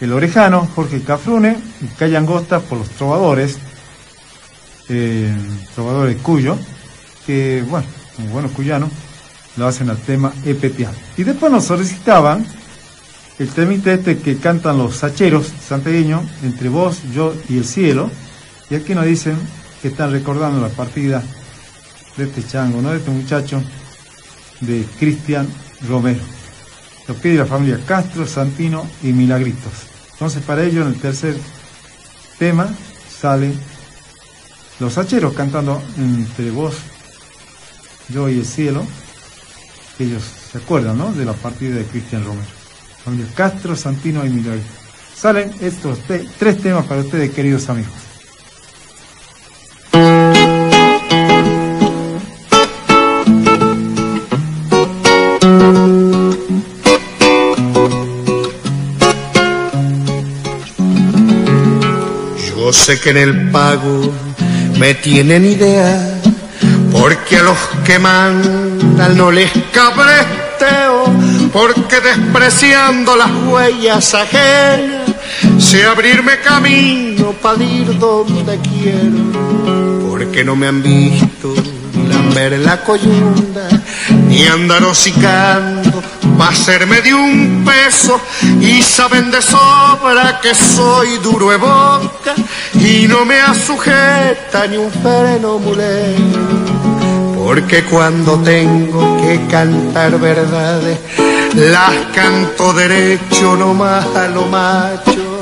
El 0.00 0.12
Orejano, 0.12 0.68
Jorge 0.74 1.02
Cafrune, 1.02 1.56
y 1.80 1.86
Calle 1.86 2.16
Angosta 2.16 2.60
por 2.60 2.78
los 2.78 2.90
trovadores, 2.90 3.58
eh, 4.88 5.34
trovadores 5.74 6.20
Cuyo, 6.20 6.58
que 7.26 7.64
bueno, 7.68 7.86
como 8.16 8.28
buenos 8.28 8.52
cuyanos, 8.52 8.90
lo 9.56 9.66
hacen 9.66 9.90
al 9.90 9.98
tema 9.98 10.32
EPPA. 10.44 10.92
Y 11.16 11.24
después 11.24 11.50
nos 11.50 11.64
solicitaban 11.64 12.46
el 13.38 13.48
temita 13.48 13.92
este 13.92 14.18
que 14.18 14.36
cantan 14.36 14.78
los 14.78 14.96
sacheros 14.96 15.50
santegueños, 15.66 16.22
entre 16.42 16.68
vos, 16.68 16.98
yo 17.14 17.34
y 17.48 17.58
el 17.58 17.64
cielo, 17.64 18.10
y 18.70 18.74
aquí 18.74 18.94
nos 18.94 19.06
dicen 19.06 19.36
que 19.82 19.88
están 19.88 20.12
recordando 20.12 20.60
la 20.60 20.68
partida 20.68 21.20
de 22.16 22.24
este 22.24 22.46
chango, 22.46 22.80
¿no? 22.80 22.90
De 22.90 22.98
este 22.98 23.10
muchacho 23.10 23.60
de 24.60 24.86
Cristian 24.98 25.48
Romero. 25.88 26.20
Lo 27.08 27.14
pide 27.14 27.38
la 27.38 27.46
familia 27.46 27.80
Castro, 27.84 28.24
Santino 28.24 28.88
y 29.02 29.12
Milagritos. 29.12 29.72
Entonces 30.12 30.42
para 30.44 30.62
ello 30.62 30.82
en 30.82 30.88
el 30.88 31.00
tercer 31.00 31.36
tema 32.38 32.72
salen 33.20 33.58
los 34.78 34.96
hacheros 34.98 35.34
cantando 35.34 35.82
entre 35.96 36.50
vos, 36.52 36.76
yo 38.08 38.28
y 38.28 38.38
el 38.38 38.46
cielo, 38.46 38.86
ellos 39.98 40.22
se 40.52 40.58
acuerdan, 40.58 40.98
¿no? 40.98 41.12
De 41.12 41.24
la 41.24 41.32
partida 41.32 41.76
de 41.76 41.84
Cristian 41.84 42.24
Romero. 42.24 42.46
Familia 43.04 43.26
Castro, 43.34 43.74
Santino 43.74 44.24
y 44.24 44.30
Milagritos. 44.30 44.70
Salen 45.16 45.52
estos 45.60 45.98
tres 46.38 46.58
temas 46.62 46.86
para 46.86 47.00
ustedes, 47.00 47.30
queridos 47.30 47.68
amigos. 47.68 48.11
Sé 62.72 62.98
que 62.98 63.10
en 63.10 63.18
el 63.18 63.50
pago 63.50 64.12
me 64.78 64.94
tienen 64.94 65.44
idea, 65.44 66.20
porque 66.90 67.36
a 67.36 67.42
los 67.42 67.58
que 67.84 67.98
mandan 67.98 69.14
no 69.16 69.30
les 69.30 69.52
cabresteo, 69.70 71.04
porque 71.52 72.00
despreciando 72.00 73.14
las 73.14 73.30
huellas 73.46 74.14
ajenas, 74.14 75.02
sé 75.58 75.84
abrirme 75.84 76.40
camino 76.40 77.32
para 77.42 77.62
ir 77.62 77.98
donde 77.98 78.58
quiero, 78.60 80.08
porque 80.08 80.42
no 80.42 80.56
me 80.56 80.66
han 80.66 80.82
visto 80.82 81.54
lamber 82.08 82.58
la 82.58 82.82
coyunda, 82.82 83.68
ni 84.28 84.46
andar 84.46 84.82
hocicando 84.84 86.02
va 86.40 86.48
a 86.48 86.54
serme 86.54 87.00
de 87.00 87.14
un 87.14 87.64
peso. 87.64 88.20
Y 88.60 88.82
saben 88.82 89.30
de 89.30 89.42
sobra 89.42 90.40
que 90.40 90.54
soy 90.54 91.18
duro 91.18 91.50
de 91.50 91.56
boca. 91.56 92.34
Y 92.74 93.06
no 93.08 93.24
me 93.24 93.40
asujeta 93.40 94.66
ni 94.66 94.76
un 94.76 94.90
freno 94.90 95.58
mulero. 95.58 96.62
Porque 97.44 97.84
cuando 97.84 98.38
tengo 98.38 99.20
que 99.20 99.46
cantar 99.50 100.18
verdades 100.18 100.98
las 101.54 101.92
canto 102.14 102.72
derecho 102.72 103.56
nomás 103.56 104.06
a 104.16 104.28
lo 104.28 104.46
macho. 104.46 105.40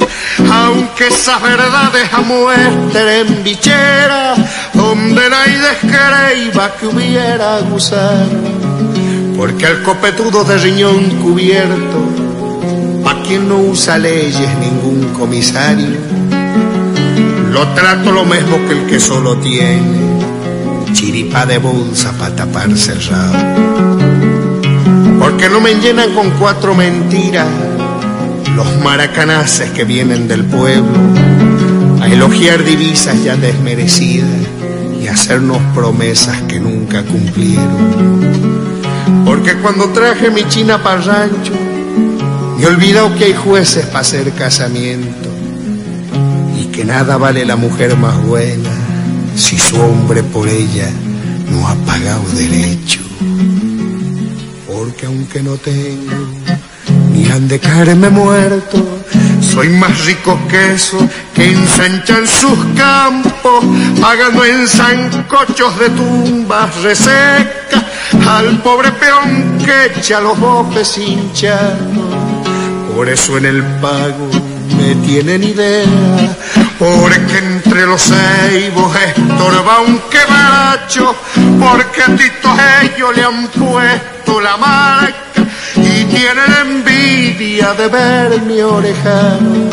Aunque 0.51 1.09
esas 1.09 1.41
verdades 1.41 2.09
en 2.95 3.45
bichera 3.45 4.35
donde 4.73 5.31
nadie 5.31 5.59
descreiba 5.59 6.73
que 6.77 6.87
hubiera 6.87 7.61
gusano 7.61 8.50
porque 9.41 9.65
al 9.65 9.83
copetudo 9.83 10.45
de 10.45 10.59
riñón 10.59 11.19
cubierto, 11.23 12.05
pa' 13.03 13.23
quien 13.23 13.49
no 13.49 13.57
usa 13.57 13.97
leyes 13.97 14.51
ningún 14.59 15.15
comisario, 15.15 15.97
lo 17.51 17.67
trato 17.69 18.13
lo 18.13 18.27
mismo 18.27 18.59
que 18.69 18.73
el 18.75 18.87
que 18.87 19.01
solo 19.01 19.39
tiene 19.39 19.81
chiripa 20.93 21.47
de 21.47 21.57
bolsa 21.57 22.13
para 22.19 22.37
tapar 22.37 22.77
cerrado. 22.77 23.33
Porque 25.19 25.49
no 25.49 25.63
me 25.63 25.73
llenan 25.77 26.13
con 26.13 26.33
cuatro 26.33 26.75
mentiras 26.75 27.49
los 28.55 28.77
maracanaces 28.85 29.71
que 29.71 29.85
vienen 29.85 30.29
del 30.29 30.45
pueblo 30.45 30.99
a 32.03 32.09
elogiar 32.09 32.63
divisas 32.63 33.25
ya 33.25 33.37
desmerecidas 33.37 34.29
y 35.01 35.07
hacernos 35.07 35.63
promesas 35.75 36.43
que 36.43 36.61
nunca 36.61 37.03
cumplieron. 37.05 38.70
Porque 39.25 39.55
cuando 39.57 39.89
traje 39.91 40.31
mi 40.31 40.47
china 40.49 40.83
para 40.83 41.01
rancho, 41.01 41.53
me 42.59 42.67
olvidó 42.67 43.15
que 43.15 43.27
hay 43.27 43.35
jueces 43.35 43.87
para 43.87 44.01
hacer 44.01 44.33
casamiento 44.33 45.29
y 46.59 46.65
que 46.67 46.85
nada 46.85 47.17
vale 47.17 47.45
la 47.45 47.57
mujer 47.57 47.97
más 47.97 48.23
buena 48.23 48.71
si 49.35 49.59
su 49.59 49.81
hombre 49.81 50.23
por 50.23 50.49
ella 50.49 50.91
no 51.51 51.67
ha 51.67 51.75
pagado 51.87 52.23
derecho. 52.35 53.01
Porque 54.67 55.07
aunque 55.07 55.43
no 55.43 55.55
tengo 55.57 56.13
ni 57.13 57.27
han 57.27 57.49
de 57.49 57.59
caerme 57.59 58.11
muerto, 58.11 58.85
soy 59.41 59.69
más 59.69 60.05
rico 60.05 60.39
que 60.49 60.75
eso 60.75 60.99
que 61.35 61.51
ensanchan 61.51 62.27
sus 62.27 62.59
campos, 62.77 63.65
pagando 64.01 64.45
en 64.45 64.67
zancochos 64.69 65.79
de 65.79 65.91
tumbas 65.91 66.75
resecas 66.83 67.85
al 68.29 68.61
pobre 68.63 68.93
peón 68.93 69.59
que 69.65 69.87
echa 69.87 70.21
los 70.21 70.39
bofes 70.39 70.99
hinchados. 70.99 71.79
Por 72.95 73.09
eso 73.09 73.39
en 73.39 73.47
el 73.47 73.63
pago 73.81 74.31
me 74.77 74.95
tienen 75.07 75.43
idea, 75.43 75.87
porque 76.79 77.39
entre 77.39 77.87
los 77.87 78.03
ceibos 78.03 78.95
estorba 78.97 79.81
un 79.81 80.01
quebracho, 80.11 81.15
porque 81.59 82.03
a 82.03 82.17
Tito 82.17 82.57
ellos 82.83 83.17
le 83.17 83.25
han 83.25 83.49
puesto 83.49 84.41
la 84.41 84.57
marca 84.57 85.30
y 85.83 86.05
tienen 86.05 86.53
envidia 86.61 87.75
de 87.75 87.89
ver 87.89 88.43
mi 88.43 88.61
orejano. 88.61 89.71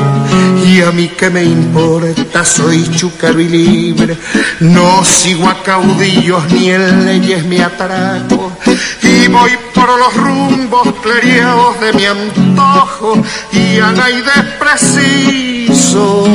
Y 0.66 0.82
a 0.82 0.92
mí 0.92 1.08
que 1.08 1.30
me 1.30 1.44
importa, 1.44 2.44
soy 2.44 2.90
chúcaro 2.96 3.40
y 3.40 3.48
libre, 3.48 4.18
no 4.60 5.04
sigo 5.06 5.48
a 5.48 5.64
caudillos 5.64 6.44
ni 6.52 6.72
en 6.72 7.06
leyes 7.06 7.46
me 7.46 7.64
atraco. 7.64 8.52
Y 9.02 9.28
voy 9.28 9.52
por 9.74 9.88
los 9.98 10.14
rumbos 10.16 10.94
cleriados 11.02 11.80
de 11.80 11.94
mi 11.94 12.06
antojo 12.06 13.22
y 13.54 13.80
a 13.80 13.92
nadie 13.92 14.24
preciso. 14.60 16.28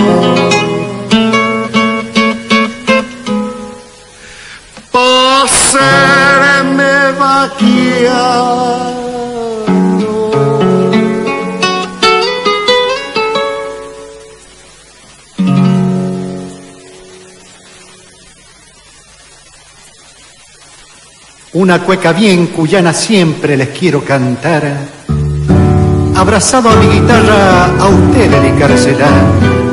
Pasarme 4.91 6.33
vaquear 7.19 9.02
una 21.63 21.79
cueca 21.79 22.13
bien 22.13 22.49
cuyana 22.49 22.93
siempre 22.93 23.57
les 23.57 23.69
quiero 23.69 24.05
cantar. 24.05 24.65
Abrazado 26.17 26.69
a 26.69 26.75
mi 26.75 26.87
guitarra, 26.87 27.67
a 27.79 27.87
usted 27.87 28.29
dedicársela, 28.29 29.07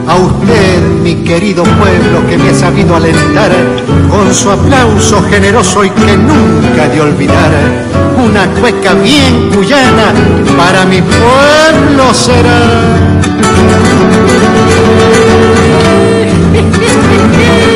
a 0.08 0.16
usted, 0.16 0.84
mi 1.02 1.16
querido 1.24 1.64
pueblo 1.64 2.28
que 2.30 2.38
me 2.38 2.52
ha 2.52 2.54
sabido 2.54 2.96
alentar, 2.96 3.52
con 4.08 4.32
su 4.32 4.52
aplauso 4.52 5.24
generoso 5.32 5.84
y 5.84 5.90
que 5.90 6.16
nunca 6.16 6.88
de 6.90 7.02
olvidar. 7.02 7.52
Una 8.24 8.46
cueca 8.62 8.94
bien 8.94 9.50
cuyana 9.50 10.14
para 10.56 10.86
mi 10.86 11.02
pueblo 11.02 12.14
será. 12.14 12.60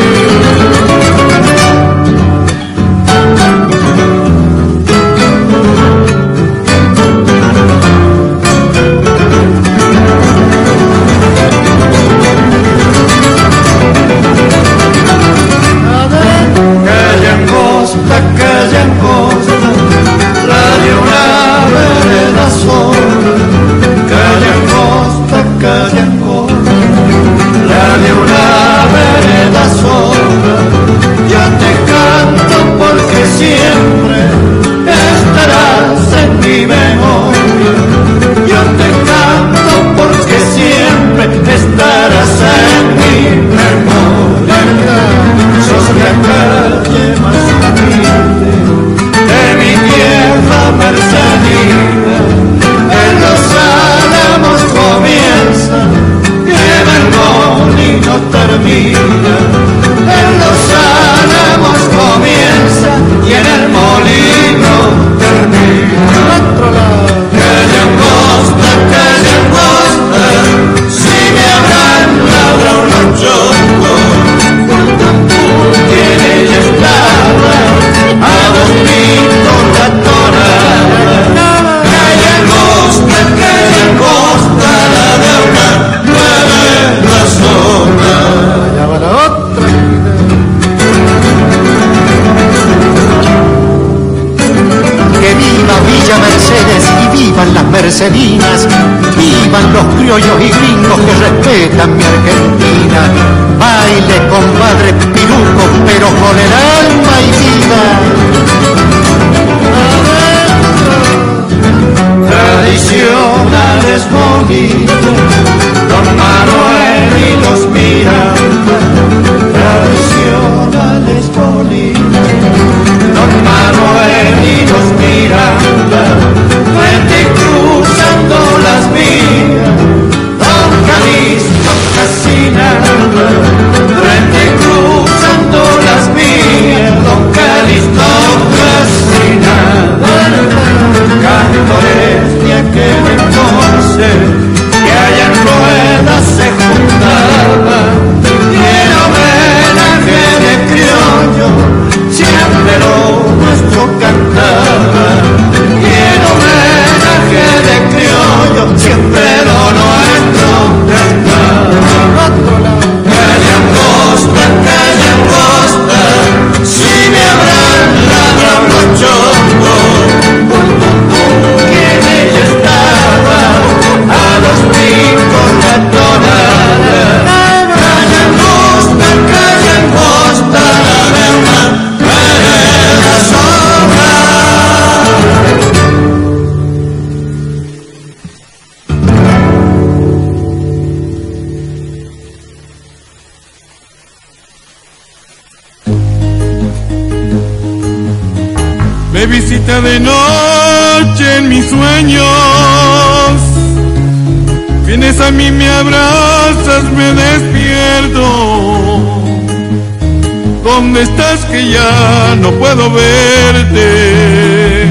estás 211.04 211.46
que 211.46 211.70
ya 211.70 212.36
no 212.40 212.52
puedo 212.54 212.90
verte? 212.90 214.88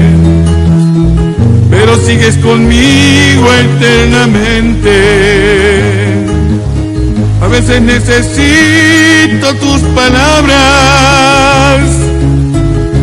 Pero 1.69 1.97
sigues 2.05 2.37
conmigo 2.37 3.53
eternamente. 3.53 4.93
A 7.41 7.47
veces 7.47 7.81
necesito 7.81 9.53
tus 9.55 9.81
palabras, 9.95 11.81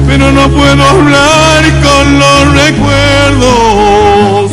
pero 0.07 0.33
no 0.33 0.49
puedo 0.49 0.83
hablar 0.83 1.63
con 1.87 2.19
los 2.19 2.55
recuerdos. 2.63 4.51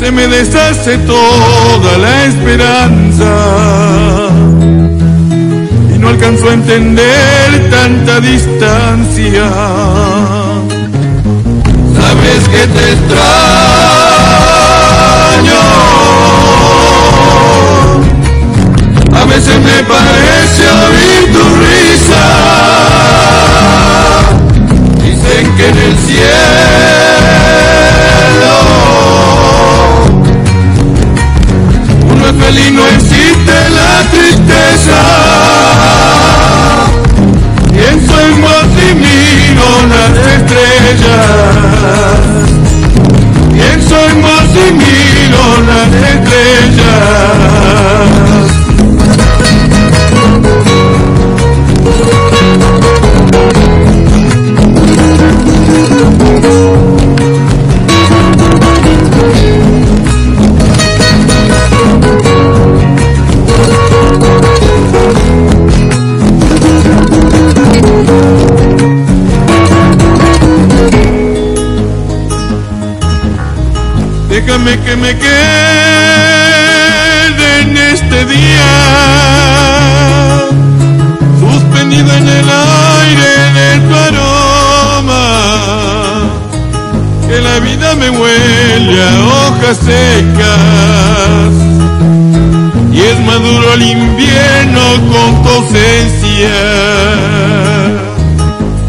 Se 0.00 0.12
me 0.12 0.26
deshace 0.26 0.98
toda 0.98 1.96
la 1.98 2.26
esperanza 2.26 4.29
no 6.10 6.16
alcanzo 6.16 6.48
a 6.48 6.54
entender 6.54 7.70
tanta 7.70 8.20
distancia. 8.20 9.48
Sabes 11.94 12.48
que 12.48 12.66
te 12.66 12.92
extraño 12.92 13.20
a 19.12 19.24
veces 19.24 19.60
me 19.60 19.84
parece 19.84 20.64
oír 20.88 21.32
tu 21.32 21.44
risa. 21.62 22.26
Dicen 25.04 25.44
que 25.56 25.68
en 25.68 25.78
el 25.78 25.96
cielo 25.98 26.20
uno 32.12 32.26
es 32.26 32.34
feliz, 32.44 32.72
no 32.72 32.86
existe 32.86 33.54
la 33.70 34.10
tristeza. 34.10 35.49
Miro 39.86 39.96
las 41.36 41.49
que 74.84 74.96
me 74.96 75.16
quede 75.16 75.30
en 77.60 77.76
este 77.76 78.24
día, 78.26 78.70
suspendido 81.38 82.12
en 82.14 82.28
el 82.28 82.48
aire 82.48 83.52
de 83.58 83.78
tu 83.86 83.94
aroma, 84.08 85.26
que 87.28 87.40
la 87.40 87.58
vida 87.60 87.94
me 87.96 88.10
huele 88.10 89.02
a 89.02 89.24
hojas 89.24 89.76
secas. 89.78 91.52
Y 92.92 93.00
es 93.00 93.20
maduro 93.20 93.74
el 93.74 93.82
invierno 93.82 94.82
con 95.12 95.42
tu. 95.44 95.60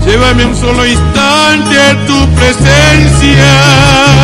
Llévame 0.06 0.46
un 0.46 0.56
solo 0.56 0.86
instante 0.86 1.80
a 1.80 2.06
tu 2.06 2.28
presencia 2.36 4.20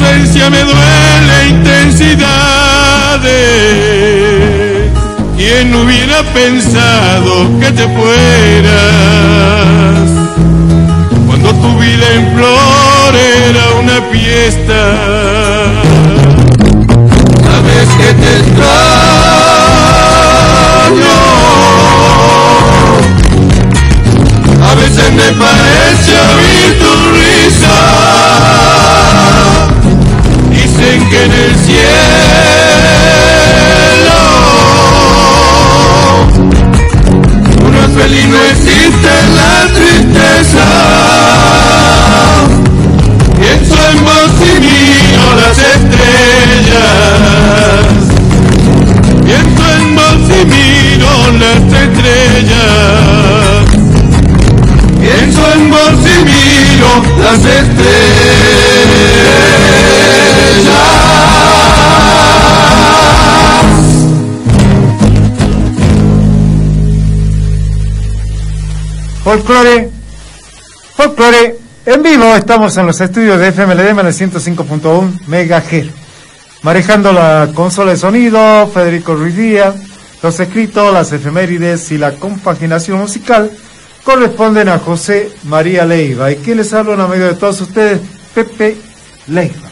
ausencia 0.00 0.50
me 0.50 0.62
duele 0.62 1.48
intensidades. 1.48 3.30
¿Quién 5.36 5.74
hubiera 5.74 6.22
pensado 6.34 7.58
que 7.60 7.72
te 7.72 7.88
fueras? 7.88 8.74
Cuando 11.26 11.52
tu 11.54 11.78
vida 11.78 12.06
en 12.14 12.34
flor 12.34 13.14
era 13.14 13.70
una 13.80 14.02
fiesta. 14.10 14.96
Sabes 17.44 17.88
que 17.98 18.14
te 18.14 18.30
extraño. 18.38 18.76
A 24.62 24.74
veces 24.74 25.12
me 25.12 25.32
parece 25.32 26.12
oír 26.36 26.78
tu 26.78 26.90
risa 27.12 27.35
que 31.10 31.24
en 31.24 31.32
el 31.32 31.54
cielo 31.56 31.86
es 37.84 37.92
feliz, 37.94 38.26
no 38.28 38.40
existe 38.44 39.12
la 39.36 39.66
tristeza. 39.74 40.66
Pienso 43.38 43.76
en 43.90 44.04
vos 44.04 44.32
y 44.40 44.60
miro 44.60 45.24
las 45.36 45.58
estrellas. 45.58 46.76
Pienso 49.24 49.64
en 49.76 49.84
vos 49.94 50.22
y 50.30 50.44
miro 50.46 51.12
las 51.38 51.62
estrellas. 51.82 52.56
Pienso 55.00 55.42
en 55.54 55.70
vos 55.70 55.98
y 56.02 56.24
miro 56.24 56.90
las 57.22 57.38
estrellas. 57.38 58.55
Folclore, 69.26 69.90
folclore, 70.96 71.58
en 71.84 72.02
vivo 72.02 72.34
estamos 72.36 72.76
en 72.76 72.86
los 72.86 73.00
estudios 73.00 73.40
de 73.40 73.50
FMLD 73.50 73.88
en 73.88 73.98
el 73.98 74.14
105.1 74.14 75.20
MHz. 75.26 75.90
Manejando 76.62 77.12
la 77.12 77.50
consola 77.52 77.90
de 77.90 77.96
sonido, 77.96 78.68
Federico 78.68 79.14
Ruiz 79.14 79.36
Díaz, 79.36 79.74
los 80.22 80.38
escritos, 80.38 80.92
las 80.92 81.12
efemérides 81.12 81.90
y 81.90 81.98
la 81.98 82.12
compaginación 82.12 82.98
musical 83.00 83.50
corresponden 84.04 84.68
a 84.68 84.78
José 84.78 85.32
María 85.42 85.84
Leiva. 85.84 86.30
¿Y 86.30 86.36
quién 86.36 86.58
les 86.58 86.72
habla 86.72 86.94
en 86.94 87.00
amigo 87.00 87.24
de 87.24 87.34
todos 87.34 87.60
ustedes? 87.60 88.00
Pepe 88.32 88.76
Leiva. 89.26 89.65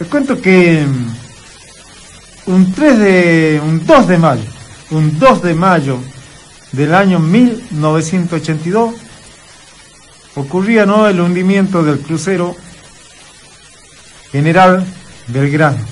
Les 0.00 0.08
cuento 0.08 0.40
que 0.40 0.82
mm, 0.86 2.50
un 2.52 2.72
3 2.72 2.98
de 2.98 3.60
un 3.62 3.84
2 3.84 4.08
de 4.08 4.16
mayo, 4.16 4.44
un 4.92 5.18
2 5.18 5.42
de 5.42 5.54
mayo 5.54 5.98
del 6.72 6.94
año 6.94 7.18
1982 7.18 8.94
ocurría 10.36 10.86
¿no? 10.86 11.06
el 11.06 11.20
hundimiento 11.20 11.82
del 11.82 12.00
crucero 12.00 12.56
General 14.32 14.86
Belgrano. 15.28 15.84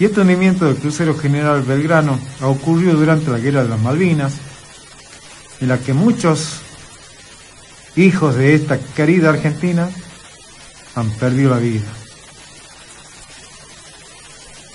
Y 0.00 0.06
este 0.06 0.22
hundimiento 0.22 0.64
del 0.64 0.74
crucero 0.74 1.16
General 1.16 1.62
Belgrano 1.62 2.18
ha 2.40 2.48
ocurrido 2.48 2.94
durante 2.94 3.30
la 3.30 3.38
Guerra 3.38 3.62
de 3.62 3.68
las 3.68 3.80
Malvinas, 3.80 4.32
en 5.60 5.68
la 5.68 5.78
que 5.78 5.92
muchos 5.92 6.62
hijos 7.94 8.34
de 8.34 8.54
esta 8.54 8.76
querida 8.78 9.28
Argentina 9.28 9.88
han 10.96 11.10
perdido 11.10 11.50
la 11.50 11.58
vida. 11.58 11.99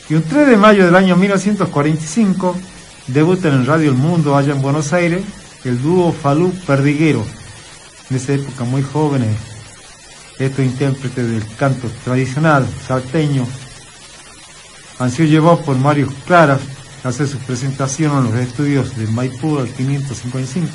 Y 0.07 0.13
un 0.13 0.21
3 0.21 0.47
de 0.47 0.57
mayo 0.57 0.85
del 0.85 0.95
año 0.95 1.15
1945 1.15 2.55
debuta 3.07 3.47
en 3.47 3.65
Radio 3.65 3.89
El 3.89 3.97
Mundo 3.97 4.37
allá 4.37 4.53
en 4.53 4.61
Buenos 4.61 4.93
Aires 4.93 5.23
el 5.63 5.81
dúo 5.81 6.11
Falú 6.11 6.53
Perdiguero. 6.67 7.25
En 8.11 8.17
esa 8.17 8.33
época 8.33 8.65
muy 8.65 8.83
jóvenes, 8.83 9.35
estos 10.37 10.63
intérpretes 10.63 11.31
del 11.31 11.55
canto 11.55 11.89
tradicional 12.03 12.67
salteño 12.87 13.47
han 14.99 15.09
sido 15.09 15.27
llevados 15.27 15.61
por 15.61 15.75
Mario 15.75 16.07
Claras 16.27 16.61
a 17.03 17.07
hacer 17.09 17.27
su 17.27 17.39
presentación 17.39 18.15
en 18.17 18.31
los 18.31 18.39
estudios 18.39 18.95
de 18.95 19.07
Maipú 19.07 19.57
al 19.57 19.69
555, 19.69 20.67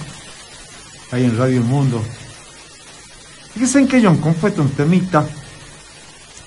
ahí 1.12 1.24
en 1.24 1.38
Radio 1.38 1.58
El 1.58 1.64
Mundo. 1.64 2.02
Fíjense 3.54 3.86
que 3.86 3.98
ellos 3.98 4.12
han 4.12 4.20
compuesto 4.20 4.60
un 4.62 4.70
temita 4.70 5.24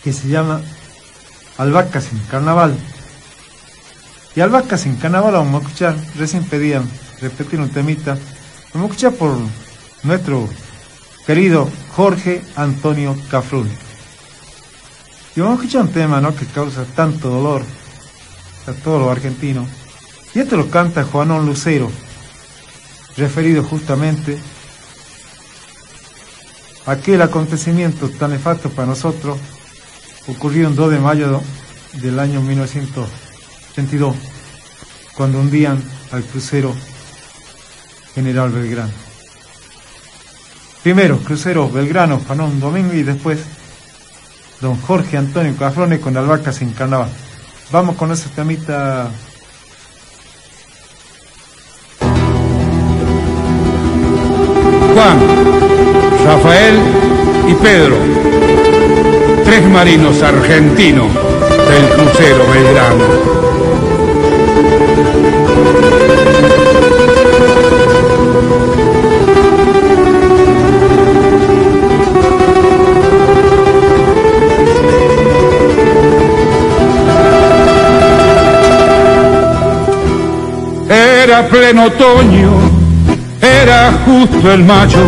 que 0.03 0.11
se 0.11 0.27
llama 0.27 0.61
Albacas 1.57 2.11
en 2.11 2.19
Carnaval. 2.19 2.77
Y 4.35 4.41
Albacas 4.41 4.85
en 4.85 4.95
Carnaval 4.95 5.33
vamos 5.33 5.61
a 5.61 5.65
escuchar, 5.65 5.95
recién 6.15 6.43
pedían 6.43 6.89
repetir 7.21 7.59
un 7.59 7.69
temita 7.69 8.17
Vamos 8.73 8.89
a 8.89 8.93
escuchar 8.93 9.13
por 9.13 9.37
nuestro 10.01 10.49
querido 11.27 11.69
Jorge 11.95 12.41
Antonio 12.55 13.15
Cafrún. 13.29 13.69
Y 15.35 15.41
vamos 15.41 15.59
a 15.59 15.61
escuchar 15.61 15.83
un 15.83 15.91
tema 15.91 16.19
¿no? 16.19 16.35
que 16.35 16.47
causa 16.47 16.83
tanto 16.95 17.29
dolor 17.29 17.63
a 18.65 18.71
todos 18.71 18.99
los 18.99 19.11
argentinos. 19.11 19.69
Y 20.33 20.39
esto 20.39 20.57
lo 20.57 20.71
canta 20.71 21.03
Juanón 21.03 21.45
Lucero, 21.45 21.91
referido 23.15 23.63
justamente 23.63 24.39
a 26.87 26.93
aquel 26.93 27.21
acontecimiento 27.21 28.09
tan 28.09 28.31
nefasto 28.31 28.69
para 28.69 28.87
nosotros, 28.87 29.37
ocurrió 30.27 30.67
el 30.67 30.75
2 30.75 30.91
de 30.91 30.99
mayo 30.99 31.41
del 31.93 32.19
año 32.19 32.41
1922, 32.41 34.15
cuando 35.15 35.39
hundían 35.39 35.83
al 36.11 36.23
crucero 36.23 36.73
General 38.15 38.49
Belgrano. 38.51 38.93
Primero, 40.83 41.17
crucero 41.19 41.69
Belgrano, 41.69 42.19
Juanón 42.19 42.59
Domingo 42.59 42.93
y 42.93 43.03
después 43.03 43.39
don 44.59 44.79
Jorge 44.81 45.17
Antonio 45.17 45.55
Cafrone 45.57 45.99
con 45.99 46.15
Albaca 46.15 46.51
sin 46.51 46.71
carnaval. 46.71 47.09
Vamos 47.71 47.95
con 47.95 48.11
esa 48.11 48.29
temita. 48.29 49.09
Juan, 54.93 55.19
Rafael 56.23 56.79
y 57.47 57.53
Pedro, 57.55 57.97
tres 59.53 59.69
marinos 59.69 60.19
argentinos 60.23 61.13
del 61.13 61.89
crucero 61.89 62.43
Belgrano. 62.51 63.05
Era 80.89 81.47
pleno 81.47 81.85
otoño, 81.85 82.51
era 83.39 83.91
justo 84.03 84.51
el 84.51 84.63
mayo, 84.63 84.99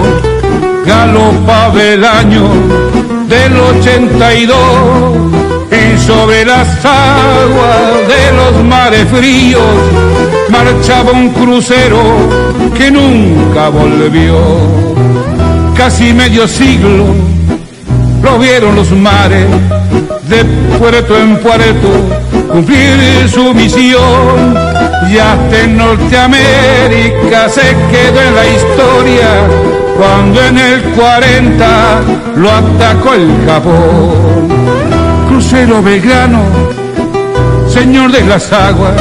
galopaba 0.86 1.82
el 1.82 2.06
año 2.06 3.15
del 3.28 3.58
82 3.58 4.58
y 5.72 5.98
sobre 6.00 6.46
las 6.46 6.86
aguas 6.86 8.08
de 8.08 8.32
los 8.36 8.64
mares 8.64 9.08
fríos 9.10 9.62
marchaba 10.50 11.12
un 11.12 11.30
crucero 11.30 12.02
que 12.78 12.92
nunca 12.92 13.70
volvió. 13.70 14.38
Casi 15.76 16.14
medio 16.14 16.48
siglo 16.48 17.06
lo 18.24 18.40
vieron 18.40 18.76
los 18.76 18.92
mares 18.92 19.48
de 20.30 20.44
puerto 20.78 21.18
en 21.18 21.38
puerto 21.38 21.90
cumplir 22.52 23.30
su 23.30 23.54
misión 23.54 24.56
y 25.10 25.18
hasta 25.18 25.62
en 25.62 25.78
Norteamérica 25.78 27.50
se 27.50 27.76
quedó 27.92 28.22
en 28.22 28.36
la 28.36 28.48
historia 28.48 29.28
cuando 29.98 30.42
en 30.42 30.58
el 30.58 30.82
40 30.96 32.02
lo 32.36 32.52
atacó 32.52 33.14
el 33.14 33.30
Japón. 33.46 34.48
Crucero 35.28 35.82
Belgrano, 35.82 36.44
señor 37.68 38.12
de 38.12 38.22
las 38.26 38.52
aguas, 38.52 38.96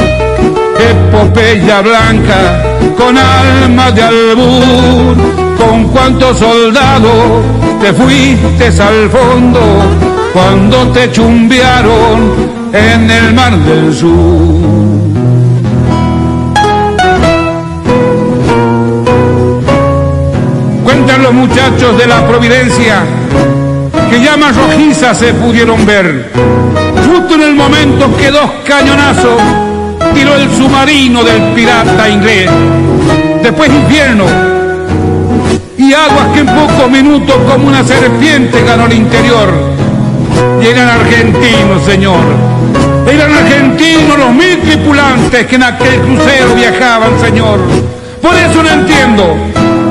epopeya 0.79 1.81
blanca 1.81 2.63
con 2.97 3.17
alma 3.17 3.91
de 3.91 4.03
albur, 4.03 5.15
con 5.57 5.85
cuántos 5.89 6.37
soldados 6.37 7.43
te 7.81 7.93
fuiste 7.93 8.67
al 8.81 9.09
fondo 9.09 9.59
cuando 10.33 10.87
te 10.89 11.11
chumbearon 11.11 12.33
en 12.73 13.09
el 13.09 13.33
mar 13.33 13.57
del 13.59 13.93
sur. 13.93 14.44
Muchachos 21.33 21.97
de 21.97 22.07
la 22.07 22.27
Providencia 22.27 23.03
que 24.09 24.19
llamas 24.19 24.55
rojizas 24.55 25.17
se 25.17 25.33
pudieron 25.33 25.85
ver. 25.85 26.31
Justo 27.07 27.35
en 27.35 27.41
el 27.41 27.55
momento 27.55 28.15
que 28.17 28.31
dos 28.31 28.49
cañonazos 28.65 29.41
tiró 30.13 30.35
el 30.35 30.49
submarino 30.55 31.23
del 31.23 31.41
pirata 31.53 32.09
inglés. 32.09 32.49
Después 33.41 33.69
infierno 33.69 34.25
y 35.77 35.93
aguas 35.93 36.27
que 36.33 36.39
en 36.39 36.47
pocos 36.47 36.89
minutos 36.89 37.35
como 37.49 37.67
una 37.67 37.83
serpiente 37.83 38.63
ganó 38.63 38.85
el 38.85 38.93
interior. 38.93 39.49
Y 40.61 40.67
eran 40.67 40.89
argentinos, 40.89 41.83
señor. 41.85 42.21
Eran 43.11 43.33
argentinos 43.33 44.17
los 44.17 44.31
mil 44.33 44.59
tripulantes 44.61 45.45
que 45.47 45.55
en 45.55 45.63
aquel 45.63 45.99
crucero 46.01 46.55
viajaban, 46.55 47.19
señor. 47.21 47.59
Por 48.21 48.35
eso 48.35 48.63
no 48.63 48.69
entiendo, 48.69 49.35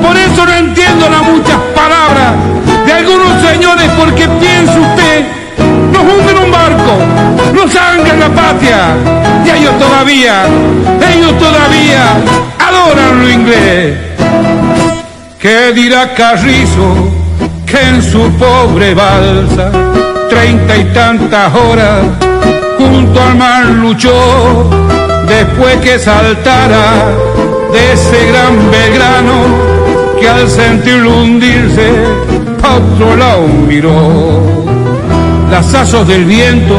por 0.05 0.15
eso 0.15 0.45
no 0.45 0.53
entiendo 0.53 1.09
las 1.09 1.23
muchas 1.23 1.57
palabras 1.73 2.33
de 2.85 2.93
algunos 2.93 3.41
señores, 3.41 3.89
porque 3.97 4.27
piensa 4.27 4.73
usted, 4.73 5.25
nos 5.91 6.03
hunden 6.03 6.37
un 6.45 6.51
barco, 6.51 6.93
nos 7.55 7.71
sangran 7.73 8.19
la 8.19 8.29
patria, 8.29 8.77
y 9.43 9.49
ellos 9.49 9.79
todavía, 9.79 10.45
ellos 11.11 11.37
todavía 11.39 12.03
adoran 12.59 13.21
lo 13.21 13.29
inglés. 13.29 13.97
¿Qué 15.39 15.73
dirá 15.73 16.13
Carrizo 16.13 17.11
que 17.65 17.81
en 17.81 18.01
su 18.01 18.29
pobre 18.33 18.93
balsa 18.93 19.71
treinta 20.29 20.77
y 20.77 20.83
tantas 20.85 21.53
horas 21.53 22.01
junto 22.77 23.21
al 23.21 23.35
mar 23.35 23.65
luchó 23.65 24.69
después 25.27 25.77
que 25.77 25.97
saltara 25.97 27.05
de 27.71 27.93
ese 27.93 28.27
gran 28.27 28.71
Belgrano 28.71 29.64
que 30.19 30.29
al 30.29 30.49
sentirlo 30.49 31.21
hundirse 31.21 31.89
a 32.63 32.75
otro 32.75 33.15
lado 33.15 33.47
miró 33.67 34.41
las 35.51 35.73
azos 35.73 36.07
del 36.07 36.25
viento 36.25 36.77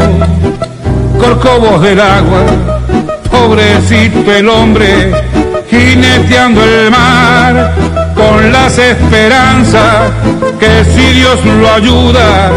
corcovos 1.18 1.82
del 1.82 2.00
agua 2.00 2.44
pobrecito 3.30 4.32
el 4.32 4.48
hombre 4.48 5.12
jineteando 5.70 6.62
el 6.64 6.90
mar 6.90 7.74
con 8.14 8.50
las 8.50 8.78
esperanzas 8.78 10.10
que 10.58 10.84
si 10.84 11.12
Dios 11.12 11.44
lo 11.44 11.70
ayuda, 11.70 12.50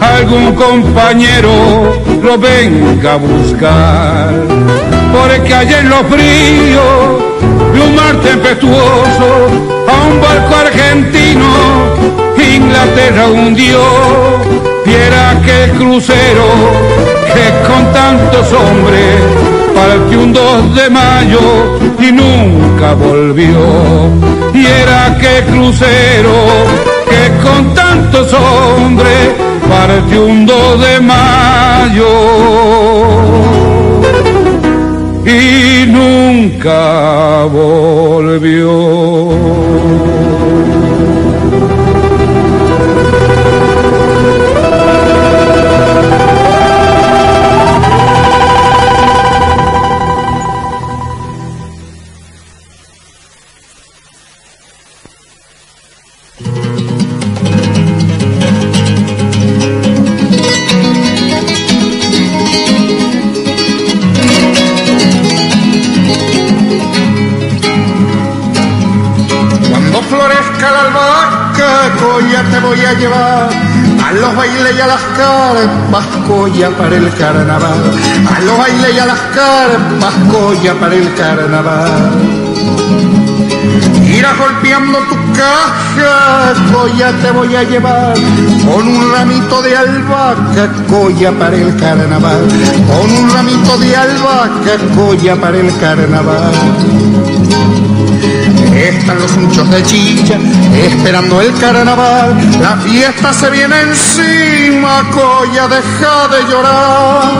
algún 0.00 0.54
compañero 0.54 2.00
lo 2.22 2.38
venga 2.38 3.14
a 3.14 3.16
buscar. 3.16 4.30
Porque 5.12 5.54
allá 5.54 5.80
en 5.80 5.88
los 5.88 6.02
fríos 6.02 7.74
de 7.74 7.80
un 7.80 7.94
mar 7.96 8.14
tempestuoso, 8.22 9.79
un 10.02 10.20
barco 10.20 10.56
argentino, 10.56 11.46
Inglaterra 12.36 13.28
hundió, 13.28 13.80
viera 14.84 15.30
aquel 15.30 15.70
crucero 15.72 16.46
que 17.34 17.52
con 17.66 17.92
tantos 17.92 18.52
hombres 18.52 19.16
partió 19.74 20.20
un 20.20 20.32
2 20.32 20.74
de 20.74 20.90
mayo 20.90 21.40
y 21.98 22.12
nunca 22.12 22.94
volvió. 22.94 24.08
Y 24.54 24.66
era 24.66 25.06
aquel 25.06 25.44
crucero 25.44 26.34
que 27.08 27.30
con 27.42 27.74
tantos 27.74 28.32
hombres 28.32 29.30
partió 29.68 30.24
un 30.26 30.46
2 30.46 30.80
de 30.80 31.00
mayo 31.00 32.10
y 35.30 35.86
nunca 35.86 37.44
volvió. 37.44 38.70
Para 76.60 76.94
el 76.94 77.10
carnaval. 77.14 77.80
A 78.28 78.40
los 78.40 78.58
bailes 78.58 78.94
y 78.94 78.98
a 78.98 79.06
las 79.06 79.18
carpas, 79.18 80.14
Coya 80.30 80.74
para 80.74 80.94
el 80.94 81.14
carnaval. 81.14 82.10
Mira 84.02 84.34
golpeando 84.34 84.98
tu 85.08 85.16
caja, 85.32 86.52
Coya 86.70 87.12
te 87.22 87.30
voy 87.30 87.56
a 87.56 87.62
llevar 87.62 88.14
con 88.66 88.86
un 88.86 89.10
ramito 89.10 89.62
de 89.62 89.74
albahaca, 89.74 90.70
Coya 90.86 91.32
para 91.32 91.56
el 91.56 91.74
carnaval. 91.76 92.46
Con 92.86 93.10
un 93.10 93.30
ramito 93.30 93.78
de 93.78 93.96
albahaca, 93.96 94.76
Coya 94.94 95.36
para 95.36 95.56
el 95.56 95.78
carnaval 95.78 96.52
están 99.00 99.18
los 99.18 99.36
muchos 99.36 99.68
de 99.70 99.82
chicha, 99.82 100.38
esperando 100.76 101.40
el 101.40 101.52
carnaval. 101.54 102.36
La 102.60 102.76
fiesta 102.76 103.32
se 103.32 103.50
viene 103.50 103.80
encima, 103.80 105.08
coya, 105.10 105.66
deja 105.68 106.28
de 106.28 106.42
llorar. 106.50 107.32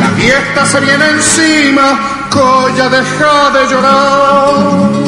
La 0.00 0.10
fiesta 0.16 0.66
se 0.66 0.80
viene 0.80 1.04
encima, 1.10 2.00
coya, 2.30 2.88
deja 2.88 3.50
de 3.50 3.68
llorar. 3.70 5.03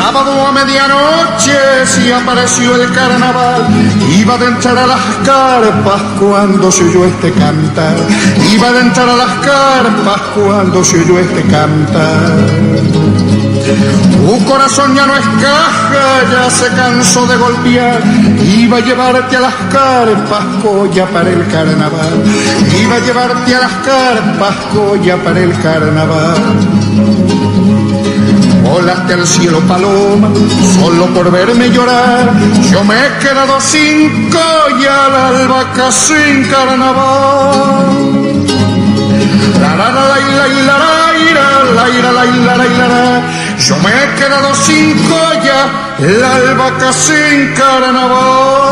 Sábado 0.00 0.46
a 0.46 0.52
medianoche 0.52 1.58
si 1.84 2.12
apareció 2.12 2.72
el 2.76 2.92
carnaval, 2.92 3.66
iba 4.16 4.36
a 4.36 4.44
entrar 4.44 4.78
a 4.78 4.86
las 4.86 5.04
carpas 5.26 6.00
cuando 6.20 6.70
se 6.70 6.84
oyó 6.84 7.04
este 7.04 7.32
cantar, 7.32 7.96
iba 8.52 8.68
a 8.68 8.78
entrar 8.78 9.08
a 9.08 9.16
las 9.16 9.34
carpas 9.44 10.20
cuando 10.36 10.84
se 10.84 11.00
oyó 11.00 11.18
este 11.18 11.42
cantar. 11.42 12.36
Tu 14.12 14.44
corazón 14.44 14.94
ya 14.94 15.04
no 15.04 15.16
es 15.16 15.26
caja, 15.42 16.22
ya 16.30 16.48
se 16.48 16.68
cansó 16.76 17.26
de 17.26 17.36
golpear, 17.36 18.00
iba 18.56 18.76
a 18.76 18.80
llevarte 18.80 19.36
a 19.36 19.40
las 19.40 19.54
carpas, 19.72 20.44
colla 20.62 21.06
para 21.06 21.28
el 21.28 21.44
carnaval, 21.48 22.22
iba 22.80 22.94
a 22.94 23.00
llevarte 23.00 23.56
a 23.56 23.60
las 23.62 23.72
carpas, 23.84 24.54
colla 24.72 25.16
para 25.16 25.40
el 25.40 25.60
carnaval. 25.60 26.36
Volaste 28.62 29.14
al 29.14 29.26
cielo 29.26 29.60
paloma, 29.60 30.28
solo 30.74 31.06
por 31.14 31.30
verme 31.30 31.70
llorar. 31.70 32.32
Yo 32.70 32.84
me 32.84 32.94
he 32.94 33.18
quedado 33.18 33.60
sin 33.60 34.30
colla, 34.30 35.08
la 35.08 35.28
albahaca 35.28 35.90
sin 35.92 36.44
carnaval. 36.48 37.86
La 39.60 39.76
la 39.76 39.90
la 39.90 40.04
la 40.08 40.16
la 40.18 40.46
la 40.46 40.78
la 41.74 41.86
la 41.88 42.24
la 42.46 42.56
la 42.56 42.86
la 42.88 43.22
Yo 43.58 43.76
me 43.78 43.90
he 43.90 44.14
quedado 44.18 44.54
sin 44.54 44.96
colla, 45.08 45.60
la 46.20 46.36
albahaca 46.36 46.92
sin 46.92 47.54
carnaval. 47.54 48.68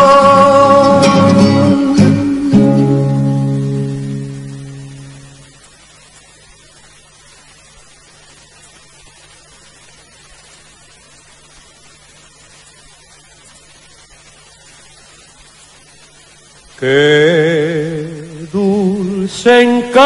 Qué 16.78 18.06
dulce 18.52 19.62
encanto 19.62 19.96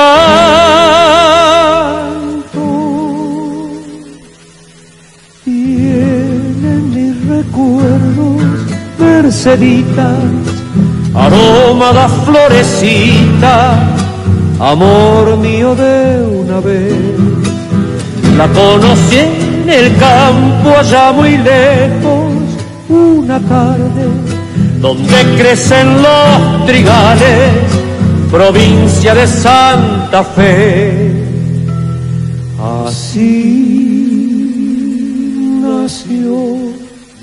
tienen 5.45 6.91
mis 6.95 7.27
recuerdos, 7.27 8.45
Merceditas, 9.01 10.15
aroma 11.13 11.93
da 11.93 12.09
florecita, 12.09 13.75
amor 14.61 15.39
mío 15.39 15.75
de 15.75 16.23
una 16.23 16.61
vez. 16.61 16.95
La 18.37 18.47
conocí 18.47 19.19
en 19.19 19.69
el 19.69 19.97
campo 19.97 20.71
allá 20.79 21.11
muy 21.11 21.37
lejos, 21.37 22.33
una 22.89 23.41
tarde 23.41 24.20
donde 24.81 25.37
crecen 25.37 26.03
los 26.03 26.67
trigales, 26.67 27.51
provincia 28.31 29.15
de 29.15 29.27
Santa 29.27 30.25
Fe. 30.25 31.13
Así 32.87 33.21
nació 35.63 36.57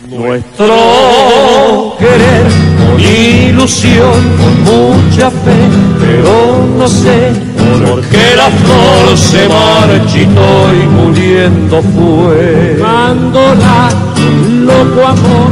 nuestro 0.09 1.95
querer, 1.97 2.45
con 2.77 2.99
ilusión, 2.99 4.21
con 4.39 4.63
mucha 4.63 5.29
fe, 5.31 5.57
pero 5.99 6.65
no 6.77 6.87
sé 6.87 7.31
por 7.85 8.01
qué 8.03 8.35
la 8.35 8.49
flor 8.49 9.17
se 9.17 9.47
marchitó 9.49 10.73
y 10.73 10.85
muriendo 10.87 11.81
fue. 11.81 12.77
Dándola 12.79 13.89
loco 14.63 15.07
amor, 15.07 15.51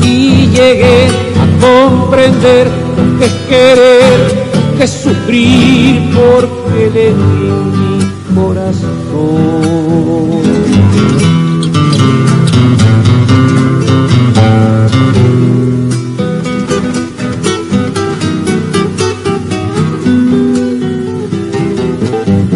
así 0.00 0.48
llegué 0.52 1.21
comprender 1.62 2.68
que 3.18 3.24
es 3.26 3.32
querer, 3.48 4.20
que 4.76 4.86
sufrir, 4.86 6.10
porque 6.14 6.90
le 6.94 7.06
di 7.20 7.42
mi 7.76 8.34
corazón. 8.34 8.92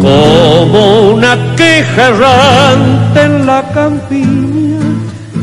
Como 0.01 1.11
una 1.13 1.55
queja 1.55 2.07
errante 2.09 3.21
en 3.21 3.45
la 3.45 3.61
campiña, 3.73 4.79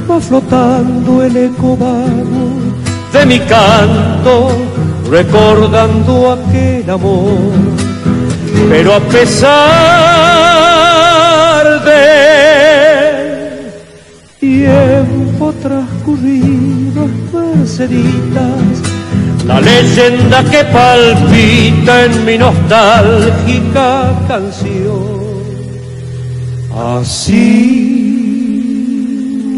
va 0.09 0.21
flotando 0.21 1.23
el 1.23 1.37
eco 1.37 1.77
vago 1.77 2.44
de 3.15 3.25
mi 3.27 3.39
canto, 3.39 4.51
recordando 5.09 6.33
aquel 6.33 6.91
amor. 6.91 7.53
Pero 8.69 8.95
a 8.95 9.01
pesar 9.01 9.55
de 11.85 12.03
tiempo 14.41 15.53
transcurrido, 15.63 17.09
merceditas, 17.33 18.83
la 19.47 19.61
leyenda 19.61 20.43
que 20.51 20.65
palpita 20.65 22.07
en 22.07 22.25
mi 22.25 22.37
nostálgica 22.37 24.13
canción. 24.27 25.23
Así 26.77 27.45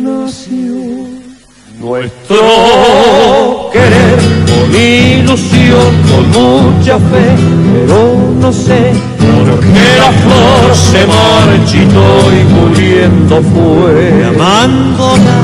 nació 0.03 0.77
nuestro 1.81 3.46
con 4.47 4.75
ilusión, 4.75 5.93
con 6.11 6.25
mucha 6.31 6.99
fe, 6.99 7.37
pero 7.73 8.35
no 8.41 8.53
sé 8.53 8.93
por 9.19 9.61
qué 9.61 9.89
la 9.99 10.13
flor 10.23 10.75
se 10.75 11.07
marchitó 11.07 12.33
y 12.33 12.45
muriendo 12.55 13.43
fue. 13.53 14.25
Amándola, 14.27 15.39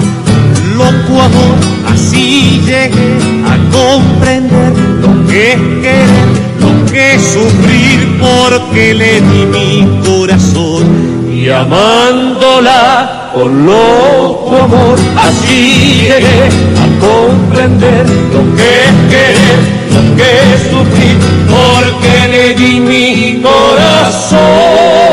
loco 0.76 1.22
amor, 1.22 1.58
así 1.92 2.62
llegué 2.64 3.16
a 3.46 3.56
comprender 3.70 4.72
lo 5.00 5.26
que 5.26 5.52
es 5.52 5.58
querer, 5.82 6.28
lo 6.60 6.92
que 6.92 7.14
es 7.14 7.22
sufrir, 7.22 8.18
porque 8.20 8.94
le 8.94 9.20
di 9.20 9.46
mi 9.46 10.00
corazón. 10.04 11.11
Y 11.42 11.48
amándola 11.48 13.30
con 13.34 13.66
loco 13.66 14.58
amor, 14.62 14.96
así 15.16 16.02
llegué 16.02 16.46
a 16.78 16.86
comprender 17.00 18.06
lo 18.32 18.42
que 18.56 18.84
es 18.84 18.94
lo 19.92 20.02
que 20.16 20.28
es 20.54 20.62
porque 21.50 22.14
le 22.30 22.54
di 22.54 22.78
mi 22.78 23.42
corazón. 23.42 25.11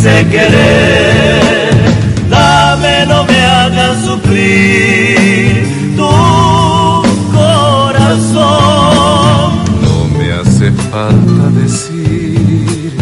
Quise 0.00 0.26
querer. 0.30 1.70
Dame, 2.28 3.06
no 3.06 3.24
me 3.24 3.44
hagas 3.44 4.02
sufrir 4.04 5.66
tu 5.96 6.08
corazón. 7.36 8.40
No 9.82 10.18
me 10.18 10.32
hace 10.32 10.70
falta 10.90 11.50
decir 11.60 12.92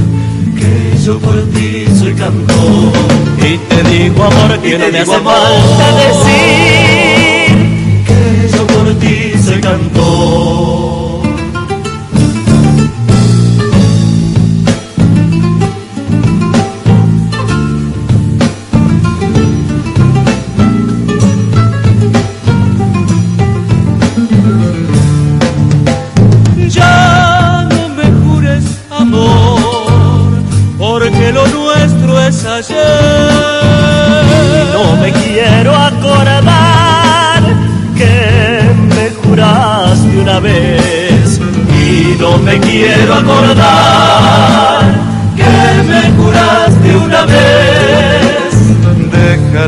que 0.56 0.98
yo 1.04 1.18
por 1.20 1.36
ti 1.50 1.86
soy 1.98 2.14
cantor. 2.14 2.92
Y 3.38 3.58
te 3.58 3.82
digo 3.84 4.24
amor 4.24 4.58
que 4.60 4.78
no 4.78 4.88
me 4.90 4.98
hace 4.98 5.20
falta 5.20 5.86
decir 6.02 6.37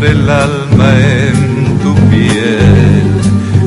el 0.03 0.31
alma 0.31 0.99
en 0.99 1.79
tu 1.83 1.95
piel 2.09 3.21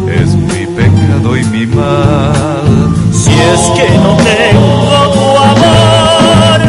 es 0.08 0.36
mi 0.36 0.66
pecado 0.76 1.38
y 1.38 1.44
mi 1.46 1.66
mal. 1.68 2.94
Si 3.12 3.32
es 3.32 3.62
que 3.76 3.90
no 3.98 4.18
tengo 4.18 5.12
tu 5.14 5.38
amor, 5.52 6.60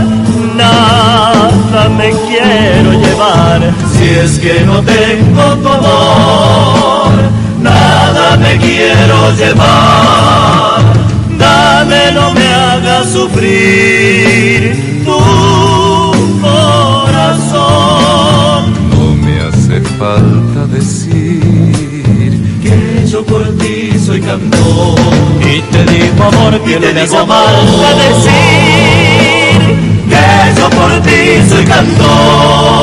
nada 0.56 1.88
me 1.88 2.10
quiero 2.10 2.92
llevar. 2.92 3.72
Si 3.96 4.04
es 4.04 4.38
que 4.38 4.60
no 4.66 4.82
tengo 4.82 5.56
tu 5.62 5.68
amor, 5.68 7.12
nada 7.62 8.36
me 8.36 8.58
quiero 8.58 9.32
llevar. 9.36 10.82
Dame, 11.38 12.12
no 12.12 12.32
me 12.32 12.46
hagas 12.54 13.12
sufrir 13.12 15.04
tu 15.04 15.12
falta 19.98 20.66
decir 20.72 21.40
que 22.62 23.06
yo 23.06 23.24
por 23.24 23.44
ti 23.58 23.92
soy 23.98 24.20
cantor. 24.20 24.98
Y 25.40 25.60
te 25.72 25.84
digo 25.92 26.24
amor 26.24 26.60
que 26.62 26.80
no 26.80 26.92
me 26.92 27.06
falta 27.06 27.94
decir 28.04 28.34
que 30.08 30.60
yo 30.60 30.70
por 30.70 30.92
ti 31.02 31.48
soy 31.48 31.64
cantor. 31.64 32.73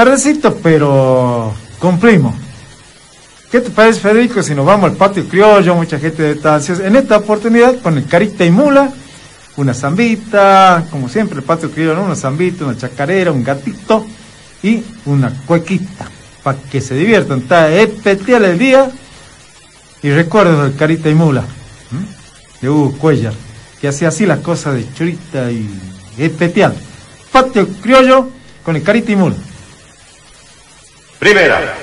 Tardecito, 0.00 0.56
pero 0.62 1.52
cumplimos. 1.78 2.34
¿Qué 3.50 3.60
te 3.60 3.68
parece, 3.68 4.00
Federico, 4.00 4.42
si 4.42 4.54
nos 4.54 4.64
vamos 4.64 4.88
al 4.88 4.96
patio 4.96 5.28
criollo? 5.28 5.74
Mucha 5.74 5.98
gente 5.98 6.22
de 6.22 6.30
estancias. 6.30 6.80
En 6.80 6.96
esta 6.96 7.18
oportunidad, 7.18 7.78
con 7.82 7.98
el 7.98 8.06
carita 8.06 8.46
y 8.46 8.50
mula, 8.50 8.90
una 9.58 9.74
zambita, 9.74 10.86
como 10.90 11.06
siempre, 11.10 11.40
el 11.40 11.44
patio 11.44 11.70
criollo, 11.70 11.96
¿no? 11.96 12.04
Una 12.04 12.16
zambita, 12.16 12.64
una 12.64 12.78
chacarera, 12.78 13.30
un 13.30 13.44
gatito 13.44 14.06
y 14.62 14.82
una 15.04 15.34
cuequita. 15.44 16.06
Para 16.42 16.56
que 16.56 16.80
se 16.80 16.94
diviertan. 16.94 17.40
Está 17.40 17.70
especial 17.70 18.46
el 18.46 18.58
día. 18.58 18.90
Y 20.02 20.12
recuerdo 20.12 20.62
del 20.62 20.76
carita 20.76 21.10
y 21.10 21.14
mula. 21.14 21.44
De 22.62 22.70
Hugo 22.70 22.96
Cuellar. 22.96 23.34
Que 23.78 23.88
hacía 23.88 24.08
así 24.08 24.24
las 24.24 24.38
cosas 24.38 24.76
de 24.76 24.94
churita 24.94 25.50
y 25.50 25.68
especial. 26.16 26.74
Patio 27.30 27.68
criollo 27.82 28.30
con 28.64 28.76
el 28.76 28.82
carita 28.82 29.12
y 29.12 29.16
mula. 29.16 29.36
Primera. 31.20 31.76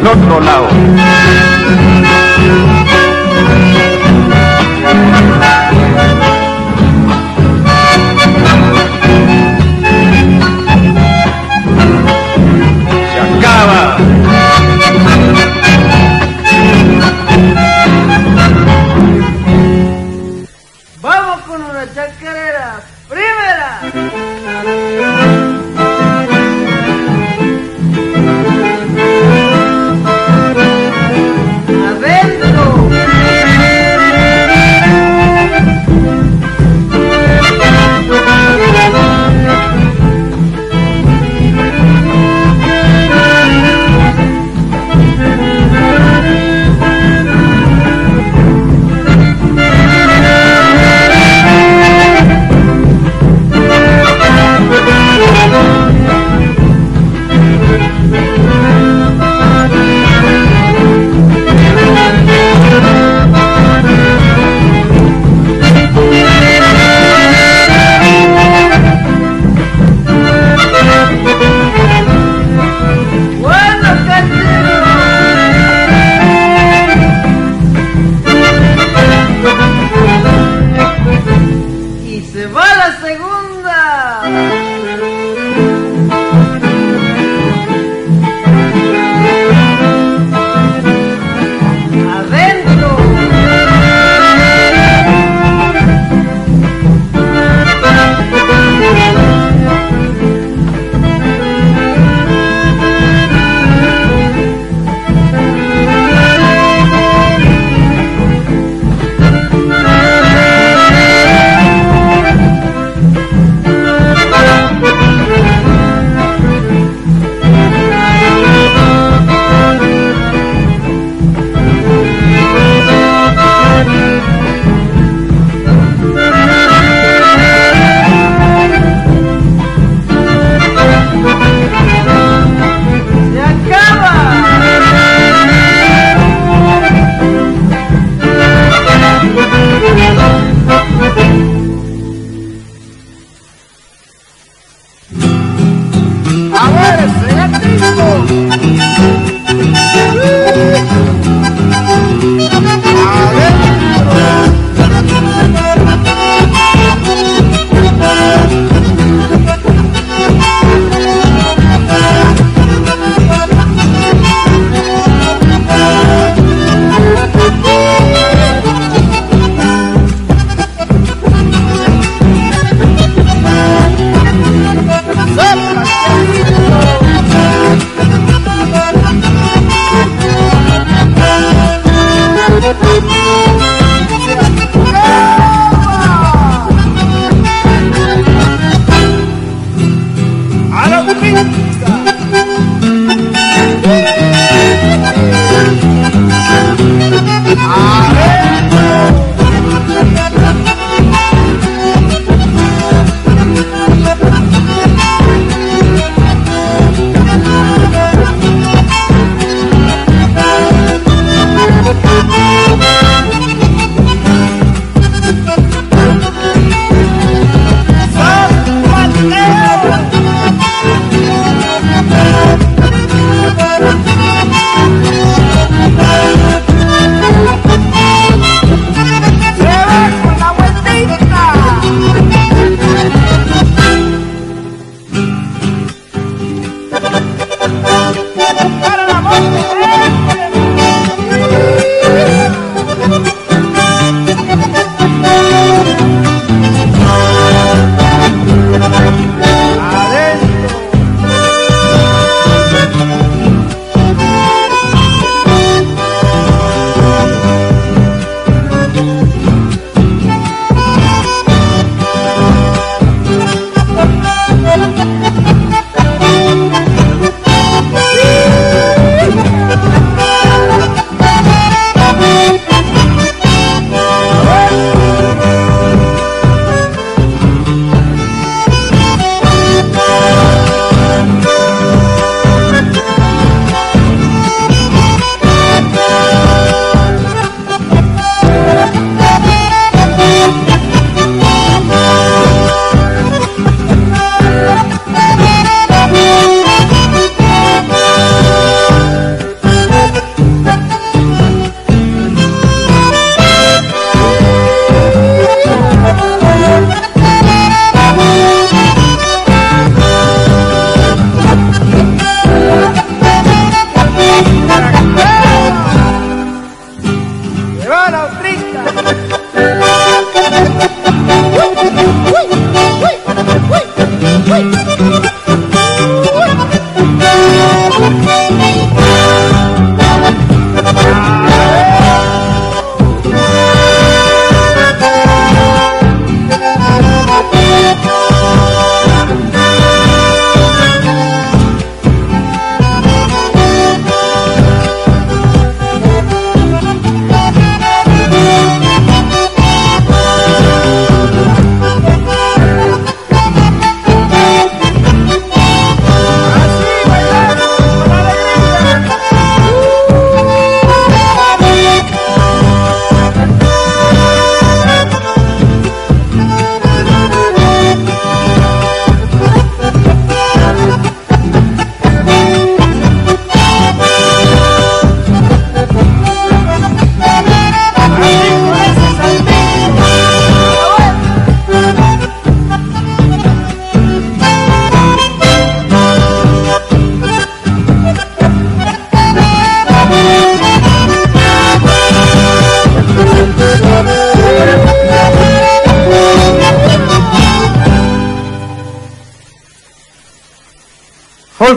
Al 0.00 0.06
otro 0.06 0.40
lado. 0.40 0.99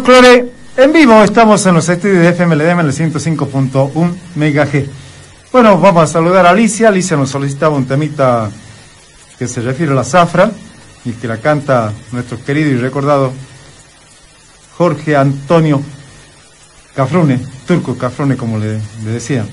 En 0.05 0.91
vivo, 0.91 1.23
estamos 1.23 1.65
en 1.65 1.75
los 1.75 1.87
estudios 1.87 2.19
de 2.19 2.33
FMLDM 2.33 2.81
en 2.81 2.87
el 2.87 2.91
105.1 2.91 4.15
MHz. 4.35 4.89
Bueno, 5.49 5.79
vamos 5.79 6.03
a 6.03 6.07
saludar 6.07 6.45
a 6.45 6.49
Alicia. 6.49 6.89
Alicia 6.89 7.15
nos 7.15 7.29
solicitaba 7.29 7.77
un 7.77 7.85
temita 7.85 8.51
que 9.39 9.47
se 9.47 9.61
refiere 9.61 9.93
a 9.93 9.95
la 9.95 10.03
zafra 10.03 10.51
y 11.05 11.13
que 11.13 11.25
la 11.25 11.37
canta 11.37 11.93
nuestro 12.11 12.43
querido 12.43 12.71
y 12.71 12.75
recordado 12.75 13.31
Jorge 14.77 15.15
Antonio 15.15 15.81
Cafrune, 16.93 17.39
Turco 17.65 17.97
Cafrune 17.97 18.35
como 18.35 18.57
le, 18.57 18.81
le 19.05 19.11
decían. 19.11 19.47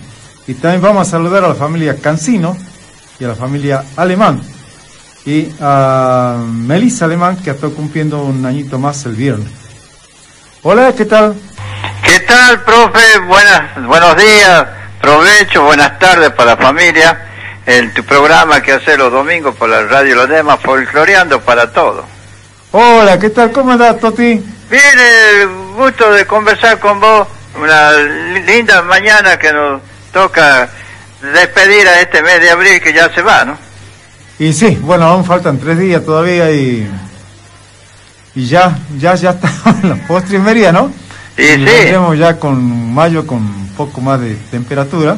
Y 0.48 0.54
también 0.54 0.82
vamos 0.82 1.06
a 1.06 1.10
saludar 1.12 1.44
a 1.44 1.48
la 1.48 1.54
familia 1.54 1.96
Cancino 1.96 2.56
y 3.20 3.24
a 3.24 3.28
la 3.28 3.36
familia 3.36 3.84
Alemán. 3.94 4.40
Y 5.24 5.46
a 5.60 6.44
Melissa 6.44 7.04
Alemán 7.04 7.36
que 7.36 7.50
está 7.50 7.68
cumpliendo 7.68 8.24
un 8.24 8.44
añito 8.44 8.80
más 8.80 9.06
el 9.06 9.14
viernes. 9.14 9.69
Hola, 10.62 10.92
¿qué 10.94 11.04
tal? 11.04 11.34
¿Qué 12.04 12.20
tal, 12.20 12.60
profe? 12.62 13.18
Buenas, 13.26 13.86
buenos 13.86 14.16
días, 14.16 14.66
provecho, 15.00 15.64
buenas 15.64 15.98
tardes 15.98 16.30
para 16.30 16.52
la 16.52 16.56
familia. 16.56 17.26
En 17.66 17.92
tu 17.94 18.02
programa 18.04 18.60
que 18.62 18.72
hace 18.72 18.96
los 18.96 19.12
domingos 19.12 19.54
por 19.54 19.68
la 19.68 19.82
radio 19.84 20.16
Los 20.16 20.28
Demás, 20.28 20.58
folcloreando 20.62 21.40
para 21.40 21.70
todo. 21.72 22.04
Hola, 22.72 23.18
¿qué 23.18 23.30
tal? 23.30 23.52
¿Cómo 23.52 23.72
andás, 23.72 23.98
Toti? 24.00 24.42
Bien, 24.70 24.98
el 24.98 25.48
gusto 25.76 26.10
de 26.12 26.26
conversar 26.26 26.78
con 26.78 26.98
vos. 27.00 27.28
Una 27.60 27.92
li- 27.92 28.42
linda 28.42 28.82
mañana 28.82 29.38
que 29.38 29.52
nos 29.52 29.80
toca 30.12 30.68
despedir 31.20 31.86
a 31.88 32.00
este 32.00 32.22
mes 32.22 32.40
de 32.40 32.50
abril 32.50 32.80
que 32.80 32.92
ya 32.92 33.12
se 33.14 33.22
va, 33.22 33.44
¿no? 33.44 33.58
Y 34.38 34.52
sí, 34.52 34.78
bueno, 34.80 35.04
aún 35.06 35.24
faltan 35.24 35.58
tres 35.58 35.78
días 35.78 36.04
todavía 36.04 36.50
y, 36.50 36.90
y 38.34 38.46
ya, 38.46 38.78
ya, 38.98 39.14
ya 39.14 39.36
en 39.82 39.88
la 39.88 39.96
postrimería, 40.06 40.72
¿no? 40.72 40.92
Y 41.36 41.42
y 41.42 41.66
sí. 41.66 42.18
ya 42.18 42.38
con 42.38 42.92
mayo 42.92 43.26
con 43.26 43.38
un 43.38 43.74
poco 43.76 44.00
más 44.00 44.20
de 44.20 44.34
temperatura 44.50 45.16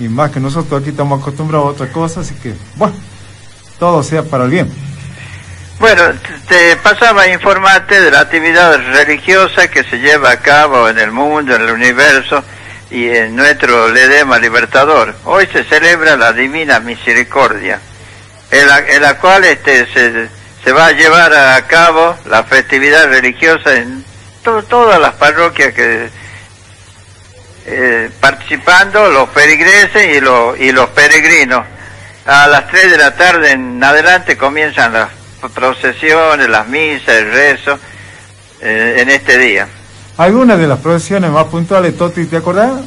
y 0.00 0.08
más 0.08 0.30
que 0.30 0.40
nosotros 0.40 0.80
aquí 0.80 0.90
estamos 0.90 1.20
acostumbrados 1.20 1.68
a 1.68 1.70
otra 1.70 1.92
cosa, 1.92 2.20
así 2.20 2.34
que, 2.34 2.54
bueno, 2.76 2.94
todo 3.78 4.02
sea 4.02 4.22
para 4.24 4.44
el 4.44 4.50
bien. 4.50 4.72
Bueno, 5.78 6.02
te 6.48 6.76
pasaba 6.76 7.22
a 7.22 7.32
informarte 7.32 8.00
de 8.00 8.10
la 8.10 8.20
actividad 8.20 8.76
religiosa 8.92 9.68
que 9.68 9.84
se 9.84 9.98
lleva 9.98 10.30
a 10.30 10.36
cabo 10.38 10.88
en 10.88 10.98
el 10.98 11.10
mundo, 11.10 11.54
en 11.54 11.62
el 11.62 11.72
universo 11.72 12.42
y 12.90 13.06
en 13.08 13.36
nuestro 13.36 13.88
Ledema 13.88 14.38
Libertador. 14.38 15.14
Hoy 15.24 15.48
se 15.52 15.64
celebra 15.64 16.16
la 16.16 16.32
Divina 16.32 16.80
Misericordia, 16.80 17.80
en 18.50 18.66
la, 18.66 18.78
en 18.78 19.02
la 19.02 19.18
cual 19.18 19.44
este, 19.44 19.86
se, 19.92 20.28
se 20.64 20.72
va 20.72 20.86
a 20.86 20.92
llevar 20.92 21.32
a 21.34 21.66
cabo 21.66 22.16
la 22.26 22.42
festividad 22.44 23.08
religiosa 23.08 23.74
en 23.76 24.04
to- 24.42 24.62
todas 24.64 24.98
las 25.00 25.12
parroquias 25.14 25.72
que 25.74 26.08
eh, 27.66 28.10
participando 28.20 29.08
los 29.10 29.28
feligreses 29.30 30.16
y 30.16 30.20
los, 30.20 30.58
y 30.58 30.72
los 30.72 30.88
peregrinos. 30.90 31.64
A 32.26 32.46
las 32.46 32.68
3 32.68 32.90
de 32.92 32.96
la 32.98 33.14
tarde 33.14 33.50
en 33.52 33.82
adelante 33.84 34.36
comienzan 34.38 34.92
las 34.94 35.08
procesiones, 35.54 36.48
las 36.48 36.66
misas, 36.68 37.08
el 37.08 37.30
rezo 37.30 37.78
eh, 38.62 38.96
en 38.98 39.10
este 39.10 39.36
día. 39.38 39.68
Algunas 40.16 40.58
de 40.58 40.66
las 40.66 40.78
procesiones 40.78 41.30
más 41.30 41.44
puntuales, 41.46 41.96
Toti, 41.98 42.24
¿te 42.26 42.36
acordás? 42.38 42.80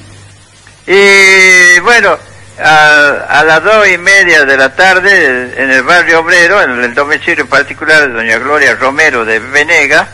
Y 0.88 1.80
bueno, 1.82 2.18
a, 2.60 3.26
a 3.30 3.44
las 3.44 3.64
dos 3.64 3.88
y 3.88 3.98
media 3.98 4.46
de 4.46 4.58
la 4.58 4.76
tarde 4.76 5.54
en 5.58 5.72
el 5.72 5.84
barrio 5.84 6.20
obrero, 6.22 6.62
en 6.62 6.84
el 6.84 6.94
domicilio 6.94 7.48
particular 7.48 8.08
de 8.08 8.14
doña 8.14 8.38
Gloria 8.40 8.76
Romero 8.76 9.26
de 9.26 9.40
Venega, 9.40 10.08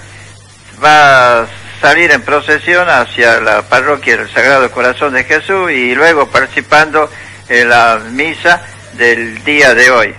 va 0.83 1.41
a 1.43 1.47
salir 1.81 2.11
en 2.11 2.21
procesión 2.21 2.89
hacia 2.89 3.39
la 3.41 3.61
parroquia 3.63 4.17
del 4.17 4.29
Sagrado 4.31 4.69
Corazón 4.71 5.13
de 5.13 5.23
Jesús 5.23 5.71
y 5.71 5.93
luego 5.95 6.27
participando 6.27 7.09
en 7.49 7.69
la 7.69 7.99
misa 8.11 8.61
del 8.97 9.43
día 9.43 9.73
de 9.73 9.91
hoy. 9.91 10.13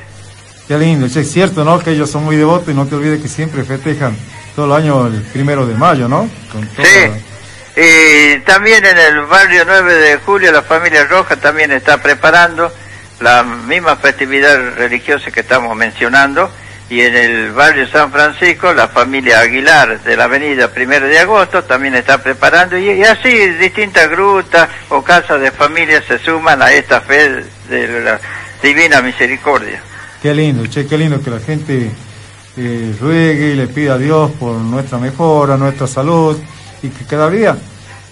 Qué 0.68 0.78
lindo, 0.78 1.06
es 1.06 1.30
cierto, 1.30 1.64
¿no? 1.64 1.78
Que 1.78 1.90
ellos 1.90 2.10
son 2.10 2.24
muy 2.24 2.36
devotos 2.36 2.68
y 2.68 2.74
no 2.74 2.86
te 2.86 2.94
olvides 2.94 3.20
que 3.20 3.28
siempre 3.28 3.64
festejan 3.64 4.16
todo 4.56 4.66
el 4.66 4.82
año 4.82 5.06
el 5.08 5.20
primero 5.22 5.66
de 5.66 5.74
mayo, 5.74 6.08
¿no? 6.08 6.28
Con 6.50 6.66
toda- 6.68 6.86
Sí, 6.88 7.24
y 7.76 8.38
también 8.40 8.86
en 8.86 8.96
el 8.96 9.22
barrio 9.22 9.64
9 9.66 9.94
de 9.94 10.16
julio 10.18 10.52
la 10.52 10.62
familia 10.62 11.06
Roja 11.06 11.36
también 11.36 11.72
está 11.72 12.00
preparando 12.00 12.72
la 13.20 13.42
misma 13.42 13.96
festividad 13.96 14.76
religiosa 14.76 15.30
que 15.30 15.40
estamos 15.40 15.76
mencionando. 15.76 16.50
Y 16.88 17.00
en 17.00 17.16
el 17.16 17.52
barrio 17.52 17.88
San 17.88 18.12
Francisco 18.12 18.72
la 18.72 18.86
familia 18.86 19.40
Aguilar 19.40 20.00
de 20.04 20.16
la 20.16 20.24
avenida 20.24 20.68
Primero 20.68 21.06
de 21.06 21.18
Agosto 21.18 21.64
también 21.64 21.96
está 21.96 22.22
preparando. 22.22 22.78
Y, 22.78 23.02
así 23.02 23.30
distintas 23.54 24.08
grutas 24.08 24.68
o 24.90 25.02
casas 25.02 25.40
de 25.40 25.50
familia 25.50 26.00
se 26.06 26.18
suman 26.20 26.62
a 26.62 26.70
esta 26.70 27.00
fe 27.00 27.44
de 27.68 28.02
la 28.04 28.20
Divina 28.62 29.02
Misericordia. 29.02 29.82
Qué 30.22 30.32
lindo, 30.32 30.64
che, 30.68 30.86
qué 30.86 30.96
lindo 30.96 31.20
que 31.20 31.30
la 31.30 31.40
gente 31.40 31.90
eh, 32.56 32.94
ruegue 33.00 33.48
y 33.48 33.54
le 33.54 33.66
pida 33.66 33.94
a 33.94 33.98
Dios 33.98 34.30
por 34.38 34.54
nuestra 34.54 34.98
mejora, 34.98 35.56
nuestra 35.56 35.88
salud 35.88 36.38
y 36.84 36.90
que 36.90 37.04
cada 37.06 37.30
día, 37.30 37.56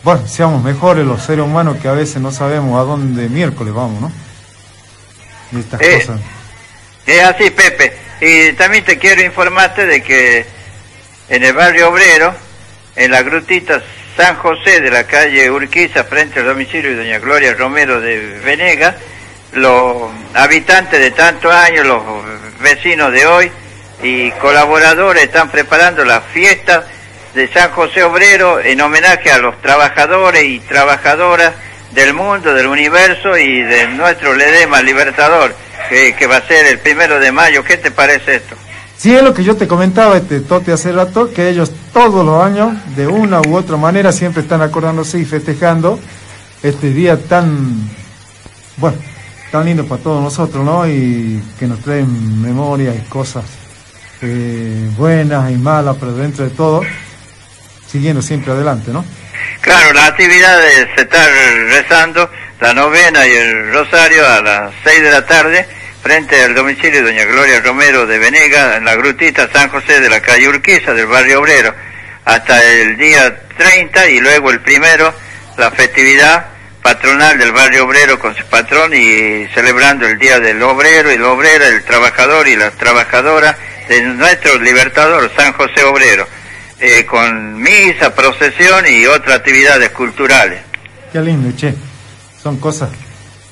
bueno, 0.02 0.26
seamos 0.26 0.62
mejores 0.62 1.05
los 1.05 1.23
seres 1.23 1.44
humanos 1.44 1.76
que 1.81 1.89
a 1.89 1.92
veces 1.92 2.23
no 2.23 2.33
sabemos 2.33 2.81
a 2.81 2.84
dónde 2.84 3.28
miércoles 3.28 3.75
vamos, 3.75 4.01
¿no? 4.01 4.12
Y 5.52 5.60
estas 5.60 5.81
Eh, 5.83 5.99
cosas. 6.01 6.20
Es 7.07 7.23
así, 7.23 7.51
Pepe. 7.51 7.92
Y 8.20 8.52
también 8.55 8.84
te 8.84 8.99
quiero 8.99 9.23
informarte 9.23 9.84
de 9.84 10.02
que 10.02 10.47
en 11.28 11.44
el 11.44 11.52
barrio 11.52 11.91
obrero, 11.91 12.34
en 12.97 13.10
la 13.10 13.23
grutita 13.23 13.83
San 14.17 14.36
José 14.36 14.81
de 14.81 14.91
la 14.91 15.05
calle 15.05 15.51
Urquiza, 15.51 16.05
frente 16.05 16.41
al 16.41 16.47
domicilio 16.47 16.91
de 16.91 16.97
doña 16.97 17.18
Gloria 17.18 17.55
Romero 17.55 18.01
de 18.01 18.41
Venega, 18.44 18.97
los 19.52 20.10
habitantes 20.34 20.99
de 20.99 21.10
tantos 21.10 21.52
años, 21.52 21.86
los 21.86 22.02
vecinos 22.60 23.12
de 23.12 23.26
hoy 23.26 23.52
y 24.02 24.31
colaboradores 24.33 25.25
están 25.25 25.51
preparando 25.51 26.05
la 26.05 26.20
fiesta 26.23 26.86
de 27.35 27.49
San 27.49 27.70
José 27.70 28.02
Obrero 28.05 28.61
en 28.61 28.81
homenaje 28.81 29.31
a 29.31 29.39
los 29.39 29.61
trabajadores 29.61 30.44
y 30.44 30.61
trabajadoras 30.61 31.55
del 31.94 32.15
mundo, 32.15 32.55
del 32.55 32.67
universo 32.67 33.36
y 33.36 33.62
de 33.62 33.89
nuestro 33.89 34.35
Ledema 34.35 34.83
Libertador, 34.83 35.55
que, 35.89 36.27
va 36.27 36.36
a 36.36 36.47
ser 36.47 36.67
el 36.67 36.78
primero 36.78 37.19
de 37.19 37.33
mayo. 37.33 37.65
¿Qué 37.65 37.77
te 37.77 37.91
parece 37.91 38.36
esto? 38.36 38.57
Sí, 38.97 39.15
es 39.15 39.23
lo 39.23 39.35
que 39.35 39.44
yo 39.44 39.57
te 39.57 39.67
comentaba, 39.67 40.17
este 40.17 40.41
Tote, 40.41 40.73
hace 40.73 40.93
rato, 40.93 41.33
que 41.33 41.49
ellos 41.49 41.73
todos 41.93 42.25
los 42.25 42.43
años, 42.43 42.77
de 42.94 43.07
una 43.07 43.41
u 43.41 43.57
otra 43.57 43.77
manera, 43.77 44.12
siempre 44.12 44.43
están 44.43 44.62
acordándose 44.62 45.19
y 45.19 45.25
festejando 45.25 45.99
este 46.62 46.91
día 46.91 47.19
tan, 47.19 47.91
bueno, 48.77 48.97
tan 49.51 49.65
lindo 49.65 49.86
para 49.86 50.02
todos 50.02 50.23
nosotros, 50.23 50.65
¿no? 50.65 50.86
Y 50.86 51.43
que 51.59 51.67
nos 51.67 51.81
traen 51.81 52.41
memoria 52.41 52.94
y 52.94 53.01
cosas 53.09 53.44
eh, 54.23 54.89
buenas 54.97 55.51
y 55.51 55.57
malas, 55.57 55.97
pero 55.99 56.12
dentro 56.15 56.44
de 56.44 56.51
todo, 56.51 56.83
siguiendo 57.93 58.23
siempre 58.23 58.53
adelante, 58.53 58.91
¿no? 58.91 59.05
Claro, 59.61 59.93
la 59.93 60.07
actividad 60.07 60.59
de 60.61 60.95
se 60.97 61.03
está 61.03 61.29
rezando 61.69 62.31
la 62.61 62.73
novena 62.73 63.27
y 63.27 63.33
el 63.33 63.73
rosario 63.73 64.27
a 64.27 64.41
las 64.41 64.73
6 64.83 65.03
de 65.03 65.11
la 65.11 65.27
tarde 65.27 65.69
frente 66.03 66.43
al 66.43 66.55
domicilio 66.55 67.05
de 67.05 67.12
doña 67.12 67.25
Gloria 67.27 67.61
Romero 67.61 68.07
de 68.07 68.19
Venega 68.19 68.77
en 68.77 68.85
la 68.87 68.97
grutita 68.97 69.49
San 69.53 69.69
José 69.69 70.01
de 70.01 70.09
la 70.09 70.21
calle 70.21 70.49
Urquiza 70.49 70.95
del 70.95 71.07
barrio 71.07 71.41
obrero 71.41 71.75
hasta 72.25 72.62
el 72.62 72.97
día 72.97 73.41
30 73.57 74.09
y 74.09 74.21
luego 74.21 74.51
el 74.51 74.61
primero 74.61 75.15
la 75.59 75.71
festividad 75.71 76.47
patronal 76.83 77.39
del 77.39 77.53
barrio 77.53 77.85
obrero 77.85 78.19
con 78.19 78.35
su 78.35 78.45
patrón 78.47 78.93
y 78.95 79.47
celebrando 79.55 80.07
el 80.07 80.19
día 80.19 80.41
del 80.41 80.62
obrero 80.62 81.12
y 81.12 81.19
la 81.19 81.29
obrera, 81.29 81.69
el 81.69 81.85
trabajador 81.85 82.49
y 82.49 82.57
la 82.57 82.71
trabajadora 82.71 83.57
de 83.89 84.03
nuestro 84.03 84.59
libertador 84.59 85.31
San 85.37 85.53
José 85.53 85.85
Obrero, 85.85 86.27
eh, 86.85 87.07
con 87.07 87.62
misa, 87.62 88.12
procesión 88.15 88.85
y 88.89 89.07
otras 89.07 89.36
actividades 89.39 89.91
culturales. 89.91 90.61
Qué 91.12 91.20
lindo, 91.20 91.57
che. 91.57 91.75
Son 92.43 92.57
cosas 92.59 92.91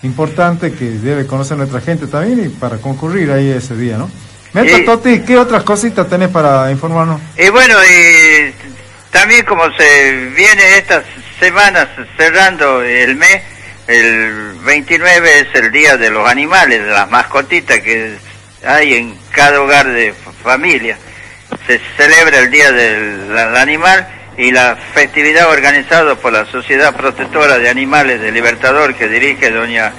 importantes 0.02 0.72
que 0.76 0.86
debe 0.86 1.26
conocer 1.26 1.56
nuestra 1.56 1.80
gente 1.80 2.06
también 2.08 2.44
y 2.44 2.48
para 2.48 2.78
concurrir 2.78 3.30
ahí 3.30 3.50
ese 3.50 3.76
día, 3.76 3.96
¿no? 3.98 4.10
Meta, 4.52 4.78
Y- 4.78 4.84
Toti, 4.84 5.20
¿qué 5.20 5.36
otras 5.38 5.62
cositas 5.62 6.08
tenés 6.08 6.30
para 6.30 6.70
informarnos? 6.72 7.20
Y 7.38 7.48
bueno, 7.50 7.76
y 7.84 8.52
también 9.12 9.44
como 9.44 9.62
se 9.76 10.30
viene 10.36 10.78
estas 10.78 11.04
semanas 11.38 11.86
cerrando 12.16 12.82
el 12.82 13.14
mes, 13.14 13.42
el 13.86 14.54
29 14.64 15.40
es 15.40 15.46
el 15.54 15.70
Día 15.70 15.96
de 15.96 16.10
los 16.10 16.28
Animales, 16.28 16.82
de 16.82 16.90
las 16.90 17.08
mascotitas 17.10 17.78
que 17.78 18.16
hay 18.66 18.94
en 18.94 19.16
cada 19.30 19.60
hogar 19.60 19.86
de 19.86 20.12
familia. 20.42 20.98
Se 21.70 21.80
celebra 21.96 22.40
el 22.40 22.50
Día 22.50 22.72
del 22.72 23.56
Animal 23.56 24.08
y 24.36 24.50
la 24.50 24.76
festividad 24.92 25.48
organizada 25.50 26.16
por 26.16 26.32
la 26.32 26.44
Sociedad 26.46 26.96
Protectora 26.96 27.58
de 27.58 27.68
Animales 27.68 28.20
de 28.20 28.32
Libertador 28.32 28.96
que 28.96 29.06
dirige 29.06 29.52
doña 29.52 29.92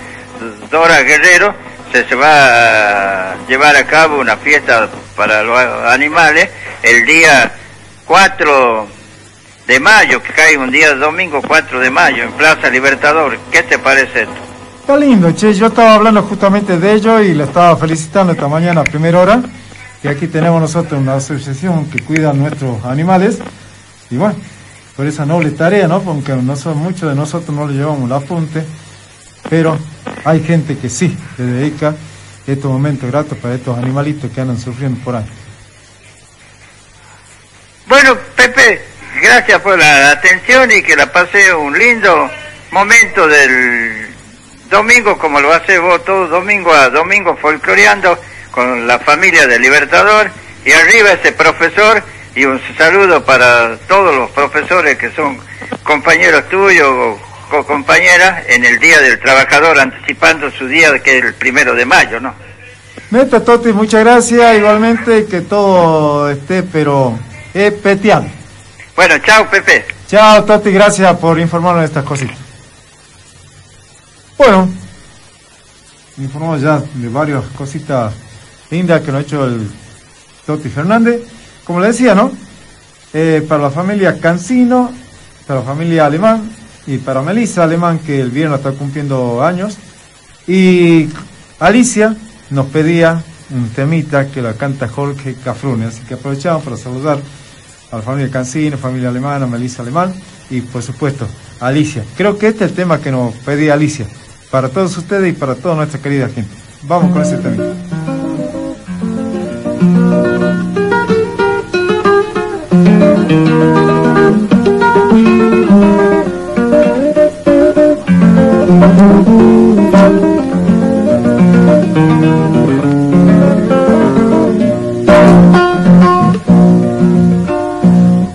Dora 0.70 1.02
Guerrero, 1.04 1.56
se, 1.94 2.06
se 2.10 2.16
va 2.16 3.32
a 3.32 3.36
llevar 3.48 3.78
a 3.78 3.86
cabo 3.86 4.20
una 4.20 4.36
fiesta 4.36 4.90
para 5.16 5.44
los 5.44 5.58
animales 5.86 6.50
el 6.84 7.06
día 7.06 7.54
4 8.06 8.88
de 9.68 9.80
mayo, 9.80 10.22
que 10.22 10.34
cae 10.34 10.58
un 10.58 10.72
día 10.72 10.94
domingo 10.96 11.42
4 11.42 11.80
de 11.80 11.90
mayo 11.90 12.24
en 12.24 12.34
Plaza 12.34 12.70
Libertador. 12.70 13.38
¿Qué 13.50 13.64
te 13.64 13.80
parece 13.80 14.24
esto? 14.24 14.36
Está 14.82 14.98
lindo, 14.98 15.32
che. 15.32 15.54
Yo 15.54 15.68
estaba 15.68 15.94
hablando 15.94 16.22
justamente 16.24 16.78
de 16.78 16.92
ello 16.92 17.22
y 17.22 17.34
le 17.34 17.46
estaba 17.46 17.78
felicitando 17.78 18.34
esta 18.34 18.50
mañana 18.50 18.82
a 18.82 18.84
primera 18.84 19.20
hora. 19.20 19.42
Que 20.02 20.10
aquí 20.10 20.28
tenemos 20.28 20.60
nosotros 20.60 21.00
una 21.00 21.16
asociación 21.16 21.90
que 21.90 22.04
cuida 22.04 22.32
a 22.32 22.34
nuestros 22.34 22.84
animales. 22.86 23.40
Y 24.10 24.18
bueno, 24.18 24.36
por 24.96 25.06
esa 25.06 25.26
noble 25.26 25.52
tarea, 25.52 25.88
¿no? 25.88 26.02
Porque 26.02 26.34
no 26.34 26.56
son 26.56 26.78
muchos 26.78 27.10
de 27.10 27.16
nosotros 27.16 27.56
no 27.56 27.68
le 27.68 27.74
llevamos 27.74 28.10
el 28.10 28.14
apunte. 28.14 28.64
Pero 29.50 29.78
hay 30.26 30.44
gente 30.44 30.78
que 30.78 30.90
sí 30.90 31.18
le 31.38 31.46
dedica 31.46 31.96
estos 32.48 32.72
momentos 32.72 33.10
gratos 33.10 33.38
para 33.38 33.56
estos 33.56 33.78
animalitos 33.78 34.32
que 34.32 34.42
andan 34.42 34.58
sufriendo 34.58 35.00
por 35.04 35.16
ahí. 35.16 35.26
Bueno, 37.88 38.18
Pepe, 38.36 38.82
gracias 39.22 39.60
por 39.62 39.78
la 39.78 40.12
atención 40.12 40.72
y 40.72 40.82
que 40.82 40.96
la 40.96 41.12
pase 41.12 41.54
un 41.54 41.78
lindo 41.78 42.30
momento 42.72 43.28
del 43.28 44.08
domingo, 44.70 45.18
como 45.18 45.42
lo 45.42 45.54
hace 45.54 45.78
vos 45.78 46.04
todo 46.06 46.28
domingo 46.28 46.74
a 46.74 46.90
domingo 46.90 47.36
folcloreando 47.36 48.18
con 48.52 48.86
la 48.88 49.00
familia 49.00 49.48
del 49.48 49.62
Libertador. 49.62 50.30
Y 50.66 50.72
arriba 50.72 51.12
ese 51.14 51.32
profesor 51.32 52.04
y 52.36 52.46
un 52.46 52.62
saludo 52.78 53.24
para 53.26 53.78
todos 53.88 54.16
los 54.16 54.30
profesores 54.32 54.98
que 54.98 55.12
son 55.12 55.38
compañeros 55.84 56.48
tuyos 56.50 56.88
o 56.88 57.20
co- 57.50 57.66
compañeras 57.66 58.44
en 58.48 58.64
el 58.64 58.80
Día 58.80 59.00
del 59.02 59.20
Trabajador, 59.20 59.80
anticipando 59.80 60.52
su 60.52 60.68
día 60.68 60.98
que 61.00 61.18
es 61.18 61.26
el 61.26 61.34
primero 61.34 61.74
de 61.74 61.86
mayo, 61.86 62.20
¿no? 62.20 62.34
Neta, 63.10 63.44
Toti, 63.44 63.74
muchas 63.74 64.04
gracias. 64.06 64.56
Igualmente 64.58 65.26
que 65.26 65.42
todo 65.42 66.30
esté, 66.30 66.64
pero 66.64 67.18
especial. 67.54 68.30
Bueno, 68.96 69.18
chao, 69.20 69.50
Pepe. 69.50 69.86
Chao, 70.08 70.44
Toti, 70.46 70.72
gracias 70.72 71.18
por 71.18 71.40
informarnos 71.40 71.82
de 71.82 71.88
estas 71.88 72.06
cositas. 72.06 72.38
Bueno, 74.38 74.70
informamos 76.18 76.62
ya 76.62 76.82
de 76.94 77.10
varias 77.10 77.44
cositas 77.58 78.14
lindas 78.72 79.02
que 79.02 79.12
nos 79.12 79.20
ha 79.20 79.22
hecho 79.22 79.46
el 79.46 79.68
Toti 80.46 80.70
Fernández. 80.70 81.22
Como 81.66 81.80
le 81.80 81.88
decía, 81.88 82.16
¿no? 82.16 82.32
Eh, 83.14 83.46
para 83.48 83.64
la 83.64 83.70
familia 83.70 84.20
Cancino, 84.20 84.92
para 85.46 85.60
la 85.60 85.66
familia 85.66 86.06
Alemán 86.06 86.50
y 86.88 86.98
para 86.98 87.22
Melissa 87.22 87.64
Alemán, 87.64 88.00
que 88.00 88.20
el 88.20 88.32
viernes 88.32 88.60
está 88.60 88.72
cumpliendo 88.72 89.44
años. 89.44 89.78
Y 90.48 91.10
Alicia 91.60 92.16
nos 92.50 92.68
pedía 92.68 93.22
un 93.52 93.70
temita 93.70 94.28
que 94.28 94.42
la 94.42 94.54
canta 94.54 94.88
Jorge 94.88 95.36
Cafrune, 95.36 95.86
así 95.86 96.02
que 96.02 96.14
aprovechamos 96.14 96.64
para 96.64 96.78
saludar 96.78 97.20
a 97.92 97.98
la 97.98 98.02
familia 98.02 98.32
Cancino, 98.32 98.78
familia 98.78 99.10
alemana, 99.10 99.46
Melissa 99.46 99.82
Alemán 99.82 100.14
y 100.50 100.62
por 100.62 100.82
supuesto 100.82 101.28
Alicia. 101.60 102.04
Creo 102.16 102.38
que 102.38 102.48
este 102.48 102.64
es 102.64 102.72
el 102.72 102.76
tema 102.76 103.00
que 103.00 103.12
nos 103.12 103.36
pedía 103.36 103.74
Alicia, 103.74 104.08
para 104.50 104.70
todos 104.70 104.98
ustedes 104.98 105.34
y 105.34 105.38
para 105.38 105.56
toda 105.56 105.76
nuestra 105.76 106.02
querida 106.02 106.30
gente. 106.30 106.56
Vamos 106.84 107.12
con 107.12 107.22
ese 107.22 107.38
tema. 107.38 107.91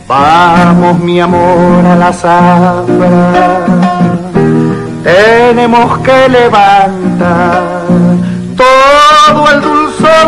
Vamos 0.08 0.98
mi 1.00 1.20
amor 1.20 1.84
a 1.84 1.96
la 1.96 2.12
zafra, 2.12 3.64
tenemos 5.02 5.98
que 5.98 6.28
levantar 6.28 7.62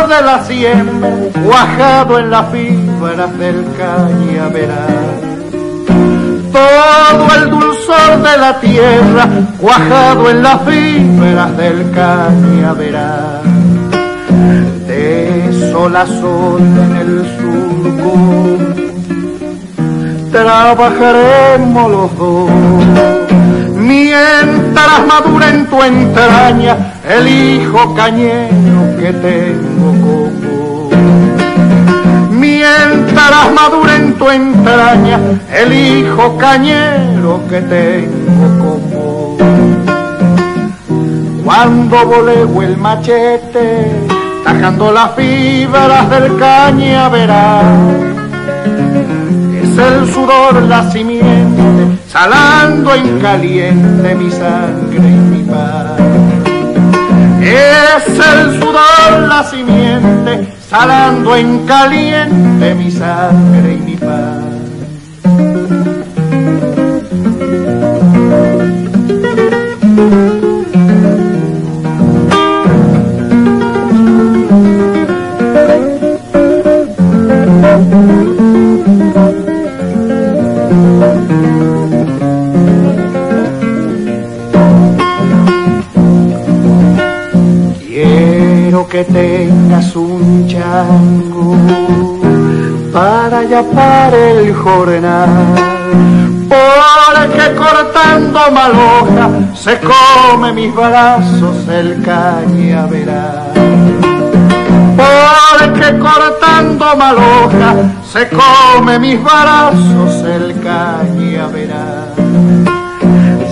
de 0.09 0.23
la 0.23 0.45
siembra, 0.45 1.11
cuajado 1.45 2.19
en 2.19 2.31
las 2.31 2.51
fibras 2.51 3.39
del 3.39 3.65
cañaveral. 3.77 5.21
Todo 6.51 7.35
el 7.37 7.51
dulzor 7.51 8.23
de 8.23 8.39
la 8.39 8.59
tierra, 8.61 9.29
cuajado 9.61 10.31
en 10.31 10.43
las 10.43 10.61
fibras 10.63 11.57
del 11.57 11.91
cañaveral. 11.91 13.43
De 14.87 15.71
sol 15.73 15.95
a 15.95 16.07
sol 16.07 16.61
en 16.61 16.97
el 16.97 17.27
surco 17.37 18.79
trabajaremos 20.31 21.91
los 21.91 22.17
dos. 22.17 23.28
Mientras 23.89 25.07
madura 25.07 25.49
en 25.49 25.65
tu 25.65 25.83
entraña 25.83 26.77
el 27.09 27.27
hijo 27.27 27.95
cañero 27.95 28.95
que 28.99 29.15
tengo 29.15 29.93
como. 30.05 30.91
Mientras 32.31 33.51
madura 33.55 33.97
en 33.97 34.13
tu 34.13 34.29
entraña 34.29 35.19
el 35.51 35.73
hijo 35.73 36.37
cañero 36.37 37.41
que 37.49 37.63
tengo 37.63 38.47
como. 38.59 39.39
Cuando 41.43 42.05
voleo 42.05 42.63
el 42.63 42.77
machete, 42.77 43.91
tajando 44.45 44.93
las 44.93 45.15
fibras 45.15 46.11
del 46.11 46.37
cañaveral 46.37 48.09
el 49.79 50.13
sudor 50.13 50.63
la 50.63 50.91
simiente, 50.91 51.99
salando 52.09 52.95
en 52.95 53.19
caliente 53.21 54.15
mi 54.15 54.31
sangre 54.31 54.99
y 54.99 55.01
mi 55.01 55.43
paz. 55.45 55.99
Es 57.41 58.09
el 58.09 58.61
sudor 58.61 59.29
la 59.29 59.45
simiente, 59.45 60.53
salando 60.69 61.37
en 61.37 61.67
caliente 61.67 62.75
mi 62.75 62.91
sangre 62.91 63.75
y 63.75 63.79
mi 63.79 63.97
paz. 63.97 64.38
Que 88.89 89.05
tengas 89.05 89.95
un 89.97 90.49
chango 90.49 91.57
para 92.93 93.45
yapar 93.45 94.15
el 94.15 94.55
jornal. 94.55 95.29
Porque 96.49 97.55
cortando 97.55 98.41
maloja 98.51 99.55
se 99.55 99.79
come 99.81 100.53
mis 100.55 100.75
brazos 100.75 101.69
el 101.69 102.03
cañaveral. 102.03 103.53
Porque 104.97 105.99
cortando 105.99 106.97
maloja 106.97 107.75
se 108.11 108.29
come 108.29 108.99
mis 108.99 109.23
brazos 109.23 110.25
el 110.25 110.59
cañaveral. 110.61 112.15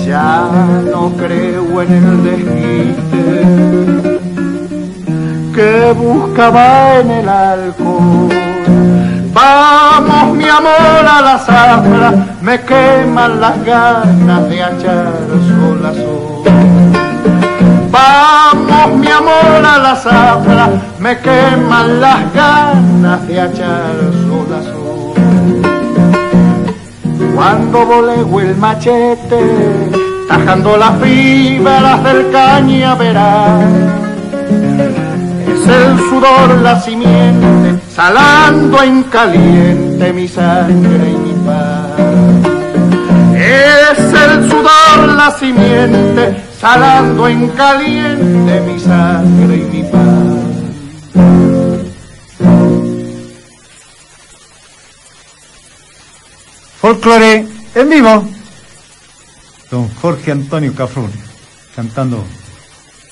Ya 0.07 0.49
no 0.91 1.13
creo 1.17 1.83
en 1.83 1.93
el 1.93 2.25
desquite 2.25 4.06
que 5.57 5.93
buscaba 5.93 7.01
en 7.01 7.11
el 7.11 7.29
alcohol. 7.29 8.29
Vamos, 9.33 10.37
mi 10.37 10.49
amor, 10.49 11.05
a 11.17 11.23
la 11.23 11.39
zafra, 11.39 12.13
me 12.43 12.61
queman 12.61 13.41
las 13.41 13.65
ganas 13.65 14.49
de 14.51 14.57
echar 14.57 15.15
sol 15.49 15.83
a. 15.83 15.93
Vamos, 17.91 18.99
mi 18.99 19.09
amor, 19.09 19.65
a 19.75 19.79
la 19.79 19.97
zafra, 19.97 20.69
me 20.99 21.19
queman 21.21 22.01
las 22.03 22.35
ganas 22.35 23.27
de 23.27 23.35
echar 23.35 23.97
sol. 24.29 24.51
Cuando 27.35 27.87
volego 27.87 28.41
el 28.41 28.57
machete, 28.57 29.41
tajando 30.29 30.77
las 30.77 31.01
fibras 31.01 32.05
del 32.05 32.31
cañaveral 32.31 34.07
el 35.69 35.99
sudor 36.09 36.61
la 36.63 36.81
simiente, 36.81 37.81
salando 37.95 38.83
en 38.83 39.03
caliente 39.05 40.13
mi 40.13 40.29
sangre 40.29 41.11
y 41.11 41.17
mi 41.17 41.33
paz. 41.45 41.91
Es 43.35 43.99
el 43.99 44.51
sudor 44.51 45.09
la 45.17 45.31
simiente, 45.39 46.37
salando 46.61 47.29
en 47.29 47.49
caliente 47.49 48.61
mi 48.61 48.81
sangre 48.81 49.57
y 49.57 49.65
mi 49.65 49.83
paz. 49.85 50.47
Folclore 56.81 57.47
en 57.75 57.91
vivo. 57.91 58.29
Don 59.71 59.89
Jorge 60.01 60.31
Antonio 60.31 60.73
Cafrún 60.75 61.11
cantando 61.75 62.25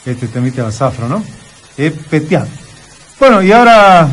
este 0.07 0.29
temita 0.29 0.65
de 0.65 0.73
zafra, 0.73 1.09
¿no? 1.09 1.23
Especial. 1.77 2.49
Bueno, 3.19 3.43
y 3.43 3.53
ahora, 3.53 4.09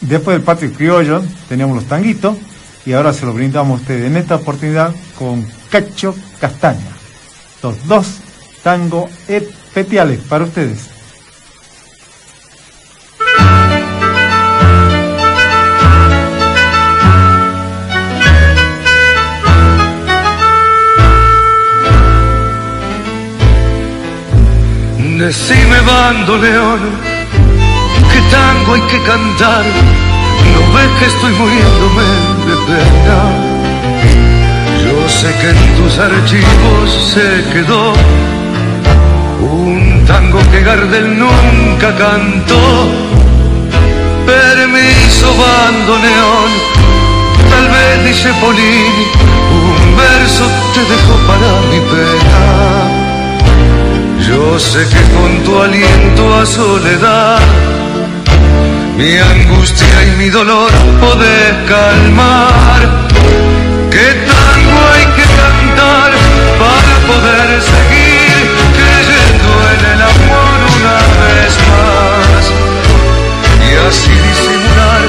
después 0.00 0.36
del 0.36 0.44
patio 0.44 0.72
criollo, 0.72 1.22
teníamos 1.48 1.76
los 1.76 1.86
tanguitos, 1.86 2.36
y 2.84 2.92
ahora 2.92 3.12
se 3.12 3.26
lo 3.26 3.32
brindamos 3.32 3.78
a 3.78 3.82
ustedes 3.82 4.06
en 4.06 4.16
esta 4.16 4.36
oportunidad 4.36 4.94
con 5.18 5.46
Cacho 5.70 6.14
Castaña. 6.40 6.96
Los 7.62 7.86
dos 7.86 8.06
tangos 8.62 9.10
especiales 9.28 10.20
para 10.28 10.44
ustedes. 10.44 10.91
Decime 25.22 25.80
bandoneón, 25.82 26.80
qué 28.12 28.20
tango 28.34 28.74
hay 28.74 28.80
que 28.90 29.00
cantar, 29.04 29.64
no 30.52 30.74
ves 30.74 30.90
que 30.98 31.04
estoy 31.04 31.32
muriéndome 31.34 32.02
de 32.48 32.56
pena. 32.66 33.18
Yo 34.82 35.08
sé 35.08 35.32
que 35.40 35.50
en 35.50 35.76
tus 35.76 35.96
archivos 35.96 36.90
se 37.14 37.44
quedó 37.52 37.92
un 39.48 40.04
tango 40.08 40.40
que 40.50 40.60
Gardel 40.60 41.16
nunca 41.16 41.96
cantó. 41.96 42.88
Permiso 44.26 45.28
bandoneón, 45.36 46.50
tal 47.48 47.68
vez 47.68 48.04
dice 48.06 48.28
Polini, 48.40 49.06
un 49.54 49.96
verso 49.96 50.50
te 50.74 50.80
dejo 50.80 51.14
para 51.28 51.60
mi 51.70 51.78
pena. 51.92 53.01
Yo 54.28 54.58
sé 54.58 54.86
que 54.88 55.02
con 55.14 55.42
tu 55.44 55.60
aliento 55.60 56.34
a 56.38 56.46
soledad 56.46 57.40
mi 58.96 59.16
angustia 59.18 60.02
y 60.06 60.10
mi 60.16 60.28
dolor 60.28 60.70
podés 61.00 61.54
calmar. 61.68 62.80
¿Qué 63.90 64.08
tango 64.30 64.78
hay 64.92 65.06
que 65.16 65.26
cantar 65.42 66.12
para 66.62 66.94
poder 67.10 67.48
seguir 67.60 68.34
creyendo 68.78 69.50
en 69.74 69.80
el 69.92 70.02
amor 70.12 70.56
una 70.78 70.98
vez 71.22 71.52
más? 71.70 72.42
Y 73.68 73.70
así 73.88 74.14
disimular 74.28 75.02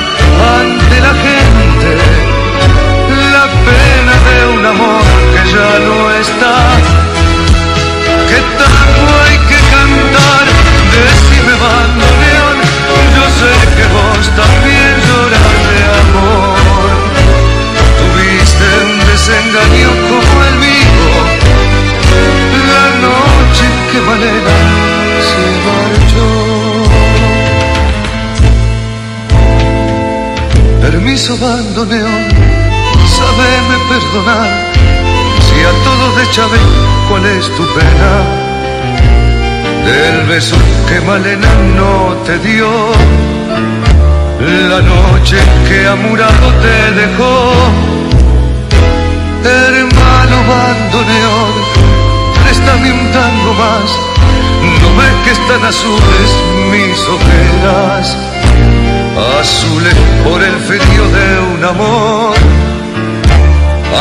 ante 0.57 0.95
la 1.07 1.13
gente 1.25 2.23
la 3.31 3.45
pena 3.67 4.13
de 4.27 4.57
un 4.57 4.65
amor 4.65 5.03
que 5.33 5.51
ya 5.51 5.79
no 5.87 6.11
está. 6.11 6.72
Desengaño 19.53 19.89
como 20.09 20.43
el 20.43 20.55
mío, 20.59 21.05
la 22.73 22.85
noche 23.05 23.65
que 23.91 23.99
Valera 24.07 24.59
se 25.29 25.43
marchó. 25.65 26.27
Permiso 30.81 31.31
bandoneón, 31.37 32.23
sabeme 33.17 33.77
perdonar 33.89 34.51
si 35.45 35.57
a 35.61 35.73
todos 35.83 36.11
de 36.17 36.23
Chávez, 36.31 36.67
¿cuál 37.09 37.25
es 37.25 37.45
tu 37.55 37.63
pena? 37.75 38.11
Del 39.85 40.17
beso 40.27 40.57
que 40.87 40.99
Malena 41.01 41.53
no 41.75 42.15
te 42.25 42.39
dio, 42.39 42.69
la 44.69 44.81
noche 44.81 45.37
que 45.67 45.87
Amurado 45.87 46.47
te 46.61 46.91
dejó. 47.01 48.12
Bandoneón, 50.53 51.53
préstame 52.43 52.91
un 52.91 53.11
más, 53.57 53.89
no 54.81 54.89
ves 54.97 55.15
que 55.23 55.31
están 55.31 55.63
azules 55.65 56.29
mis 56.71 56.99
ojeras, 57.17 58.17
azules 59.39 59.95
por 60.23 60.43
el 60.43 60.57
frío 60.67 61.03
de 61.17 61.27
un 61.55 61.63
amor. 61.65 62.35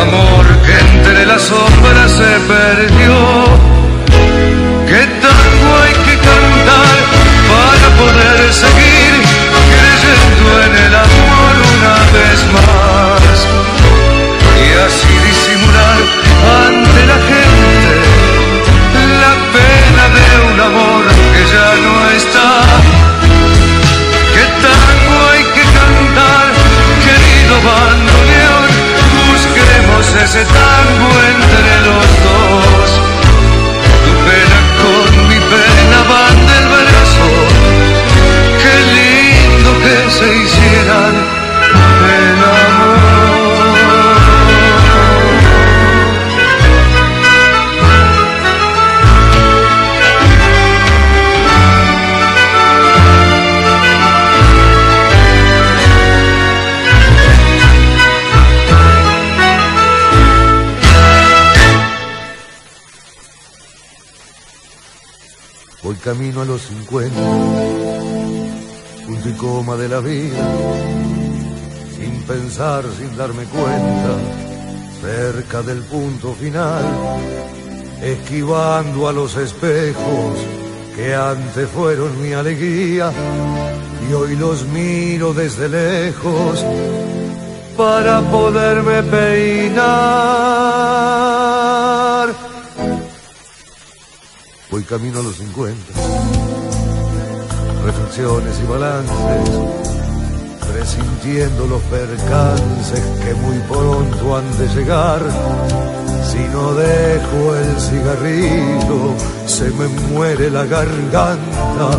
Amor 0.04 0.44
que 0.66 0.74
entre 0.78 1.26
las 1.26 1.42
sombras 1.42 2.10
se 2.10 2.32
perdió. 2.52 3.72
Ese 30.34 30.44
tango 30.46 31.10
entre 31.28 31.80
los 31.84 32.01
los 66.44 66.62
50, 66.62 67.14
punto 69.06 69.76
de 69.76 69.88
la 69.88 70.00
vida, 70.00 70.44
sin 71.96 72.22
pensar, 72.22 72.84
sin 72.98 73.16
darme 73.16 73.44
cuenta, 73.44 74.16
cerca 75.00 75.62
del 75.62 75.82
punto 75.82 76.34
final, 76.34 76.84
esquivando 78.02 79.08
a 79.08 79.12
los 79.12 79.36
espejos 79.36 80.38
que 80.96 81.14
antes 81.14 81.68
fueron 81.68 82.20
mi 82.22 82.32
alegría 82.32 83.12
y 84.08 84.12
hoy 84.12 84.36
los 84.36 84.66
miro 84.66 85.32
desde 85.32 85.68
lejos 85.68 86.64
para 87.76 88.20
poderme 88.30 89.02
peinar. 89.04 90.81
Camino 94.92 95.20
a 95.20 95.22
los 95.22 95.36
50, 95.36 95.74
reflexiones 97.82 98.60
y 98.62 98.66
balances, 98.70 99.50
presintiendo 100.70 101.66
los 101.66 101.80
percances 101.84 103.00
que 103.24 103.32
muy 103.32 103.56
pronto 103.70 104.36
han 104.36 104.58
de 104.58 104.68
llegar. 104.74 105.22
Si 106.30 106.40
no 106.52 106.74
dejo 106.74 107.56
el 107.56 107.80
cigarrillo, 107.80 109.14
se 109.46 109.70
me 109.70 109.88
muere 110.12 110.50
la 110.50 110.66
garganta, 110.66 111.98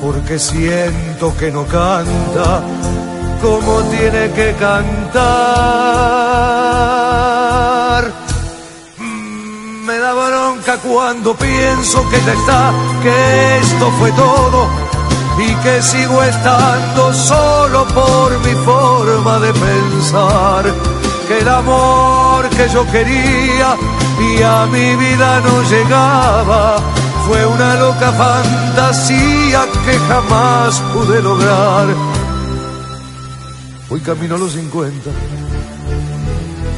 porque 0.00 0.38
siento 0.38 1.36
que 1.36 1.50
no 1.50 1.66
canta 1.66 2.62
como 3.42 3.82
tiene 3.90 4.30
que 4.30 4.54
cantar. 4.58 5.82
Cuando 10.82 11.34
pienso 11.34 12.08
que 12.08 12.20
ya 12.24 12.32
está, 12.32 12.72
que 13.02 13.58
esto 13.58 13.90
fue 13.98 14.12
todo 14.12 14.68
y 15.38 15.54
que 15.56 15.82
sigo 15.82 16.22
estando 16.22 17.12
solo 17.12 17.84
por 17.88 18.38
mi 18.40 18.54
forma 18.64 19.38
de 19.40 19.52
pensar. 19.52 20.64
Que 21.26 21.38
el 21.40 21.48
amor 21.48 22.48
que 22.50 22.68
yo 22.68 22.84
quería 22.90 23.76
y 24.20 24.42
a 24.42 24.66
mi 24.66 24.94
vida 24.96 25.40
no 25.40 25.62
llegaba 25.62 26.76
fue 27.26 27.44
una 27.46 27.74
loca 27.76 28.12
fantasía 28.12 29.66
que 29.84 29.98
jamás 29.98 30.80
pude 30.92 31.22
lograr. 31.22 31.86
Hoy 33.90 34.00
camino 34.00 34.36
a 34.36 34.38
los 34.38 34.52
50, 34.52 35.10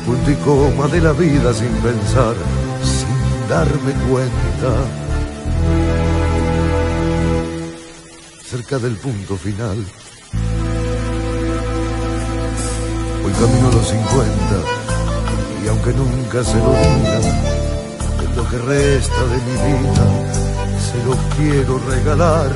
punto 0.07 0.31
y 0.31 0.35
coma 0.37 0.89
de 0.89 1.01
la 1.01 1.13
vida 1.13 1.53
sin 1.55 1.71
pensar, 1.77 2.35
darme 3.49 3.93
cuenta. 4.09 4.71
Cerca 8.45 8.79
del 8.79 8.97
punto 8.97 9.37
final. 9.37 9.85
Hoy 13.25 13.33
camino 13.33 13.69
a 13.69 13.73
los 13.73 13.89
50 13.89 14.85
y 15.65 15.69
aunque 15.69 15.93
nunca 15.93 16.45
se 16.45 16.57
lo 16.59 16.73
diga, 16.73 17.21
lo 18.37 18.49
que 18.51 18.59
resta 18.59 19.23
de 19.33 19.39
mi 19.47 19.57
vida, 19.73 20.07
se 20.79 20.99
lo 21.07 21.17
quiero 21.37 21.79
regalar, 21.89 22.51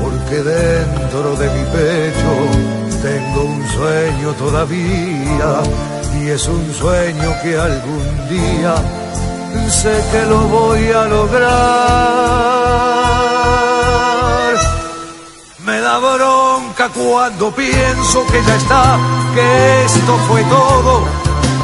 porque 0.00 0.36
dentro 0.42 1.36
de 1.36 1.46
mi 1.50 1.64
pecho 1.72 2.32
tengo 3.02 3.44
un 3.44 3.68
sueño 3.68 4.32
todavía 4.34 5.62
y 6.20 6.28
es 6.28 6.46
un 6.46 6.72
sueño 6.72 7.34
que 7.42 7.58
algún 7.58 8.28
día 8.28 8.74
sé 9.70 10.02
que 10.10 10.24
lo 10.26 10.40
voy 10.48 10.90
a 10.90 11.04
lograr. 11.04 11.48
Me 15.64 15.80
da 15.80 15.98
bronca 15.98 16.88
cuando 16.88 17.50
pienso 17.54 18.26
que 18.26 18.42
ya 18.42 18.56
está, 18.56 18.98
que 19.34 19.84
esto 19.84 20.18
fue 20.28 20.42
todo 20.44 21.02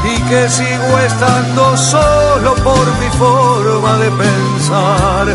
y 0.05 0.21
que 0.29 0.49
sigo 0.51 0.99
estando 0.99 1.77
solo 1.77 2.55
por 2.57 2.87
mi 2.99 3.09
forma 3.19 3.99
de 3.99 4.11
pensar. 4.11 5.27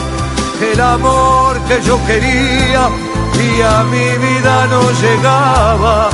El 0.62 0.82
amor 0.82 1.58
que 1.68 1.82
yo 1.82 1.98
quería 2.06 2.90
y 3.34 3.62
a 3.62 3.84
mi 3.84 4.18
vida 4.18 4.68
no 4.68 4.82
llegaba. 5.02 6.10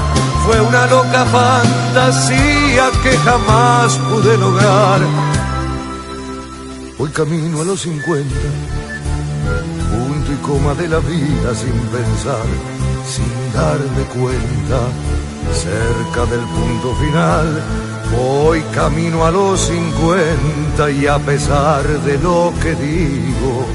Fue 0.46 0.62
una 0.62 0.86
loca 0.86 1.26
fantasía 1.26 2.92
que 3.02 3.18
jamás 3.18 3.98
pude 3.98 4.38
lograr. 4.38 5.02
Hoy 6.98 7.10
camino 7.10 7.60
a 7.60 7.66
los 7.66 7.82
50, 7.82 8.24
punto 9.92 10.32
y 10.32 10.36
coma 10.38 10.74
de 10.76 10.88
la 10.88 11.00
vida 11.00 11.54
sin 11.54 11.74
pensar, 11.92 12.46
sin 13.06 13.54
darme 13.54 14.04
cuenta, 14.14 14.80
cerca 15.52 16.26
del 16.32 16.40
punto 16.40 16.96
final. 16.96 17.62
Hoy 18.18 18.62
camino 18.74 19.26
a 19.26 19.32
los 19.32 19.60
50 19.60 20.92
y 20.92 21.06
a 21.06 21.20
pesar 21.20 21.86
de 21.86 22.18
lo 22.18 22.54
que 22.64 22.74
digo, 22.76 23.66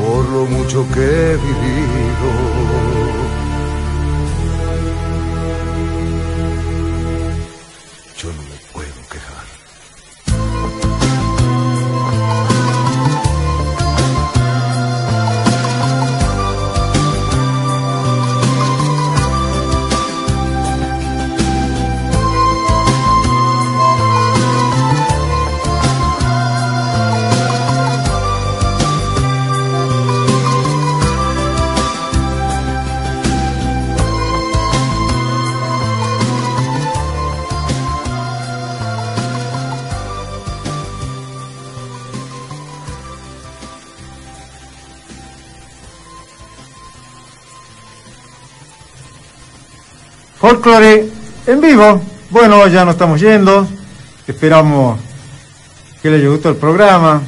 por 0.00 0.24
lo 0.30 0.46
mucho 0.46 0.86
que 0.94 1.02
he 1.02 1.36
vivido. 1.36 3.01
Folklore 50.42 51.08
en 51.46 51.60
vivo. 51.60 52.02
Bueno, 52.28 52.66
ya 52.66 52.84
nos 52.84 52.94
estamos 52.94 53.20
yendo. 53.20 53.64
Esperamos 54.26 54.98
que 56.02 56.10
les 56.10 56.18
haya 56.18 56.30
gustado 56.30 56.56
el 56.56 56.60
programa, 56.60 57.22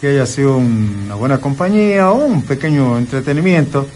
que 0.00 0.06
haya 0.06 0.24
sido 0.24 0.58
una 0.58 1.16
buena 1.16 1.38
compañía, 1.38 2.12
un 2.12 2.42
pequeño 2.42 2.96
entretenimiento, 2.96 3.88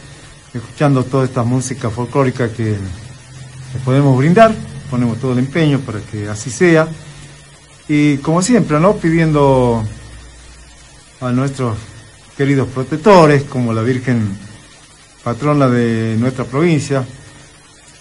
escuchando 0.52 1.04
toda 1.04 1.24
esta 1.24 1.44
música 1.44 1.88
folclórica 1.88 2.52
que 2.52 2.76
podemos 3.84 4.18
brindar. 4.18 4.52
Ponemos 4.90 5.20
todo 5.20 5.34
el 5.34 5.38
empeño 5.38 5.78
para 5.78 6.00
que 6.00 6.28
así 6.28 6.50
sea. 6.50 6.88
Y 7.86 8.16
como 8.16 8.42
siempre, 8.42 8.80
¿no? 8.80 8.96
Pidiendo 8.96 9.84
a 11.20 11.30
nuestros 11.30 11.76
queridos 12.36 12.66
protectores, 12.74 13.44
como 13.44 13.72
la 13.72 13.82
Virgen 13.82 14.36
patrona 15.22 15.68
de 15.68 16.16
nuestra 16.18 16.44
provincia, 16.44 17.06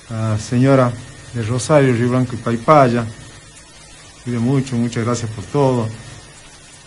la 0.09 0.37
señora 0.37 0.91
de 1.33 1.43
Rosario, 1.43 1.93
Río 1.93 2.09
Blanco 2.09 2.35
y 2.35 2.37
Paipaya. 2.37 3.05
Pido 4.23 4.41
mucho, 4.41 4.75
muchas 4.75 5.05
gracias 5.05 5.29
por 5.31 5.43
todo. 5.45 5.89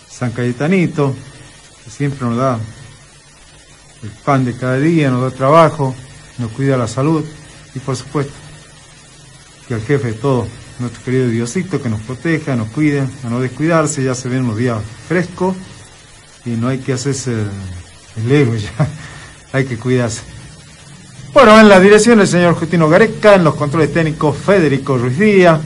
San 0.08 0.32
Cayetanito, 0.32 1.14
que 1.84 1.90
siempre 1.90 2.26
nos 2.26 2.36
da 2.36 2.58
el 4.02 4.10
pan 4.10 4.44
de 4.44 4.56
cada 4.56 4.78
día, 4.78 5.10
nos 5.10 5.22
da 5.22 5.36
trabajo, 5.36 5.94
nos 6.38 6.50
cuida 6.52 6.76
la 6.76 6.88
salud 6.88 7.24
y 7.74 7.78
por 7.78 7.96
supuesto 7.96 8.32
que 9.68 9.74
el 9.74 9.82
jefe 9.82 10.08
de 10.08 10.14
todo, 10.14 10.46
nuestro 10.78 11.04
querido 11.04 11.28
Diosito, 11.28 11.80
que 11.80 11.88
nos 11.88 12.00
proteja, 12.00 12.56
nos 12.56 12.68
cuide, 12.70 13.06
a 13.22 13.28
no 13.28 13.40
descuidarse, 13.40 14.02
ya 14.02 14.14
se 14.14 14.28
ven 14.28 14.42
unos 14.42 14.56
días 14.56 14.82
frescos 15.06 15.56
y 16.44 16.50
no 16.50 16.68
hay 16.68 16.78
que 16.78 16.92
hacerse 16.92 17.34
el 18.16 18.32
ego 18.32 18.54
ya, 18.56 18.88
hay 19.52 19.64
que 19.66 19.76
cuidarse. 19.76 20.22
Bueno, 21.32 21.60
en 21.60 21.68
la 21.68 21.78
dirección 21.78 22.20
el 22.20 22.26
señor 22.26 22.54
Justino 22.54 22.88
Gareca, 22.88 23.36
en 23.36 23.44
los 23.44 23.54
controles 23.54 23.92
técnicos 23.92 24.36
Federico 24.36 24.98
Ruiz 24.98 25.16
Díaz, 25.16 25.60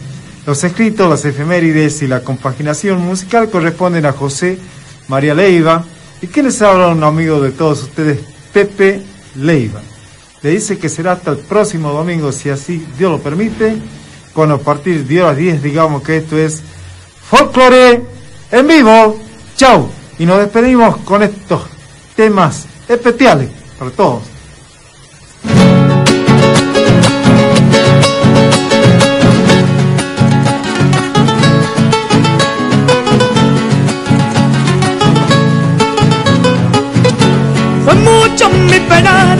los 0.44 0.62
escritos, 0.62 1.08
las 1.08 1.24
efemérides 1.24 2.02
y 2.02 2.06
la 2.06 2.20
compaginación 2.20 3.00
musical 3.00 3.48
corresponden 3.48 4.04
a 4.04 4.12
José 4.12 4.58
María 5.08 5.34
Leiva 5.34 5.82
y 6.20 6.26
quien 6.26 6.44
les 6.46 6.60
habla 6.60 6.88
un 6.88 7.02
amigo 7.02 7.40
de 7.40 7.50
todos 7.50 7.82
ustedes, 7.82 8.18
Pepe 8.52 9.02
Leiva. 9.36 9.80
Le 10.42 10.50
dice 10.50 10.76
que 10.76 10.90
será 10.90 11.12
hasta 11.12 11.30
el 11.30 11.38
próximo 11.38 11.92
domingo, 11.92 12.30
si 12.30 12.50
así 12.50 12.86
Dios 12.98 13.12
lo 13.12 13.18
permite, 13.22 13.78
cuando 14.34 14.56
a 14.56 14.58
partir 14.58 15.06
de 15.06 15.22
horas 15.22 15.38
10 15.38 15.62
digamos 15.62 16.02
que 16.02 16.18
esto 16.18 16.36
es 16.36 16.62
Folklore 17.22 18.02
en 18.52 18.68
vivo. 18.68 19.18
Chau. 19.56 19.88
Y 20.18 20.26
nos 20.26 20.40
despedimos 20.40 20.98
con 20.98 21.22
estos 21.22 21.62
temas 22.14 22.66
especiales 22.86 23.48
para 23.78 23.90
todos. 23.90 24.33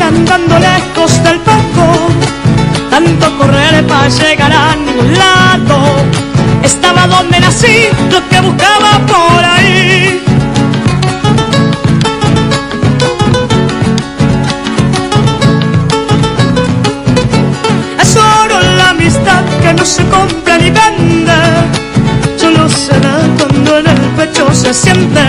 Andando 0.09 0.59
lejos 0.59 1.23
del 1.25 1.39
poco, 1.41 1.85
tanto 2.91 3.39
correr 3.39 3.87
para 3.87 4.09
llegar 4.09 4.53
a 4.53 4.77
ningún 4.77 5.13
lado. 5.19 5.77
Estaba 6.63 7.07
donde 7.07 7.41
nací, 7.41 7.89
lo 8.11 8.27
que 8.29 8.41
buscaba 8.41 8.99
por 9.07 9.45
ahí. 9.45 10.23
Es 18.01 18.09
solo 18.09 18.61
la 18.79 18.91
amistad 18.91 19.43
que 19.63 19.73
no 19.73 19.85
se 19.85 20.05
compra 20.09 20.59
ni 20.59 20.71
vende, 20.71 21.41
solo 22.37 22.69
se 22.69 22.99
da 23.01 23.17
cuando 23.39 23.79
en 23.79 23.87
el 23.87 24.01
pecho 24.17 24.53
se 24.53 24.73
siente. 24.75 25.23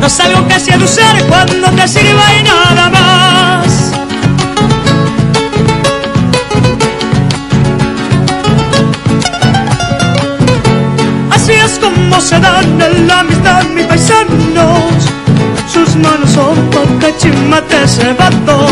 No 0.00 0.06
es 0.06 0.20
algo 0.20 0.46
que 0.46 0.60
seducir 0.60 1.24
cuando 1.28 1.68
te 1.70 1.88
sirva 1.88 2.26
y 2.38 2.42
nada 2.44 2.88
más. 2.90 3.67
Como 12.18 12.30
se 12.30 12.40
dan 12.40 12.82
en 12.82 13.06
la 13.06 13.20
amistad 13.20 13.62
mis 13.76 13.86
paisanos. 13.86 14.92
Sus 15.72 15.94
manos 15.94 16.28
son 16.32 16.56
porque 16.72 17.14
chimate 17.16 17.86
cebado. 17.86 18.66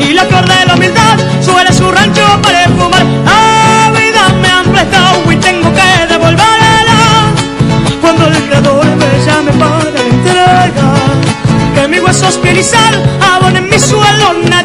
Y 0.00 0.12
la 0.12 0.24
flor 0.24 0.44
de 0.48 0.66
la 0.66 0.74
humildad 0.74 1.16
suele 1.40 1.72
su 1.72 1.88
rancho 1.88 2.26
para 2.42 2.64
fumar. 2.70 3.04
La 3.24 3.92
vida 3.96 4.28
me 4.42 4.48
han 4.48 4.64
prestado 4.72 5.30
y 5.30 5.36
tengo 5.36 5.72
que 5.72 6.12
devolverla. 6.12 7.32
Cuando 8.00 8.26
el 8.26 8.42
creador 8.42 8.86
me 8.86 9.24
llame 9.24 9.52
para 9.52 9.90
la 9.94 10.00
entrega, 10.12 10.94
que 11.76 11.86
mi 11.86 12.00
hueso 12.00 12.28
piel 12.40 12.58
y 12.58 12.62
sal 12.64 13.00
abonen 13.20 13.68
mi 13.70 13.78
suelo 13.78 14.32
natal. 14.50 14.63